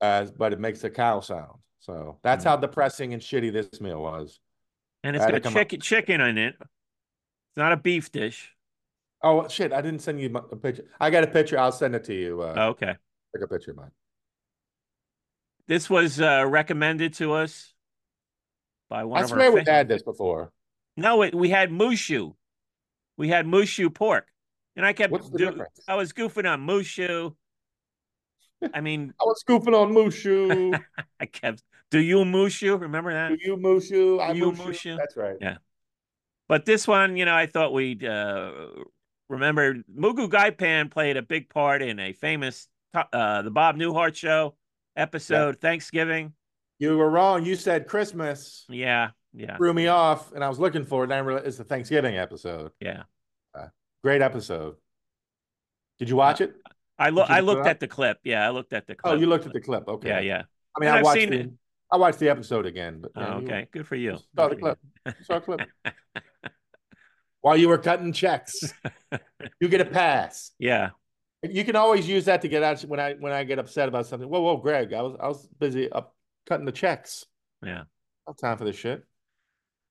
uh, 0.00 0.26
but 0.36 0.52
it 0.52 0.60
makes 0.60 0.84
a 0.84 0.90
cow 0.90 1.20
sound. 1.20 1.58
So 1.80 2.18
that's 2.22 2.44
Mm. 2.44 2.48
how 2.48 2.56
depressing 2.56 3.12
and 3.12 3.22
shitty 3.22 3.52
this 3.52 3.80
meal 3.80 4.00
was. 4.02 4.40
And 5.02 5.16
it's 5.16 5.24
got 5.24 5.42
come 5.42 5.52
up. 5.54 5.58
chicken 5.60 5.80
chicken 5.80 6.20
in 6.20 6.38
it. 6.38 6.54
It's 6.60 7.56
not 7.56 7.72
a 7.72 7.76
beef 7.76 8.12
dish. 8.12 8.54
Oh 9.22 9.46
shit! 9.48 9.72
I 9.72 9.80
didn't 9.82 10.00
send 10.00 10.20
you 10.20 10.34
a 10.34 10.56
picture. 10.56 10.84
I 11.00 11.10
got 11.10 11.24
a 11.24 11.26
picture. 11.26 11.58
I'll 11.58 11.72
send 11.72 11.94
it 11.94 12.04
to 12.04 12.14
you. 12.14 12.40
Uh, 12.40 12.54
Oh, 12.56 12.68
okay. 12.70 12.94
Take 13.34 13.44
a 13.44 13.48
picture 13.48 13.70
of 13.72 13.78
mine. 13.78 13.90
This 15.66 15.88
was 15.88 16.20
uh, 16.20 16.44
recommended 16.46 17.14
to 17.14 17.32
us 17.32 17.71
by 18.92 19.04
one 19.04 19.22
I 19.22 19.26
swear 19.26 19.50
we've 19.50 19.66
had 19.66 19.88
this 19.88 20.02
before. 20.02 20.52
No, 20.98 21.22
it, 21.22 21.34
we 21.34 21.48
had 21.48 21.70
mushu. 21.70 22.34
We 23.16 23.28
had 23.28 23.46
mushu 23.46 23.92
pork. 23.92 24.26
And 24.76 24.84
I 24.84 24.92
kept 24.92 25.10
What's 25.12 25.30
the 25.30 25.38
do- 25.38 25.46
difference? 25.46 25.80
I 25.88 25.94
was 25.94 26.12
goofing 26.12 26.46
on 26.50 26.66
mushu. 26.66 27.34
I 28.74 28.80
mean, 28.86 29.14
I 29.18 29.24
was 29.24 29.40
scooping 29.40 29.74
on 29.74 29.92
Mushu. 29.92 30.78
I 31.20 31.26
kept 31.26 31.62
do 31.90 32.00
you 32.00 32.18
mushu? 32.18 32.78
Remember 32.78 33.12
that? 33.12 33.30
Do 33.30 33.38
you 33.40 33.56
Mushu? 33.56 34.20
I 34.20 34.34
Do 34.34 34.38
you 34.38 34.52
Mushu. 34.52 34.66
Mushu? 34.66 34.96
That's 34.96 35.16
right. 35.16 35.36
Yeah. 35.40 35.56
But 36.48 36.64
this 36.66 36.86
one, 36.86 37.16
you 37.16 37.24
know, 37.24 37.34
I 37.34 37.46
thought 37.46 37.72
we'd 37.72 38.04
uh, 38.04 38.52
remember 39.28 39.76
Moo 39.92 40.14
Goo 40.14 40.28
Gai 40.28 40.50
Pan 40.50 40.90
played 40.90 41.16
a 41.16 41.22
big 41.22 41.48
part 41.48 41.82
in 41.82 41.98
a 41.98 42.12
famous 42.12 42.68
uh, 42.94 43.40
the 43.42 43.50
Bob 43.50 43.76
Newhart 43.76 44.14
show 44.14 44.54
episode 44.96 45.60
Thanksgiving. 45.60 46.34
You 46.82 46.98
were 46.98 47.08
wrong. 47.08 47.46
You 47.46 47.54
said 47.54 47.86
Christmas. 47.86 48.64
Yeah, 48.68 49.10
yeah, 49.32 49.56
Threw 49.56 49.72
me 49.72 49.86
off, 49.86 50.32
and 50.32 50.42
I 50.42 50.48
was 50.48 50.58
looking 50.58 50.84
for 50.84 51.04
it. 51.04 51.06
And 51.06 51.14
I 51.14 51.18
realized 51.18 51.46
it's 51.46 51.56
the 51.58 51.62
Thanksgiving 51.62 52.16
episode. 52.18 52.72
yeah. 52.80 53.04
Uh, 53.54 53.68
great 54.02 54.20
episode. 54.20 54.74
Did 56.00 56.08
you 56.08 56.16
uh, 56.16 56.18
watch 56.18 56.40
it? 56.40 56.56
I 56.98 57.10
you 57.10 57.20
I 57.20 57.38
looked 57.38 57.68
at 57.68 57.78
the 57.78 57.86
clip. 57.86 58.18
Yeah, 58.24 58.44
I 58.44 58.50
looked 58.50 58.72
at 58.72 58.88
the 58.88 58.96
clip. 58.96 59.14
Oh, 59.14 59.16
you 59.16 59.26
looked 59.26 59.46
at 59.46 59.52
the 59.52 59.60
clip. 59.60 59.86
Okay. 59.86 60.08
Yeah, 60.08 60.18
yeah. 60.18 60.42
I 60.76 60.80
mean, 60.80 60.88
And 60.88 60.96
I 60.96 60.98
I've 60.98 61.04
watched 61.04 61.20
seen 61.20 61.30
the, 61.30 61.38
it. 61.38 61.50
I 61.92 61.96
watched 61.98 62.18
the 62.18 62.28
episode 62.28 62.66
again, 62.66 63.00
but 63.00 63.12
Oh, 63.14 63.20
yeah, 63.20 63.38
you 63.38 63.44
okay, 63.46 63.68
good 63.70 63.86
for 63.86 63.94
you. 63.94 64.18
saw 64.34 64.48
the 64.48 64.56
clip. 64.56 64.78
saw 65.22 65.36
a 65.36 65.40
clip 65.40 65.60
while 67.42 67.56
you 67.56 67.68
were 67.68 67.78
cutting 67.78 68.12
checks. 68.12 68.74
you 69.60 69.68
get 69.68 69.80
a 69.80 69.84
pass. 69.84 70.50
Yeah, 70.58 70.90
You 71.44 71.62
can 71.64 71.76
always 71.76 72.08
use 72.08 72.24
that 72.24 72.42
to 72.42 72.48
get 72.48 72.64
out 72.64 72.80
when 72.82 72.98
I 72.98 73.12
when 73.14 73.32
I 73.32 73.44
get 73.44 73.60
upset 73.60 73.86
about 73.86 74.06
something. 74.08 74.28
Whoa, 74.28 74.40
whoa, 74.40 74.56
Greg, 74.56 74.92
I 74.92 75.02
was 75.02 75.16
I 75.20 75.28
was 75.28 75.46
busy 75.60 75.88
up 75.92 76.16
cutting 76.46 76.66
the 76.66 76.72
checks. 76.72 77.26
yeah. 77.64 77.84
No 78.26 78.34
time 78.34 78.56
for 78.56 78.64
this 78.64 78.76
shit. 78.76 79.04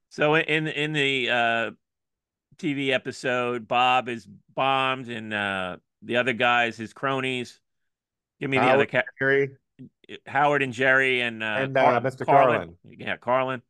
So 0.10 0.36
in 0.36 0.68
in 0.68 0.93
the 0.93 1.30
uh, 1.30 1.72
TV 2.58 2.91
episode, 2.91 3.68
Bob 3.68 4.10
is 4.10 4.28
bombed, 4.56 5.10
and 5.10 5.34
uh, 5.34 5.78
the 6.02 6.18
other 6.18 6.34
guys, 6.34 6.78
his 6.78 6.93
cronies. 6.93 7.60
Give 8.39 8.49
me 8.49 8.58
the 8.58 8.66
other 8.66 8.86
cat. 8.86 9.06
Howard 10.26 10.64
and 10.64 10.74
Jerry 10.74 11.22
and 11.22 11.43
uh, 11.43 11.58
And, 11.60 11.78
uh, 11.78 12.02
Mr. 12.02 12.26
Carlin. 12.26 12.76
Yeah, 12.84 13.18
Carlin. 13.18 13.62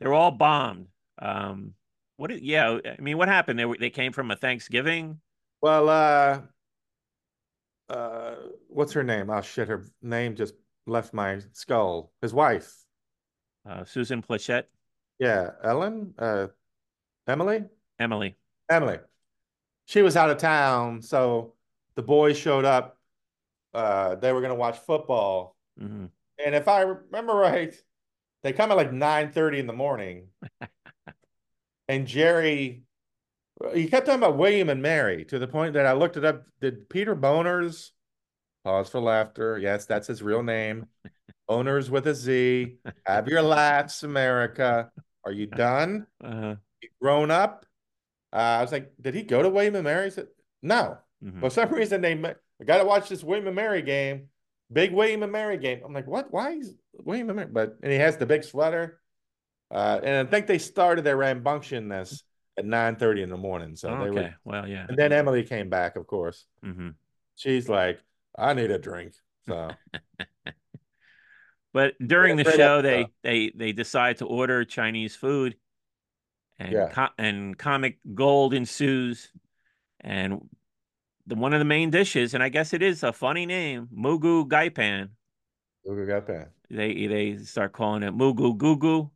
They're 0.00 0.12
all 0.12 0.30
bombed. 0.30 0.88
Um, 1.20 1.74
what? 2.16 2.32
Is, 2.32 2.40
yeah, 2.40 2.78
I 2.84 3.00
mean, 3.00 3.18
what 3.18 3.28
happened? 3.28 3.58
They 3.58 3.64
were, 3.64 3.76
they 3.78 3.90
came 3.90 4.12
from 4.12 4.30
a 4.30 4.36
Thanksgiving. 4.36 5.20
Well, 5.60 5.88
uh, 5.88 6.40
uh, 7.88 8.34
what's 8.68 8.92
her 8.94 9.04
name? 9.04 9.30
Oh 9.30 9.42
shit, 9.42 9.68
her 9.68 9.86
name 10.02 10.34
just 10.34 10.54
left 10.86 11.12
my 11.14 11.40
skull. 11.52 12.12
His 12.20 12.34
wife. 12.34 12.74
Uh, 13.68 13.84
Suzanne 13.84 14.22
Pleshette, 14.22 14.64
Yeah, 15.18 15.50
Ellen. 15.62 16.14
Uh, 16.18 16.48
Emily. 17.28 17.64
Emily. 17.98 18.36
Emily. 18.68 18.98
She 19.86 20.02
was 20.02 20.16
out 20.16 20.30
of 20.30 20.38
town, 20.38 21.02
so 21.02 21.54
the 21.94 22.02
boys 22.02 22.36
showed 22.36 22.64
up. 22.64 22.98
Uh, 23.74 24.16
they 24.16 24.32
were 24.32 24.40
gonna 24.40 24.54
watch 24.54 24.78
football, 24.78 25.56
hmm 25.78 26.06
and 26.44 26.54
if 26.56 26.66
I 26.66 26.80
remember 26.82 27.34
right, 27.34 27.74
they 28.42 28.52
come 28.52 28.70
at 28.70 28.76
like 28.76 28.92
nine 28.92 29.30
thirty 29.30 29.58
in 29.60 29.66
the 29.66 29.72
morning. 29.72 30.28
and 31.88 32.06
Jerry, 32.06 32.82
he 33.74 33.86
kept 33.86 34.06
talking 34.06 34.20
about 34.20 34.36
William 34.36 34.68
and 34.68 34.82
Mary 34.82 35.24
to 35.26 35.38
the 35.38 35.46
point 35.46 35.74
that 35.74 35.86
I 35.86 35.92
looked 35.92 36.16
it 36.16 36.24
up. 36.24 36.44
Did 36.60 36.88
Peter 36.88 37.14
Bonerz? 37.14 37.90
Pause 38.64 38.88
for 38.90 39.00
laughter. 39.00 39.58
Yes, 39.58 39.86
that's 39.86 40.06
his 40.06 40.22
real 40.22 40.42
name. 40.42 40.86
Owners 41.48 41.90
with 41.90 42.06
a 42.06 42.14
Z. 42.14 42.76
Have 43.06 43.28
your 43.28 43.42
laughs, 43.42 44.02
America. 44.02 44.90
Are 45.24 45.32
you 45.32 45.46
done? 45.46 46.06
Uh, 46.22 46.54
You 46.80 46.88
grown 47.00 47.30
up? 47.30 47.66
Uh, 48.32 48.36
I 48.36 48.62
was 48.62 48.72
like, 48.72 48.92
did 49.00 49.14
he 49.14 49.22
go 49.22 49.42
to 49.42 49.50
William 49.50 49.74
and 49.74 49.84
Mary? 49.84 50.04
He 50.04 50.10
said, 50.10 50.28
no. 50.62 50.98
mhm. 51.22 51.40
For 51.40 51.50
some 51.50 51.70
reason, 51.70 52.00
they 52.00 52.12
I 52.14 52.64
got 52.64 52.78
to 52.78 52.84
watch 52.84 53.08
this 53.08 53.22
William 53.24 53.46
and 53.48 53.56
Mary 53.56 53.82
game, 53.82 54.28
big 54.72 54.92
William 54.92 55.22
and 55.22 55.32
Mary 55.32 55.58
game. 55.58 55.80
I'm 55.84 55.92
like, 55.92 56.06
what? 56.06 56.32
Why 56.32 56.52
is 56.52 56.74
William 56.94 57.28
and 57.30 57.36
Mary? 57.36 57.48
But 57.52 57.76
and 57.82 57.92
he 57.92 57.98
has 57.98 58.16
the 58.16 58.24
big 58.26 58.44
sweater, 58.44 59.00
uh, 59.70 60.00
and 60.02 60.26
I 60.26 60.30
think 60.30 60.46
they 60.46 60.58
started 60.58 61.02
their 61.04 61.16
rambunctiousness 61.16 62.22
at 62.56 62.64
9:30 62.64 63.22
in 63.24 63.30
the 63.30 63.36
morning. 63.36 63.74
So 63.76 63.88
they 63.88 63.94
okay. 64.08 64.10
were, 64.10 64.34
Well, 64.44 64.68
yeah. 64.68 64.86
and 64.88 64.96
then 64.96 65.12
Emily 65.12 65.42
came 65.42 65.68
back. 65.68 65.96
Of 65.96 66.06
course, 66.06 66.46
hmm 66.62 66.90
she's 67.34 67.68
like, 67.68 68.00
I 68.36 68.54
need 68.54 68.70
a 68.70 68.78
drink. 68.78 69.14
So 69.46 69.70
But 71.72 71.94
during 72.04 72.36
the 72.36 72.44
great 72.44 72.56
show, 72.56 72.82
they 72.82 73.00
episode. 73.00 73.12
they 73.22 73.52
they 73.54 73.72
decide 73.72 74.18
to 74.18 74.26
order 74.26 74.64
Chinese 74.64 75.16
food, 75.16 75.56
and 76.58 76.72
Yeah. 76.74 76.88
co- 76.88 77.14
and 77.18 77.56
comic 77.58 77.98
gold 78.14 78.52
ensues, 78.52 79.32
and 80.00 80.48
the 81.26 81.34
one 81.34 81.54
of 81.54 81.60
the 81.60 81.64
main 81.64 81.90
dishes, 81.90 82.34
and 82.34 82.42
I 82.42 82.50
guess 82.50 82.72
it 82.74 82.82
is 82.82 83.02
a 83.02 83.12
funny 83.12 83.46
name, 83.46 83.88
Moo 83.90 84.18
Goo 84.18 84.44
Gai 84.44 84.68
Pan. 84.68 85.10
got 85.84 86.26
that. 86.26 86.50
They 86.68 87.06
they 87.06 87.36
start 87.38 87.72
calling 87.72 88.02
it 88.02 88.14
Mugu 88.14 88.56
Gugu. 88.56 89.10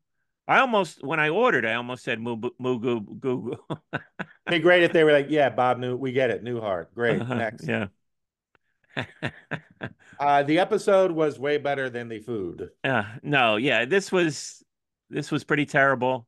I 0.48 0.60
almost 0.60 1.02
when 1.04 1.18
I 1.20 1.28
ordered, 1.28 1.66
I 1.66 1.74
almost 1.74 2.04
said 2.04 2.18
Mugu 2.18 2.50
Mugu 2.60 3.04
Gugu. 3.18 3.58
Be 4.48 4.60
great 4.60 4.82
if 4.82 4.92
they 4.92 5.04
were 5.04 5.12
like, 5.12 5.26
yeah, 5.28 5.50
Bob 5.50 5.78
New, 5.78 5.96
we 5.96 6.12
get 6.12 6.30
it, 6.30 6.44
Newhart, 6.44 6.86
great. 6.94 7.20
Uh-huh, 7.20 7.34
next, 7.34 7.66
yeah. 7.66 7.86
uh, 10.20 10.42
the 10.42 10.58
episode 10.58 11.12
was 11.12 11.38
way 11.38 11.58
better 11.58 11.90
than 11.90 12.08
the 12.08 12.18
food. 12.18 12.70
Yeah, 12.84 13.16
no, 13.22 13.56
yeah, 13.56 13.84
this 13.84 14.10
was 14.12 14.62
this 15.10 15.30
was 15.30 15.44
pretty 15.44 15.66
terrible. 15.66 16.26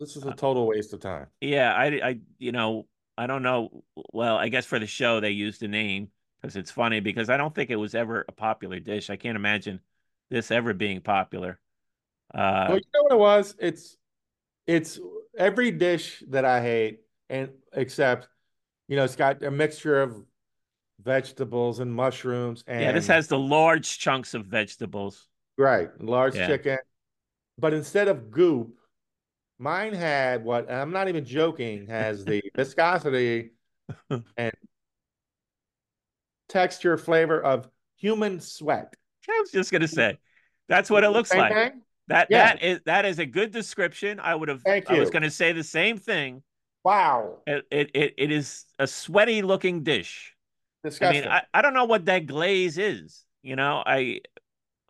This 0.00 0.16
is 0.16 0.24
a 0.24 0.32
total 0.32 0.66
waste 0.66 0.92
of 0.92 1.00
time. 1.00 1.28
Yeah, 1.40 1.72
I, 1.72 1.84
I, 1.86 2.20
you 2.38 2.52
know, 2.52 2.86
I 3.16 3.26
don't 3.26 3.42
know. 3.42 3.84
Well, 4.12 4.36
I 4.36 4.48
guess 4.48 4.66
for 4.66 4.78
the 4.78 4.86
show 4.86 5.20
they 5.20 5.30
used 5.30 5.60
the 5.60 5.68
name 5.68 6.10
because 6.40 6.56
it's 6.56 6.70
funny 6.70 7.00
because 7.00 7.30
I 7.30 7.36
don't 7.36 7.54
think 7.54 7.70
it 7.70 7.76
was 7.76 7.94
ever 7.94 8.24
a 8.28 8.32
popular 8.32 8.80
dish. 8.80 9.08
I 9.10 9.16
can't 9.16 9.36
imagine 9.36 9.80
this 10.30 10.50
ever 10.50 10.74
being 10.74 11.00
popular. 11.00 11.60
Uh, 12.34 12.66
Well, 12.66 12.78
you 12.78 12.84
know 12.94 13.02
what 13.04 13.12
it 13.12 13.18
was? 13.18 13.54
It's 13.58 13.96
it's 14.66 15.00
every 15.38 15.70
dish 15.70 16.22
that 16.30 16.44
I 16.44 16.62
hate, 16.62 17.00
and 17.30 17.50
except 17.72 18.28
you 18.88 18.96
know, 18.96 19.04
it's 19.04 19.16
got 19.16 19.42
a 19.44 19.50
mixture 19.50 20.02
of 20.02 20.24
vegetables 21.04 21.80
and 21.80 21.92
mushrooms 21.94 22.64
and 22.66 22.82
yeah, 22.82 22.92
this 22.92 23.06
has 23.06 23.28
the 23.28 23.38
large 23.38 23.98
chunks 23.98 24.34
of 24.34 24.46
vegetables. 24.46 25.28
right 25.56 25.88
large 26.00 26.34
Yeah. 26.34 26.46
chicken, 26.48 26.78
but 27.58 27.74
instead 27.74 28.08
of 28.08 28.30
goop, 28.30 28.78
mine 29.58 29.94
had 29.94 30.44
what 30.44 30.68
and 30.68 30.76
I'm 30.78 30.92
not 30.92 31.08
even 31.08 31.24
joking, 31.24 31.86
has 31.88 32.24
the 32.24 32.42
viscosity 32.56 33.52
and 34.36 34.52
texture 36.48 36.96
flavor 36.96 37.40
of 37.40 37.68
human 37.96 38.40
sweat. 38.40 38.94
I 39.28 39.40
was 39.40 39.50
just 39.50 39.72
gonna 39.72 39.88
say, 39.88 40.18
that's 40.68 40.90
what 40.90 41.04
it 41.04 41.10
looks 41.10 41.32
like. 41.32 41.52
thing? 41.52 41.82
That 42.08 42.28
Yeah. 42.30 42.54
that 42.54 42.62
is 42.62 42.80
that 42.84 43.04
is 43.04 43.18
a 43.18 43.26
good 43.26 43.50
description. 43.50 44.20
I 44.20 44.34
would 44.34 44.48
have. 44.48 44.62
Thank 44.62 44.90
I 44.90 44.98
was 44.98 45.10
gonna 45.10 45.30
say 45.30 45.52
the 45.52 45.64
same 45.64 45.96
thing. 45.98 46.42
Wow, 46.84 47.38
It 47.46 47.64
it 47.70 47.90
it, 47.94 48.14
it 48.18 48.30
is 48.30 48.66
a 48.78 48.86
sweaty 48.86 49.40
looking 49.42 49.82
dish. 49.82 50.33
I 51.00 51.10
mean, 51.12 51.24
I, 51.26 51.42
I 51.52 51.62
don't 51.62 51.74
know 51.74 51.84
what 51.86 52.06
that 52.06 52.26
glaze 52.26 52.78
is. 52.78 53.24
You 53.42 53.56
know, 53.56 53.82
I 53.86 54.20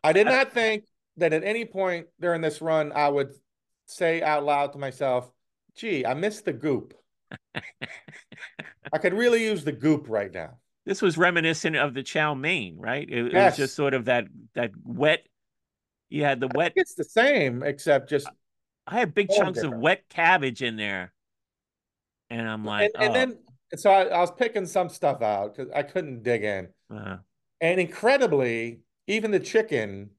I 0.03 0.13
did 0.13 0.27
not 0.27 0.53
think 0.53 0.85
that 1.17 1.33
at 1.33 1.43
any 1.43 1.65
point 1.65 2.07
during 2.19 2.41
this 2.41 2.61
run 2.61 2.91
I 2.93 3.09
would 3.09 3.33
say 3.87 4.21
out 4.21 4.43
loud 4.43 4.73
to 4.73 4.77
myself, 4.79 5.31
gee, 5.75 6.05
I 6.05 6.13
miss 6.13 6.41
the 6.41 6.53
goop. 6.53 6.93
I 8.91 8.97
could 8.97 9.13
really 9.13 9.43
use 9.43 9.63
the 9.63 9.71
goop 9.71 10.07
right 10.09 10.31
now. 10.33 10.57
this 10.85 11.01
was 11.01 11.17
reminiscent 11.17 11.75
of 11.75 11.93
the 11.93 12.03
chow 12.03 12.33
mein, 12.33 12.77
right? 12.77 13.07
It, 13.09 13.33
it 13.33 13.41
was 13.43 13.55
just 13.55 13.75
sort 13.75 13.93
of 13.93 14.05
that 14.05 14.25
that 14.53 14.71
wet 14.83 15.27
You 16.09 16.23
had 16.23 16.39
the 16.39 16.47
wet. 16.47 16.73
It's 16.75 16.95
the 16.95 17.03
same, 17.03 17.63
except 17.63 18.09
just 18.09 18.27
I 18.87 18.99
had 18.99 19.13
big 19.13 19.31
Oh, 19.31 19.37
chunks 19.37 19.63
of 19.63 19.73
wet 19.73 20.07
cabbage 20.09 20.61
in 20.61 20.75
there, 20.75 21.13
and 22.29 22.47
I'm 22.47 22.63
like, 22.65 22.91
and, 22.95 23.03
and 23.03 23.11
oh, 23.11 23.13
then 23.13 23.37
so 23.75 23.89
I, 23.91 24.03
I 24.05 24.19
was 24.19 24.31
picking 24.31 24.65
some 24.65 24.89
stuff 24.89 25.21
out 25.21 25.55
because 25.55 25.71
I 25.73 25.83
couldn't 25.83 26.23
dig 26.23 26.43
in. 26.43 26.69
uh, 26.89 27.17
And 27.61 27.79
incredibly, 27.79 28.81
even 29.07 29.31
the 29.31 29.39
chicken, 29.39 30.11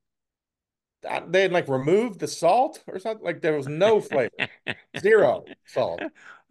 uh, 1.09 1.21
they 1.29 1.43
had 1.43 1.53
like 1.53 1.69
removed 1.69 2.21
the 2.21 2.29
salt 2.29 2.83
or 2.87 2.99
something. 2.99 3.25
Like 3.25 3.41
there 3.41 3.57
was 3.57 3.69
no 3.69 4.01
flavor, 4.01 4.31
zero 4.99 5.45
salt. 5.67 6.01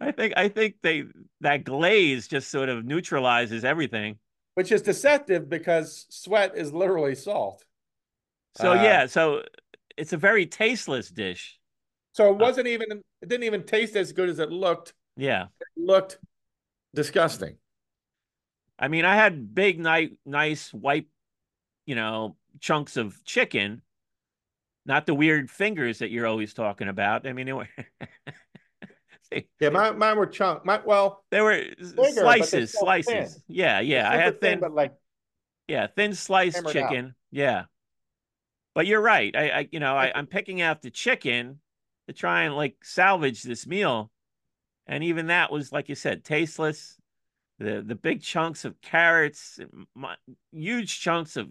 I 0.00 0.12
think 0.12 0.34
I 0.36 0.48
think 0.48 0.76
they 0.82 1.04
that 1.40 1.64
glaze 1.64 2.28
just 2.28 2.50
sort 2.50 2.68
of 2.68 2.84
neutralizes 2.84 3.64
everything. 3.64 4.18
which 4.54 4.72
is 4.72 4.82
deceptive 4.82 5.48
because 5.48 6.06
sweat 6.08 6.56
is 6.56 6.72
literally 6.72 7.14
salt. 7.14 7.64
So 8.56 8.72
Uh, 8.72 8.74
yeah, 8.74 9.06
so 9.06 9.42
it's 9.96 10.12
a 10.12 10.16
very 10.16 10.46
tasteless 10.46 11.10
dish. 11.10 11.58
So 12.12 12.32
it 12.32 12.38
wasn't 12.38 12.68
even 12.68 13.02
it 13.20 13.28
didn't 13.28 13.44
even 13.44 13.64
taste 13.64 13.96
as 13.96 14.12
good 14.12 14.28
as 14.28 14.38
it 14.38 14.50
looked. 14.50 14.94
Yeah. 15.16 15.46
It 15.60 15.66
looked 15.76 16.18
disgusting. 16.96 17.56
I 18.78 18.88
mean, 18.88 19.04
I 19.04 19.14
had 19.14 19.54
big, 19.54 19.78
nice, 19.78 20.10
nice 20.24 20.74
white, 20.74 21.06
you 21.86 21.94
know, 21.94 22.36
chunks 22.58 22.96
of 22.96 23.22
chicken, 23.24 23.82
not 24.84 25.06
the 25.06 25.14
weird 25.14 25.50
fingers 25.50 26.00
that 26.00 26.10
you're 26.10 26.26
always 26.26 26.52
talking 26.52 26.88
about. 26.88 27.26
I 27.26 27.32
mean, 27.32 27.46
they 27.46 27.52
were, 27.52 27.68
they, 29.30 29.46
Yeah, 29.60 29.68
mine, 29.68 29.98
mine 29.98 30.16
were 30.16 30.26
chunk. 30.26 30.64
My, 30.64 30.80
well, 30.84 31.24
they 31.30 31.40
were 31.40 31.62
they're 31.78 32.12
slices, 32.12 32.72
slices. 32.72 33.12
thin. 33.12 33.42
Yeah, 33.48 33.80
yeah. 33.80 34.10
I 34.10 34.16
had 34.16 34.40
thin, 34.40 34.60
but 34.60 34.74
like 34.74 34.92
yeah, 35.68 35.86
thin 35.86 36.14
sliced 36.14 36.56
hammered 36.56 36.76
out. 36.76 36.90
chicken. 36.90 37.14
Yeah. 37.30 37.64
But 38.74 38.86
you're 38.86 39.00
right. 39.00 39.34
I, 39.34 39.48
I 39.50 39.68
you 39.70 39.80
know, 39.80 39.96
I, 39.96 40.12
I'm 40.14 40.26
picking 40.26 40.60
out 40.60 40.82
the 40.82 40.90
chicken 40.90 41.60
to 42.08 42.12
try 42.12 42.42
and 42.42 42.54
like 42.54 42.76
salvage 42.82 43.42
this 43.42 43.66
meal. 43.66 44.10
And 44.86 45.02
even 45.04 45.26
that 45.26 45.50
was, 45.50 45.72
like 45.72 45.88
you 45.88 45.94
said, 45.94 46.24
tasteless. 46.24 46.96
The 47.58 47.82
the 47.82 47.94
big 47.94 48.22
chunks 48.22 48.64
of 48.66 48.80
carrots, 48.82 49.58
my, 49.94 50.16
huge 50.52 51.00
chunks 51.00 51.36
of 51.36 51.48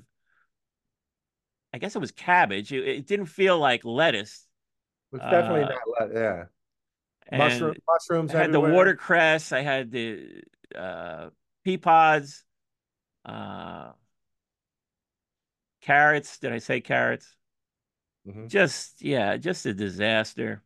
I 1.74 1.78
guess 1.78 1.96
it 1.96 2.00
was 2.00 2.12
cabbage. 2.12 2.72
It, 2.72 2.88
it 2.88 3.08
didn't 3.08 3.26
feel 3.28 3.58
like 3.60 3.84
lettuce. 3.84 4.48
it's 5.12 5.24
definitely 5.24 5.62
Uh, 5.62 5.68
not. 5.70 6.10
le- 6.10 6.14
Yeah, 6.14 6.46
mushroom 7.32 7.76
mushrooms. 7.88 8.34
I 8.34 8.42
had 8.42 8.52
the 8.52 8.60
watercress. 8.62 9.52
I 9.52 9.62
had 9.62 9.92
the 9.92 10.42
uh, 10.76 11.30
pea 11.64 11.78
pods, 11.78 12.44
uh, 13.26 13.92
carrots. 15.82 16.40
Did 16.40 16.52
I 16.54 16.60
say 16.60 16.82
carrots? 16.82 17.36
Mhm. 18.26 18.48
Just 18.48 19.02
yeah, 19.02 19.38
just 19.38 19.66
a 19.66 19.74
disaster. 19.74 20.64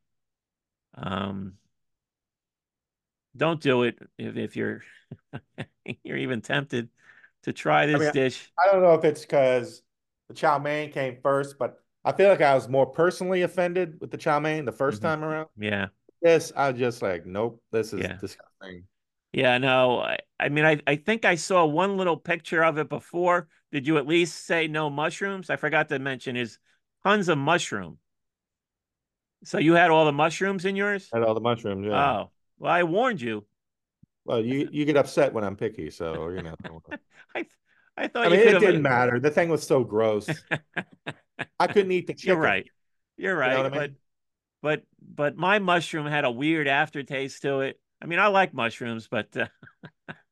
Um, 0.96 1.54
don't 3.40 3.61
do 3.61 3.84
it 3.84 3.98
if, 4.18 4.38
if 4.38 4.56
you're 4.56 4.84
you're 6.03 6.18
even 6.18 6.41
tempted 6.41 6.90
to 7.44 7.53
try 7.53 7.86
this 7.86 7.99
mean, 7.99 8.11
dish. 8.11 8.52
I 8.60 8.72
don't 8.72 8.84
know 8.84 8.94
if 8.94 9.03
it's 9.03 9.22
because 9.22 9.82
the 10.28 10.36
chow 10.36 10.60
mein 10.60 10.91
came 10.91 11.18
first, 11.24 11.57
but 11.57 11.82
I 12.06 12.11
feel 12.11 12.30
like 12.30 12.41
I 12.41 12.53
was 12.53 12.68
more 12.68 12.86
personally 12.86 13.41
offended 13.41 13.99
with 13.99 14.11
the 14.11 14.18
chow 14.18 14.40
mein 14.40 14.66
the 14.66 14.72
1st 14.72 14.99
Mhm. 14.99 15.06
time 15.06 15.24
around. 15.24 15.48
Yeah. 15.57 15.88
This, 16.22 16.52
I 16.56 16.72
just 16.74 17.02
like, 17.02 17.26
nope, 17.26 17.61
this 17.72 17.94
is 17.94 18.02
Yeah. 18.02 18.18
disgusting. 18.20 18.84
Yeah, 19.32 19.57
no, 19.60 19.99
I, 19.99 20.18
I 20.40 20.49
mean, 20.49 20.66
I, 20.66 20.82
I 20.88 20.95
think 20.95 21.24
I 21.24 21.36
saw 21.36 21.66
one 21.66 21.98
little 21.98 22.18
picture 22.18 22.64
of 22.64 22.78
it 22.78 22.90
before. 22.90 23.48
Did 23.72 23.86
you 23.86 23.98
at 23.98 24.07
least 24.07 24.45
say 24.45 24.68
no 24.68 24.90
mushrooms? 24.90 25.49
I 25.49 25.56
forgot 25.56 25.90
to 25.90 25.99
mention 25.99 26.36
is 26.36 26.57
tons 27.03 27.30
of 27.30 27.38
mushroom. 27.38 27.99
So 29.44 29.57
you 29.57 29.74
had 29.74 29.91
all 29.91 30.06
the 30.06 30.11
mushrooms 30.11 30.66
in 30.66 30.76
yours? 30.76 31.10
Had 31.14 31.24
all 31.24 31.34
the 31.34 31.40
mushrooms. 31.41 31.86
Yeah. 31.88 32.24
Oh, 32.24 32.32
well, 32.60 32.72
I 32.72 32.84
warned 32.84 33.22
you. 33.22 33.45
Well, 34.26 34.44
you 34.44 34.69
you 34.72 34.86
get 34.86 34.98
upset 34.98 35.34
when 35.34 35.44
I'm 35.44 35.56
picky, 35.56 35.90
so 35.90 36.30
you 36.30 36.44
know. 36.44 36.56
I 37.36 37.45
I 37.98 38.07
thought 38.07 38.27
I 38.27 38.30
mean, 38.30 38.40
it 38.40 38.60
didn't 38.60 38.81
matter. 38.81 39.19
The 39.19 39.31
thing 39.31 39.49
was 39.49 39.65
so 39.65 39.84
gross. 39.84 40.30
I 41.60 41.68
couldn't 41.68 41.91
eat 41.91 42.07
the 42.07 42.14
chicken. 42.14 42.36
You're 42.36 42.41
right. 42.41 42.68
You're 43.18 43.36
know 43.36 43.40
right. 43.40 43.57
what 43.57 43.65
I 43.65 43.69
but 43.69 43.81
mean? 43.81 43.95
but 44.61 44.84
but 45.15 45.38
my 45.38 45.60
mushroom 45.60 46.06
had 46.06 46.26
a 46.26 46.31
weird 46.31 46.68
aftertaste 46.68 47.41
to 47.41 47.61
it. 47.61 47.80
I 48.02 48.06
mean, 48.06 48.19
I 48.19 48.27
like 48.27 48.53
mushrooms, 48.53 49.07
but 49.10 49.36
uh, 49.36 49.48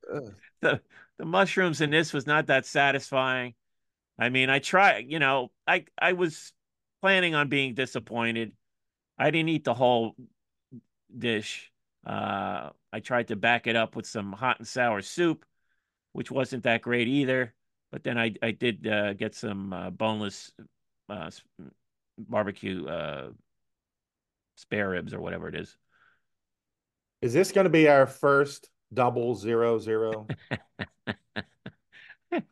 the 0.62 0.82
the 1.18 1.26
mushrooms 1.26 1.82
in 1.82 1.90
this 1.90 2.14
was 2.14 2.28
not 2.28 2.48
that 2.48 2.66
satisfying. 2.66 3.56
I 4.20 4.30
mean, 4.30 4.50
I 4.50 4.60
try, 4.60 5.00
you 5.00 5.20
know, 5.20 5.52
I 5.66 5.86
I 6.00 6.14
was 6.14 6.54
planning 7.02 7.36
on 7.36 7.50
being 7.50 7.74
disappointed. 7.74 8.54
I 9.18 9.32
didn't 9.32 9.50
eat 9.50 9.64
the 9.64 9.74
whole 9.74 10.16
dish. 11.16 11.72
Uh, 12.08 12.70
I 12.94 13.00
tried 13.02 13.28
to 13.28 13.36
back 13.36 13.68
it 13.68 13.76
up 13.76 13.96
with 13.96 14.06
some 14.06 14.32
hot 14.32 14.60
and 14.60 14.68
sour 14.68 15.02
soup, 15.02 15.46
which 16.14 16.32
wasn't 16.32 16.64
that 16.64 16.82
great 16.82 17.08
either. 17.08 17.54
But 17.92 18.04
then 18.04 18.18
I 18.18 18.34
I 18.42 18.52
did 18.52 18.88
uh, 18.88 19.14
get 19.14 19.36
some 19.36 19.74
uh, 19.74 19.90
boneless 19.90 20.52
uh, 21.10 21.30
barbecue 22.18 22.88
uh, 22.88 23.30
spare 24.56 24.90
ribs 24.90 25.14
or 25.14 25.20
whatever 25.20 25.48
it 25.48 25.56
is. 25.56 25.78
Is 27.22 27.34
this 27.34 27.52
going 27.52 27.66
to 27.66 27.70
be 27.70 27.88
our 27.88 28.06
first 28.06 28.70
double 28.94 29.36
zero 29.36 29.80
zero? 29.80 30.28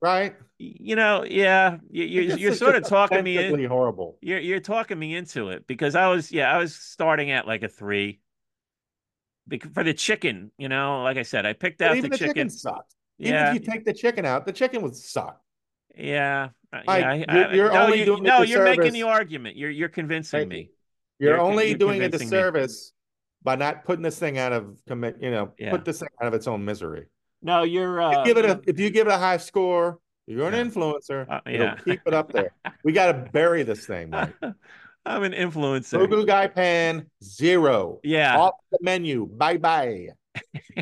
right? 0.00 0.34
You 0.58 0.96
know, 0.96 1.24
yeah, 1.24 1.78
you, 1.90 2.04
you're 2.04 2.36
you're 2.36 2.54
sort 2.54 2.76
of 2.76 2.84
talking 2.84 3.22
me 3.22 3.38
in. 3.38 3.64
horrible. 3.64 4.18
You're 4.20 4.40
you're 4.40 4.60
talking 4.60 4.98
me 4.98 5.14
into 5.14 5.50
it 5.50 5.66
because 5.66 5.94
I 5.94 6.08
was 6.08 6.32
yeah 6.32 6.52
I 6.52 6.58
was 6.58 6.74
starting 6.74 7.30
at 7.30 7.46
like 7.46 7.62
a 7.62 7.68
three. 7.68 8.20
Because 9.50 9.70
for 9.74 9.84
the 9.84 9.92
chicken, 9.92 10.50
you 10.56 10.68
know, 10.70 11.02
like 11.02 11.18
I 11.18 11.22
said, 11.24 11.44
I 11.44 11.52
picked 11.52 11.82
out 11.82 11.96
even 11.96 12.10
the 12.10 12.14
the 12.16 12.18
chicken, 12.18 12.34
chicken. 12.34 12.50
sucked. 12.50 12.94
Yeah, 13.18 13.28
Even 13.50 13.56
if 13.56 13.62
you 13.66 13.72
take 13.72 13.84
the 13.84 13.92
chicken 13.92 14.24
out, 14.24 14.46
the 14.46 14.52
chicken 14.52 14.80
would 14.80 14.96
suck. 14.96 15.38
yeah, 15.94 16.48
uh, 16.72 16.80
Mike, 16.86 17.00
yeah. 17.02 17.10
I- 17.10 17.14
you're- 17.16 17.26
I- 17.50 17.54
you're 17.54 17.72
no, 17.72 17.82
only 17.84 17.98
you, 17.98 18.04
doing 18.06 18.20
a 18.20 18.28
no, 18.28 18.42
you're 18.42 18.64
making 18.64 18.92
the 18.94 19.02
argument. 19.02 19.56
You're 19.56 19.68
you're 19.70 19.88
convincing 19.90 20.48
me. 20.48 20.58
you. 20.58 20.68
You're, 21.18 21.30
You're- 21.36 21.42
only 21.46 21.68
you're 21.68 21.78
doing 21.78 22.00
a 22.00 22.04
convincing 22.04 22.28
me. 22.28 22.36
disservice 22.36 22.92
by 23.42 23.56
not 23.56 23.84
putting 23.84 24.02
this 24.02 24.18
thing 24.18 24.38
out 24.38 24.52
of 24.52 24.78
commit. 24.88 25.16
You 25.20 25.30
know, 25.32 25.52
Yeah. 25.58 25.70
put 25.72 25.84
this 25.84 25.98
thing 26.00 26.08
out 26.22 26.28
of 26.28 26.32
its 26.34 26.46
own 26.46 26.64
misery. 26.64 27.06
No, 27.42 27.62
you're. 27.64 28.00
You 28.00 28.06
Uh, 28.06 28.24
give 28.24 28.38
it 28.38 28.44
a, 28.46 28.60
if 28.66 28.78
you 28.80 28.88
give 28.90 29.06
it 29.06 29.12
a 29.12 29.18
high 29.18 29.36
score, 29.38 29.98
you're 30.26 30.46
an 30.48 30.54
Yeah. 30.54 30.62
influencer. 30.64 31.26
Uh, 31.28 31.40
It'll 31.46 31.66
yeah. 31.66 31.74
keep 31.84 32.00
it 32.06 32.14
up 32.14 32.32
there. 32.32 32.52
We 32.84 32.92
got 32.92 33.12
to 33.12 33.30
bury 33.32 33.62
this 33.64 33.84
thing, 33.86 34.10
Mike. 34.10 34.32
I'm 35.06 35.22
an 35.22 35.32
influencer. 35.32 36.06
Fugu 36.06 36.26
Guy 36.26 36.46
Pan 36.48 37.06
zero 37.22 38.00
Yeah, 38.02 38.38
off 38.38 38.54
the 38.70 38.78
menu. 38.82 39.26
Bye 39.26 39.56
bye. 39.56 40.08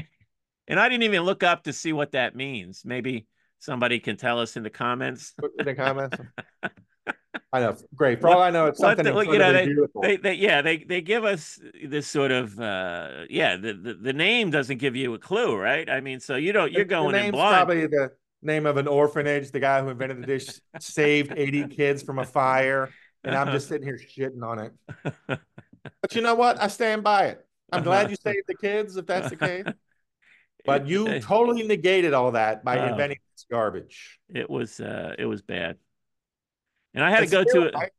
and 0.68 0.80
I 0.80 0.88
didn't 0.88 1.04
even 1.04 1.22
look 1.22 1.42
up 1.42 1.64
to 1.64 1.72
see 1.72 1.92
what 1.92 2.12
that 2.12 2.34
means. 2.34 2.82
Maybe 2.84 3.26
somebody 3.58 4.00
can 4.00 4.16
tell 4.16 4.40
us 4.40 4.56
in 4.56 4.62
the 4.62 4.70
comments. 4.70 5.34
In 5.58 5.64
the 5.64 5.74
comments. 5.74 6.16
I 7.52 7.60
know. 7.60 7.76
Great. 7.94 8.20
For 8.20 8.28
all 8.28 8.42
I 8.42 8.50
know, 8.50 8.66
it's 8.66 8.78
something 8.78 9.04
the- 9.04 9.20
you 9.22 9.38
know, 9.38 9.52
they- 9.52 9.66
beautiful. 9.66 10.02
They, 10.02 10.16
they, 10.16 10.34
yeah, 10.34 10.60
they, 10.60 10.78
they 10.78 11.00
give 11.00 11.24
us 11.24 11.58
this 11.82 12.06
sort 12.06 12.30
of, 12.30 12.58
uh, 12.58 13.24
yeah, 13.30 13.56
the, 13.56 13.72
the, 13.72 13.94
the 13.94 14.12
name 14.12 14.50
doesn't 14.50 14.78
give 14.78 14.96
you 14.96 15.14
a 15.14 15.18
clue, 15.18 15.56
right? 15.56 15.88
I 15.88 16.00
mean, 16.00 16.20
so 16.20 16.36
you 16.36 16.52
don't, 16.52 16.72
you're 16.72 16.84
going 16.84 17.12
the 17.12 17.26
in 17.26 17.30
blind. 17.30 17.54
Probably 17.54 17.86
the 17.86 18.10
name 18.42 18.66
of 18.66 18.76
an 18.76 18.86
orphanage. 18.86 19.50
The 19.50 19.60
guy 19.60 19.80
who 19.80 19.88
invented 19.88 20.22
the 20.22 20.26
dish 20.26 20.48
saved 20.78 21.32
80 21.34 21.68
kids 21.68 22.02
from 22.02 22.18
a 22.18 22.24
fire, 22.24 22.90
and 23.24 23.34
I'm 23.34 23.52
just 23.52 23.68
sitting 23.68 23.86
here 23.86 23.98
shitting 23.98 24.42
on 24.42 24.58
it. 24.60 25.38
But 26.02 26.14
you 26.14 26.20
know 26.22 26.34
what? 26.34 26.60
I 26.60 26.66
stand 26.68 27.02
by 27.02 27.26
it. 27.26 27.46
I'm 27.72 27.82
glad 27.82 28.10
you 28.10 28.16
saved 28.16 28.46
the 28.46 28.54
kids, 28.54 28.96
if 28.96 29.06
that's 29.06 29.30
the 29.30 29.36
case. 29.48 29.64
But 30.66 30.86
you 30.86 31.18
totally 31.20 31.66
negated 31.66 32.12
all 32.14 32.32
that 32.32 32.62
by 32.64 32.78
Oh. 32.78 32.86
inventing 32.88 33.18
this 33.34 33.46
garbage. 33.50 34.18
it 34.28 34.50
was, 34.50 34.80
uh, 34.80 35.14
it 35.18 35.24
was 35.24 35.40
bad. 35.42 35.76
And 36.94 37.02
I 37.04 37.10
had 37.10 37.20
to 37.20 37.26
go 37.26 37.42
still, 37.44 37.70
to 37.70 37.72
Mike, 37.72 37.92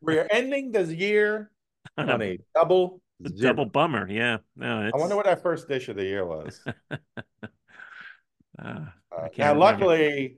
We're 0.00 0.26
ending 0.30 0.72
this 0.72 0.88
year 0.90 1.50
on 1.98 2.22
a 2.22 2.38
double 2.54 3.00
zero. 3.26 3.52
double 3.52 3.66
bummer. 3.66 4.08
Yeah, 4.08 4.38
no, 4.56 4.86
it's, 4.86 4.94
I 4.94 4.98
wonder 4.98 5.16
what 5.16 5.26
our 5.26 5.36
first 5.36 5.68
dish 5.68 5.88
of 5.88 5.96
the 5.96 6.04
year 6.04 6.24
was. 6.24 6.60
uh, 6.90 6.96
Uh, 8.58 8.84
now, 9.36 9.52
remember. 9.52 9.58
luckily, 9.58 10.36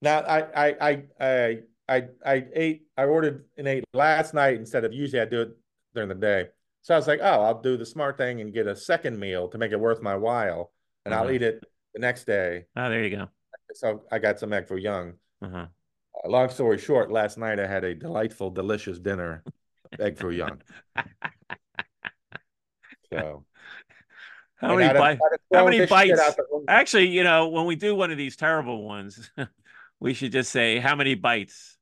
now 0.00 0.20
I, 0.20 0.66
I 0.68 0.76
I 0.90 1.02
I 1.20 1.58
I 1.88 2.04
I 2.24 2.46
ate. 2.54 2.82
I 2.96 3.04
ordered 3.04 3.44
and 3.56 3.66
ate 3.68 3.84
last 3.92 4.34
night 4.34 4.54
instead 4.56 4.84
of 4.84 4.92
usually 4.92 5.20
I 5.20 5.24
do 5.26 5.42
it 5.42 5.56
during 5.94 6.08
the 6.08 6.14
day. 6.14 6.48
So 6.82 6.94
I 6.94 6.96
was 6.96 7.06
like, 7.06 7.20
oh, 7.22 7.42
I'll 7.42 7.60
do 7.60 7.76
the 7.76 7.86
smart 7.86 8.16
thing 8.18 8.40
and 8.40 8.52
get 8.52 8.66
a 8.66 8.74
second 8.74 9.18
meal 9.18 9.48
to 9.48 9.58
make 9.58 9.72
it 9.72 9.78
worth 9.80 10.02
my 10.02 10.16
while, 10.16 10.72
and 11.04 11.14
I'll 11.14 11.24
Uh-huh. 11.24 11.32
eat 11.32 11.42
it 11.42 11.64
the 11.94 12.00
next 12.00 12.24
day. 12.24 12.66
Oh, 12.76 12.88
there 12.88 13.04
you 13.04 13.16
go. 13.16 13.28
So 13.74 14.02
I 14.10 14.18
got 14.18 14.38
some 14.40 14.52
egg 14.52 14.66
foo 14.68 14.76
young. 14.76 15.14
Uh-huh. 15.42 15.66
Uh, 16.24 16.28
long 16.28 16.48
story 16.50 16.78
short, 16.78 17.10
last 17.10 17.38
night 17.38 17.58
I 17.60 17.66
had 17.66 17.84
a 17.84 17.94
delightful, 17.94 18.50
delicious 18.50 18.98
dinner, 18.98 19.44
egg 20.00 20.18
foo 20.18 20.30
young. 20.30 20.60
So 23.12 23.44
How 24.56 24.74
many 24.76 24.92
bites? 24.98 25.22
How 25.52 25.64
many 25.64 25.84
bites? 25.86 26.18
out 26.20 26.36
the 26.36 26.44
window. 26.50 26.64
Actually, 26.72 27.08
you 27.08 27.24
know, 27.24 27.48
when 27.48 27.66
we 27.66 27.76
do 27.76 27.94
one 27.94 28.10
of 28.10 28.16
these 28.16 28.36
terrible 28.36 28.82
ones, 28.84 29.30
we 30.02 30.14
should 30.14 30.32
just 30.32 30.50
say 30.50 30.78
how 30.78 30.96
many 30.96 31.14
bites. 31.14 31.78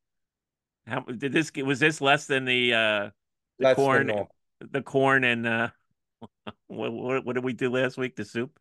How 0.86 1.00
did 1.00 1.32
this 1.32 1.50
was 1.64 1.80
this 1.80 2.00
less 2.00 2.26
than 2.26 2.44
the 2.44 2.74
uh 2.74 3.10
the 3.58 3.64
Less 3.64 3.76
corn 3.76 4.26
the 4.60 4.82
corn 4.82 5.24
and 5.24 5.46
uh 5.46 5.68
what, 6.66 6.92
what 6.92 7.24
what 7.24 7.32
did 7.34 7.44
we 7.44 7.52
do 7.52 7.70
last 7.70 7.96
week? 7.96 8.16
The 8.16 8.24
soup? 8.24 8.58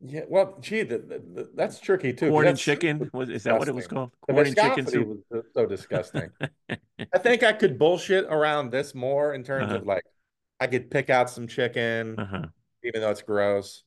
Yeah, 0.00 0.22
well, 0.28 0.58
gee, 0.60 0.82
the, 0.82 0.98
the, 0.98 1.18
the- 1.18 1.50
that's 1.54 1.80
tricky 1.80 2.12
too. 2.12 2.28
Corn 2.30 2.46
and 2.46 2.58
chicken? 2.58 3.08
was 3.14 3.30
is 3.30 3.44
that 3.44 3.58
what 3.58 3.68
it 3.68 3.74
was 3.74 3.86
called? 3.86 4.12
The 4.26 4.34
Corn 4.34 4.46
and 4.46 4.56
chicken 4.56 4.86
soup. 4.86 5.08
was 5.08 5.18
so- 5.32 5.42
so 5.54 5.66
disgusting. 5.66 6.30
I 6.70 7.18
think 7.18 7.42
I 7.42 7.52
could 7.52 7.78
bullshit 7.78 8.24
around 8.26 8.70
this 8.70 8.94
more 8.94 9.32
in 9.34 9.42
terms 9.42 9.66
Uh-huh. 9.66 9.76
of 9.76 9.86
like 9.86 10.04
I 10.60 10.66
could 10.66 10.90
pick 10.90 11.08
out 11.10 11.30
some 11.30 11.46
chicken, 11.46 12.18
Uh-huh. 12.18 12.46
even 12.82 13.00
though 13.00 13.10
it's 13.10 13.22
gross, 13.22 13.84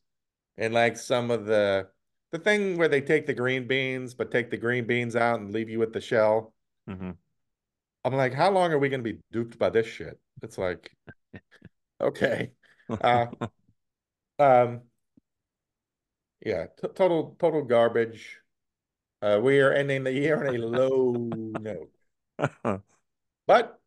and 0.58 0.74
like 0.74 0.98
some 0.98 1.32
of 1.32 1.46
the 1.46 1.88
the 2.32 2.40
thing 2.40 2.78
where 2.78 2.88
they 2.88 3.02
take 3.02 3.26
the 3.26 3.34
green 3.34 3.68
beans 3.68 4.14
but 4.14 4.32
take 4.32 4.50
the 4.50 4.58
green 4.58 4.86
beans 4.86 5.16
out 5.16 5.40
and 5.40 5.54
leave 5.54 5.70
you 5.70 5.80
with 5.80 5.94
the 5.94 6.02
shell. 6.02 6.54
hmm 6.88 7.12
I'm 8.06 8.14
like, 8.14 8.34
how 8.34 8.50
long 8.50 8.72
are 8.72 8.80
we 8.80 8.90
going 8.90 9.04
to 9.04 9.14
be 9.14 9.20
duped 9.32 9.60
by 9.60 9.70
this 9.70 9.86
shit? 9.86 10.18
It's 10.42 10.58
like, 10.58 10.92
okay, 12.02 12.52
Uh, 13.02 13.28
um, 14.40 14.82
yeah, 16.46 16.68
t 16.68 16.88
total 16.96 17.36
total 17.40 17.64
garbage. 17.64 18.38
Uh, 19.22 19.40
we 19.42 19.60
are 19.60 19.74
ending 19.74 20.04
the 20.04 20.14
year 20.14 20.38
on 20.48 20.56
a 20.56 20.58
low 20.58 21.12
note, 21.60 21.92
but 23.48 23.80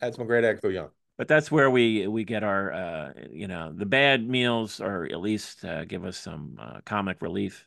that's 0.00 0.18
my 0.18 0.24
great 0.24 0.44
egg 0.44 0.60
young. 0.64 0.90
But 1.16 1.28
that's 1.28 1.50
where 1.50 1.70
we 1.70 2.06
we 2.08 2.24
get 2.24 2.42
our 2.42 2.72
uh 2.72 3.12
you 3.30 3.46
know 3.46 3.72
the 3.72 3.86
bad 3.86 4.28
meals 4.28 4.80
or 4.80 5.04
at 5.04 5.20
least 5.20 5.64
uh, 5.64 5.84
give 5.84 6.04
us 6.04 6.18
some 6.18 6.58
uh, 6.60 6.80
comic 6.84 7.22
relief. 7.22 7.66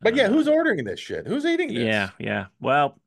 But 0.00 0.14
yeah, 0.16 0.28
who's 0.28 0.48
ordering 0.48 0.84
this 0.84 1.00
shit? 1.00 1.26
Who's 1.26 1.44
eating 1.44 1.68
this? 1.68 1.84
yeah, 1.84 2.10
yeah. 2.18 2.46
Well, 2.60 2.98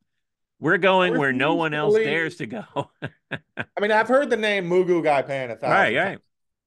we're 0.60 0.78
going 0.78 1.18
where 1.18 1.34
no 1.34 1.56
one 1.56 1.74
else 1.74 1.94
believe- 1.94 2.08
dares 2.08 2.36
to 2.38 2.46
go. 2.46 2.64
I 3.32 3.80
mean, 3.82 3.92
I've 3.92 4.08
heard 4.08 4.30
the 4.30 4.38
name 4.38 4.66
Moo 4.68 4.86
Goo 4.86 5.02
Gai 5.02 5.22
Pan 5.24 5.52
a 5.52 5.56
thousand 5.56 5.72
right, 5.72 5.94
times. 5.96 6.10
right. 6.10 6.20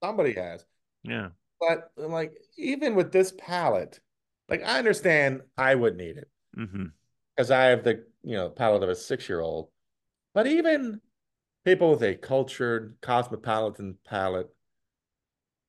Somebody 0.03 0.33
has. 0.35 0.65
Yeah. 1.05 1.29
But 1.61 1.91
like, 1.97 2.35
even 2.59 2.95
with 2.95 3.13
this 3.13 3.33
palate, 3.39 4.01
like 4.49 4.63
I 4.65 4.79
understand 4.79 5.43
I 5.57 5.75
wouldn't 5.75 6.03
eat 6.03 6.17
it 6.17 6.29
hmm 6.55 6.87
because 7.35 7.51
I 7.51 7.65
have 7.67 7.85
the 7.85 8.05
you 8.23 8.35
know 8.37 8.49
palate 8.49 8.83
of 8.83 8.89
a 8.89 8.95
six 8.97 9.29
year 9.29 9.41
old. 9.41 9.69
But 10.35 10.47
even 10.47 11.01
people 11.65 11.91
with 11.93 12.03
a 12.03 12.15
cultured 12.15 12.97
cosmopolitan 13.01 13.97
palate, 14.07 14.49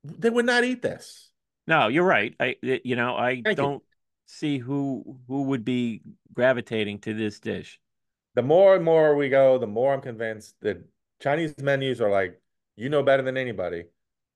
they 0.04 0.30
would 0.30 0.46
not 0.46 0.64
eat 0.64 0.82
this. 0.82 1.30
No, 1.66 1.88
you're 1.88 2.04
right. 2.04 2.34
I 2.40 2.56
it- 2.62 2.84
you 2.84 2.96
know, 2.96 3.16
I 3.16 3.40
Thank 3.44 3.48
you. 3.48 3.54
don't 3.54 3.82
see 4.28 4.58
who 4.58 5.18
who 5.26 5.42
would 5.44 5.64
be 5.64 6.02
gravitating 6.32 7.00
to 7.00 7.14
this 7.14 7.40
dish. 7.40 7.80
The 8.34 8.42
more 8.42 8.76
and 8.76 8.84
more 8.84 9.16
we 9.16 9.28
go, 9.28 9.58
the 9.58 9.66
more 9.66 9.94
I'm 9.94 10.00
convinced 10.00 10.54
that 10.60 10.78
Chinese 11.20 11.54
menus 11.58 12.00
are 12.00 12.10
like, 12.10 12.40
you 12.76 12.88
know 12.88 13.02
better 13.02 13.22
than 13.22 13.36
anybody. 13.36 13.84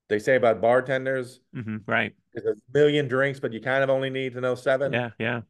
They 0.09 0.19
say 0.19 0.36
about 0.36 0.60
bartenders, 0.60 1.40
hmm 1.55 1.78
Right. 1.86 2.14
there's 2.35 2.59
a 2.59 2.60
million 2.74 3.06
drinks, 3.06 3.39
but 3.39 3.52
you 3.52 3.60
kind 3.60 3.85
of 3.85 3.90
only 3.90 4.10
need 4.10 4.32
to 4.32 4.40
know 4.40 4.55
seven. 4.55 4.93
Yeah, 4.93 5.10
yeah. 5.19 5.43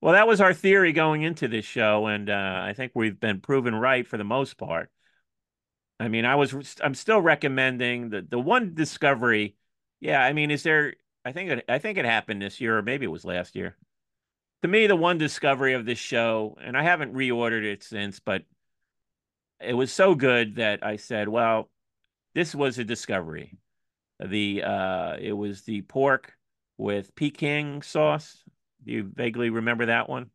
Well, 0.00 0.12
that 0.12 0.28
was 0.28 0.40
our 0.40 0.54
theory 0.54 0.92
going 0.92 1.22
into 1.22 1.48
this 1.48 1.64
show, 1.64 2.06
and 2.06 2.28
uh, 2.28 2.60
I 2.62 2.74
think 2.74 2.92
we've 2.94 3.18
been 3.18 3.40
proven 3.40 3.74
right 3.74 4.06
for 4.06 4.18
the 4.18 4.24
most 4.24 4.58
part. 4.58 4.90
I 5.98 6.08
mean, 6.08 6.24
I 6.24 6.34
was 6.34 6.54
I'm 6.82 6.94
still 6.94 7.20
recommending 7.20 8.10
the 8.10 8.20
the 8.22 8.38
one 8.38 8.74
discovery. 8.74 9.56
Yeah, 10.00 10.20
I 10.22 10.32
mean, 10.32 10.50
is 10.50 10.62
there? 10.62 10.94
I 11.24 11.32
think 11.32 11.50
it 11.50 11.64
I 11.68 11.78
think 11.78 11.98
it 11.98 12.04
happened 12.04 12.42
this 12.42 12.60
year, 12.60 12.78
or 12.78 12.82
maybe 12.82 13.04
it 13.04 13.10
was 13.10 13.24
last 13.24 13.56
year. 13.56 13.76
To 14.62 14.68
me, 14.68 14.86
the 14.86 14.96
one 14.96 15.18
discovery 15.18 15.74
of 15.74 15.84
this 15.84 15.98
show, 15.98 16.56
and 16.60 16.76
I 16.76 16.82
haven't 16.82 17.14
reordered 17.14 17.64
it 17.64 17.82
since, 17.82 18.20
but 18.20 18.44
it 19.60 19.74
was 19.74 19.92
so 19.92 20.14
good 20.14 20.56
that 20.56 20.84
I 20.84 20.96
said, 20.96 21.28
"Well, 21.28 21.70
this 22.34 22.54
was 22.54 22.78
a 22.78 22.84
discovery." 22.84 23.58
The 24.20 24.62
uh, 24.62 25.16
it 25.18 25.32
was 25.32 25.62
the 25.62 25.82
pork 25.82 26.34
with 26.78 27.14
Peking 27.14 27.82
sauce. 27.82 28.42
Do 28.84 28.92
you 28.92 29.10
vaguely 29.14 29.50
remember 29.50 29.86
that 29.86 30.08
one? 30.08 30.30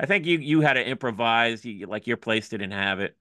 I 0.00 0.06
think 0.06 0.26
you 0.26 0.38
you 0.38 0.60
had 0.60 0.74
to 0.74 0.86
improvise. 0.86 1.64
You, 1.64 1.86
like 1.86 2.06
your 2.06 2.16
place 2.16 2.48
didn't 2.48 2.72
have 2.72 3.00
it, 3.00 3.16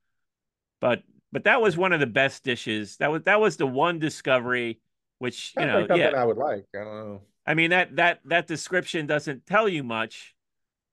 but 0.81 1.03
but 1.31 1.45
that 1.45 1.61
was 1.61 1.77
one 1.77 1.93
of 1.93 1.99
the 1.99 2.07
best 2.07 2.43
dishes. 2.43 2.97
That 2.97 3.11
was 3.11 3.23
that 3.23 3.39
was 3.39 3.57
the 3.57 3.67
one 3.67 3.99
discovery, 3.99 4.81
which 5.23 5.53
you 5.57 5.65
know, 5.65 5.87
yeah. 5.95 6.09
I 6.09 6.25
would 6.25 6.35
like. 6.35 6.65
I 6.75 6.83
don't 6.83 7.09
know. 7.09 7.21
I 7.47 7.53
mean 7.53 7.69
that 7.69 7.95
that 7.95 8.19
that 8.25 8.45
description 8.45 9.07
doesn't 9.07 9.45
tell 9.45 9.69
you 9.69 9.81
much, 9.81 10.35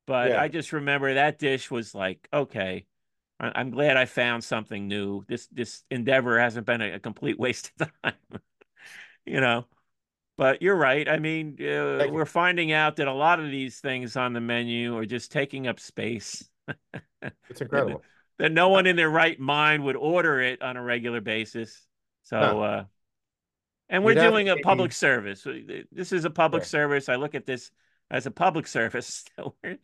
but 0.07 0.31
Yeah. 0.31 0.41
I 0.41 0.47
just 0.47 0.73
remember 0.73 1.13
that 1.15 1.41
dish 1.41 1.69
was 1.69 1.97
like, 1.97 2.29
okay, 2.33 2.87
I'm 3.41 3.71
glad 3.71 3.97
I 3.97 4.05
found 4.05 4.45
something 4.45 4.87
new. 4.87 5.25
This 5.27 5.49
this 5.49 5.83
endeavor 5.91 6.39
hasn't 6.39 6.65
been 6.65 6.81
a, 6.81 6.93
a 6.93 6.99
complete 7.01 7.41
waste 7.41 7.73
of 7.81 7.91
time, 8.05 8.15
you 9.27 9.41
know. 9.41 9.67
But 10.37 10.63
you're 10.63 10.77
right. 10.77 11.09
I 11.09 11.19
mean, 11.19 11.57
uh, 11.61 12.07
we're 12.09 12.25
finding 12.25 12.71
out 12.71 12.97
that 12.97 13.09
a 13.09 13.13
lot 13.13 13.41
of 13.41 13.51
these 13.51 13.81
things 13.81 14.17
on 14.17 14.33
the 14.33 14.41
menu 14.41 14.97
are 14.97 15.07
just 15.07 15.33
taking 15.33 15.67
up 15.67 15.81
space. 15.81 16.49
It's 17.51 17.61
incredible. 17.61 18.03
That 18.39 18.53
no 18.53 18.71
one 18.71 18.87
in 18.87 18.97
their 18.97 19.11
right 19.11 19.39
mind 19.39 19.85
would 19.85 19.97
order 19.97 20.41
it 20.41 20.63
on 20.63 20.79
a 20.79 20.83
regular 20.83 21.21
basis. 21.21 21.87
So, 22.23 22.39
uh, 22.39 22.85
and 23.91 24.03
we're 24.05 24.15
doing 24.15 24.49
a 24.49 24.57
public 24.57 24.93
service. 24.93 25.47
This 25.93 26.13
is 26.13 26.25
a 26.25 26.31
public 26.31 26.63
Yeah. 26.63 26.69
service. 26.69 27.09
I 27.11 27.17
look 27.17 27.35
at 27.35 27.45
this 27.45 27.71
as 28.11 28.25
a 28.27 28.31
public 28.31 28.67
service. 28.79 29.25
We're 29.63 29.77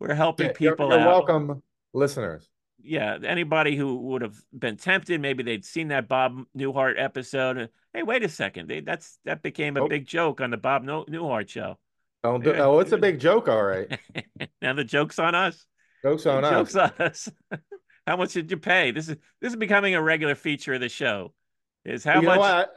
we're 0.00 0.14
helping 0.14 0.46
Yeah, 0.46 0.52
you're- 0.60 0.72
people 0.76 0.90
you're 0.90 1.00
out. 1.00 1.06
welcome, 1.08 1.62
listeners. 1.92 2.48
Yeah, 2.80 3.18
anybody 3.24 3.74
who 3.74 3.96
would 3.96 4.22
have 4.22 4.36
been 4.56 4.76
tempted, 4.76 5.20
maybe 5.20 5.42
they'd 5.42 5.64
seen 5.64 5.88
that 5.88 6.06
Bob 6.06 6.44
Newhart 6.56 6.94
episode. 6.96 7.70
Hey, 7.92 8.04
wait 8.04 8.22
a 8.22 8.28
second, 8.28 8.68
they, 8.68 8.78
that's 8.80 9.18
that 9.24 9.42
became 9.42 9.76
a 9.76 9.82
Oh. 9.82 9.88
big 9.88 10.06
joke 10.06 10.40
on 10.40 10.50
the 10.50 10.56
Bob 10.56 10.84
no- 10.84 11.04
Newhart 11.06 11.48
show. 11.48 11.76
Oh, 12.22 12.38
Don't 12.38 12.44
do, 12.44 12.54
oh, 12.54 12.78
it's 12.78 12.92
a 12.92 12.96
big 12.98 13.18
joke, 13.18 13.48
all 13.48 13.62
right. 13.64 13.98
now 14.62 14.74
the 14.74 14.84
joke's 14.84 15.18
on 15.18 15.34
us. 15.34 15.66
Jokes 16.04 16.26
on 16.26 16.42
The 16.42 16.48
us. 16.48 16.72
joke's 16.72 16.76
on 16.76 17.06
us. 17.06 17.28
how 18.06 18.16
much 18.16 18.32
did 18.32 18.48
you 18.52 18.56
pay? 18.56 18.92
This 18.92 19.08
is 19.08 19.16
this 19.40 19.50
is 19.52 19.56
becoming 19.56 19.96
a 19.96 20.02
regular 20.02 20.36
feature 20.36 20.74
of 20.74 20.80
the 20.80 20.88
show. 20.88 21.34
Is 21.84 22.04
how 22.04 22.20
you 22.20 22.28
know 22.28 22.36
much? 22.36 22.68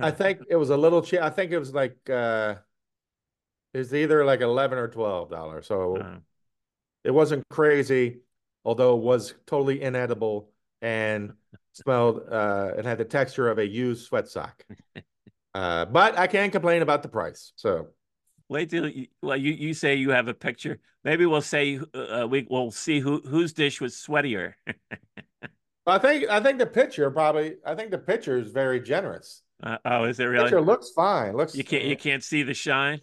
I 0.00 0.10
think 0.10 0.40
it 0.48 0.56
was 0.56 0.70
a 0.70 0.76
little 0.76 1.02
cheap. 1.02 1.20
I 1.20 1.30
think 1.30 1.52
it 1.52 1.58
was 1.58 1.74
like 1.74 2.08
uh 2.10 2.56
it's 3.74 3.92
either 3.92 4.24
like 4.24 4.40
eleven 4.40 4.78
or 4.78 4.88
twelve 4.88 5.30
dollars. 5.30 5.66
So 5.66 5.96
Uh, 5.96 6.20
it 7.04 7.12
wasn't 7.12 7.48
crazy, 7.50 8.20
although 8.64 8.96
it 8.96 9.02
was 9.02 9.34
totally 9.46 9.82
inedible 9.82 10.52
and 10.82 11.34
smelled 11.74 12.22
uh 12.30 12.72
it 12.78 12.84
had 12.84 12.98
the 12.98 13.04
texture 13.04 13.48
of 13.50 13.58
a 13.58 13.66
used 13.66 14.06
sweat 14.06 14.28
sock. 14.28 14.64
Uh 15.54 15.84
but 15.84 16.16
I 16.18 16.28
can't 16.28 16.52
complain 16.52 16.82
about 16.82 17.02
the 17.02 17.08
price. 17.08 17.52
So 17.56 17.88
wait 18.48 18.70
till 18.70 18.88
you, 18.88 19.06
well, 19.22 19.36
you 19.36 19.52
you 19.52 19.74
say 19.74 19.94
you 19.96 20.10
have 20.10 20.28
a 20.28 20.34
picture. 20.34 20.78
Maybe 21.04 21.26
we'll 21.26 21.42
say 21.42 21.80
uh, 21.94 22.26
we 22.28 22.46
we'll 22.48 22.70
see 22.70 23.00
who 23.00 23.20
whose 23.20 23.52
dish 23.52 23.80
was 23.80 23.94
sweatier. 23.94 24.54
I 25.86 25.98
think 25.98 26.28
I 26.28 26.40
think 26.40 26.58
the 26.58 26.66
picture 26.66 27.10
probably 27.10 27.56
I 27.64 27.74
think 27.74 27.90
the 27.90 27.98
picture 27.98 28.38
is 28.38 28.50
very 28.50 28.80
generous. 28.80 29.42
Uh, 29.62 29.78
oh, 29.84 30.04
is 30.04 30.18
it 30.20 30.24
really? 30.24 30.44
Picture 30.44 30.60
looks 30.60 30.90
fine. 30.90 31.36
Looks 31.36 31.54
You 31.54 31.64
can't 31.64 31.84
you 31.84 31.96
can't 31.96 32.22
see 32.22 32.42
the 32.42 32.54
shine. 32.54 33.00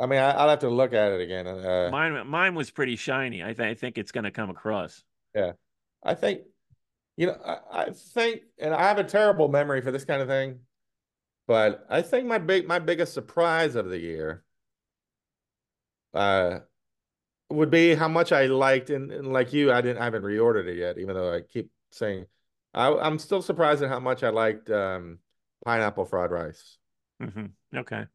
I 0.00 0.06
mean 0.06 0.18
I, 0.18 0.30
I'll 0.30 0.48
have 0.48 0.60
to 0.60 0.68
look 0.68 0.92
at 0.92 1.12
it 1.12 1.20
again. 1.20 1.46
Uh 1.46 1.88
Mine 1.90 2.26
mine 2.26 2.54
was 2.54 2.70
pretty 2.70 2.96
shiny. 2.96 3.42
I, 3.42 3.52
th- 3.52 3.60
I 3.60 3.74
think 3.74 3.98
it's 3.98 4.12
going 4.12 4.24
to 4.24 4.30
come 4.30 4.50
across. 4.50 5.02
Yeah, 5.34 5.52
I 6.02 6.14
think, 6.14 6.42
you 7.16 7.26
know, 7.26 7.36
I, 7.44 7.58
I 7.70 7.90
think, 7.90 8.42
and 8.58 8.74
I 8.74 8.82
have 8.88 8.98
a 8.98 9.04
terrible 9.04 9.48
memory 9.48 9.82
for 9.82 9.90
this 9.90 10.04
kind 10.04 10.22
of 10.22 10.28
thing, 10.28 10.60
but 11.46 11.84
I 11.88 12.02
think 12.02 12.26
my 12.26 12.38
big, 12.38 12.66
my 12.66 12.78
biggest 12.78 13.12
surprise 13.12 13.74
of 13.74 13.88
the 13.88 13.98
year, 13.98 14.42
uh, 16.14 16.60
would 17.50 17.70
be 17.70 17.94
how 17.94 18.08
much 18.08 18.32
I 18.32 18.46
liked, 18.46 18.90
and, 18.90 19.12
and 19.12 19.32
like 19.32 19.52
you, 19.52 19.72
I 19.72 19.80
didn't, 19.80 19.98
I 19.98 20.04
haven't 20.04 20.22
reordered 20.22 20.66
it 20.66 20.76
yet, 20.76 20.98
even 20.98 21.14
though 21.14 21.32
I 21.32 21.40
keep 21.42 21.70
saying, 21.92 22.26
I, 22.74 22.92
I'm 22.92 23.18
still 23.18 23.42
surprised 23.42 23.82
at 23.82 23.88
how 23.88 24.00
much 24.00 24.22
I 24.22 24.30
liked 24.30 24.70
um, 24.70 25.18
pineapple 25.64 26.04
fried 26.04 26.30
rice, 26.30 26.78
hmm 27.20 27.46
Okay. 27.74 28.06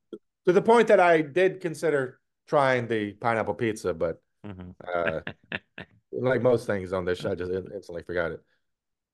to 0.45 0.53
the 0.53 0.61
point 0.61 0.87
that 0.87 0.99
I 0.99 1.21
did 1.21 1.61
consider 1.61 2.19
trying 2.47 2.87
the 2.87 3.13
pineapple 3.13 3.53
pizza, 3.53 3.93
but 3.93 4.21
hmm 4.43 4.71
uh, 4.87 5.21
like 6.11 6.41
most 6.41 6.67
things 6.67 6.93
on 6.93 7.05
this 7.05 7.19
show, 7.19 7.31
I 7.31 7.35
just 7.35 7.51
instantly 7.51 8.03
forgot 8.03 8.31
it. 8.33 8.41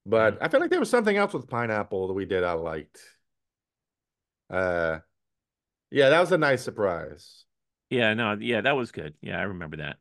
But 0.05 0.39
I 0.41 0.49
feel 0.49 0.59
like 0.61 0.71
there 0.71 0.79
was 0.79 0.89
something 0.89 1.17
else 1.17 1.33
with 1.33 1.49
pineapple 1.49 2.07
that 2.07 2.13
we 2.13 2.25
did 2.25 2.43
I 2.43 2.53
liked. 2.53 2.99
Uh, 4.49 4.99
yeah, 5.91 6.09
that 6.09 6.19
was 6.21 6.31
a 6.31 6.37
nice 6.37 6.63
surprise. 6.63 7.45
yeah. 7.89 8.13
No. 8.13 8.33
Yeah. 8.39 8.61
That 8.61 8.75
was 8.75 8.91
good. 8.91 9.15
Yeah, 9.21 9.39
I 9.39 9.43
remember 9.43 9.77
that. 9.77 9.97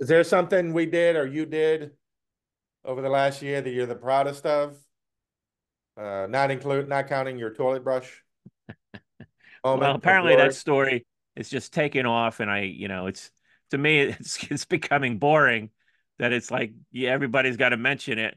Is 0.00 0.08
there 0.08 0.24
something 0.24 0.72
we 0.72 0.86
did 0.86 1.16
or 1.16 1.26
you 1.26 1.46
did 1.46 1.92
over 2.84 3.02
the 3.02 3.10
last 3.10 3.42
year 3.42 3.60
that 3.62 3.70
you're 3.70 3.86
the 3.86 3.96
proudest 3.96 4.46
of? 4.46 4.78
Uh, 5.98 6.26
not 6.28 6.50
include, 6.50 6.88
not 6.88 7.08
counting 7.08 7.38
your 7.38 7.52
toilet 7.52 7.82
brush. 7.82 8.22
well, 9.64 9.94
apparently 9.94 10.36
that 10.36 10.54
story 10.54 11.06
is 11.36 11.48
just 11.50 11.72
taking 11.72 12.06
off, 12.06 12.40
and 12.40 12.50
I, 12.50 12.60
you 12.62 12.88
know, 12.88 13.06
it's 13.06 13.30
to 13.70 13.78
me, 13.78 14.00
it's 14.20 14.42
it's 14.50 14.64
becoming 14.64 15.18
boring. 15.18 15.70
that 16.18 16.32
it's 16.32 16.50
like 16.50 16.72
yeah, 16.92 17.10
everybody's 17.10 17.56
got 17.56 17.70
to 17.70 17.76
mention 17.76 18.18
it. 18.18 18.36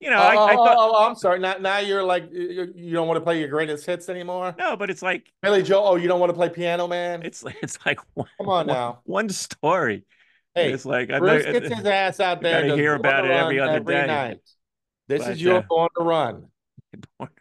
You 0.00 0.10
know, 0.10 0.16
Oh, 0.16 0.20
I, 0.20 0.34
I 0.34 0.52
oh, 0.54 0.56
thought 0.64 0.76
oh, 0.78 0.92
oh, 0.96 1.06
I'm 1.08 1.14
sorry. 1.14 1.38
Now, 1.38 1.54
now 1.60 1.78
you're 1.78 2.02
like 2.02 2.28
you, 2.32 2.72
you 2.74 2.92
don't 2.92 3.06
want 3.06 3.18
to 3.18 3.20
play 3.20 3.38
your 3.38 3.48
greatest 3.48 3.86
hits 3.86 4.08
anymore. 4.08 4.54
no, 4.58 4.76
but 4.76 4.90
it's 4.90 5.02
like 5.02 5.30
Billy 5.42 5.62
Joel. 5.62 5.86
Oh, 5.86 5.96
you 5.96 6.08
don't 6.08 6.18
want 6.18 6.30
to 6.30 6.34
play 6.34 6.48
Piano 6.48 6.88
Man. 6.88 7.22
it's 7.22 7.44
it's 7.62 7.78
like 7.86 8.00
one, 8.14 8.26
Come 8.38 8.48
on 8.48 8.66
now. 8.66 9.00
one 9.04 9.28
story. 9.28 10.04
Hey, 10.54 10.72
it's 10.72 10.84
like 10.84 11.10
I 11.10 11.18
Bruce 11.18 11.44
know- 11.46 11.52
gets 11.52 11.74
his 11.74 11.86
ass 11.86 12.20
out 12.20 12.42
there. 12.42 12.62
gotta 12.62 12.74
hear 12.76 12.94
about 12.94 13.24
it 13.26 13.30
every 13.30 13.60
other 13.60 13.72
every 13.74 13.94
day. 13.94 14.06
night. 14.06 14.38
This 15.08 15.22
But, 15.22 15.30
is 15.32 15.42
your 15.42 15.58
uh, 15.58 15.62
born 15.68 15.88
to 15.98 16.04
run. 16.04 16.46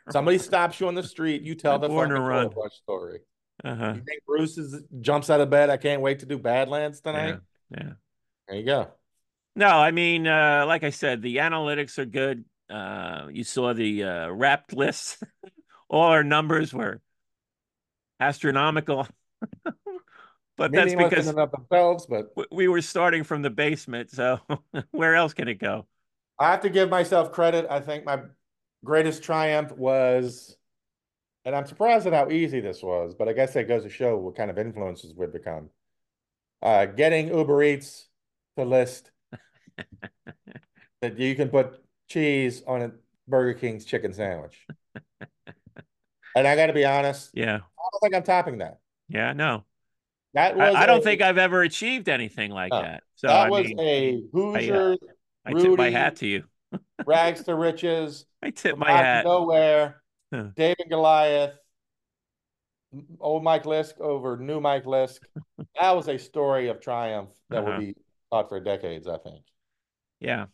Somebody 0.10 0.38
stops 0.38 0.80
you 0.80 0.88
on 0.88 0.96
the 0.96 1.04
street, 1.04 1.42
you 1.42 1.56
tell 1.56 1.76
I'm 1.76 1.82
the 1.82 1.90
fucking 1.90 2.12
run. 2.14 2.50
Rush 2.56 2.76
story. 2.84 3.20
Uh-huh. 3.64 3.94
You 3.96 4.02
think 4.02 4.26
Bruce 4.26 4.58
is, 4.58 4.84
jumps 5.02 5.30
out 5.30 5.42
of 5.42 5.50
bed? 5.50 5.70
I 5.70 5.78
can't 5.78 6.02
wait 6.02 6.20
to 6.20 6.26
do 6.26 6.38
Badlands 6.38 7.02
tonight. 7.02 7.40
Yeah. 7.70 7.78
Yeah. 7.78 7.94
There 8.48 8.58
you 8.58 8.66
go. 8.66 8.88
No, 9.56 9.68
I 9.68 9.92
mean, 9.92 10.28
uh, 10.28 10.66
like 10.68 10.84
I 10.84 10.90
said, 10.90 11.22
the 11.22 11.38
analytics 11.38 11.98
are 11.98 12.06
good. 12.06 12.46
Uh, 12.70 13.28
you 13.32 13.44
saw 13.44 13.74
the 13.74 14.04
uh, 14.04 14.30
wrapped 14.30 14.74
lists. 14.74 15.22
All 15.90 16.08
our 16.08 16.24
numbers 16.24 16.74
were 16.74 17.02
astronomical. 18.20 19.08
but 20.58 20.72
that's 20.72 20.96
because 20.96 21.34
themselves, 21.34 22.08
but 22.08 22.34
we 22.52 22.68
were 22.68 22.82
starting 22.82 23.24
from 23.24 23.42
the 23.42 23.50
basement. 23.50 24.12
So 24.12 24.40
where 24.92 25.16
else 25.16 25.34
can 25.34 25.50
it 25.50 25.56
go? 25.56 25.86
I 26.40 26.52
have 26.52 26.62
to 26.62 26.70
give 26.70 26.90
myself 26.90 27.32
credit. 27.34 27.68
I 27.70 27.82
think 27.82 28.06
my 28.06 28.22
greatest 28.84 29.24
triumph 29.24 29.72
was, 29.72 30.56
and 31.46 31.56
I'm 31.56 31.66
surprised 31.66 32.08
at 32.08 32.14
how 32.14 32.30
easy 32.30 32.60
this 32.62 32.82
was, 32.84 33.16
but 33.16 33.28
I 33.30 33.34
guess 33.34 33.56
it 33.56 33.68
goes 33.68 33.84
to 33.84 33.90
show 33.90 34.18
what 34.18 34.36
kind 34.36 34.50
of 34.52 34.58
influences 34.58 35.14
we've 35.16 35.32
become. 35.34 35.70
Uh, 36.62 36.86
getting 36.86 37.30
Uber 37.30 37.64
Eats 37.64 38.08
to 38.58 38.66
list 38.66 39.12
that 41.02 41.18
you 41.18 41.36
can 41.36 41.50
put 41.50 41.84
cheese 42.08 42.64
on 42.68 42.82
a 42.82 42.92
Burger 43.28 43.58
King's 43.58 43.86
chicken 43.86 44.14
sandwich. 44.14 44.66
And 46.34 46.48
I 46.48 46.56
got 46.56 46.68
to 46.68 46.74
be 46.74 46.86
honest, 46.86 47.32
Yeah. 47.34 47.56
I 47.56 47.58
don't 47.92 48.00
think 48.02 48.16
I'm 48.16 48.24
topping 48.24 48.60
that. 48.60 48.80
Yeah. 49.10 49.34
No, 49.34 49.66
That 50.34 50.56
was 50.56 50.74
I, 50.76 50.84
I 50.84 50.86
don't 50.86 51.00
a- 51.00 51.04
think 51.04 51.22
I've 51.22 51.38
ever 51.38 51.62
achieved 51.62 52.08
anything 52.08 52.52
like 52.52 52.72
No. 52.72 52.82
that. 52.84 53.04
So 53.16 53.28
that 53.28 53.48
I 53.48 53.50
was 53.50 53.66
mean, 53.66 53.80
a 53.80 54.24
Hoosier 54.32 54.96
I 55.46 55.52
tip 55.54 55.78
my 55.78 55.90
hat 55.90 56.16
to 56.18 56.28
you. 56.28 56.44
rags 57.06 57.44
to 57.44 57.56
riches. 57.56 58.26
I 58.42 58.50
tip 58.52 58.78
my 58.78 58.92
hat. 58.92 59.26
Nowhere. 59.26 60.02
Huh. 60.34 60.48
David 60.56 60.88
Goliath. 60.90 61.54
Old 63.20 63.44
Mike 63.44 63.64
Lisk 63.64 64.00
over 64.02 64.38
new 64.38 64.60
Mike 64.60 64.84
Lisk. 64.86 65.20
that 65.80 65.92
was 65.96 66.08
a 66.10 66.18
story 66.18 66.68
of 66.68 66.82
triumph 66.82 67.30
that 67.50 67.60
Uh-huh. 67.60 67.72
will 67.72 67.80
be 67.80 67.96
taught 68.32 68.50
for 68.50 68.60
decades, 68.60 69.08
I 69.08 69.18
think. 69.18 69.44
Yeah. 70.20 70.48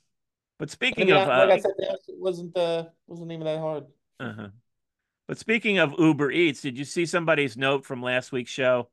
But 0.59 0.69
speaking 0.69 1.11
of 1.11 1.27
like 1.27 1.49
uh, 1.49 1.53
I 1.53 1.59
said, 1.59 1.71
it 1.79 1.99
wasn't 2.19 2.57
uh, 2.57 2.85
wasn't 3.07 3.31
even 3.31 3.45
that 3.45 3.59
hard. 3.59 3.85
Uh-huh. 4.19 4.47
But 5.27 5.37
speaking 5.37 5.77
of 5.77 5.93
Uber 5.99 6.31
Eats, 6.31 6.61
did 6.61 6.77
you 6.77 6.85
see 6.85 7.05
somebody's 7.05 7.57
note 7.57 7.85
from 7.85 8.01
last 8.01 8.31
week's 8.31 8.51
show 8.51 8.89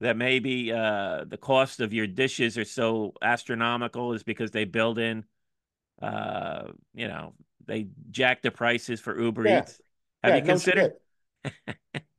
that 0.00 0.16
maybe 0.16 0.72
uh, 0.72 1.24
the 1.24 1.36
cost 1.36 1.80
of 1.80 1.92
your 1.92 2.06
dishes 2.06 2.58
are 2.58 2.64
so 2.64 3.12
astronomical 3.22 4.12
is 4.12 4.22
because 4.22 4.50
they 4.50 4.64
build 4.64 4.98
in, 4.98 5.24
uh, 6.02 6.64
you 6.94 7.08
know, 7.08 7.34
they 7.66 7.88
jack 8.10 8.42
the 8.42 8.50
prices 8.50 9.00
for 9.00 9.18
Uber 9.20 9.46
Yeah. 9.46 9.60
Eats? 9.60 9.80
Have 10.22 10.32
Yeah, 10.32 10.36
you 10.36 10.42
considered? 10.46 10.92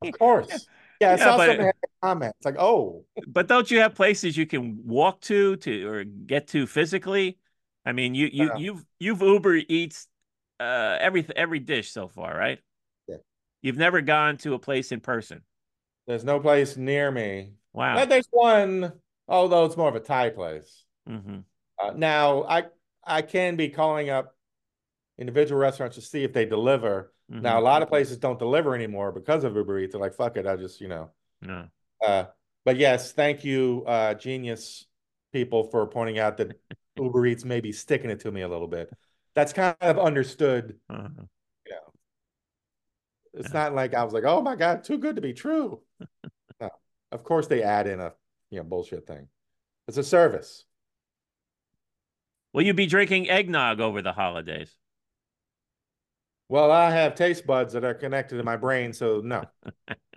Of 0.02 0.12
course. 0.18 0.66
Yeah, 1.00 1.08
I 1.08 1.10
Yeah, 1.12 1.16
saw 1.16 1.36
but- 1.36 1.46
something 1.48 1.66
in 1.66 1.72
the 1.82 1.88
comments 2.02 2.38
like, 2.44 2.56
oh, 2.58 3.04
But 3.26 3.48
don't 3.48 3.70
you 3.70 3.80
have 3.80 3.94
places 3.94 4.36
you 4.36 4.46
can 4.46 4.86
walk 4.86 5.20
to 5.22 5.56
to 5.56 5.88
or 5.88 6.04
get 6.04 6.48
to 6.48 6.66
physically? 6.66 7.38
I 7.84 7.92
mean, 7.92 8.14
you 8.14 8.26
you 8.32 8.46
Yeah. 8.46 8.56
you've 8.56 8.84
you've 8.98 9.22
Uber 9.22 9.56
Eats 9.68 10.08
uh, 10.60 10.96
every 11.00 11.26
every 11.36 11.58
dish 11.60 11.90
so 11.90 12.08
far, 12.08 12.36
right? 12.36 12.60
Yeah. 13.08 13.16
You've 13.62 13.76
never 13.76 14.00
gone 14.00 14.36
to 14.38 14.54
a 14.54 14.58
place 14.58 14.92
in 14.92 15.00
person. 15.00 15.42
there's 16.06 16.24
no 16.24 16.40
place 16.40 16.76
near 16.76 17.10
me. 17.10 17.52
Wow. 17.72 17.96
But 17.96 18.08
There's 18.08 18.28
one, 18.30 18.92
although 19.28 19.64
it's 19.66 19.76
more 19.76 19.88
of 19.88 19.96
a 19.96 20.00
Thai 20.00 20.30
place. 20.30 20.84
hmm 21.06 21.40
Uh, 21.82 21.92
now, 21.94 22.44
I 22.44 22.64
I 23.06 23.22
can 23.22 23.56
be 23.56 23.68
calling 23.68 24.10
up 24.10 24.34
individual 25.18 25.60
restaurants 25.60 25.96
to 25.96 26.02
see 26.02 26.24
if 26.24 26.32
they 26.32 26.44
deliver. 26.44 27.12
Mm-hmm. 27.30 27.42
Now, 27.42 27.58
a 27.58 27.62
lot 27.62 27.82
of 27.82 27.88
places 27.88 28.18
don't 28.18 28.38
deliver 28.38 28.74
anymore 28.74 29.12
because 29.12 29.44
of 29.44 29.56
Uber 29.56 29.78
Eats. 29.80 29.92
They're 29.92 30.00
like, 30.00 30.14
fuck 30.14 30.36
it, 30.36 30.46
I 30.46 30.56
just, 30.56 30.80
you 30.80 30.88
know. 30.88 31.10
No. 31.42 31.66
Uh, 32.04 32.24
but 32.64 32.76
yes, 32.76 33.12
thank 33.12 33.44
you, 33.44 33.84
uh, 33.86 34.14
genius 34.14 34.86
people, 35.32 35.64
for 35.70 35.86
pointing 35.86 36.18
out 36.18 36.36
that 36.38 36.58
Uber 36.96 37.26
Eats 37.26 37.44
may 37.44 37.60
be 37.60 37.72
sticking 37.72 38.10
it 38.10 38.20
to 38.20 38.30
me 38.32 38.42
a 38.42 38.48
little 38.48 38.68
bit. 38.68 38.90
That's 39.34 39.52
kind 39.52 39.76
of 39.80 39.98
understood. 39.98 40.76
Uh-huh. 40.90 41.08
You 41.66 41.72
know, 41.72 41.92
it's 43.34 43.48
Yeah. 43.48 43.60
not 43.64 43.74
like 43.74 43.94
I 43.94 44.04
was 44.04 44.12
like, 44.12 44.24
oh 44.24 44.42
my 44.42 44.56
God, 44.56 44.84
too 44.84 44.98
good 44.98 45.16
to 45.16 45.22
be 45.22 45.32
true. 45.32 45.80
no, 46.60 46.70
of 47.12 47.24
course 47.24 47.46
they 47.46 47.62
add 47.62 47.86
in 47.86 48.00
a 48.00 48.12
you 48.50 48.58
know 48.58 48.64
bullshit 48.64 49.06
thing. 49.06 49.28
It's 49.88 49.98
a 49.98 50.04
service. 50.04 50.64
Will 52.56 52.62
you 52.62 52.72
be 52.72 52.86
drinking 52.86 53.28
eggnog 53.28 53.80
over 53.80 54.00
the 54.00 54.14
holidays? 54.14 54.74
Well, 56.48 56.72
I 56.72 56.90
have 56.90 57.14
taste 57.14 57.46
buds 57.46 57.74
that 57.74 57.84
are 57.84 57.92
connected 57.92 58.38
to 58.38 58.42
my 58.42 58.56
brain, 58.56 58.94
so 58.94 59.20
no. 59.22 59.44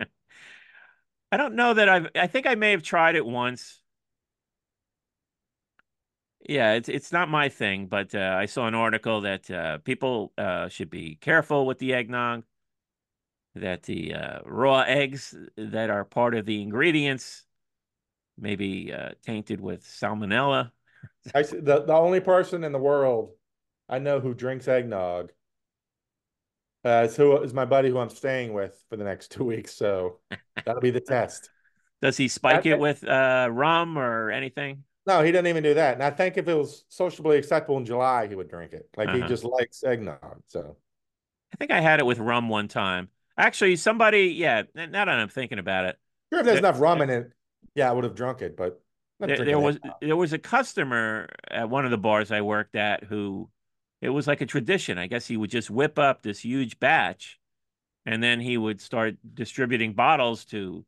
I 1.30 1.36
don't 1.36 1.54
know 1.54 1.74
that 1.74 1.90
I've. 1.90 2.08
I 2.14 2.28
think 2.28 2.46
I 2.46 2.54
may 2.54 2.70
have 2.70 2.82
tried 2.82 3.14
it 3.14 3.26
once. 3.26 3.82
Yeah, 6.48 6.72
it's 6.72 6.88
it's 6.88 7.12
not 7.12 7.28
my 7.28 7.50
thing, 7.50 7.88
but 7.88 8.14
uh, 8.14 8.36
I 8.38 8.46
saw 8.46 8.66
an 8.66 8.74
article 8.74 9.20
that 9.20 9.50
uh, 9.50 9.76
people 9.78 10.32
uh, 10.38 10.68
should 10.68 10.88
be 10.88 11.16
careful 11.16 11.66
with 11.66 11.78
the 11.78 11.92
eggnog. 11.92 12.44
That 13.54 13.82
the 13.82 14.14
uh, 14.14 14.38
raw 14.46 14.80
eggs 14.80 15.36
that 15.58 15.90
are 15.90 16.06
part 16.06 16.34
of 16.34 16.46
the 16.46 16.62
ingredients 16.62 17.44
may 18.38 18.56
be 18.56 18.94
uh, 18.94 19.10
tainted 19.22 19.60
with 19.60 19.84
salmonella. 19.84 20.70
I 21.34 21.42
see, 21.42 21.58
the 21.58 21.82
the 21.84 21.94
only 21.94 22.20
person 22.20 22.64
in 22.64 22.72
the 22.72 22.78
world 22.78 23.32
I 23.88 23.98
know 23.98 24.20
who 24.20 24.34
drinks 24.34 24.68
eggnog 24.68 25.32
uh, 26.84 27.04
is 27.06 27.16
who 27.16 27.36
is 27.42 27.52
my 27.52 27.64
buddy 27.64 27.90
who 27.90 27.98
I'm 27.98 28.08
staying 28.10 28.52
with 28.52 28.82
for 28.88 28.96
the 28.96 29.04
next 29.04 29.30
two 29.32 29.44
weeks. 29.44 29.74
So 29.74 30.18
that'll 30.64 30.80
be 30.80 30.90
the 30.90 31.00
test. 31.00 31.50
Does 32.00 32.16
he 32.16 32.28
spike 32.28 32.60
Okay. 32.60 32.70
it 32.70 32.78
with 32.78 33.04
uh, 33.04 33.48
rum 33.50 33.98
or 33.98 34.30
anything? 34.30 34.84
No, 35.06 35.22
he 35.22 35.32
doesn't 35.32 35.46
even 35.46 35.62
do 35.62 35.74
that. 35.74 35.94
And 35.94 36.02
I 36.02 36.10
think 36.10 36.36
if 36.36 36.46
it 36.48 36.54
was 36.54 36.84
sociably 36.88 37.36
acceptable 37.38 37.78
in 37.78 37.84
July, 37.84 38.26
he 38.26 38.34
would 38.34 38.48
drink 38.48 38.72
it. 38.72 38.88
Like 38.96 39.10
he 39.10 39.18
Uh-huh. 39.18 39.28
just 39.28 39.44
likes 39.44 39.82
eggnog. 39.82 40.42
So 40.48 40.76
I 41.52 41.56
think 41.56 41.70
I 41.70 41.80
had 41.80 42.00
it 42.00 42.06
with 42.06 42.18
rum 42.18 42.48
one 42.48 42.68
time. 42.68 43.08
Actually, 43.36 43.76
somebody, 43.76 44.28
yeah. 44.28 44.62
Now 44.74 44.86
that 45.04 45.08
I'm 45.08 45.28
thinking 45.28 45.58
about 45.58 45.86
it, 45.86 45.98
sure, 46.32 46.40
if 46.40 46.44
there's 46.46 46.60
There- 46.60 46.70
enough 46.70 46.80
rum 46.80 47.00
in 47.02 47.10
it, 47.10 47.32
yeah, 47.74 47.88
I 47.88 47.92
would 47.92 48.04
have 48.04 48.14
drunk 48.14 48.42
it. 48.42 48.56
But 48.56 48.80
there, 49.24 49.42
there 49.44 49.60
was 49.60 49.78
there 50.00 50.16
was 50.16 50.32
a 50.32 50.38
customer 50.38 51.28
at 51.50 51.68
one 51.70 51.84
of 51.84 51.90
the 51.90 51.98
bars 51.98 52.30
I 52.30 52.40
worked 52.42 52.76
at 52.76 53.04
who 53.04 53.50
it 54.00 54.10
was 54.10 54.26
like 54.26 54.40
a 54.40 54.46
tradition. 54.46 54.98
I 54.98 55.06
guess 55.06 55.26
he 55.26 55.36
would 55.36 55.50
just 55.50 55.70
whip 55.70 55.98
up 55.98 56.22
this 56.22 56.40
huge 56.40 56.78
batch, 56.80 57.38
and 58.06 58.22
then 58.22 58.40
he 58.40 58.56
would 58.58 58.80
start 58.80 59.16
distributing 59.34 59.94
bottles 59.94 60.44
to 60.46 60.84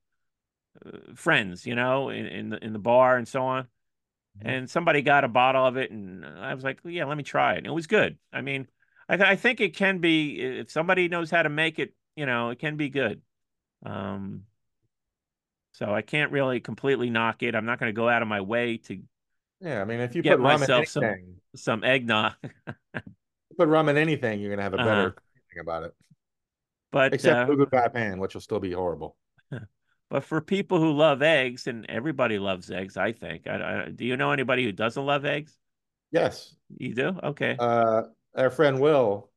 uh, 0.86 1.14
friends, 1.14 1.66
you 1.66 1.74
know, 1.74 2.10
in 2.10 2.26
in 2.26 2.48
the, 2.50 2.64
in 2.64 2.72
the 2.72 2.78
bar 2.78 3.16
and 3.16 3.28
so 3.28 3.42
on. 3.44 3.68
Mhm. 4.38 4.42
And 4.44 4.70
somebody 4.70 5.02
got 5.02 5.24
a 5.24 5.28
bottle 5.28 5.66
of 5.66 5.76
it, 5.76 5.90
and 5.90 6.24
I 6.24 6.54
was 6.54 6.64
like, 6.64 6.80
"Yeah, 6.84 7.04
let 7.04 7.16
me 7.16 7.22
try 7.24 7.54
it." 7.54 7.58
And 7.58 7.66
it 7.66 7.72
was 7.72 7.86
good. 7.86 8.18
I 8.32 8.40
mean, 8.42 8.68
I 9.08 9.16
th- 9.16 9.28
I 9.28 9.36
think 9.36 9.60
it 9.60 9.76
can 9.76 9.98
be 10.00 10.40
if 10.40 10.70
somebody 10.70 11.08
knows 11.08 11.30
how 11.30 11.42
to 11.42 11.48
make 11.50 11.78
it, 11.78 11.94
you 12.16 12.26
know, 12.26 12.50
it 12.50 12.58
can 12.58 12.76
be 12.76 12.88
good. 12.90 13.22
Um, 13.84 14.46
so 15.72 15.92
I 15.92 16.02
can't 16.02 16.30
really 16.32 16.60
completely 16.60 17.10
knock 17.10 17.42
it. 17.42 17.54
I'm 17.54 17.64
not 17.66 17.78
going 17.80 17.88
to 17.88 17.96
go 17.96 18.08
out 18.08 18.22
of 18.22 18.28
my 18.28 18.40
way 18.40 18.76
to 18.78 18.98
Yeah, 19.60 19.80
I 19.80 19.84
mean, 19.84 20.00
if 20.00 20.14
you 20.14 20.22
Get 20.22 20.36
put 20.36 20.40
rum 20.40 20.54
in 20.54 20.60
myself 20.60 20.86
some- 20.88 21.04
anything, 21.04 21.34
some 21.56 21.84
eggnog, 21.84 22.34
put 23.58 23.68
rum 23.68 23.88
in 23.88 23.96
anything, 23.96 24.40
you're 24.40 24.50
gonna 24.50 24.62
have 24.62 24.74
a 24.74 24.78
Uh-huh. 24.78 24.88
better 24.88 25.10
thing 25.52 25.60
about 25.60 25.82
it. 25.84 25.92
but 26.90 27.12
Except 27.14 27.50
uh, 27.50 27.64
Got 27.66 27.92
Pan, 27.94 28.18
which 28.18 28.34
will 28.34 28.40
still 28.40 28.60
be 28.60 28.72
horrible. 28.72 29.16
but 30.10 30.24
for 30.24 30.40
people 30.40 30.78
who 30.78 30.92
love 30.92 31.22
eggs, 31.22 31.66
and 31.66 31.84
everybody 31.90 32.38
loves 32.38 32.70
eggs, 32.70 32.96
I 32.96 33.12
think. 33.12 33.46
I, 33.46 33.84
I, 33.86 33.88
do 33.90 34.04
you 34.04 34.16
know 34.16 34.30
anybody 34.32 34.64
who 34.64 34.72
doesn't 34.72 35.04
love 35.04 35.24
eggs? 35.24 35.56
Yes. 36.10 36.54
You 36.76 36.94
do? 36.94 37.18
Okay. 37.22 37.56
Uh, 37.58 38.02
our 38.36 38.50
friend 38.50 38.80
Will, 38.80 39.30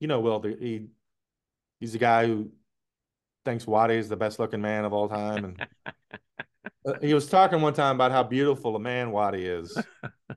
you 0.00 0.08
know 0.08 0.20
Will, 0.20 0.38
the- 0.40 0.56
he 0.58 0.86
he's 1.80 1.92
the 1.92 1.98
guy 1.98 2.26
who 2.26 2.50
thinks 3.44 3.66
Waddy 3.66 3.96
is 3.96 4.08
the 4.08 4.16
best 4.16 4.38
looking 4.38 4.60
man 4.60 4.84
of 4.84 4.92
all 4.92 5.08
time, 5.08 5.44
and 5.44 5.66
uh, 6.86 6.94
he 7.00 7.14
was 7.14 7.28
talking 7.28 7.60
one 7.60 7.74
time 7.74 7.96
about 7.96 8.10
how 8.12 8.22
beautiful 8.22 8.76
a 8.76 8.80
man 8.80 9.10
Waddy 9.10 9.46
is, 9.46 9.76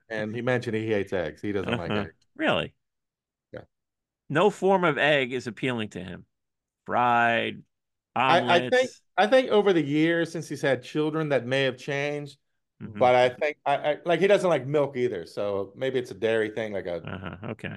and 0.08 0.34
he 0.34 0.42
mentioned 0.42 0.76
he 0.76 0.86
hates 0.86 1.12
eggs. 1.12 1.42
He 1.42 1.52
doesn't 1.52 1.76
like 1.76 1.90
Uh-huh. 1.90 2.00
eggs. 2.02 2.14
Really? 2.36 2.74
Yeah. 3.52 3.60
No 4.28 4.50
form 4.50 4.84
of 4.84 4.98
egg 4.98 5.32
is 5.32 5.46
appealing 5.46 5.90
to 5.90 6.02
him. 6.02 6.24
Fried, 6.84 7.62
I, 8.14 8.38
I 8.40 8.58
think 8.60 8.72
omelets. 8.72 9.02
I 9.18 9.26
think 9.26 9.50
over 9.50 9.72
the 9.72 9.82
years 9.82 10.30
since 10.30 10.48
he's 10.48 10.62
had 10.62 10.82
children, 10.82 11.30
that 11.30 11.46
may 11.46 11.62
have 11.62 11.76
changed. 11.76 12.38
Mhm. 12.82 12.98
But 12.98 13.14
I 13.14 13.28
think 13.30 13.56
I, 13.66 13.74
I 13.76 13.96
like 14.04 14.20
he 14.20 14.26
doesn't 14.26 14.48
like 14.48 14.66
milk 14.66 14.96
either, 14.96 15.26
so 15.26 15.72
maybe 15.74 15.98
it's 15.98 16.10
a 16.10 16.14
dairy 16.14 16.50
thing, 16.50 16.72
like 16.72 16.86
a, 16.86 16.96
Uh-huh. 16.96 17.36
Okay. 17.52 17.74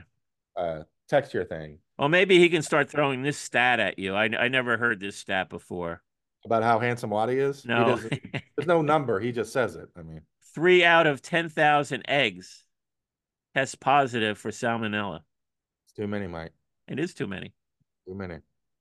a 0.57 0.85
texture 1.07 1.43
thing 1.43 1.79
Well, 1.99 2.07
maybe 2.07 2.39
he 2.39 2.47
can 2.47 2.61
start 2.61 2.89
throwing 2.89 3.23
this 3.23 3.37
stat 3.37 3.81
at 3.81 3.99
you. 3.99 4.15
I 4.15 4.23
I 4.23 4.47
never 4.47 4.77
heard 4.77 5.01
this 5.01 5.17
stat 5.17 5.49
before. 5.49 6.01
about 6.45 6.63
how 6.63 6.79
handsome 6.79 7.09
Waddy 7.09 7.37
is. 7.37 7.65
No. 7.65 7.97
there's 8.55 8.67
no 8.67 8.81
number. 8.81 9.19
He 9.19 9.33
just 9.33 9.51
says 9.51 9.75
it. 9.75 9.89
I 9.97 10.03
mean, 10.03 10.21
Three 10.55 10.83
out 10.83 11.07
of 11.07 11.21
10,000 11.21 12.03
eggs 12.07 12.63
test 13.53 13.79
positive 13.81 14.37
for 14.37 14.49
salmonella. 14.49 15.19
it's 15.85 15.93
too 15.93 16.07
many, 16.07 16.27
Mike. 16.27 16.53
It 16.87 16.99
is 16.99 17.13
too 17.13 17.27
many. 17.27 17.53
Too 18.07 18.15
many. 18.15 18.37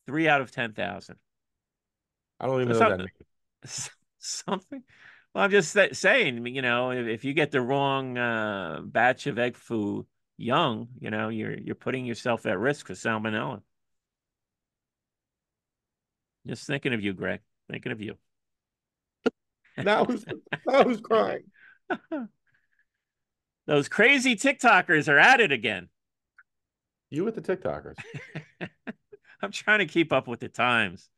Three 0.06 0.28
out 0.28 0.40
of 0.40 0.52
10,000. 0.52 1.16
I 2.40 2.46
don't 2.46 2.62
even 2.62 2.74
So 2.74 2.80
know 2.80 2.90
what 2.90 2.98
that 2.98 3.08
something-. 3.66 3.92
Something. 4.20 4.82
Well, 5.34 5.44
I'm 5.44 5.50
just 5.50 5.76
saying, 5.92 6.46
you 6.46 6.62
know, 6.62 6.92
if, 6.92 7.06
if 7.06 7.24
you 7.24 7.34
get 7.34 7.50
the 7.50 7.60
wrong 7.60 8.16
uh, 8.16 8.80
batch 8.84 9.26
of 9.26 9.38
egg 9.38 9.56
food 9.56 10.06
young, 10.38 10.88
you 10.98 11.10
know, 11.10 11.28
you're 11.28 11.58
you're 11.58 11.74
putting 11.74 12.06
yourself 12.06 12.46
at 12.46 12.58
risk 12.58 12.86
for 12.86 12.94
salmonella. 12.94 13.60
Just 16.46 16.66
thinking 16.66 16.94
of 16.94 17.02
you, 17.02 17.12
Greg. 17.12 17.40
Thinking 17.70 17.92
of 17.92 18.00
you. 18.00 18.14
Now 19.76 20.04
who's 20.04 20.24
now 20.66 20.82
who's 20.82 21.00
crying? 21.00 21.44
Those 23.66 23.88
crazy 23.88 24.34
TikTokers 24.34 25.08
are 25.08 25.18
at 25.18 25.40
it 25.40 25.52
again. 25.52 25.88
You 27.10 27.24
with 27.24 27.36
the 27.36 27.42
TikTokers. 27.42 27.94
I'm 29.42 29.52
trying 29.52 29.78
to 29.78 29.86
keep 29.86 30.12
up 30.12 30.26
with 30.26 30.40
the 30.40 30.48
times. 30.48 31.08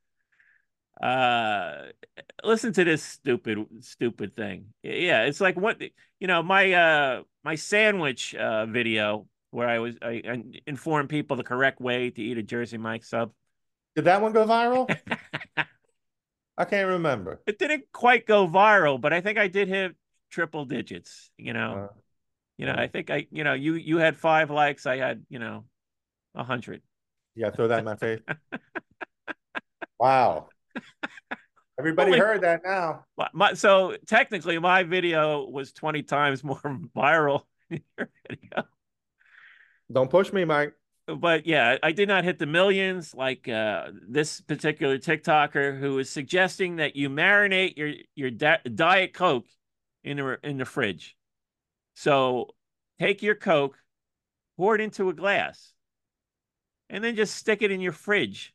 Uh, 1.00 1.86
listen 2.44 2.72
to 2.74 2.84
this 2.84 3.02
stupid, 3.02 3.66
stupid 3.80 4.36
thing. 4.36 4.66
Yeah, 4.82 5.22
it's 5.24 5.40
like 5.40 5.56
what 5.56 5.80
you 6.18 6.26
know. 6.26 6.42
My 6.42 6.72
uh, 6.72 7.22
my 7.42 7.54
sandwich 7.54 8.34
uh 8.34 8.66
video 8.66 9.26
where 9.50 9.68
I 9.68 9.78
was 9.78 9.96
I, 10.02 10.22
I 10.28 10.42
informed 10.66 11.08
people 11.08 11.36
the 11.36 11.44
correct 11.44 11.80
way 11.80 12.10
to 12.10 12.22
eat 12.22 12.38
a 12.38 12.42
Jersey 12.42 12.76
Mike 12.78 13.04
sub. 13.04 13.32
Did 13.96 14.04
that 14.04 14.20
one 14.22 14.32
go 14.32 14.44
viral? 14.44 14.94
I 16.58 16.64
can't 16.64 16.88
remember. 16.88 17.40
It 17.46 17.58
didn't 17.58 17.84
quite 17.92 18.26
go 18.26 18.46
viral, 18.46 19.00
but 19.00 19.12
I 19.12 19.20
think 19.20 19.38
I 19.38 19.48
did 19.48 19.68
hit 19.68 19.96
triple 20.30 20.64
digits. 20.66 21.30
You 21.38 21.54
know, 21.54 21.72
Uh, 21.74 21.88
you 22.58 22.66
know. 22.66 22.72
uh. 22.72 22.80
I 22.82 22.86
think 22.88 23.10
I, 23.10 23.26
you 23.30 23.44
know, 23.44 23.54
you 23.54 23.74
you 23.74 23.96
had 23.98 24.16
five 24.16 24.50
likes. 24.50 24.86
I 24.86 24.98
had, 24.98 25.24
you 25.28 25.38
know, 25.38 25.64
a 26.34 26.44
hundred. 26.44 26.82
yeah 27.34 27.50
throw 27.50 27.68
that 27.68 27.78
in 27.80 27.84
my 27.84 27.96
face. 27.96 28.20
Wow. 29.98 30.49
Everybody 31.78 32.10
Holy- 32.10 32.20
heard 32.20 32.42
that 32.42 32.60
now. 32.64 33.06
My, 33.16 33.28
my, 33.32 33.52
so 33.54 33.96
technically, 34.06 34.58
my 34.58 34.82
video 34.82 35.48
was 35.48 35.72
20 35.72 36.02
times 36.02 36.44
more 36.44 36.60
viral 36.94 37.44
than 37.70 37.82
your 37.96 38.10
video. 38.28 38.64
Don't 39.90 40.10
push 40.10 40.32
me, 40.32 40.44
Mike. 40.44 40.74
But 41.06 41.46
yeah, 41.46 41.78
I 41.82 41.92
did 41.92 42.06
not 42.08 42.24
hit 42.24 42.38
the 42.38 42.46
millions 42.46 43.14
like 43.14 43.48
uh, 43.48 43.88
this 44.08 44.40
particular 44.42 44.98
TikToker 44.98 45.78
who 45.80 45.98
is 45.98 46.10
suggesting 46.10 46.76
that 46.76 46.94
you 46.94 47.08
marinate 47.08 47.76
your 47.76 47.92
your 48.14 48.30
di- 48.30 48.60
diet 48.72 49.12
Coke 49.12 49.48
in 50.04 50.18
the 50.18 50.38
in 50.44 50.58
the 50.58 50.64
fridge. 50.64 51.16
So 51.94 52.50
take 53.00 53.22
your 53.22 53.34
Coke, 53.34 53.76
pour 54.56 54.74
it 54.74 54.80
into 54.80 55.08
a 55.08 55.14
glass, 55.14 55.72
and 56.88 57.02
then 57.02 57.16
just 57.16 57.34
stick 57.34 57.62
it 57.62 57.72
in 57.72 57.80
your 57.80 57.92
fridge 57.92 58.54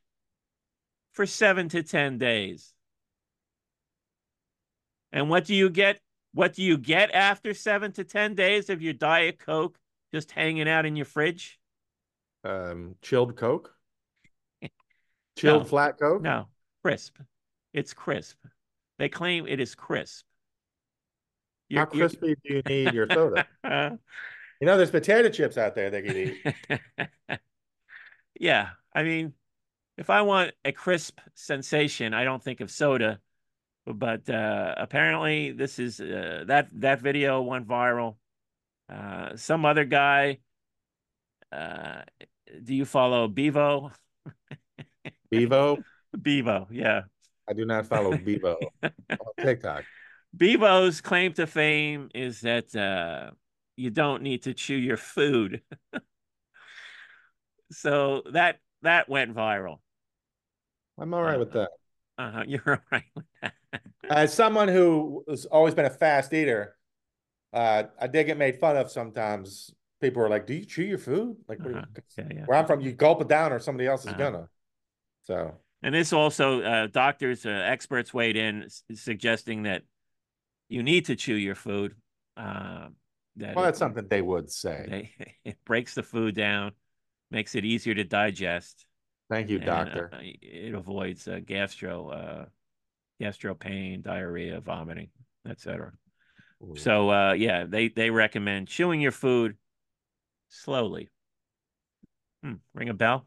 for 1.16 1.26
seven 1.26 1.68
to 1.70 1.82
ten 1.82 2.18
days. 2.18 2.72
And 5.12 5.28
what 5.30 5.46
do 5.46 5.54
you 5.54 5.70
get? 5.70 5.98
What 6.34 6.52
do 6.54 6.62
you 6.62 6.76
get 6.76 7.10
after 7.14 7.54
seven 7.54 7.90
to 7.92 8.04
ten 8.04 8.34
days 8.34 8.68
of 8.70 8.82
your 8.82 8.92
diet 8.92 9.38
Coke 9.38 9.78
just 10.12 10.30
hanging 10.30 10.68
out 10.68 10.84
in 10.86 10.94
your 10.94 11.06
fridge? 11.06 11.58
Um, 12.44 12.94
chilled 13.02 13.34
Coke. 13.36 13.74
Chilled 15.38 15.62
No. 15.64 15.68
flat 15.68 15.98
Coke. 15.98 16.22
No, 16.22 16.46
crisp. 16.84 17.16
It's 17.72 17.92
crisp. 17.92 18.36
They 18.98 19.08
claim 19.08 19.46
it 19.46 19.58
is 19.60 19.74
crisp. 19.74 20.24
How 21.74 21.80
You're- 21.80 21.98
you're- 21.98 22.08
crispy 22.08 22.36
do 22.44 22.54
you 22.54 22.62
need 22.68 22.94
your 22.94 23.08
soda? 23.10 23.46
You 24.58 24.66
know, 24.66 24.78
there's 24.78 24.90
potato 24.90 25.28
chips 25.28 25.58
out 25.58 25.74
there 25.74 25.90
they 25.90 26.00
could 26.00 26.16
eat. 26.16 27.28
yeah, 28.40 28.68
I 28.94 29.02
mean, 29.02 29.34
if 29.96 30.10
I 30.10 30.22
want 30.22 30.52
a 30.64 30.72
crisp 30.72 31.20
sensation, 31.34 32.14
I 32.14 32.24
don't 32.24 32.42
think 32.42 32.60
of 32.60 32.70
soda. 32.70 33.20
But 33.86 34.28
uh, 34.28 34.74
apparently, 34.76 35.52
this 35.52 35.78
is 35.78 36.00
uh, 36.00 36.44
that 36.48 36.68
that 36.80 37.00
video 37.00 37.42
went 37.42 37.68
viral. 37.68 38.16
Uh, 38.92 39.36
some 39.36 39.64
other 39.64 39.84
guy. 39.84 40.38
Uh, 41.52 42.02
do 42.62 42.74
you 42.74 42.84
follow 42.84 43.28
Bevo? 43.28 43.92
Bevo. 45.30 45.78
Bevo, 46.22 46.66
yeah. 46.70 47.02
I 47.48 47.52
do 47.52 47.64
not 47.64 47.86
follow 47.86 48.16
Bevo 48.16 48.58
on 48.82 48.92
TikTok. 49.40 49.84
Bevo's 50.36 51.00
claim 51.00 51.32
to 51.34 51.46
fame 51.46 52.08
is 52.14 52.40
that 52.40 52.74
uh, 52.74 53.30
you 53.76 53.90
don't 53.90 54.22
need 54.22 54.42
to 54.44 54.54
chew 54.54 54.76
your 54.76 54.96
food. 54.96 55.62
so 57.70 58.22
that 58.32 58.58
that 58.82 59.08
went 59.08 59.34
viral. 59.34 59.78
I'm 60.98 61.12
all 61.14 61.22
right 61.22 61.38
with 61.38 61.52
that. 61.52 61.70
Uh-huh, 62.18 62.44
you're 62.46 62.82
right 62.90 63.04
with 63.14 63.24
that. 63.42 63.54
As 64.10 64.32
someone 64.32 64.68
who 64.68 65.24
has 65.28 65.44
always 65.46 65.74
been 65.74 65.84
a 65.84 65.90
fast 65.90 66.32
eater, 66.32 66.76
uh, 67.52 67.84
I 68.00 68.06
did 68.06 68.24
get 68.24 68.38
made 68.38 68.56
fun 68.58 68.76
of 68.76 68.90
sometimes. 68.90 69.70
People 70.00 70.22
were 70.22 70.28
like, 70.28 70.46
"Do 70.46 70.54
you 70.54 70.64
chew 70.64 70.82
your 70.84 70.98
food?" 70.98 71.36
Like, 71.48 71.58
what 71.60 71.68
do 71.68 71.74
you- 71.74 71.76
Uh-huh. 71.78 72.02
Yeah, 72.18 72.28
yeah. 72.40 72.44
where 72.46 72.58
I'm 72.58 72.66
from, 72.66 72.80
you 72.80 72.92
gulp 72.92 73.20
it 73.22 73.28
down, 73.28 73.52
or 73.52 73.58
somebody 73.58 73.86
else 73.88 74.02
is 74.04 74.08
Uh-huh. 74.12 74.18
gonna. 74.18 74.48
So 75.24 75.54
And 75.82 75.94
this 75.94 76.12
also, 76.12 76.62
uh, 76.62 76.86
doctors, 76.86 77.44
uh, 77.46 77.50
experts 77.50 78.12
weighed 78.14 78.36
in, 78.36 78.64
s- 78.64 78.82
suggesting 78.94 79.64
that 79.64 79.82
you 80.68 80.82
need 80.82 81.06
to 81.06 81.16
chew 81.16 81.34
your 81.34 81.54
food. 81.54 81.94
Uh, 82.36 82.88
that 83.36 83.54
Well, 83.56 83.64
it- 83.64 83.68
that's 83.68 83.78
something 83.78 84.06
they 84.08 84.22
would 84.22 84.50
say. 84.50 84.86
They, 84.88 85.34
it 85.44 85.58
breaks 85.64 85.94
the 85.94 86.02
food 86.02 86.34
down, 86.34 86.72
makes 87.30 87.54
it 87.54 87.64
easier 87.64 87.94
to 87.94 88.04
digest. 88.04 88.85
Thank 89.28 89.50
you, 89.50 89.56
and, 89.58 89.66
doctor. 89.66 90.10
uh, 90.12 90.18
it 90.22 90.74
avoids 90.74 91.26
uh, 91.26 91.40
gastro, 91.44 92.08
uh, 92.10 92.44
gastro 93.20 93.54
pain, 93.54 94.02
diarrhea, 94.02 94.60
vomiting, 94.60 95.08
etc. 95.48 95.92
So 96.76 97.10
uh, 97.10 97.32
yeah, 97.32 97.64
they 97.64 97.88
they 97.88 98.10
recommend 98.10 98.68
chewing 98.68 99.00
your 99.00 99.12
food 99.12 99.56
slowly. 100.48 101.10
Hmm, 102.42 102.54
ring 102.74 102.88
a 102.88 102.94
bell? 102.94 103.26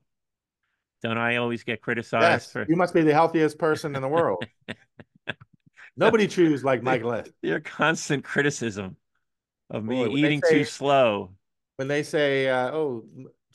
Don't 1.02 1.18
I 1.18 1.38
always 1.38 1.64
get 1.64 1.82
criticized 1.82 2.24
yes, 2.24 2.52
for 2.52 2.66
you 2.68 2.76
must 2.76 2.94
be 2.94 3.02
the 3.02 3.14
healthiest 3.14 3.58
person 3.58 3.96
in 3.96 4.02
the 4.02 4.08
world. 4.08 4.46
Nobody 5.98 6.28
chews 6.28 6.64
like 6.64 6.84
Mike 6.84 7.04
Lisk. 7.04 7.32
your 7.42 7.60
constant 7.60 8.24
criticism 8.24 8.96
of 9.70 9.84
me 9.84 9.96
Boy, 9.96 10.18
eating 10.18 10.42
say- 10.44 10.60
too 10.60 10.66
slow? 10.66 11.32
When 11.78 11.88
they 11.88 12.04
say, 12.04 12.50
uh, 12.50 12.72
"Oh, 12.72 13.06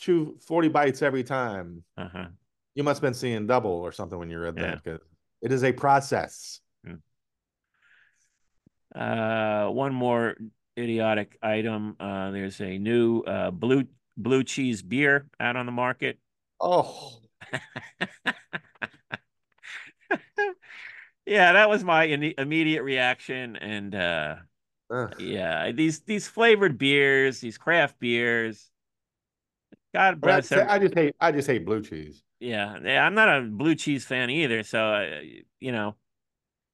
chew 0.05 0.37
forty 0.41 0.69
bites 0.69 1.03
every 1.03 1.25
time," 1.25 1.83
Uh-huh. 1.97 2.27
you 2.75 2.83
must 2.85 2.99
have 2.99 3.03
been 3.09 3.15
seeing 3.15 3.47
double 3.47 3.71
or 3.71 3.93
something 3.93 4.19
when 4.19 4.31
you 4.31 4.39
read 4.39 4.55
Yeah. 4.57 4.63
that. 4.77 4.83
Because 4.85 5.01
it 5.43 5.53
is 5.53 5.65
a 5.65 5.73
process. 5.73 6.61
Uh, 8.95 9.67
one 9.69 9.93
more 9.93 10.37
idiotic 10.79 11.37
item. 11.43 11.97
Uh, 11.99 12.31
there's 12.31 12.61
a 12.61 12.79
new 12.79 13.21
uh, 13.23 13.51
blue 13.51 13.85
blue 14.17 14.45
cheese 14.45 14.83
beer 14.83 15.27
out 15.41 15.57
on 15.57 15.67
the 15.67 15.73
market. 15.73 16.19
Oh, 16.61 17.19
yeah, 21.27 21.53
that 21.55 21.69
was 21.69 21.83
my 21.83 22.05
in- 22.05 22.35
immediate 22.39 22.85
reaction, 22.85 23.57
and 23.57 23.95
uh, 23.95 24.37
ugh. 24.91 25.15
yeah, 25.19 25.73
these 25.73 26.01
these 26.03 26.29
flavored 26.29 26.79
beers, 26.79 27.41
these 27.41 27.59
craft 27.59 27.99
beers. 27.99 28.71
God 29.95 30.21
I, 30.23 30.41
bless 30.41 30.49
them. 30.49 30.67
I 30.69 30.79
just 30.79 30.95
hate. 30.95 31.15
I 31.21 31.33
just 31.33 31.49
hate 31.49 31.65
blue 31.65 31.83
cheese. 31.83 32.23
Yeah, 32.41 32.79
yeah, 32.85 33.05
I'm 33.07 33.15
not 33.15 33.29
a 33.39 33.43
blue 33.43 33.75
cheese 33.75 34.05
fan 34.05 34.29
either, 34.31 34.63
so 34.63 34.79
uh, 34.93 35.21
you 35.61 35.73
know. 35.73 35.97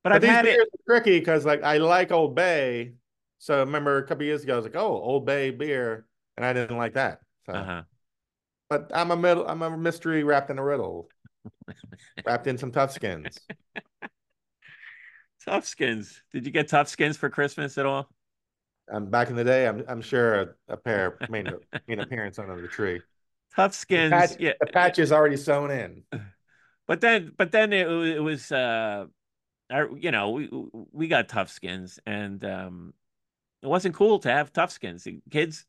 But, 0.02 0.12
But, 0.12 0.22
I've 0.22 0.22
these 0.22 0.30
had 0.30 0.46
beers 0.46 0.56
it. 0.62 0.68
are 0.74 0.84
tricky 0.86 1.18
because, 1.20 1.44
like, 1.46 1.62
I 1.62 1.78
like 1.78 2.12
Old 2.12 2.34
Bay. 2.34 2.94
So 3.38 3.56
I 3.56 3.60
remember 3.60 3.98
a 3.98 4.06
couple 4.06 4.24
years 4.24 4.44
ago, 4.44 4.54
I 4.54 4.56
was 4.56 4.66
like, 4.66 4.76
"Oh, 4.76 4.88
Old 5.02 5.26
Bay 5.26 5.50
beer," 5.50 6.06
and 6.36 6.46
I 6.46 6.52
didn't 6.52 6.78
like 6.78 6.94
that. 6.94 7.20
So, 7.46 7.52
Uh-huh. 7.54 7.82
but 8.70 8.90
I'm 8.94 9.10
a 9.10 9.16
middle. 9.16 9.46
I'm 9.48 9.62
a 9.62 9.76
mystery 9.76 10.24
wrapped 10.24 10.50
in 10.50 10.58
a 10.58 10.64
riddle, 10.64 11.10
wrapped 12.24 12.46
in 12.46 12.58
some 12.58 12.72
tough 12.72 12.92
skins. 12.92 13.40
Tough 15.44 15.66
skins. 15.66 16.22
Did 16.32 16.46
you 16.46 16.52
get 16.52 16.68
tough 16.68 16.88
skins 16.88 17.16
for 17.16 17.30
Christmas 17.30 17.78
at 17.78 17.86
all? 17.86 18.10
Um, 18.92 19.06
back 19.10 19.30
in 19.30 19.36
the 19.36 19.44
day, 19.44 19.66
I'm 19.68 19.84
I'm 19.88 20.02
sure 20.02 20.40
a, 20.68 20.74
a 20.74 20.76
pair 20.76 21.20
made, 21.28 21.46
a- 21.46 21.60
made 21.86 21.94
an 21.98 22.00
appearance 22.00 22.38
under 22.38 22.60
the 22.60 22.68
tree. 22.68 23.02
Tough 23.54 23.74
The 23.94 24.02
skins. 24.02 24.02
patch, 24.02 24.36
yeah. 24.38 24.54
the 24.60 24.66
patch 24.66 24.98
is 24.98 25.12
already 25.12 25.36
sewn 25.36 25.70
in. 25.70 26.04
But 26.86 27.00
then, 27.00 27.32
but 27.36 27.52
then 27.52 27.72
it, 27.72 27.86
it 27.88 28.20
was 28.20 28.50
uh, 28.50 29.06
I, 29.70 29.86
you 29.96 30.10
know, 30.10 30.30
we 30.32 30.50
we 30.92 31.08
got 31.08 31.28
tough 31.28 31.50
skins, 31.50 32.00
and 32.06 32.44
um, 32.44 32.94
it 33.62 33.68
wasn't 33.68 33.94
cool 33.96 34.20
to 34.20 34.30
have 34.30 34.52
tough 34.52 34.72
skins. 34.72 35.06
Kids, 35.30 35.66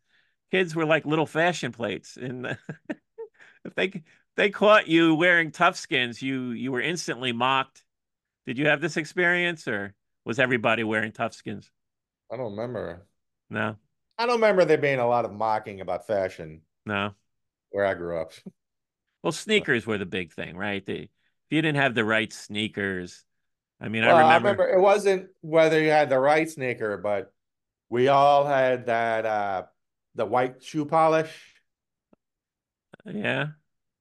kids 0.51 0.75
were 0.75 0.85
like 0.85 1.05
little 1.05 1.27
fashion 1.27 1.71
plates, 1.73 2.17
and 2.17 2.45
if 3.65 3.75
they 3.75 4.03
they 4.37 4.49
caught 4.49 4.87
you 4.87 5.15
wearing 5.15 5.51
tough 5.51 5.77
skins, 5.77 6.21
you 6.21 6.51
you 6.51 6.71
were 6.71 6.81
instantly 6.81 7.31
mocked. 7.33 7.83
Did 8.47 8.57
you 8.57 8.67
have 8.67 8.81
this 8.81 8.97
experience, 8.97 9.67
or 9.67 9.95
was 10.25 10.39
everybody 10.39 10.83
wearing 10.83 11.11
tough 11.13 11.33
skins? 11.33 11.71
I 12.31 12.37
don't 12.37 12.51
remember. 12.55 13.05
No, 13.49 13.77
I 14.17 14.25
don't 14.25 14.35
remember 14.35 14.63
there 14.63 14.77
being 14.77 14.99
a 14.99 15.07
lot 15.07 15.25
of 15.25 15.33
mocking 15.33 15.81
about 15.81 16.07
fashion. 16.07 16.61
No, 16.85 17.15
where 17.71 17.85
I 17.85 17.93
grew 17.93 18.19
up. 18.19 18.33
Well, 19.23 19.31
sneakers 19.31 19.85
were 19.85 19.97
the 19.97 20.05
big 20.05 20.33
thing, 20.33 20.57
right? 20.57 20.85
The, 20.85 21.03
if 21.03 21.09
you 21.49 21.61
didn't 21.61 21.81
have 21.81 21.95
the 21.95 22.05
right 22.05 22.31
sneakers, 22.31 23.23
I 23.79 23.87
mean, 23.87 24.03
well, 24.03 24.15
I, 24.15 24.21
remember... 24.21 24.49
I 24.49 24.51
remember 24.51 24.77
it 24.77 24.81
wasn't 24.81 25.27
whether 25.41 25.81
you 25.81 25.89
had 25.89 26.09
the 26.09 26.19
right 26.19 26.49
sneaker, 26.49 26.97
but 26.97 27.33
we 27.89 28.07
all 28.07 28.45
had 28.45 28.85
that 28.87 29.25
uh 29.25 29.63
the 30.15 30.25
white 30.25 30.63
shoe 30.63 30.85
polish. 30.85 31.31
Yeah. 33.05 33.47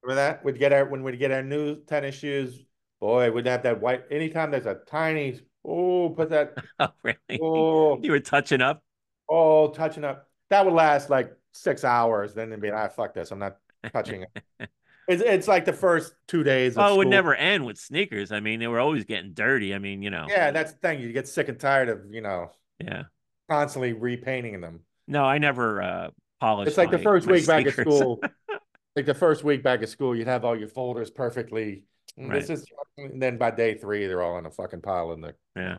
Remember 0.03 0.15
that? 0.17 0.45
We'd 0.45 0.59
get 0.59 0.73
our 0.73 0.87
when 0.87 1.03
we'd 1.03 1.19
get 1.19 1.31
our 1.31 1.43
new 1.43 1.83
tennis 1.85 2.15
shoes. 2.15 2.59
Boy, 3.01 3.31
we'd 3.31 3.47
have 3.47 3.63
that 3.63 3.81
white. 3.81 4.05
Anytime 4.11 4.51
there's 4.51 4.67
a 4.67 4.79
tiny, 4.87 5.41
oh, 5.65 6.11
put 6.11 6.31
that. 6.31 6.55
Oh, 6.79 6.89
really? 7.03 7.41
Oh, 7.43 7.99
you 8.03 8.13
were 8.13 8.21
touching 8.21 8.61
up. 8.61 8.83
Oh, 9.29 9.69
touching 9.69 10.05
up. 10.05 10.29
That 10.51 10.65
would 10.65 10.75
last 10.75 11.11
like 11.11 11.33
six 11.53 11.85
hours. 11.85 12.35
Then 12.35 12.51
they'd 12.51 12.61
be, 12.61 12.71
like, 12.71 12.79
ah, 12.79 12.89
fuck 12.89 13.15
this. 13.15 13.31
I'm 13.31 13.39
not 13.39 13.57
touching 13.93 14.23
it. 14.59 14.69
It's, 15.09 15.23
it's 15.23 15.49
like 15.49 15.65
the 15.65 15.73
first 15.73 16.15
two 16.29 16.45
days. 16.45 16.79
oh, 16.79 16.95
it 16.95 16.97
would 16.99 17.09
never 17.09 17.35
end 17.35 17.67
with 17.67 17.79
sneakers. 17.79 18.31
I 18.31 18.39
mean, 18.39 18.61
they 18.61 18.69
were 18.69 18.79
always 18.79 19.05
getting 19.05 19.33
dirty. 19.33 19.75
I 19.75 19.81
mean, 19.81 20.03
you 20.03 20.11
know. 20.11 20.27
Yeah, 20.29 20.53
that's 20.53 20.71
the 20.71 20.79
thing. 20.79 21.01
You 21.01 21.13
get 21.13 21.27
sick 21.27 21.49
and 21.49 21.59
tired 21.59 21.89
of 21.89 22.03
you 22.13 22.21
know. 22.21 22.53
Yeah. 22.79 23.05
Constantly 23.51 23.93
repainting 23.93 24.61
them. 24.61 24.81
No, 25.09 25.25
I 25.25 25.39
never 25.39 25.83
uh 25.83 26.11
polished. 26.41 26.69
It's 26.69 26.79
like 26.79 26.93
my, 26.93 26.99
the 26.99 27.03
first 27.03 27.27
week 27.27 27.43
sneakers. 27.43 27.75
back 27.75 27.79
at 27.79 27.87
school. 27.87 28.21
like 28.97 29.07
the 29.07 29.15
first 29.15 29.43
week 29.43 29.65
back 29.65 29.83
at 29.83 29.89
school, 29.89 30.15
you'd 30.15 30.29
have 30.29 30.45
all 30.45 30.57
your 30.57 30.69
folders 30.69 31.11
perfectly. 31.11 31.83
Right. 32.17 32.41
This 32.41 32.51
is, 32.51 32.65
and 32.97 33.21
then 33.21 33.37
by 33.37 33.51
day 33.51 33.75
three, 33.75 34.07
they're 34.07 34.23
all 34.23 34.39
in 34.39 34.47
a 34.47 34.51
fucking 34.51 34.83
pile 34.83 35.11
in 35.11 35.23
the. 35.23 35.35
Yeah. 35.57 35.79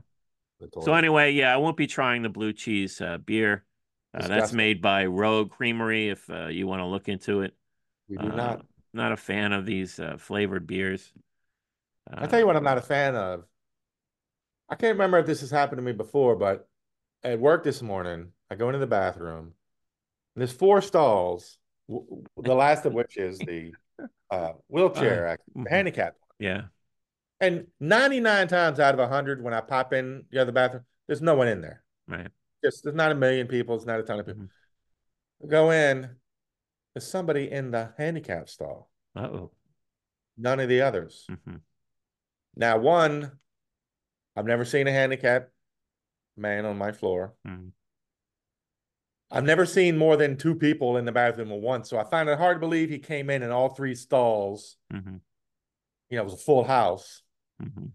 The 0.59 0.81
so 0.81 0.93
anyway, 0.93 1.31
yeah, 1.31 1.53
I 1.53 1.57
won't 1.57 1.77
be 1.77 1.87
trying 1.87 2.21
the 2.21 2.29
blue 2.29 2.51
cheese 2.51 2.99
uh, 2.99 3.17
beer. 3.17 3.63
Uh, 4.13 4.27
that's 4.27 4.51
made 4.51 4.81
by 4.81 5.05
Rogue 5.05 5.51
Creamery. 5.51 6.09
If 6.09 6.29
uh, 6.29 6.47
you 6.47 6.67
want 6.67 6.81
to 6.81 6.85
look 6.85 7.07
into 7.07 7.41
it, 7.41 7.53
we 8.09 8.17
do 8.17 8.29
not. 8.29 8.59
Uh, 8.59 8.61
not 8.93 9.11
a 9.11 9.17
fan 9.17 9.53
of 9.53 9.65
these 9.65 9.99
uh, 9.99 10.17
flavored 10.17 10.67
beers. 10.67 11.13
I 12.13 12.27
tell 12.27 12.39
you 12.39 12.45
what, 12.45 12.57
I'm 12.57 12.63
not 12.63 12.77
a 12.77 12.81
fan 12.81 13.15
of. 13.15 13.45
I 14.69 14.75
can't 14.75 14.93
remember 14.93 15.17
if 15.19 15.25
this 15.25 15.41
has 15.41 15.51
happened 15.51 15.77
to 15.77 15.83
me 15.83 15.93
before, 15.93 16.35
but 16.35 16.67
at 17.23 17.39
work 17.39 17.63
this 17.63 17.81
morning, 17.81 18.33
I 18.49 18.55
go 18.55 18.67
into 18.67 18.79
the 18.79 18.87
bathroom. 18.87 19.53
there's 20.35 20.51
four 20.51 20.81
stalls, 20.81 21.57
the 21.87 22.53
last 22.53 22.85
of 22.85 22.93
which 22.93 23.17
is 23.17 23.37
the 23.39 23.73
uh, 24.29 24.53
wheelchair, 24.67 25.27
uh, 25.27 25.35
mm-hmm. 25.57 25.65
handicap. 25.67 26.15
Yeah. 26.39 26.63
And 27.39 27.67
99 27.79 28.47
times 28.47 28.79
out 28.79 28.93
of 28.93 28.99
100, 28.99 29.43
when 29.43 29.53
I 29.53 29.61
pop 29.61 29.93
in 29.93 30.25
the 30.31 30.41
other 30.41 30.51
bathroom, 30.51 30.83
there's 31.07 31.21
no 31.21 31.35
one 31.35 31.47
in 31.47 31.61
there. 31.61 31.83
Right. 32.07 32.27
Just 32.63 32.83
there's 32.83 32.95
not 32.95 33.11
a 33.11 33.15
million 33.15 33.47
people. 33.47 33.75
It's 33.75 33.85
not 33.85 33.99
a 33.99 34.03
ton 34.03 34.19
of 34.19 34.25
people. 34.25 34.43
Mm-hmm. 34.43 35.49
Go 35.49 35.71
in. 35.71 36.09
There's 36.93 37.07
somebody 37.07 37.51
in 37.51 37.71
the 37.71 37.93
handicap 37.97 38.49
stall. 38.49 38.89
oh. 39.15 39.51
None 40.37 40.59
of 40.59 40.69
the 40.69 40.81
others. 40.81 41.25
Mm-hmm. 41.29 41.57
Now, 42.55 42.77
one, 42.77 43.31
I've 44.35 44.45
never 44.45 44.65
seen 44.65 44.87
a 44.87 44.91
handicap 44.91 45.49
man 46.37 46.65
on 46.65 46.77
my 46.77 46.91
floor. 46.91 47.35
Mm-hmm. 47.47 47.69
I've 49.33 49.45
never 49.45 49.65
seen 49.65 49.97
more 49.97 50.17
than 50.17 50.35
two 50.35 50.55
people 50.55 50.97
in 50.97 51.05
the 51.05 51.11
bathroom 51.11 51.51
at 51.51 51.61
once. 51.61 51.89
So 51.89 51.97
I 51.97 52.03
find 52.03 52.27
it 52.27 52.37
hard 52.37 52.57
to 52.57 52.59
believe 52.59 52.89
he 52.89 52.99
came 52.99 53.29
in 53.29 53.43
in 53.43 53.51
all 53.51 53.69
three 53.69 53.95
stalls. 53.95 54.75
Mm-hmm. 54.93 55.17
You 56.09 56.17
know, 56.17 56.21
it 56.21 56.25
was 56.25 56.33
a 56.33 56.37
full 56.37 56.65
house. 56.65 57.21
Mm-hmm. 57.63 57.85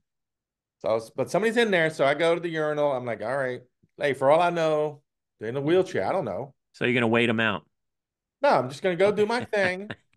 So, 0.78 0.94
was, 0.94 1.10
but 1.10 1.30
somebody's 1.30 1.58
in 1.58 1.70
there. 1.70 1.90
So 1.90 2.06
I 2.06 2.14
go 2.14 2.34
to 2.34 2.40
the 2.40 2.48
urinal. 2.48 2.92
I'm 2.92 3.04
like, 3.04 3.22
all 3.22 3.36
right, 3.36 3.60
hey, 3.98 4.12
for 4.12 4.30
all 4.30 4.40
I 4.40 4.50
know, 4.50 5.00
they're 5.38 5.48
in 5.48 5.56
a 5.56 5.60
wheelchair. 5.60 6.06
I 6.06 6.12
don't 6.12 6.24
know. 6.24 6.54
So 6.72 6.84
you're 6.84 6.94
gonna 6.94 7.08
wait 7.08 7.26
them 7.26 7.40
out? 7.40 7.64
No, 8.42 8.50
I'm 8.50 8.68
just 8.68 8.82
gonna 8.82 8.96
go 8.96 9.12
do 9.12 9.26
my 9.26 9.44
thing. 9.44 9.90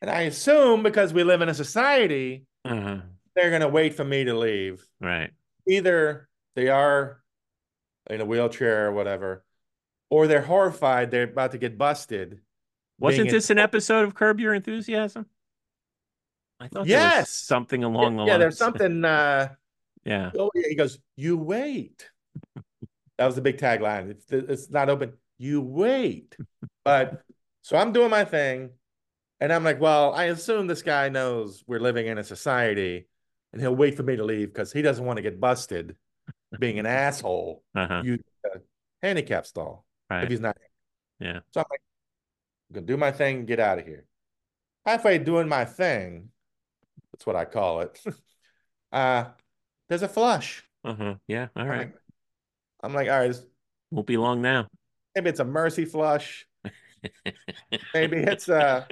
and 0.00 0.10
I 0.10 0.22
assume 0.22 0.82
because 0.82 1.12
we 1.12 1.24
live 1.24 1.42
in 1.42 1.48
a 1.48 1.54
society, 1.54 2.46
uh-huh. 2.64 2.98
they're 3.34 3.50
gonna 3.50 3.68
wait 3.68 3.94
for 3.94 4.04
me 4.04 4.24
to 4.24 4.34
leave. 4.34 4.84
Right. 5.00 5.30
Either 5.68 6.28
they 6.54 6.68
are 6.68 7.22
in 8.08 8.20
a 8.20 8.24
wheelchair 8.24 8.86
or 8.86 8.92
whatever, 8.92 9.44
or 10.10 10.26
they're 10.26 10.42
horrified 10.42 11.10
they're 11.10 11.24
about 11.24 11.52
to 11.52 11.58
get 11.58 11.76
busted. 11.76 12.40
Wasn't 12.98 13.30
this 13.30 13.50
an 13.50 13.58
episode 13.58 14.04
of 14.04 14.14
Curb 14.14 14.40
Your 14.40 14.54
Enthusiasm? 14.54 15.26
I 16.58 16.68
thought 16.68 16.86
yes, 16.86 17.30
something 17.30 17.84
along 17.84 18.14
yeah, 18.14 18.16
the 18.16 18.24
yeah, 18.24 18.32
lines. 18.32 18.40
there's 18.40 18.58
something. 18.58 19.04
Uh, 19.04 19.48
yeah. 20.04 20.30
Oh 20.38 20.50
yeah, 20.54 20.68
he 20.68 20.74
goes. 20.74 20.98
You 21.16 21.36
wait. 21.36 22.08
That 23.18 23.26
was 23.26 23.34
the 23.34 23.40
big 23.40 23.58
tagline. 23.58 24.10
It's 24.10 24.26
it's 24.30 24.70
not 24.70 24.88
open. 24.88 25.12
You 25.38 25.60
wait. 25.60 26.36
but 26.84 27.22
so 27.62 27.76
I'm 27.76 27.92
doing 27.92 28.10
my 28.10 28.24
thing, 28.24 28.70
and 29.40 29.52
I'm 29.52 29.64
like, 29.64 29.80
well, 29.80 30.14
I 30.14 30.24
assume 30.24 30.66
this 30.66 30.82
guy 30.82 31.08
knows 31.08 31.64
we're 31.66 31.80
living 31.80 32.06
in 32.06 32.18
a 32.18 32.24
society, 32.24 33.08
and 33.52 33.60
he'll 33.60 33.74
wait 33.74 33.96
for 33.96 34.02
me 34.02 34.16
to 34.16 34.24
leave 34.24 34.52
because 34.52 34.72
he 34.72 34.82
doesn't 34.82 35.04
want 35.04 35.16
to 35.16 35.22
get 35.22 35.40
busted 35.40 35.96
being 36.58 36.78
an 36.78 36.86
asshole. 36.86 37.62
Uh-huh. 37.74 38.02
You 38.04 38.18
handicap 39.02 39.46
stall 39.46 39.84
right. 40.10 40.24
if 40.24 40.30
he's 40.30 40.40
not. 40.40 40.56
Yeah. 41.20 41.40
So 41.52 41.60
I'm 41.60 41.66
like, 41.70 41.82
I'm 42.70 42.74
gonna 42.74 42.86
do 42.86 42.96
my 42.96 43.12
thing, 43.12 43.46
get 43.46 43.60
out 43.60 43.78
of 43.78 43.86
here. 43.86 44.04
Halfway 44.84 45.18
doing 45.18 45.48
my 45.48 45.64
thing, 45.64 46.28
that's 47.12 47.26
what 47.26 47.36
I 47.36 47.44
call 47.44 47.80
it. 47.80 48.00
uh, 48.92 49.24
there's 49.88 50.02
a 50.02 50.08
flush. 50.08 50.64
Uh-huh. 50.84 51.14
Yeah. 51.26 51.48
All 51.56 51.66
right. 51.66 51.92
I'm 52.86 52.94
like, 52.94 53.08
all 53.08 53.18
right, 53.18 53.34
won't 53.90 54.06
be 54.06 54.16
long 54.16 54.40
now. 54.40 54.68
Maybe 55.14 55.30
it's 55.30 55.40
a 55.40 55.44
mercy 55.44 55.84
flush. 55.84 56.46
Maybe 57.94 58.18
it's 58.18 58.48
a 58.48 58.86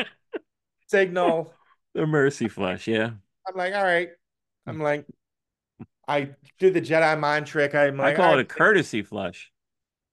signal. 0.89 1.53
The 1.95 2.09
mercy 2.09 2.49
flush, 2.49 2.89
yeah. 2.89 3.11
I'm 3.47 3.55
like, 3.55 3.73
all 3.73 3.85
right. 3.85 4.09
I'm 4.67 4.81
like, 4.81 5.07
I 6.09 6.31
do 6.59 6.73
the 6.73 6.81
Jedi 6.81 7.17
mind 7.21 7.47
trick. 7.47 7.73
I'm 7.73 7.97
like, 7.97 8.15
I 8.15 8.17
call 8.17 8.35
it 8.37 8.41
a 8.41 8.45
courtesy 8.45 9.03
flush. 9.03 9.53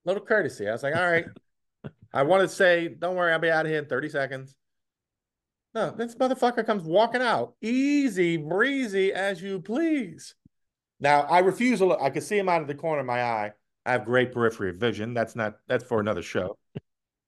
Little 0.05 0.23
courtesy. 0.23 0.69
I 0.69 0.73
was 0.73 0.83
like, 0.83 0.95
all 0.95 1.09
right. 1.09 1.25
I 2.13 2.21
want 2.21 2.47
to 2.47 2.55
say, 2.55 2.87
don't 2.87 3.15
worry, 3.15 3.33
I'll 3.33 3.39
be 3.39 3.49
out 3.49 3.65
of 3.65 3.71
here 3.71 3.79
in 3.79 3.85
30 3.85 4.09
seconds. 4.09 4.55
No, 5.73 5.89
this 5.89 6.13
motherfucker 6.13 6.63
comes 6.67 6.83
walking 6.83 7.23
out, 7.23 7.55
easy 7.63 8.37
breezy 8.37 9.11
as 9.11 9.41
you 9.41 9.59
please. 9.59 10.35
Now 10.99 11.21
I 11.21 11.39
refuse 11.39 11.79
to 11.79 11.85
look. 11.85 11.99
I 11.99 12.11
can 12.11 12.21
see 12.21 12.37
him 12.37 12.47
out 12.47 12.61
of 12.61 12.67
the 12.67 12.75
corner 12.75 12.99
of 12.99 13.07
my 13.07 13.23
eye. 13.23 13.53
I 13.85 13.93
have 13.93 14.05
great 14.05 14.31
periphery 14.31 14.71
vision. 14.71 15.13
That's 15.13 15.35
not 15.35 15.57
that's 15.67 15.83
for 15.83 15.99
another 15.99 16.21
show. 16.21 16.57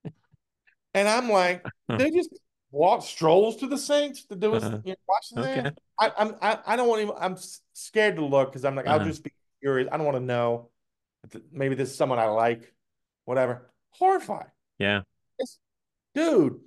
and 0.94 1.08
I'm 1.08 1.30
like, 1.30 1.66
they 1.90 2.12
just 2.12 2.30
walk 2.72 3.04
strolls 3.04 3.58
to 3.58 3.68
the 3.68 3.78
Saints 3.78 4.26
to 4.26 4.36
do 4.36 4.54
his 4.54 4.64
uh-huh. 4.64 4.80
you 4.84 4.92
know, 4.92 4.98
watch 5.08 5.30
the 5.32 5.42
okay. 5.42 5.72
I, 6.00 6.12
I'm 6.18 6.36
I, 6.42 6.60
I 6.66 6.76
don't 6.76 6.88
want 6.88 7.02
even 7.02 7.16
I'm 7.20 7.38
scared 7.74 8.16
to 8.18 8.26
look 8.26 8.52
because 8.52 8.66
I'm 8.66 8.76
like, 8.76 8.88
uh-huh. 8.88 9.00
I'll 9.00 9.06
just 9.06 9.24
be 9.24 9.32
curious. 9.62 9.90
I 9.92 9.98
don't 9.98 10.06
want 10.06 10.18
to 10.18 10.24
know. 10.24 10.70
Maybe 11.52 11.76
this 11.76 11.90
is 11.90 11.96
someone 11.96 12.20
I 12.20 12.26
like, 12.26 12.74
whatever. 13.26 13.72
Horrified. 13.92 14.48
Yeah. 14.78 15.02
It's, 15.40 15.58
dude, 16.14 16.60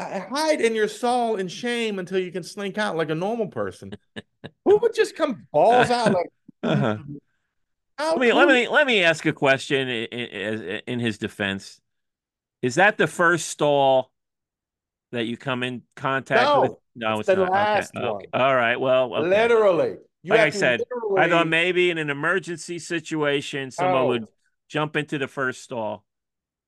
hide 0.00 0.60
in 0.60 0.74
your 0.74 0.88
soul 0.88 1.36
in 1.36 1.48
shame 1.48 1.98
until 1.98 2.18
you 2.18 2.32
can 2.32 2.42
slink 2.42 2.78
out 2.78 2.96
like 2.96 3.10
a 3.10 3.14
normal 3.14 3.48
person. 3.48 3.92
Who 4.64 4.78
would 4.78 4.94
just 4.94 5.16
come 5.16 5.46
balls 5.52 5.90
out 5.90 6.12
like? 6.12 6.30
Uh-huh. 6.62 6.98
Oh, 8.00 8.14
let 8.16 8.20
me 8.20 8.32
let 8.32 8.48
me 8.48 8.68
let 8.68 8.86
me 8.86 9.04
ask 9.04 9.26
a 9.26 9.32
question 9.32 9.88
in, 9.88 10.80
in, 10.86 11.00
his 11.00 11.18
defense. 11.18 11.80
Is 12.62 12.76
that 12.76 12.96
the 12.96 13.06
first 13.06 13.48
stall 13.48 14.10
that 15.12 15.26
you 15.26 15.36
come 15.36 15.62
in 15.62 15.82
contact 15.96 16.42
no, 16.42 16.60
with? 16.62 16.72
No, 16.96 17.20
it's, 17.20 17.28
it's 17.28 17.36
the 17.36 17.44
not. 17.44 17.52
last 17.52 17.94
okay. 17.94 18.06
one. 18.06 18.16
Okay. 18.16 18.26
All 18.32 18.54
right. 18.54 18.80
Well, 18.80 19.14
okay. 19.14 19.28
literally. 19.28 19.96
like 20.24 20.40
I 20.40 20.50
said, 20.50 20.80
literally... 20.80 21.20
I 21.20 21.28
thought 21.28 21.46
maybe 21.46 21.90
in 21.90 21.98
an 21.98 22.08
emergency 22.08 22.78
situation, 22.78 23.70
someone 23.70 24.02
oh. 24.02 24.06
would 24.08 24.26
jump 24.68 24.96
into 24.96 25.18
the 25.18 25.28
first 25.28 25.62
stall. 25.62 26.04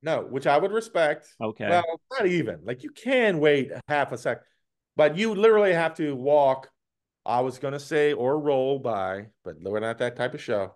No, 0.02 0.22
which 0.22 0.46
I 0.46 0.58
would 0.58 0.72
respect. 0.72 1.28
Okay. 1.40 1.68
Well, 1.68 1.84
not 2.10 2.26
even. 2.26 2.60
Like 2.64 2.82
you 2.82 2.90
can 2.90 3.38
wait 3.38 3.70
half 3.88 4.12
a 4.12 4.18
sec, 4.18 4.42
but 4.96 5.16
you 5.16 5.34
literally 5.34 5.72
have 5.72 5.94
to 5.94 6.14
walk. 6.14 6.68
I 7.24 7.40
was 7.40 7.58
gonna 7.58 7.78
say 7.80 8.12
or 8.12 8.38
roll 8.38 8.80
by, 8.80 9.28
but 9.44 9.54
we're 9.62 9.80
not 9.80 9.98
that 9.98 10.16
type 10.16 10.34
of 10.34 10.42
show. 10.42 10.74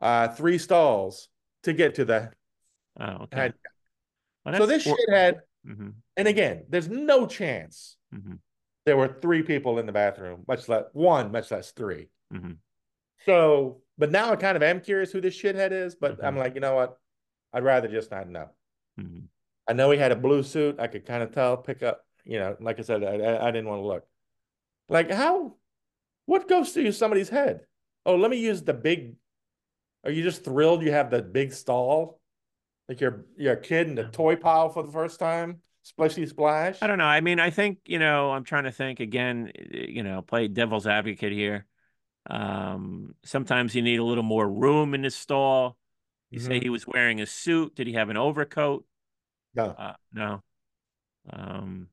Uh, 0.00 0.28
three 0.28 0.58
stalls 0.58 1.28
to 1.64 1.72
get 1.72 1.96
to 1.96 2.04
the. 2.04 2.30
Oh, 3.00 3.24
okay. 3.24 3.52
Well, 4.44 4.56
so 4.56 4.66
this 4.66 4.84
four... 4.84 4.96
shithead, 4.96 5.40
mm-hmm. 5.66 5.90
and 6.16 6.28
again, 6.28 6.64
there's 6.68 6.88
no 6.88 7.26
chance 7.26 7.96
mm-hmm. 8.14 8.34
there 8.86 8.96
were 8.96 9.18
three 9.20 9.42
people 9.42 9.78
in 9.78 9.86
the 9.86 9.92
bathroom, 9.92 10.44
much 10.48 10.68
less 10.68 10.84
one, 10.92 11.32
much 11.32 11.50
less 11.50 11.72
three. 11.72 12.08
hmm 12.32 12.52
So, 13.26 13.82
but 13.98 14.10
now 14.10 14.32
I 14.32 14.36
kind 14.36 14.56
of 14.56 14.62
am 14.62 14.80
curious 14.80 15.12
who 15.12 15.20
this 15.20 15.40
shithead 15.40 15.72
is, 15.72 15.94
but 15.94 16.24
I'm 16.24 16.36
like, 16.36 16.54
you 16.54 16.60
know 16.60 16.74
what? 16.74 16.98
I'd 17.52 17.64
rather 17.64 17.88
just 17.88 18.10
not 18.10 18.28
know. 18.28 18.48
hmm 18.98 19.26
I 19.68 19.74
know 19.74 19.90
he 19.90 19.98
had 19.98 20.12
a 20.12 20.16
blue 20.16 20.42
suit. 20.42 20.80
I 20.80 20.86
could 20.86 21.04
kind 21.04 21.22
of 21.22 21.30
tell, 21.30 21.58
pick 21.58 21.82
up, 21.82 22.00
you 22.24 22.38
know, 22.38 22.56
like 22.58 22.78
I 22.78 22.82
said, 22.82 23.04
I, 23.04 23.16
I, 23.16 23.48
I 23.48 23.50
didn't 23.50 23.68
want 23.68 23.82
to 23.82 23.86
look. 23.86 24.06
Like, 24.88 25.10
how, 25.10 25.56
what 26.24 26.48
goes 26.48 26.72
through 26.72 26.92
somebody's 26.92 27.28
head? 27.28 27.60
Oh, 28.06 28.16
let 28.16 28.30
me 28.30 28.38
use 28.38 28.62
the 28.62 28.72
big, 28.72 29.16
are 30.08 30.10
you 30.10 30.22
just 30.22 30.42
thrilled 30.42 30.82
you 30.82 30.90
have 30.90 31.10
the 31.10 31.20
big 31.20 31.52
stall? 31.52 32.18
Like 32.88 32.98
you're, 32.98 33.26
you're 33.36 33.52
a 33.52 33.60
kid 33.60 33.88
in 33.88 33.94
the 33.94 34.04
toy 34.04 34.36
pile 34.36 34.70
for 34.70 34.82
the 34.82 34.90
first 34.90 35.20
time? 35.20 35.60
Splishy 35.84 36.26
splash? 36.26 36.78
I 36.80 36.86
don't 36.86 36.96
know. 36.96 37.04
I 37.04 37.20
mean, 37.20 37.38
I 37.38 37.50
think, 37.50 37.80
you 37.84 37.98
know, 37.98 38.30
I'm 38.30 38.42
trying 38.42 38.64
to 38.64 38.72
think 38.72 39.00
again, 39.00 39.52
you 39.70 40.02
know, 40.02 40.22
play 40.22 40.48
devil's 40.48 40.86
advocate 40.86 41.32
here. 41.32 41.66
Um, 42.30 43.16
sometimes 43.22 43.74
you 43.74 43.82
need 43.82 43.98
a 43.98 44.04
little 44.04 44.24
more 44.24 44.48
room 44.48 44.94
in 44.94 45.02
the 45.02 45.10
stall. 45.10 45.76
You 46.30 46.40
say 46.40 46.58
Mhm. 46.58 46.62
he 46.62 46.70
was 46.70 46.86
wearing 46.86 47.20
a 47.20 47.26
suit. 47.26 47.74
Did 47.74 47.86
he 47.86 47.92
have 47.92 48.08
an 48.08 48.16
overcoat? 48.16 48.86
No. 49.54 49.64
Uh, 49.66 49.94
no. 50.12 50.42
Um, 51.28 51.88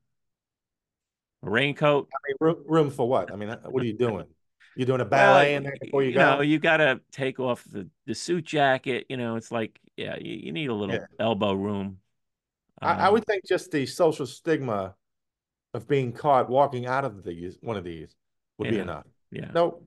a 1.42 1.50
raincoat. 1.50 2.08
I 2.14 2.18
mean, 2.26 2.36
room, 2.40 2.64
room 2.66 2.90
for 2.90 3.06
what? 3.06 3.30
I 3.30 3.36
mean, 3.36 3.50
what 3.50 3.82
are 3.82 3.86
you 3.86 3.92
doing? 3.92 4.26
You 4.76 4.84
doing 4.84 5.00
a 5.00 5.04
ballet 5.06 5.54
in 5.54 5.62
there 5.62 5.74
before 5.80 6.02
you, 6.02 6.10
you 6.10 6.18
know, 6.18 6.36
go? 6.36 6.42
you 6.42 6.58
got 6.58 6.76
to 6.78 7.00
take 7.10 7.40
off 7.40 7.64
the, 7.64 7.88
the 8.06 8.14
suit 8.14 8.44
jacket. 8.44 9.06
You 9.08 9.16
know, 9.16 9.36
it's 9.36 9.50
like, 9.50 9.80
yeah, 9.96 10.16
you, 10.20 10.34
you 10.34 10.52
need 10.52 10.68
a 10.68 10.74
little 10.74 10.94
Yeah. 10.94 11.06
elbow 11.18 11.54
room. 11.54 11.98
I, 12.82 12.92
I 12.92 13.06
Um, 13.06 13.14
would 13.14 13.24
think 13.24 13.44
just 13.46 13.70
the 13.70 13.86
social 13.86 14.26
stigma 14.26 14.94
of 15.72 15.88
being 15.88 16.12
caught 16.12 16.48
walking 16.50 16.86
out 16.86 17.04
of 17.04 17.24
these 17.24 17.56
one 17.60 17.76
of 17.76 17.84
these 17.84 18.14
would 18.58 18.70
be 18.70 18.78
enough. 18.78 19.04
yeah. 19.30 19.50
No. 19.52 19.82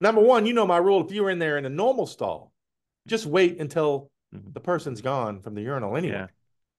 Number 0.00 0.20
one, 0.20 0.46
you 0.46 0.52
know 0.52 0.66
my 0.66 0.78
rule. 0.78 1.04
If 1.04 1.12
you 1.12 1.22
were 1.22 1.30
in 1.30 1.38
there 1.38 1.58
in 1.58 1.64
a 1.64 1.70
normal 1.70 2.06
stall, 2.06 2.52
just 3.06 3.24
wait 3.26 3.60
until 3.60 4.10
Mhm. 4.34 4.52
the 4.54 4.60
person's 4.60 5.00
gone 5.00 5.40
from 5.40 5.54
the 5.54 5.62
urinal 5.62 5.96
anyway. 5.96 6.14
Yeah. 6.14 6.26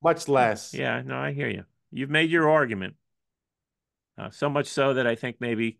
Much 0.01 0.27
less. 0.27 0.73
Yeah, 0.73 1.01
no, 1.01 1.17
I 1.17 1.31
hear 1.31 1.47
you. 1.47 1.65
You've 1.91 2.09
made 2.09 2.29
your 2.29 2.49
argument. 2.49 2.95
Uh, 4.17 4.29
so 4.29 4.49
much 4.49 4.67
so 4.67 4.93
that 4.95 5.07
I 5.07 5.15
think 5.15 5.37
maybe 5.39 5.79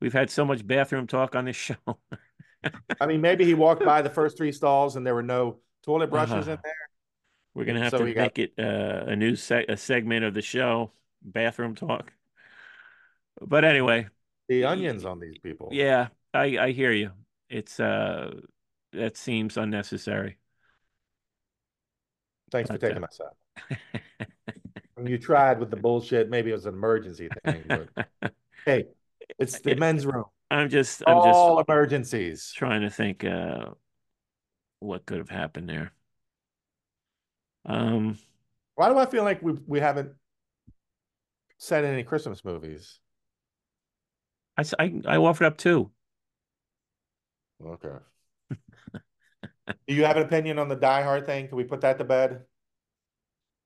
we've 0.00 0.12
had 0.12 0.30
so 0.30 0.44
much 0.44 0.66
bathroom 0.66 1.06
talk 1.06 1.34
on 1.34 1.44
this 1.46 1.56
show. 1.68 1.76
I 3.00 3.06
mean, 3.06 3.20
maybe 3.20 3.44
he 3.44 3.54
walked 3.54 3.84
by 3.84 4.02
the 4.02 4.10
first 4.10 4.36
three 4.36 4.52
stalls 4.52 4.96
and 4.96 5.06
there 5.06 5.14
were 5.14 5.22
no 5.22 5.58
toilet 5.84 6.10
brushes 6.10 6.46
in 6.48 6.54
Uh-huh. 6.54 6.62
there. 6.62 6.72
We're 7.54 7.64
gonna 7.64 7.80
have 7.82 7.90
So 7.92 7.98
to 7.98 8.04
we 8.04 8.12
got- 8.14 8.22
make 8.22 8.38
it 8.38 8.52
uh, 8.58 9.04
a 9.06 9.16
new 9.16 9.34
se 9.36 9.64
a 9.68 9.76
segment 9.76 10.24
of 10.24 10.34
the 10.34 10.42
show, 10.42 10.92
bathroom 11.22 11.74
talk. 11.74 12.12
But 13.40 13.64
anyway, 13.64 14.08
The 14.48 14.64
onions 14.64 15.04
on 15.04 15.20
these 15.20 15.38
people. 15.38 15.68
yeah, 15.72 16.08
I 16.34 16.58
I 16.58 16.70
hear 16.72 16.92
you. 16.92 17.12
It's 17.48 17.80
uh 17.80 18.40
that 18.92 19.16
seems 19.16 19.56
unnecessary. 19.56 20.38
Thanks 22.50 22.68
for 22.68 22.76
uh, 22.76 22.78
taking 22.78 23.00
my 23.00 23.08
side. 23.10 23.78
You 25.04 25.18
tried 25.18 25.60
with 25.60 25.70
the 25.70 25.76
bullshit, 25.76 26.30
maybe 26.30 26.50
it 26.50 26.54
was 26.54 26.64
an 26.64 26.72
emergency 26.74 27.28
thing. 27.44 27.62
But 27.68 28.32
hey, 28.64 28.86
it's 29.38 29.60
the 29.60 29.72
It- 29.72 29.78
men's 29.78 30.06
room. 30.06 30.24
I'm 30.50 30.68
just 30.68 31.02
I'm 31.06 31.22
just 31.24 31.26
All 31.36 31.58
emergencies. 31.60 32.52
trying 32.52 32.82
to 32.82 32.90
think 32.90 33.24
uh 33.24 33.70
what 34.80 35.06
could 35.06 35.18
have 35.18 35.30
happened 35.30 35.68
there. 35.68 35.92
Um 37.64 38.18
Why 38.76 38.88
do 38.90 38.98
I 38.98 39.06
feel 39.06 39.24
like 39.24 39.42
we 39.42 39.54
we 39.66 39.80
haven't 39.80 40.12
said 41.58 41.84
any 41.84 42.02
Christmas 42.04 42.44
movies? 42.44 43.00
I 44.58 44.64
I, 44.78 45.00
I 45.06 45.16
offered 45.16 45.46
up 45.46 45.56
two. 45.56 45.90
Okay. 47.60 47.98
Do 49.88 49.94
you 49.94 50.04
have 50.04 50.16
an 50.16 50.22
opinion 50.22 50.58
on 50.58 50.68
the 50.68 50.76
Die 50.76 51.02
Hard 51.02 51.26
thing? 51.26 51.48
Can 51.48 51.56
we 51.56 51.64
put 51.64 51.80
that 51.80 51.98
to 51.98 52.04
bed? 52.04 52.44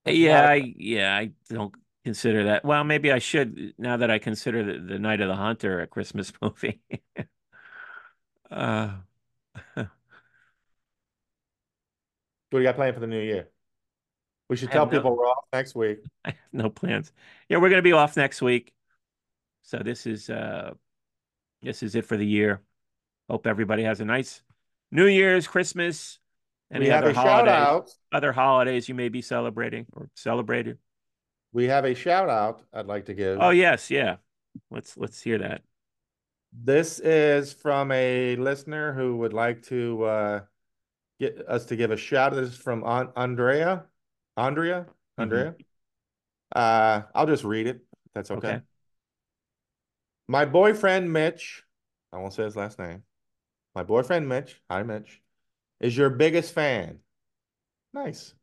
That's 0.04 0.16
Yeah, 0.16 0.48
I 0.48 0.74
yeah, 0.76 1.16
I 1.16 1.32
don't 1.48 1.74
consider 2.04 2.44
that. 2.44 2.64
Well, 2.64 2.84
maybe 2.84 3.12
I 3.12 3.18
should 3.18 3.74
now 3.78 3.96
that 3.96 4.10
I 4.10 4.18
consider 4.18 4.62
the, 4.64 4.78
the 4.78 4.98
Night 4.98 5.20
of 5.20 5.28
the 5.28 5.36
Hunter 5.36 5.80
a 5.80 5.86
Christmas 5.86 6.32
movie. 6.42 6.80
uh 8.50 8.92
What 12.50 12.58
do 12.58 12.64
you 12.64 12.68
got 12.68 12.74
planned 12.74 12.94
for 12.94 13.00
the 13.00 13.06
new 13.06 13.20
year? 13.20 13.48
We 14.48 14.56
should 14.56 14.70
I 14.70 14.72
tell 14.72 14.86
no- 14.86 14.90
people 14.90 15.16
we're 15.16 15.28
off 15.28 15.44
next 15.52 15.76
week. 15.76 15.98
I 16.24 16.30
have 16.30 16.38
no 16.52 16.70
plans. 16.70 17.12
Yeah, 17.48 17.58
we're 17.58 17.70
gonna 17.70 17.82
be 17.82 17.92
off 17.92 18.16
next 18.16 18.42
week. 18.42 18.72
So 19.62 19.78
this 19.78 20.06
is 20.06 20.28
uh 20.28 20.72
this 21.62 21.82
is 21.82 21.94
it 21.94 22.04
for 22.06 22.16
the 22.16 22.26
year. 22.26 22.60
Hope 23.28 23.46
everybody 23.46 23.84
has 23.84 24.00
a 24.00 24.04
nice 24.04 24.42
New 24.90 25.06
Year's, 25.06 25.46
Christmas, 25.46 26.18
have 26.72 26.82
other 26.82 27.12
holidays, 27.12 27.96
other 28.12 28.32
holidays 28.32 28.88
you 28.88 28.94
may 28.94 29.08
be 29.08 29.22
celebrating 29.22 29.86
or 29.92 30.08
celebrated. 30.16 30.78
We 31.52 31.66
have 31.66 31.84
a 31.84 31.94
shout 31.94 32.28
out 32.28 32.62
I'd 32.72 32.86
like 32.86 33.06
to 33.06 33.14
give. 33.14 33.38
Oh 33.40 33.50
yes, 33.50 33.90
yeah. 33.90 34.16
Let's 34.70 34.96
let's 34.96 35.20
hear 35.20 35.38
that. 35.38 35.62
This 36.52 36.98
is 36.98 37.52
from 37.52 37.92
a 37.92 38.36
listener 38.36 38.92
who 38.92 39.16
would 39.18 39.32
like 39.32 39.62
to 39.66 40.04
uh, 40.04 40.40
get 41.20 41.44
us 41.48 41.66
to 41.66 41.76
give 41.76 41.90
a 41.90 41.96
shout. 41.96 42.32
Out. 42.32 42.36
This 42.36 42.50
is 42.50 42.56
from 42.56 42.82
An- 42.84 43.10
Andrea. 43.16 43.84
Andrea? 44.36 44.86
Andrea? 45.18 45.54
Uh, 46.54 47.02
I'll 47.14 47.26
just 47.26 47.44
read 47.44 47.66
it. 47.66 47.82
That's 48.14 48.30
okay. 48.30 48.48
Okay. 48.48 48.60
My 50.28 50.44
boyfriend 50.44 51.12
Mitch, 51.12 51.64
I 52.12 52.18
won't 52.18 52.32
say 52.32 52.44
his 52.44 52.56
last 52.56 52.78
name. 52.78 53.02
My 53.74 53.82
boyfriend 53.82 54.28
Mitch, 54.28 54.60
hi 54.70 54.82
Mitch, 54.82 55.20
is 55.80 55.96
your 55.96 56.10
biggest 56.10 56.54
fan. 56.54 56.98
Nice. 57.92 58.34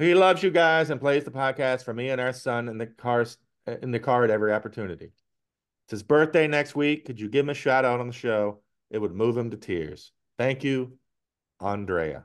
He 0.00 0.14
loves 0.14 0.42
you 0.42 0.50
guys 0.50 0.88
and 0.88 0.98
plays 1.00 1.24
the 1.24 1.30
podcast 1.30 1.84
for 1.84 1.92
me 1.92 2.08
and 2.08 2.20
our 2.20 2.32
son 2.32 2.68
in 2.68 2.78
the 2.78 2.86
cars 2.86 3.36
in 3.82 3.90
the 3.90 4.00
car 4.00 4.24
at 4.24 4.30
every 4.30 4.52
opportunity. 4.52 5.12
It's 5.84 5.90
his 5.90 6.02
birthday 6.02 6.46
next 6.48 6.74
week. 6.74 7.04
Could 7.04 7.20
you 7.20 7.28
give 7.28 7.44
him 7.44 7.50
a 7.50 7.54
shout 7.54 7.84
out 7.84 8.00
on 8.00 8.06
the 8.06 8.12
show? 8.12 8.60
It 8.90 8.98
would 8.98 9.14
move 9.14 9.36
him 9.36 9.50
to 9.50 9.56
tears. 9.58 10.12
Thank 10.38 10.64
you, 10.64 10.96
Andrea. 11.60 12.24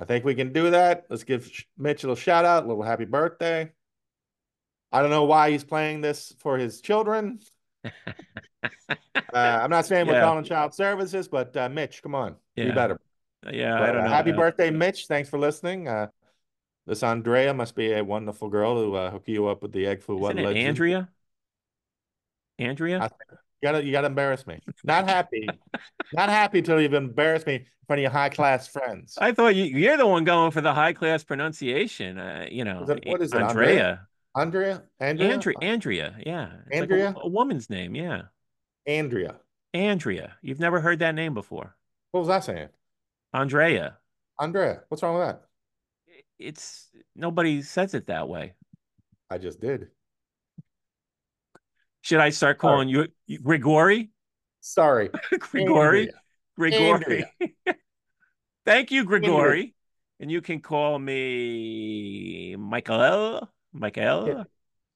I 0.00 0.04
think 0.04 0.24
we 0.24 0.34
can 0.36 0.52
do 0.52 0.70
that. 0.70 1.06
Let's 1.10 1.24
give 1.24 1.50
Mitchell 1.76 2.12
a 2.12 2.16
shout 2.16 2.44
out, 2.44 2.64
a 2.64 2.68
little 2.68 2.82
happy 2.82 3.06
birthday. 3.06 3.72
I 4.92 5.00
don't 5.02 5.10
know 5.10 5.24
why 5.24 5.50
he's 5.50 5.64
playing 5.64 6.00
this 6.00 6.32
for 6.38 6.56
his 6.58 6.80
children. 6.80 7.40
Uh, 9.32 9.60
I'm 9.62 9.70
not 9.70 9.84
saying 9.86 10.06
we're 10.06 10.20
calling 10.20 10.44
child 10.44 10.72
services, 10.74 11.28
but 11.28 11.54
uh, 11.56 11.68
Mitch, 11.68 12.02
come 12.02 12.14
on, 12.14 12.36
Yeah. 12.54 12.66
be 12.66 12.72
better. 12.72 13.00
Yeah, 13.50 13.74
I 13.82 13.86
don't 13.88 13.98
uh, 13.98 14.04
know. 14.04 14.08
happy 14.08 14.32
Uh, 14.32 14.36
birthday, 14.36 14.70
Mitch. 14.70 15.06
Thanks 15.06 15.28
for 15.28 15.38
listening. 15.38 15.88
This 16.86 17.02
Andrea 17.02 17.52
must 17.52 17.74
be 17.74 17.92
a 17.92 18.04
wonderful 18.04 18.48
girl 18.48 18.76
to 18.76 18.96
uh, 18.96 19.10
hook 19.10 19.24
you 19.26 19.46
up 19.48 19.62
with 19.62 19.72
the 19.72 19.86
egg 19.86 20.02
foo 20.02 20.16
what 20.16 20.38
Isn't 20.38 20.56
it. 20.56 20.56
Andrea? 20.56 21.08
Andrea? 22.58 23.00
I- 23.02 23.10
You 23.62 23.68
gotta, 23.72 23.84
you 23.84 23.90
gotta 23.92 24.06
embarrass 24.06 24.46
me. 24.46 24.60
Not 24.84 25.08
happy, 25.08 25.48
not 26.12 26.28
happy 26.28 26.60
till 26.62 26.80
you've 26.80 26.92
embarrassed 26.94 27.46
me 27.46 27.54
in 27.54 27.66
front 27.86 27.98
of 28.00 28.02
your 28.02 28.10
high 28.12 28.28
class 28.28 28.68
friends. 28.68 29.16
I 29.18 29.32
thought 29.32 29.56
you, 29.56 29.64
you're 29.64 29.96
the 29.96 30.06
one 30.06 30.24
going 30.24 30.50
for 30.50 30.60
the 30.60 30.74
high 30.74 30.92
class 30.92 31.24
pronunciation. 31.24 32.18
Uh, 32.18 32.46
you 32.50 32.64
know, 32.64 32.82
Is 32.82 32.90
it- 32.90 33.04
what 33.06 33.22
is 33.22 33.32
it, 33.32 33.40
Andrea. 33.42 34.06
Andrea, 34.36 34.82
Andrea, 35.00 35.32
Andrea, 35.32 35.54
Andrea, 35.62 36.16
yeah. 36.26 36.50
It's 36.70 36.80
like 36.80 36.90
a- 36.90 37.06
Andrea? 37.06 37.14
a, 37.16 37.28
woman's 37.28 37.70
name, 37.70 37.94
yeah. 37.94 38.22
Andrea. 38.86 39.36
Andrea. 39.72 40.36
You've 40.42 40.60
never 40.60 40.80
heard 40.80 40.98
that 40.98 41.14
name 41.14 41.32
before. 41.32 41.74
What 42.12 42.20
was 42.20 42.28
I 42.28 42.40
saying? 42.40 42.68
Andrea. 43.32 43.96
Andrea. 44.38 44.82
What's 44.88 45.02
wrong 45.02 45.18
with 45.18 45.26
that? 45.26 45.45
It's 46.38 46.88
nobody 47.14 47.62
says 47.62 47.94
it 47.94 48.06
that 48.08 48.28
way. 48.28 48.54
I 49.30 49.38
just 49.38 49.60
did. 49.60 49.88
Should 52.02 52.20
I 52.20 52.30
start 52.30 52.58
calling 52.58 52.88
you 52.88 53.08
you- 53.26 53.40
Grigori? 53.40 54.10
Sorry, 54.60 55.10
Grigori? 55.38 56.10
Grigori. 56.56 57.24
Thank 58.64 58.90
you, 58.90 59.04
Grigori. 59.04 59.74
And 60.18 60.30
you 60.30 60.40
can 60.40 60.60
call 60.60 60.98
me 60.98 62.56
Michael. 62.58 63.48
Michael. 63.72 64.26
Yeah. 64.28 64.34
Can 64.34 64.46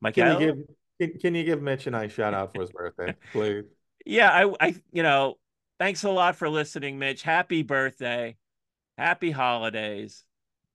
Michael. 0.01 0.41
you 0.41 0.47
give 0.47 0.57
can, 1.01 1.19
can 1.19 1.35
you 1.35 1.45
give 1.45 1.63
Mitch 1.63 1.87
a 1.87 1.91
nice 1.91 2.13
shout 2.13 2.35
out 2.35 2.55
for 2.55 2.63
his 2.63 2.71
birthday, 2.71 3.15
please? 3.33 3.65
Yeah, 4.07 4.31
I, 4.31 4.55
I, 4.69 4.75
you 4.93 5.03
know, 5.03 5.37
thanks 5.79 6.05
a 6.05 6.11
lot 6.11 6.37
for 6.37 6.49
listening, 6.49 6.99
Mitch. 6.99 7.23
Happy 7.23 7.63
birthday, 7.63 8.37
happy 8.97 9.31
holidays. 9.31 10.25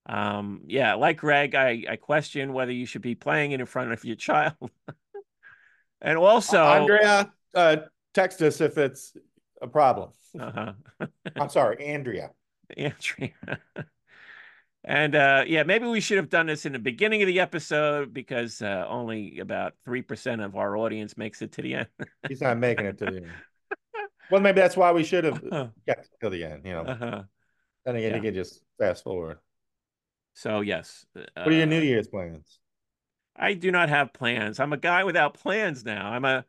Um, 0.07 0.61
yeah, 0.67 0.93
like 0.95 1.17
Greg, 1.17 1.55
I, 1.55 1.83
I 1.89 1.95
question 1.95 2.53
whether 2.53 2.71
you 2.71 2.85
should 2.85 3.01
be 3.01 3.15
playing 3.15 3.51
it 3.51 3.59
in 3.59 3.65
front 3.65 3.91
of 3.91 4.05
your 4.05 4.15
child. 4.15 4.53
and 6.01 6.17
also, 6.17 6.63
Andrea, 6.63 7.31
uh, 7.55 7.77
text 8.13 8.41
us 8.41 8.61
if 8.61 8.77
it's 8.77 9.13
a 9.61 9.67
problem. 9.67 10.11
uh-huh, 10.39 10.73
I'm 11.35 11.49
sorry, 11.49 11.83
Andrea. 11.83 12.29
Andrea. 12.77 13.31
and 14.83 15.15
uh, 15.15 15.43
yeah, 15.47 15.63
maybe 15.63 15.87
we 15.87 16.01
should 16.01 16.17
have 16.17 16.29
done 16.29 16.45
this 16.47 16.65
in 16.65 16.73
the 16.73 16.79
beginning 16.79 17.21
of 17.23 17.27
the 17.27 17.39
episode 17.39 18.13
because 18.13 18.61
uh, 18.61 18.85
only 18.87 19.39
about 19.39 19.73
three 19.85 20.01
percent 20.03 20.41
of 20.41 20.55
our 20.55 20.77
audience 20.77 21.17
makes 21.17 21.41
it 21.41 21.51
to 21.53 21.61
the 21.61 21.75
end. 21.75 21.87
He's 22.27 22.41
not 22.41 22.57
making 22.59 22.85
it 22.85 22.97
to 22.99 23.05
the 23.05 23.17
end. 23.17 23.31
Well, 24.29 24.41
maybe 24.41 24.61
that's 24.61 24.75
why 24.77 24.91
we 24.91 25.03
should 25.03 25.23
have 25.23 25.43
uh 25.51 25.67
kept 25.87 26.09
till 26.19 26.29
the 26.31 26.43
end. 26.43 26.61
You 26.65 26.73
know, 26.73 26.83
huh. 26.83 27.23
then 27.85 27.95
again, 27.95 28.11
Yeah. 28.11 28.15
you 28.15 28.21
can 28.21 28.33
just 28.33 28.61
fast 28.79 29.03
forward. 29.03 29.37
So 30.35 30.61
yes. 30.61 31.05
What 31.43 31.53
are 31.53 31.55
your 31.55 31.65
uh, 31.65 31.67
New 31.67 31.79
Year's 31.81 32.09
plans? 32.09 32.59
I 33.35 33.53
do 33.53 33.71
not 33.71 33.89
have 33.89 34.13
plans. 34.13 34.59
I'm 34.59 34.73
a 34.73 34.77
guy 34.77 35.03
without 35.03 35.33
plans 35.35 35.83
now. 35.83 36.11
I'm 36.11 36.25
a 36.25 36.45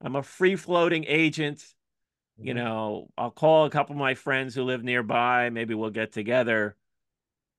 I'm 0.00 0.16
a 0.16 0.22
free 0.22 0.56
floating 0.56 1.04
agent. 1.06 1.64
You 2.42 2.54
Mhm. 2.54 2.56
know, 2.56 3.10
I'll 3.18 3.30
call 3.32 3.66
a 3.66 3.70
couple 3.70 3.94
of 3.94 4.00
my 4.00 4.14
friends 4.14 4.54
who 4.54 4.64
live 4.64 4.84
nearby. 4.84 5.50
Maybe 5.50 5.74
we'll 5.74 5.90
get 5.90 6.12
together, 6.12 6.76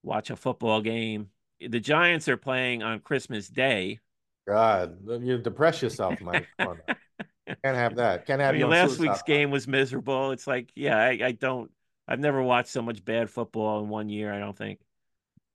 watch 0.04 0.30
a 0.32 0.38
football 0.38 0.82
game. 0.82 1.32
The 1.62 1.80
Giants 1.82 2.28
are 2.30 2.38
playing 2.38 2.84
on 2.84 3.00
Christmas 3.02 3.50
Day. 3.50 4.00
God, 4.48 5.00
you 5.24 5.38
depress 5.38 5.82
yourself, 5.82 6.22
Mike. 6.22 6.50
Come 6.58 6.68
on 6.68 6.78
now. 6.78 6.94
Can't 7.64 7.78
have 7.78 7.96
that. 7.98 8.26
Can't 8.28 8.42
I 8.46 8.50
have 8.50 8.56
mean, 8.56 8.66
you 8.66 8.68
last 8.68 9.00
week's 9.00 9.22
game 9.22 9.52
was 9.52 9.68
miserable. 9.68 10.32
It's 10.32 10.48
like, 10.48 10.72
yeah, 10.76 10.98
I, 10.98 11.20
I 11.28 11.32
don't 11.34 11.72
I've 12.08 12.20
never 12.20 12.42
watched 12.42 12.70
so 12.70 12.82
much 12.82 13.04
bad 13.04 13.30
football 13.30 13.84
in 13.84 13.90
one 13.90 14.10
year, 14.10 14.32
I 14.34 14.40
don't 14.40 14.58
think. 14.58 14.80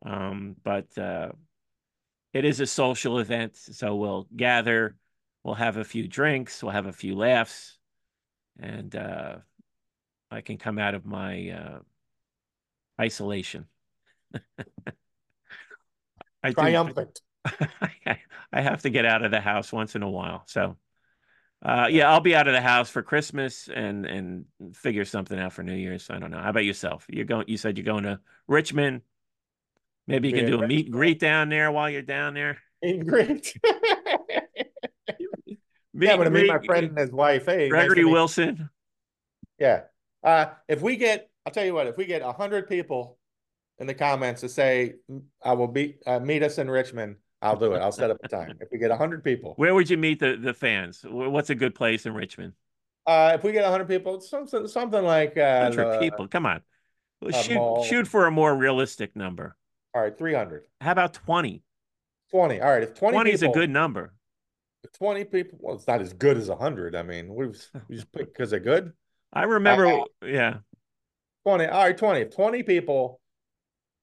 Um, 0.04 0.56
but 0.62 0.96
uh 0.98 1.32
it 2.32 2.44
is 2.44 2.60
a 2.60 2.66
social 2.66 3.18
event, 3.18 3.56
so 3.56 3.94
we'll 3.94 4.26
gather, 4.34 4.96
we'll 5.44 5.54
have 5.54 5.76
a 5.76 5.84
few 5.84 6.08
drinks, 6.08 6.62
we'll 6.62 6.72
have 6.72 6.86
a 6.86 6.92
few 6.92 7.14
laughs, 7.14 7.78
and 8.58 8.94
uh 8.96 9.36
I 10.30 10.40
can 10.40 10.56
come 10.56 10.78
out 10.78 10.94
of 10.94 11.04
my 11.04 11.50
uh 11.50 11.78
isolation. 13.00 13.66
I 16.42 16.48
do 16.48 16.54
triumphant. 16.54 17.20
I 18.52 18.60
have 18.60 18.82
to 18.82 18.90
get 18.90 19.04
out 19.04 19.24
of 19.24 19.30
the 19.30 19.40
house 19.40 19.72
once 19.72 19.94
in 19.94 20.02
a 20.02 20.10
while. 20.10 20.42
So 20.46 20.76
uh 21.64 21.86
yeah, 21.90 22.10
I'll 22.10 22.20
be 22.20 22.34
out 22.34 22.48
of 22.48 22.54
the 22.54 22.60
house 22.60 22.90
for 22.90 23.02
Christmas 23.02 23.68
and 23.68 24.04
and 24.06 24.46
figure 24.74 25.04
something 25.04 25.38
out 25.38 25.52
for 25.52 25.62
New 25.62 25.76
Year's. 25.76 26.10
I 26.10 26.18
don't 26.18 26.30
know. 26.30 26.40
How 26.40 26.50
about 26.50 26.64
yourself? 26.64 27.06
You're 27.08 27.24
going 27.24 27.44
you 27.46 27.56
said 27.56 27.78
you're 27.78 27.84
going 27.84 28.04
to 28.04 28.18
Richmond. 28.48 29.02
Maybe 30.06 30.28
you 30.28 30.34
can 30.34 30.46
do 30.46 30.62
a 30.62 30.66
meet 30.66 30.86
and 30.86 30.92
greet 30.92 31.20
down 31.20 31.48
there 31.48 31.70
while 31.70 31.88
you're 31.88 32.02
down 32.02 32.34
there. 32.34 32.58
In 32.82 33.06
great. 33.06 33.54
Meet 35.94 36.06
yeah, 36.06 36.12
I'm 36.12 36.18
gonna 36.18 36.30
and 36.30 36.34
meet 36.34 36.48
my 36.48 36.58
friend 36.64 36.86
and 36.88 36.98
his 36.98 37.12
wife. 37.12 37.44
Hey, 37.44 37.68
Gregory 37.68 37.96
meet 37.96 38.00
you. 38.00 38.08
Wilson. 38.08 38.70
Yeah. 39.58 39.82
Uh, 40.24 40.46
if 40.66 40.80
we 40.80 40.96
get, 40.96 41.28
I'll 41.44 41.52
tell 41.52 41.66
you 41.66 41.74
what, 41.74 41.86
if 41.86 41.98
we 41.98 42.06
get 42.06 42.22
hundred 42.22 42.66
people 42.66 43.18
in 43.78 43.86
the 43.86 43.92
comments 43.94 44.40
to 44.40 44.48
say, 44.48 44.94
I 45.42 45.52
will 45.52 45.68
be, 45.68 45.96
uh, 46.06 46.18
meet 46.18 46.42
us 46.42 46.56
in 46.56 46.70
Richmond, 46.70 47.16
I'll 47.42 47.56
do 47.56 47.74
it. 47.74 47.80
I'll 47.80 47.92
set 47.92 48.10
up 48.10 48.16
a 48.22 48.28
time. 48.28 48.56
If 48.60 48.68
we 48.72 48.78
get 48.78 48.90
hundred 48.92 49.22
people, 49.22 49.52
Where 49.56 49.74
would 49.74 49.90
you 49.90 49.98
meet 49.98 50.18
the 50.20 50.36
the 50.36 50.54
fans? 50.54 51.04
What's 51.06 51.50
a 51.50 51.54
good 51.54 51.74
place 51.74 52.06
in 52.06 52.14
Richmond? 52.14 52.54
uh, 53.06 53.32
if 53.34 53.44
we 53.44 53.52
get 53.52 53.66
hundred 53.66 53.88
people, 53.88 54.20
something, 54.20 54.66
something 54.68 55.04
like, 55.04 55.36
uh, 55.36 55.64
Hundred 55.64 56.00
people. 56.00 56.26
Come 56.26 56.46
on. 56.46 56.62
Shoot 57.42 57.56
mall. 57.56 57.84
shoot 57.84 58.08
for 58.08 58.26
a 58.26 58.30
more 58.30 58.56
realistic 58.56 59.14
number. 59.14 59.56
All 59.94 60.02
right, 60.02 60.16
300, 60.16 60.64
How 60.80 60.92
about 60.92 61.12
20? 61.14 61.62
20. 62.30 62.60
All 62.60 62.70
right. 62.70 62.82
If 62.82 62.94
20, 62.94 63.14
20 63.14 63.30
is 63.30 63.42
a 63.42 63.48
good 63.48 63.68
number. 63.70 64.14
if 64.84 64.92
20 64.92 65.24
people, 65.24 65.58
well, 65.60 65.76
it's 65.76 65.86
not 65.86 66.00
as 66.00 66.12
good 66.14 66.36
as 66.38 66.48
hundred. 66.48 66.96
I 66.96 67.02
mean, 67.02 67.34
we 67.34 67.48
we 67.88 67.96
just 67.96 68.10
pick 68.12 68.32
because 68.32 68.50
they're 68.50 68.60
good. 68.60 68.92
I 69.32 69.44
remember, 69.44 70.04
yeah. 70.24 70.58
20. 71.44 71.66
All 71.66 71.84
right, 71.84 71.96
20. 71.96 72.20
If 72.20 72.34
20 72.34 72.62
people 72.62 73.20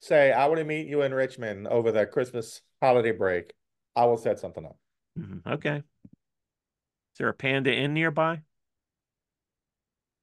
say, 0.01 0.31
I 0.31 0.45
want 0.47 0.59
to 0.59 0.63
meet 0.63 0.87
you 0.87 1.01
in 1.01 1.13
Richmond 1.13 1.67
over 1.67 1.91
the 1.91 2.05
Christmas 2.05 2.61
holiday 2.81 3.11
break, 3.11 3.53
I 3.95 4.05
will 4.05 4.17
set 4.17 4.39
something 4.39 4.65
up. 4.65 4.77
Mhm. 5.17 5.45
Okay. 5.45 5.77
Is 5.77 7.17
there 7.17 7.29
a 7.29 7.33
Panda 7.33 7.73
Inn 7.73 7.93
nearby? 7.93 8.41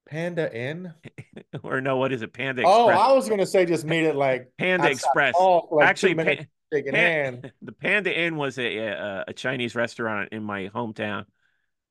Panda 0.07 0.53
Inn? 0.55 0.93
or 1.63 1.81
no, 1.81 1.97
what 1.97 2.11
is 2.11 2.21
it? 2.21 2.33
Panda 2.33 2.63
Oh, 2.65 2.89
Express. 2.89 2.99
I 3.09 3.13
was 3.13 3.27
going 3.27 3.39
to 3.39 3.45
say 3.45 3.65
just 3.65 3.85
meet 3.85 4.03
it 4.03 4.15
like 4.15 4.51
Panda 4.57 4.89
Express. 4.89 5.35
like 5.39 5.87
Actually, 5.87 6.15
Pa- 6.15 6.43
shaking 6.73 6.93
hand. 6.95 7.51
the 7.61 7.71
Panda 7.71 8.17
Inn 8.17 8.35
was 8.37 8.57
a, 8.57 8.77
a 8.77 9.25
a 9.27 9.33
Chinese 9.33 9.75
restaurant 9.75 10.29
in 10.31 10.43
my 10.43 10.69
hometown. 10.69 11.25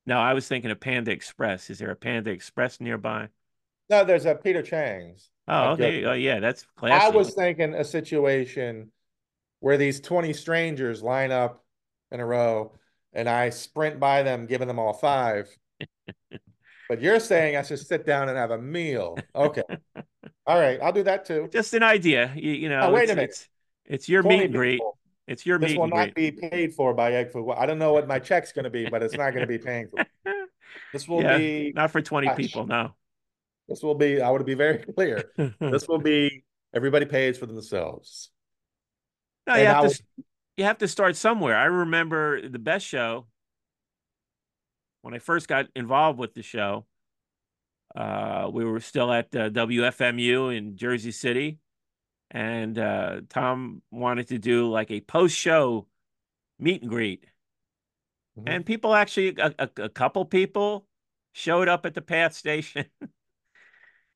No, 0.05 0.19
I 0.19 0.33
was 0.33 0.47
thinking 0.47 0.71
of 0.71 0.79
Panda 0.79 1.11
Express. 1.11 1.69
Is 1.69 1.79
there 1.79 1.91
a 1.91 1.95
Panda 1.95 2.31
Express 2.31 2.79
nearby? 2.79 3.29
No, 3.89 4.03
there's 4.03 4.25
a 4.25 4.35
Peter 4.35 4.61
Chang's. 4.61 5.29
Oh, 5.47 5.71
okay. 5.71 6.03
Oh, 6.03 6.13
yeah, 6.13 6.39
that's 6.39 6.65
classy. 6.75 7.05
I 7.05 7.09
was 7.09 7.33
thinking 7.33 7.73
a 7.73 7.83
situation 7.83 8.91
where 9.59 9.77
these 9.77 9.99
20 10.01 10.33
strangers 10.33 11.01
line 11.01 11.31
up 11.31 11.63
in 12.11 12.19
a 12.19 12.25
row 12.25 12.73
and 13.13 13.29
I 13.29 13.49
sprint 13.49 13.99
by 13.99 14.23
them, 14.23 14.45
giving 14.45 14.67
them 14.67 14.79
all 14.79 14.93
five. 14.93 15.49
But 16.89 17.01
you're 17.01 17.19
saying 17.19 17.55
I 17.57 17.61
should 17.63 17.79
sit 17.79 18.05
down 18.05 18.29
and 18.29 18.37
have 18.37 18.51
a 18.51 18.57
meal. 18.57 19.17
Okay. 19.35 19.63
All 20.47 20.59
right. 20.59 20.79
I'll 20.81 20.93
do 20.93 21.03
that 21.03 21.25
too. 21.25 21.49
just 21.51 21.73
an 21.73 21.83
idea. 21.83 22.31
You, 22.35 22.51
you 22.51 22.69
know, 22.69 22.79
Now, 22.79 22.91
wait 22.91 23.09
a 23.09 23.15
minute. 23.15 23.29
it's 23.31 23.49
it's 23.85 24.09
your 24.09 24.21
20 24.21 24.37
meet 24.37 24.45
and 24.45 24.53
greet. 24.53 24.81
It's 25.27 25.45
your 25.45 25.59
meat. 25.59 25.67
This 25.67 25.71
meet 25.73 25.79
will 25.79 25.87
not 25.89 26.13
greet. 26.13 26.39
be 26.41 26.49
paid 26.49 26.73
for 26.73 26.93
by 26.93 27.13
Egg 27.13 27.31
Food. 27.31 27.51
I 27.57 27.65
don't 27.65 27.79
know 27.79 27.93
what 27.93 28.07
my 28.07 28.19
check's 28.19 28.51
going 28.53 28.63
to 28.65 28.69
be, 28.69 28.87
but 28.89 29.03
it's 29.03 29.15
not 29.15 29.31
going 29.31 29.41
to 29.41 29.47
be 29.47 29.57
paying 29.57 29.87
for. 29.89 30.05
This 30.93 31.07
will 31.07 31.21
yeah, 31.23 31.37
be. 31.37 31.71
not 31.75 31.91
for 31.91 32.01
20 32.01 32.27
cash. 32.27 32.37
people, 32.37 32.67
no. 32.67 32.93
This 33.67 33.81
will 33.81 33.95
be. 33.95 34.21
I 34.21 34.29
want 34.29 34.41
to 34.41 34.45
be 34.45 34.53
very 34.53 34.77
clear. 34.95 35.31
This 35.59 35.87
will 35.87 35.97
be. 35.99 36.43
Everybody 36.73 37.05
pays 37.05 37.37
for 37.37 37.45
themselves. 37.45 38.29
No, 39.47 39.55
you 39.55 39.65
have 39.65 39.77
I 39.77 39.81
to 39.81 39.87
will- 39.87 40.23
you 40.57 40.63
have 40.65 40.77
to 40.79 40.87
start 40.87 41.15
somewhere. 41.15 41.55
I 41.57 41.65
remember 41.65 42.47
the 42.47 42.59
best 42.59 42.85
show 42.85 43.27
when 45.07 45.13
I 45.13 45.19
first 45.19 45.47
got 45.47 45.67
involved 45.73 46.19
with 46.19 46.33
the 46.33 46.43
show. 46.43 46.85
Uh, 47.95 48.49
we 48.51 48.65
were 48.65 48.81
still 48.81 49.09
at 49.09 49.33
uh, 49.33 49.49
WFMU 49.49 50.49
in 50.53 50.75
Jersey 50.75 51.13
City, 51.13 51.59
and 52.29 52.77
uh, 52.77 53.21
Tom 53.29 53.81
wanted 53.89 54.27
to 54.27 54.37
do 54.37 54.69
like 54.69 54.91
a 54.91 54.99
post-show 54.99 55.87
meet 56.59 56.81
and 56.81 56.91
greet, 56.91 57.23
Mhm. 58.37 58.43
and 58.47 58.65
people 58.65 58.93
actually 58.93 59.33
a, 59.37 59.55
a, 59.57 59.69
a 59.83 59.89
couple 59.89 60.25
people 60.25 60.85
showed 61.31 61.69
up 61.69 61.85
at 61.85 61.93
the 61.93 62.01
Path 62.01 62.33
station. 62.33 62.83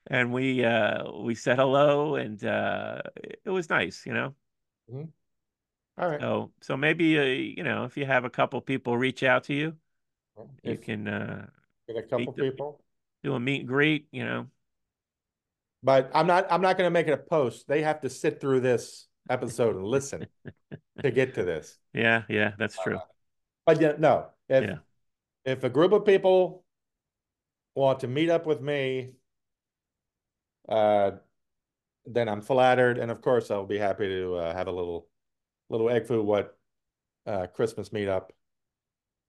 And 0.08 0.34
we 0.34 0.66
uh 0.66 1.12
we 1.12 1.36
said 1.36 1.58
hello 1.58 2.16
and 2.16 2.44
uh 2.44 3.04
it 3.46 3.52
was 3.52 3.70
nice, 3.70 4.04
you 4.06 4.14
know. 4.14 4.34
All 5.98 6.10
right. 6.10 6.20
So 6.20 6.52
so 6.62 6.76
maybe 6.76 7.20
uh, 7.20 7.24
you 7.24 7.64
know 7.64 7.86
if 7.86 7.96
you 7.96 8.08
have 8.08 8.26
a 8.26 8.30
couple 8.30 8.60
people 8.62 8.98
reach 8.98 9.22
out 9.22 9.44
to 9.46 9.54
you, 9.54 9.78
you 10.64 10.74
If 10.74 10.82
can 10.82 11.08
uh, 11.08 11.46
get 11.88 11.98
a 11.98 12.04
couple 12.04 12.34
the- 12.34 12.44
people. 12.44 12.82
do 13.24 13.34
a 13.36 13.40
meet 13.40 13.62
and 13.62 13.68
greet. 13.68 14.08
You 14.12 14.26
know, 14.26 14.48
But 15.84 16.12
I'm 16.14 16.28
not. 16.28 16.48
I'm 16.52 16.62
not 16.62 16.78
going 16.78 16.88
to 16.88 16.92
make 16.92 17.08
it 17.08 17.14
a 17.14 17.18
post. 17.18 17.68
They 17.68 17.82
have 17.84 18.02
to 18.02 18.10
sit 18.10 18.40
through 18.42 18.62
this 18.62 19.08
episode 19.30 19.76
and 19.76 19.86
listen 19.86 20.26
to 21.04 21.12
get 21.12 21.36
to 21.36 21.44
this. 21.44 21.78
yeah, 21.94 22.24
yeah, 22.30 22.52
that's 22.58 22.78
true. 22.82 23.00
But 23.66 23.80
yeah, 23.82 23.94
no. 23.98 24.28
If 24.50 24.64
Yeah. 24.64 24.78
if 25.46 25.64
a 25.64 25.70
group 25.70 25.92
of 25.92 26.06
people 26.06 26.64
want 27.76 28.00
to 28.02 28.08
meet 28.08 28.30
up 28.30 28.46
with 28.46 28.62
me, 28.62 29.14
uh, 30.70 31.12
then 32.06 32.28
I'm 32.28 32.42
flattered, 32.42 32.98
and 32.98 33.12
of 33.12 33.22
course 33.22 33.52
I'll 33.52 33.66
be 33.66 33.78
happy 33.78 34.08
to 34.08 34.36
uh, 34.36 34.54
have 34.54 34.68
a 34.68 34.72
little 34.72 35.08
little 35.70 35.90
egg 35.90 36.08
foo 36.08 36.22
what 36.24 36.58
uh, 37.26 37.48
Christmas 37.48 37.90
meetup. 37.90 38.30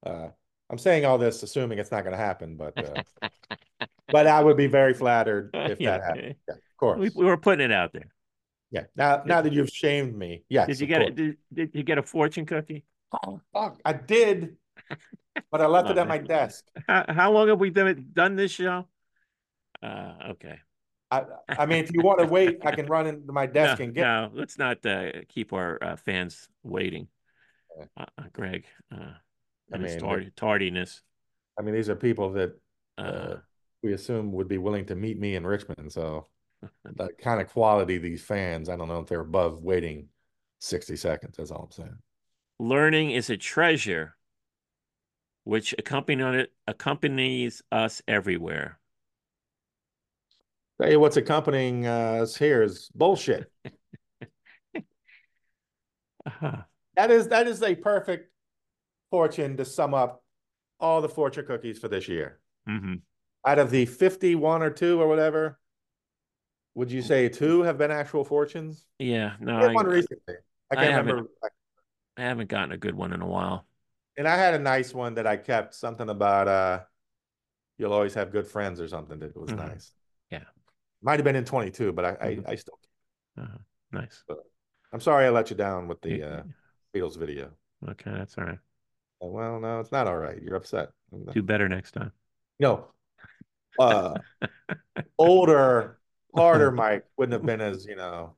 Uh, 0.04 0.28
I'm 0.72 0.78
saying 0.78 1.04
all 1.04 1.18
this 1.18 1.42
assuming 1.42 1.78
it's 1.78 1.90
not 1.90 2.02
going 2.02 2.12
to 2.12 2.18
happen, 2.18 2.56
but 2.56 2.72
uh, 2.78 3.28
but 4.10 4.26
I 4.26 4.42
would 4.42 4.56
be 4.56 4.66
very 4.66 4.94
flattered 4.94 5.50
if 5.54 5.78
Yeah, 5.80 5.98
that 5.98 6.04
happened. 6.04 6.24
yeah. 6.26 6.32
Yeah, 6.48 6.54
of 6.54 6.76
course. 6.78 6.98
We, 6.98 7.10
we 7.14 7.24
were 7.26 7.36
putting 7.36 7.64
it 7.64 7.72
out 7.72 7.92
there. 7.92 8.10
Yeah. 8.70 8.84
Now, 8.96 9.22
now 9.26 9.42
that 9.42 9.52
you've 9.52 9.68
shamed 9.68 10.16
me, 10.16 10.44
yes. 10.48 10.66
Did 10.68 10.80
you 10.80 10.86
get 10.86 11.00
course. 11.00 11.10
it? 11.10 11.14
Did, 11.16 11.36
did 11.52 11.70
you 11.74 11.82
get 11.82 11.98
a 11.98 12.02
fortune 12.02 12.46
cookie? 12.46 12.84
Oh, 13.26 13.40
fuck, 13.52 13.78
I 13.84 13.92
did, 13.92 14.56
but 15.50 15.60
I 15.60 15.66
left 15.66 15.90
it 15.90 15.98
at 15.98 16.08
my 16.08 16.16
desk. 16.16 16.64
How, 16.88 17.04
how 17.08 17.32
long 17.32 17.48
have 17.48 17.60
we 17.60 17.68
done 17.68 18.06
done 18.14 18.36
this 18.36 18.50
show? 18.50 18.86
Uh, 19.82 20.14
okay. 20.30 20.58
I, 21.10 21.24
I 21.50 21.66
mean, 21.66 21.84
if 21.84 21.92
you 21.92 22.00
want 22.00 22.20
to 22.20 22.26
wait, 22.26 22.60
I 22.64 22.74
can 22.74 22.86
run 22.86 23.06
into 23.06 23.30
my 23.32 23.44
desk 23.58 23.80
no, 23.80 23.84
and 23.84 23.94
get. 23.94 24.02
no, 24.02 24.30
let's 24.32 24.56
not 24.56 24.86
uh, 24.86 25.10
keep 25.28 25.52
our 25.52 25.78
uh, 25.84 25.96
fans 25.96 26.48
waiting. 26.62 27.08
Uh, 27.78 28.06
uh, 28.16 28.22
Greg, 28.32 28.64
uh, 28.90 29.12
I 29.72 29.78
mean, 29.78 29.98
tard- 29.98 30.36
tardiness. 30.36 31.02
I 31.58 31.62
mean, 31.62 31.74
these 31.74 31.88
are 31.88 31.96
people 31.96 32.32
that 32.32 32.58
Uh, 32.98 33.36
we 33.82 33.92
assume 33.94 34.32
would 34.32 34.48
be 34.48 34.58
willing 34.58 34.86
to 34.86 34.94
meet 34.94 35.18
me 35.18 35.34
in 35.34 35.46
Richmond. 35.46 35.92
So 35.92 36.28
the 36.84 37.08
kind 37.18 37.40
of 37.40 37.48
quality 37.48 37.98
these 37.98 38.22
fans, 38.22 38.68
I 38.68 38.76
don't 38.76 38.88
know 38.88 39.00
if 39.00 39.06
they're 39.08 39.20
above 39.20 39.62
waiting 39.62 40.08
60 40.60 40.96
seconds. 40.96 41.36
That's 41.36 41.50
all 41.50 41.64
I'm 41.64 41.70
saying. 41.72 41.98
learning 42.58 43.10
is 43.10 43.30
a 43.30 43.36
treasure 43.36 44.16
which 45.44 45.74
accompany 45.78 46.46
accompanies 46.68 47.62
us 47.72 48.00
everywhere. 48.06 48.78
Tell 50.80 50.90
you 50.90 51.00
what's 51.00 51.16
accompanying 51.16 51.86
uh, 51.86 52.20
us 52.22 52.36
here 52.36 52.62
is 52.62 52.88
bullshit. 52.94 53.50
Uh-huh. 56.26 56.62
That 56.96 57.10
is 57.10 57.28
that 57.28 57.48
is 57.48 57.62
a 57.62 57.74
perfect 57.74 58.31
fortune 59.16 59.58
to 59.58 59.64
sum 59.64 59.92
up 59.92 60.24
all 60.80 61.02
the 61.02 61.08
fortune 61.08 61.44
cookies 61.46 61.78
for 61.78 61.86
this 61.88 62.08
year. 62.08 62.40
hmm 62.66 62.94
out 63.44 63.58
of 63.58 63.70
the 63.72 63.84
51 63.86 64.62
or 64.62 64.70
two 64.70 65.00
or 65.02 65.08
whatever, 65.08 65.58
would 66.76 66.92
you 66.92 67.02
say 67.02 67.28
two 67.28 67.62
have 67.62 67.76
been 67.76 67.90
actual 67.90 68.24
fortunes? 68.24 68.86
Yeah, 69.00 69.32
no, 69.40 69.56
I 69.56 69.74
one 69.74 69.86
recently. 69.86 70.36
I 70.70 70.74
I 70.74 70.76
can't 70.76 70.92
haven't- 70.94 71.10
remember. 71.10 71.30
I 72.16 72.22
haven't 72.22 72.48
gotten 72.48 72.70
a 72.70 72.76
good 72.76 72.94
one 72.94 73.12
in 73.12 73.20
a 73.20 73.26
while. 73.26 73.66
And 74.16 74.28
I 74.28 74.36
had 74.36 74.54
a 74.54 74.60
nice 74.60 74.94
one 74.94 75.14
that 75.14 75.26
I 75.26 75.36
kept 75.36 75.74
something 75.74 76.08
about 76.08 76.46
uh 76.48 76.80
you'll 77.78 77.92
always 77.92 78.14
have 78.14 78.30
good 78.30 78.46
friends 78.46 78.80
or 78.80 78.86
something 78.86 79.18
that 79.18 79.36
was 79.36 79.50
Mhm. 79.50 79.56
nice. 79.56 79.92
Yeah. 80.30 80.44
Might 81.02 81.18
have 81.18 81.24
been 81.24 81.34
in 81.36 81.44
22, 81.44 81.92
but 81.92 82.04
I 82.04 82.12
Mhm. 82.14 82.46
I, 82.48 82.52
I 82.52 82.54
still 82.54 82.78
Uh, 83.36 83.58
nice. 83.90 84.22
I'm 84.92 85.00
sorry 85.00 85.26
I 85.26 85.30
let 85.30 85.50
you 85.50 85.56
down 85.56 85.88
with 85.88 86.00
the 86.00 86.22
uh 86.22 86.42
Beatles 86.94 87.18
video. 87.18 87.50
Okay, 87.88 88.12
that's 88.12 88.38
all 88.38 88.44
right. 88.44 88.60
Well, 89.30 89.60
no, 89.60 89.80
it's 89.80 89.92
not 89.92 90.06
all 90.06 90.16
right. 90.16 90.40
You're 90.42 90.56
upset. 90.56 90.90
Do 91.32 91.42
better 91.42 91.68
next 91.68 91.92
time. 91.92 92.12
No. 92.58 92.88
Uh 93.78 94.18
older, 95.18 95.98
harder 96.34 96.70
Mike 96.72 97.04
wouldn't 97.16 97.32
have 97.32 97.46
been 97.46 97.60
as, 97.60 97.86
you 97.86 97.96
know, 97.96 98.34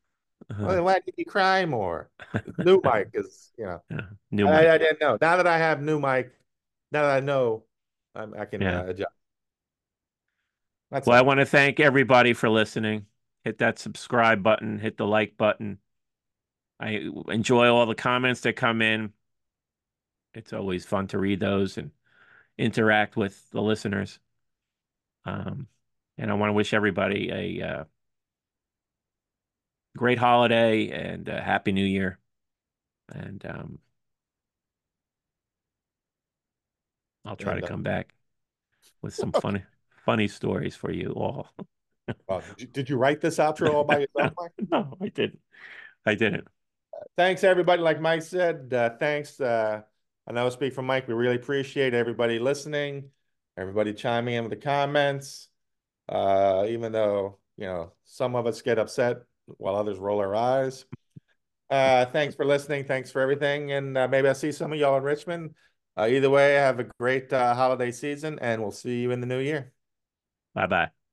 Uh-huh. 0.51 0.65
well, 0.67 0.85
why 0.85 1.01
did 1.05 1.15
you 1.17 1.25
cry 1.25 1.65
more? 1.67 2.11
New 2.59 2.81
Mike 2.85 3.11
is, 3.15 3.53
you 3.59 3.65
know, 3.67 3.83
Yeah. 3.91 4.07
New 4.31 4.49
I. 4.49 4.71
I 4.73 4.79
didn't 4.79 5.01
know. 5.01 5.19
Now 5.21 5.37
that 5.37 5.47
I 5.47 5.59
have 5.59 5.81
new 5.83 5.99
Mike, 5.99 6.33
now 6.93 7.03
that 7.03 7.17
I 7.17 7.21
know, 7.21 7.65
I'm, 8.15 8.35
I 8.35 8.45
can 8.45 8.61
Yeah. 8.61 8.81
uh, 8.81 8.87
adjust. 8.87 9.13
That's 10.91 11.07
Well, 11.07 11.17
I 11.19 11.23
want 11.23 11.41
to 11.41 11.47
thank 11.47 11.81
everybody 11.81 12.35
for 12.35 12.49
listening. 12.49 13.07
Hit 13.43 13.59
that 13.59 13.79
subscribe 13.79 14.43
button, 14.43 14.79
hit 14.79 14.97
the 14.97 15.07
like 15.07 15.37
button. 15.37 15.79
I 16.81 17.11
enjoy 17.29 17.69
all 17.69 17.87
the 17.87 17.95
comments 17.95 18.41
that 18.43 18.55
come 18.55 18.83
in. 18.83 19.13
It's 20.35 20.53
always 20.53 20.85
fun 20.85 21.07
to 21.09 21.19
read 21.19 21.41
those 21.41 21.79
and 21.79 21.91
interact 22.59 23.17
with 23.17 23.51
the 23.51 23.63
listeners. 23.63 24.19
Um, 25.25 25.69
and 26.19 26.31
I 26.31 26.35
want 26.35 26.51
to 26.51 26.55
wish 26.55 26.75
everybody 26.75 27.31
a 27.61 27.67
uh, 27.67 27.85
great 29.97 30.19
holiday 30.19 30.89
and 30.91 31.29
a 31.29 31.41
happy 31.41 31.73
new 31.73 31.85
year. 31.85 32.19
And 33.11 33.45
um, 33.47 33.79
I'll 37.25 37.37
try 37.37 37.55
And, 37.55 37.57
to 37.57 37.63
uh, 37.63 37.69
come 37.69 37.83
back 37.83 38.15
with 39.03 39.15
some 39.15 39.33
funny, 39.35 39.65
funny 40.07 40.29
stories 40.29 40.77
for 40.77 40.93
you 40.93 41.13
all. 41.13 41.49
Wow, 42.29 42.41
did, 42.41 42.61
you, 42.61 42.67
did 42.67 42.89
you 42.89 42.97
write 42.97 43.21
this 43.21 43.37
outro 43.39 43.73
all 43.75 43.85
by 43.85 43.99
yourself, 43.99 44.33
Mike? 44.39 44.53
No, 44.71 44.97
I 45.01 45.09
didn't. 45.09 45.41
I 46.07 46.15
didn't. 46.15 46.49
Thanks, 47.17 47.45
everybody. 47.45 47.83
Like 47.83 48.01
Mike 48.01 48.23
said, 48.23 48.73
uh, 48.73 48.91
thanks. 48.99 49.41
I 50.27 50.33
know 50.33 50.47
I 50.47 50.49
speak 50.51 50.75
for 50.75 50.83
Mike. 50.83 51.07
We 51.07 51.15
really 51.15 51.37
appreciate 51.37 51.95
everybody 51.95 52.39
listening, 52.39 53.11
everybody 53.57 53.93
chiming 53.93 54.35
in 54.35 54.45
with 54.45 54.51
the 54.51 54.57
comments. 54.57 55.49
Uh, 56.09 56.67
even 56.69 56.93
though, 56.93 57.39
you 57.57 57.67
know, 57.67 57.93
some 58.05 58.37
of 58.37 58.47
us 58.47 58.63
get 58.63 58.79
upset 58.79 59.19
while 59.47 59.77
others 59.77 59.99
roll 59.99 60.21
our 60.21 60.35
eyes. 60.35 60.85
Uh, 61.71 62.07
thanks 62.07 62.35
for 62.35 62.45
listening. 62.45 62.85
Thanks 62.85 63.11
for 63.11 63.21
everything. 63.21 63.73
And 63.73 63.97
uh, 63.97 64.09
maybe 64.09 64.29
I'll 64.29 64.35
see 64.35 64.53
some 64.53 64.73
of 64.73 64.79
y'all 64.79 64.97
in 64.97 65.03
Richmond. 65.03 65.55
Uh, 65.97 66.09
either 66.11 66.31
way, 66.31 66.55
have 66.55 66.81
a 66.81 66.85
great 66.99 67.33
uh, 67.33 67.55
holiday 67.55 67.91
season 67.91 68.39
and 68.41 68.61
we'll 68.61 68.71
see 68.71 69.01
you 69.01 69.11
in 69.13 69.21
the 69.21 69.27
new 69.27 69.39
year. 69.39 69.73
Bye 70.55 70.67
bye. 70.67 71.04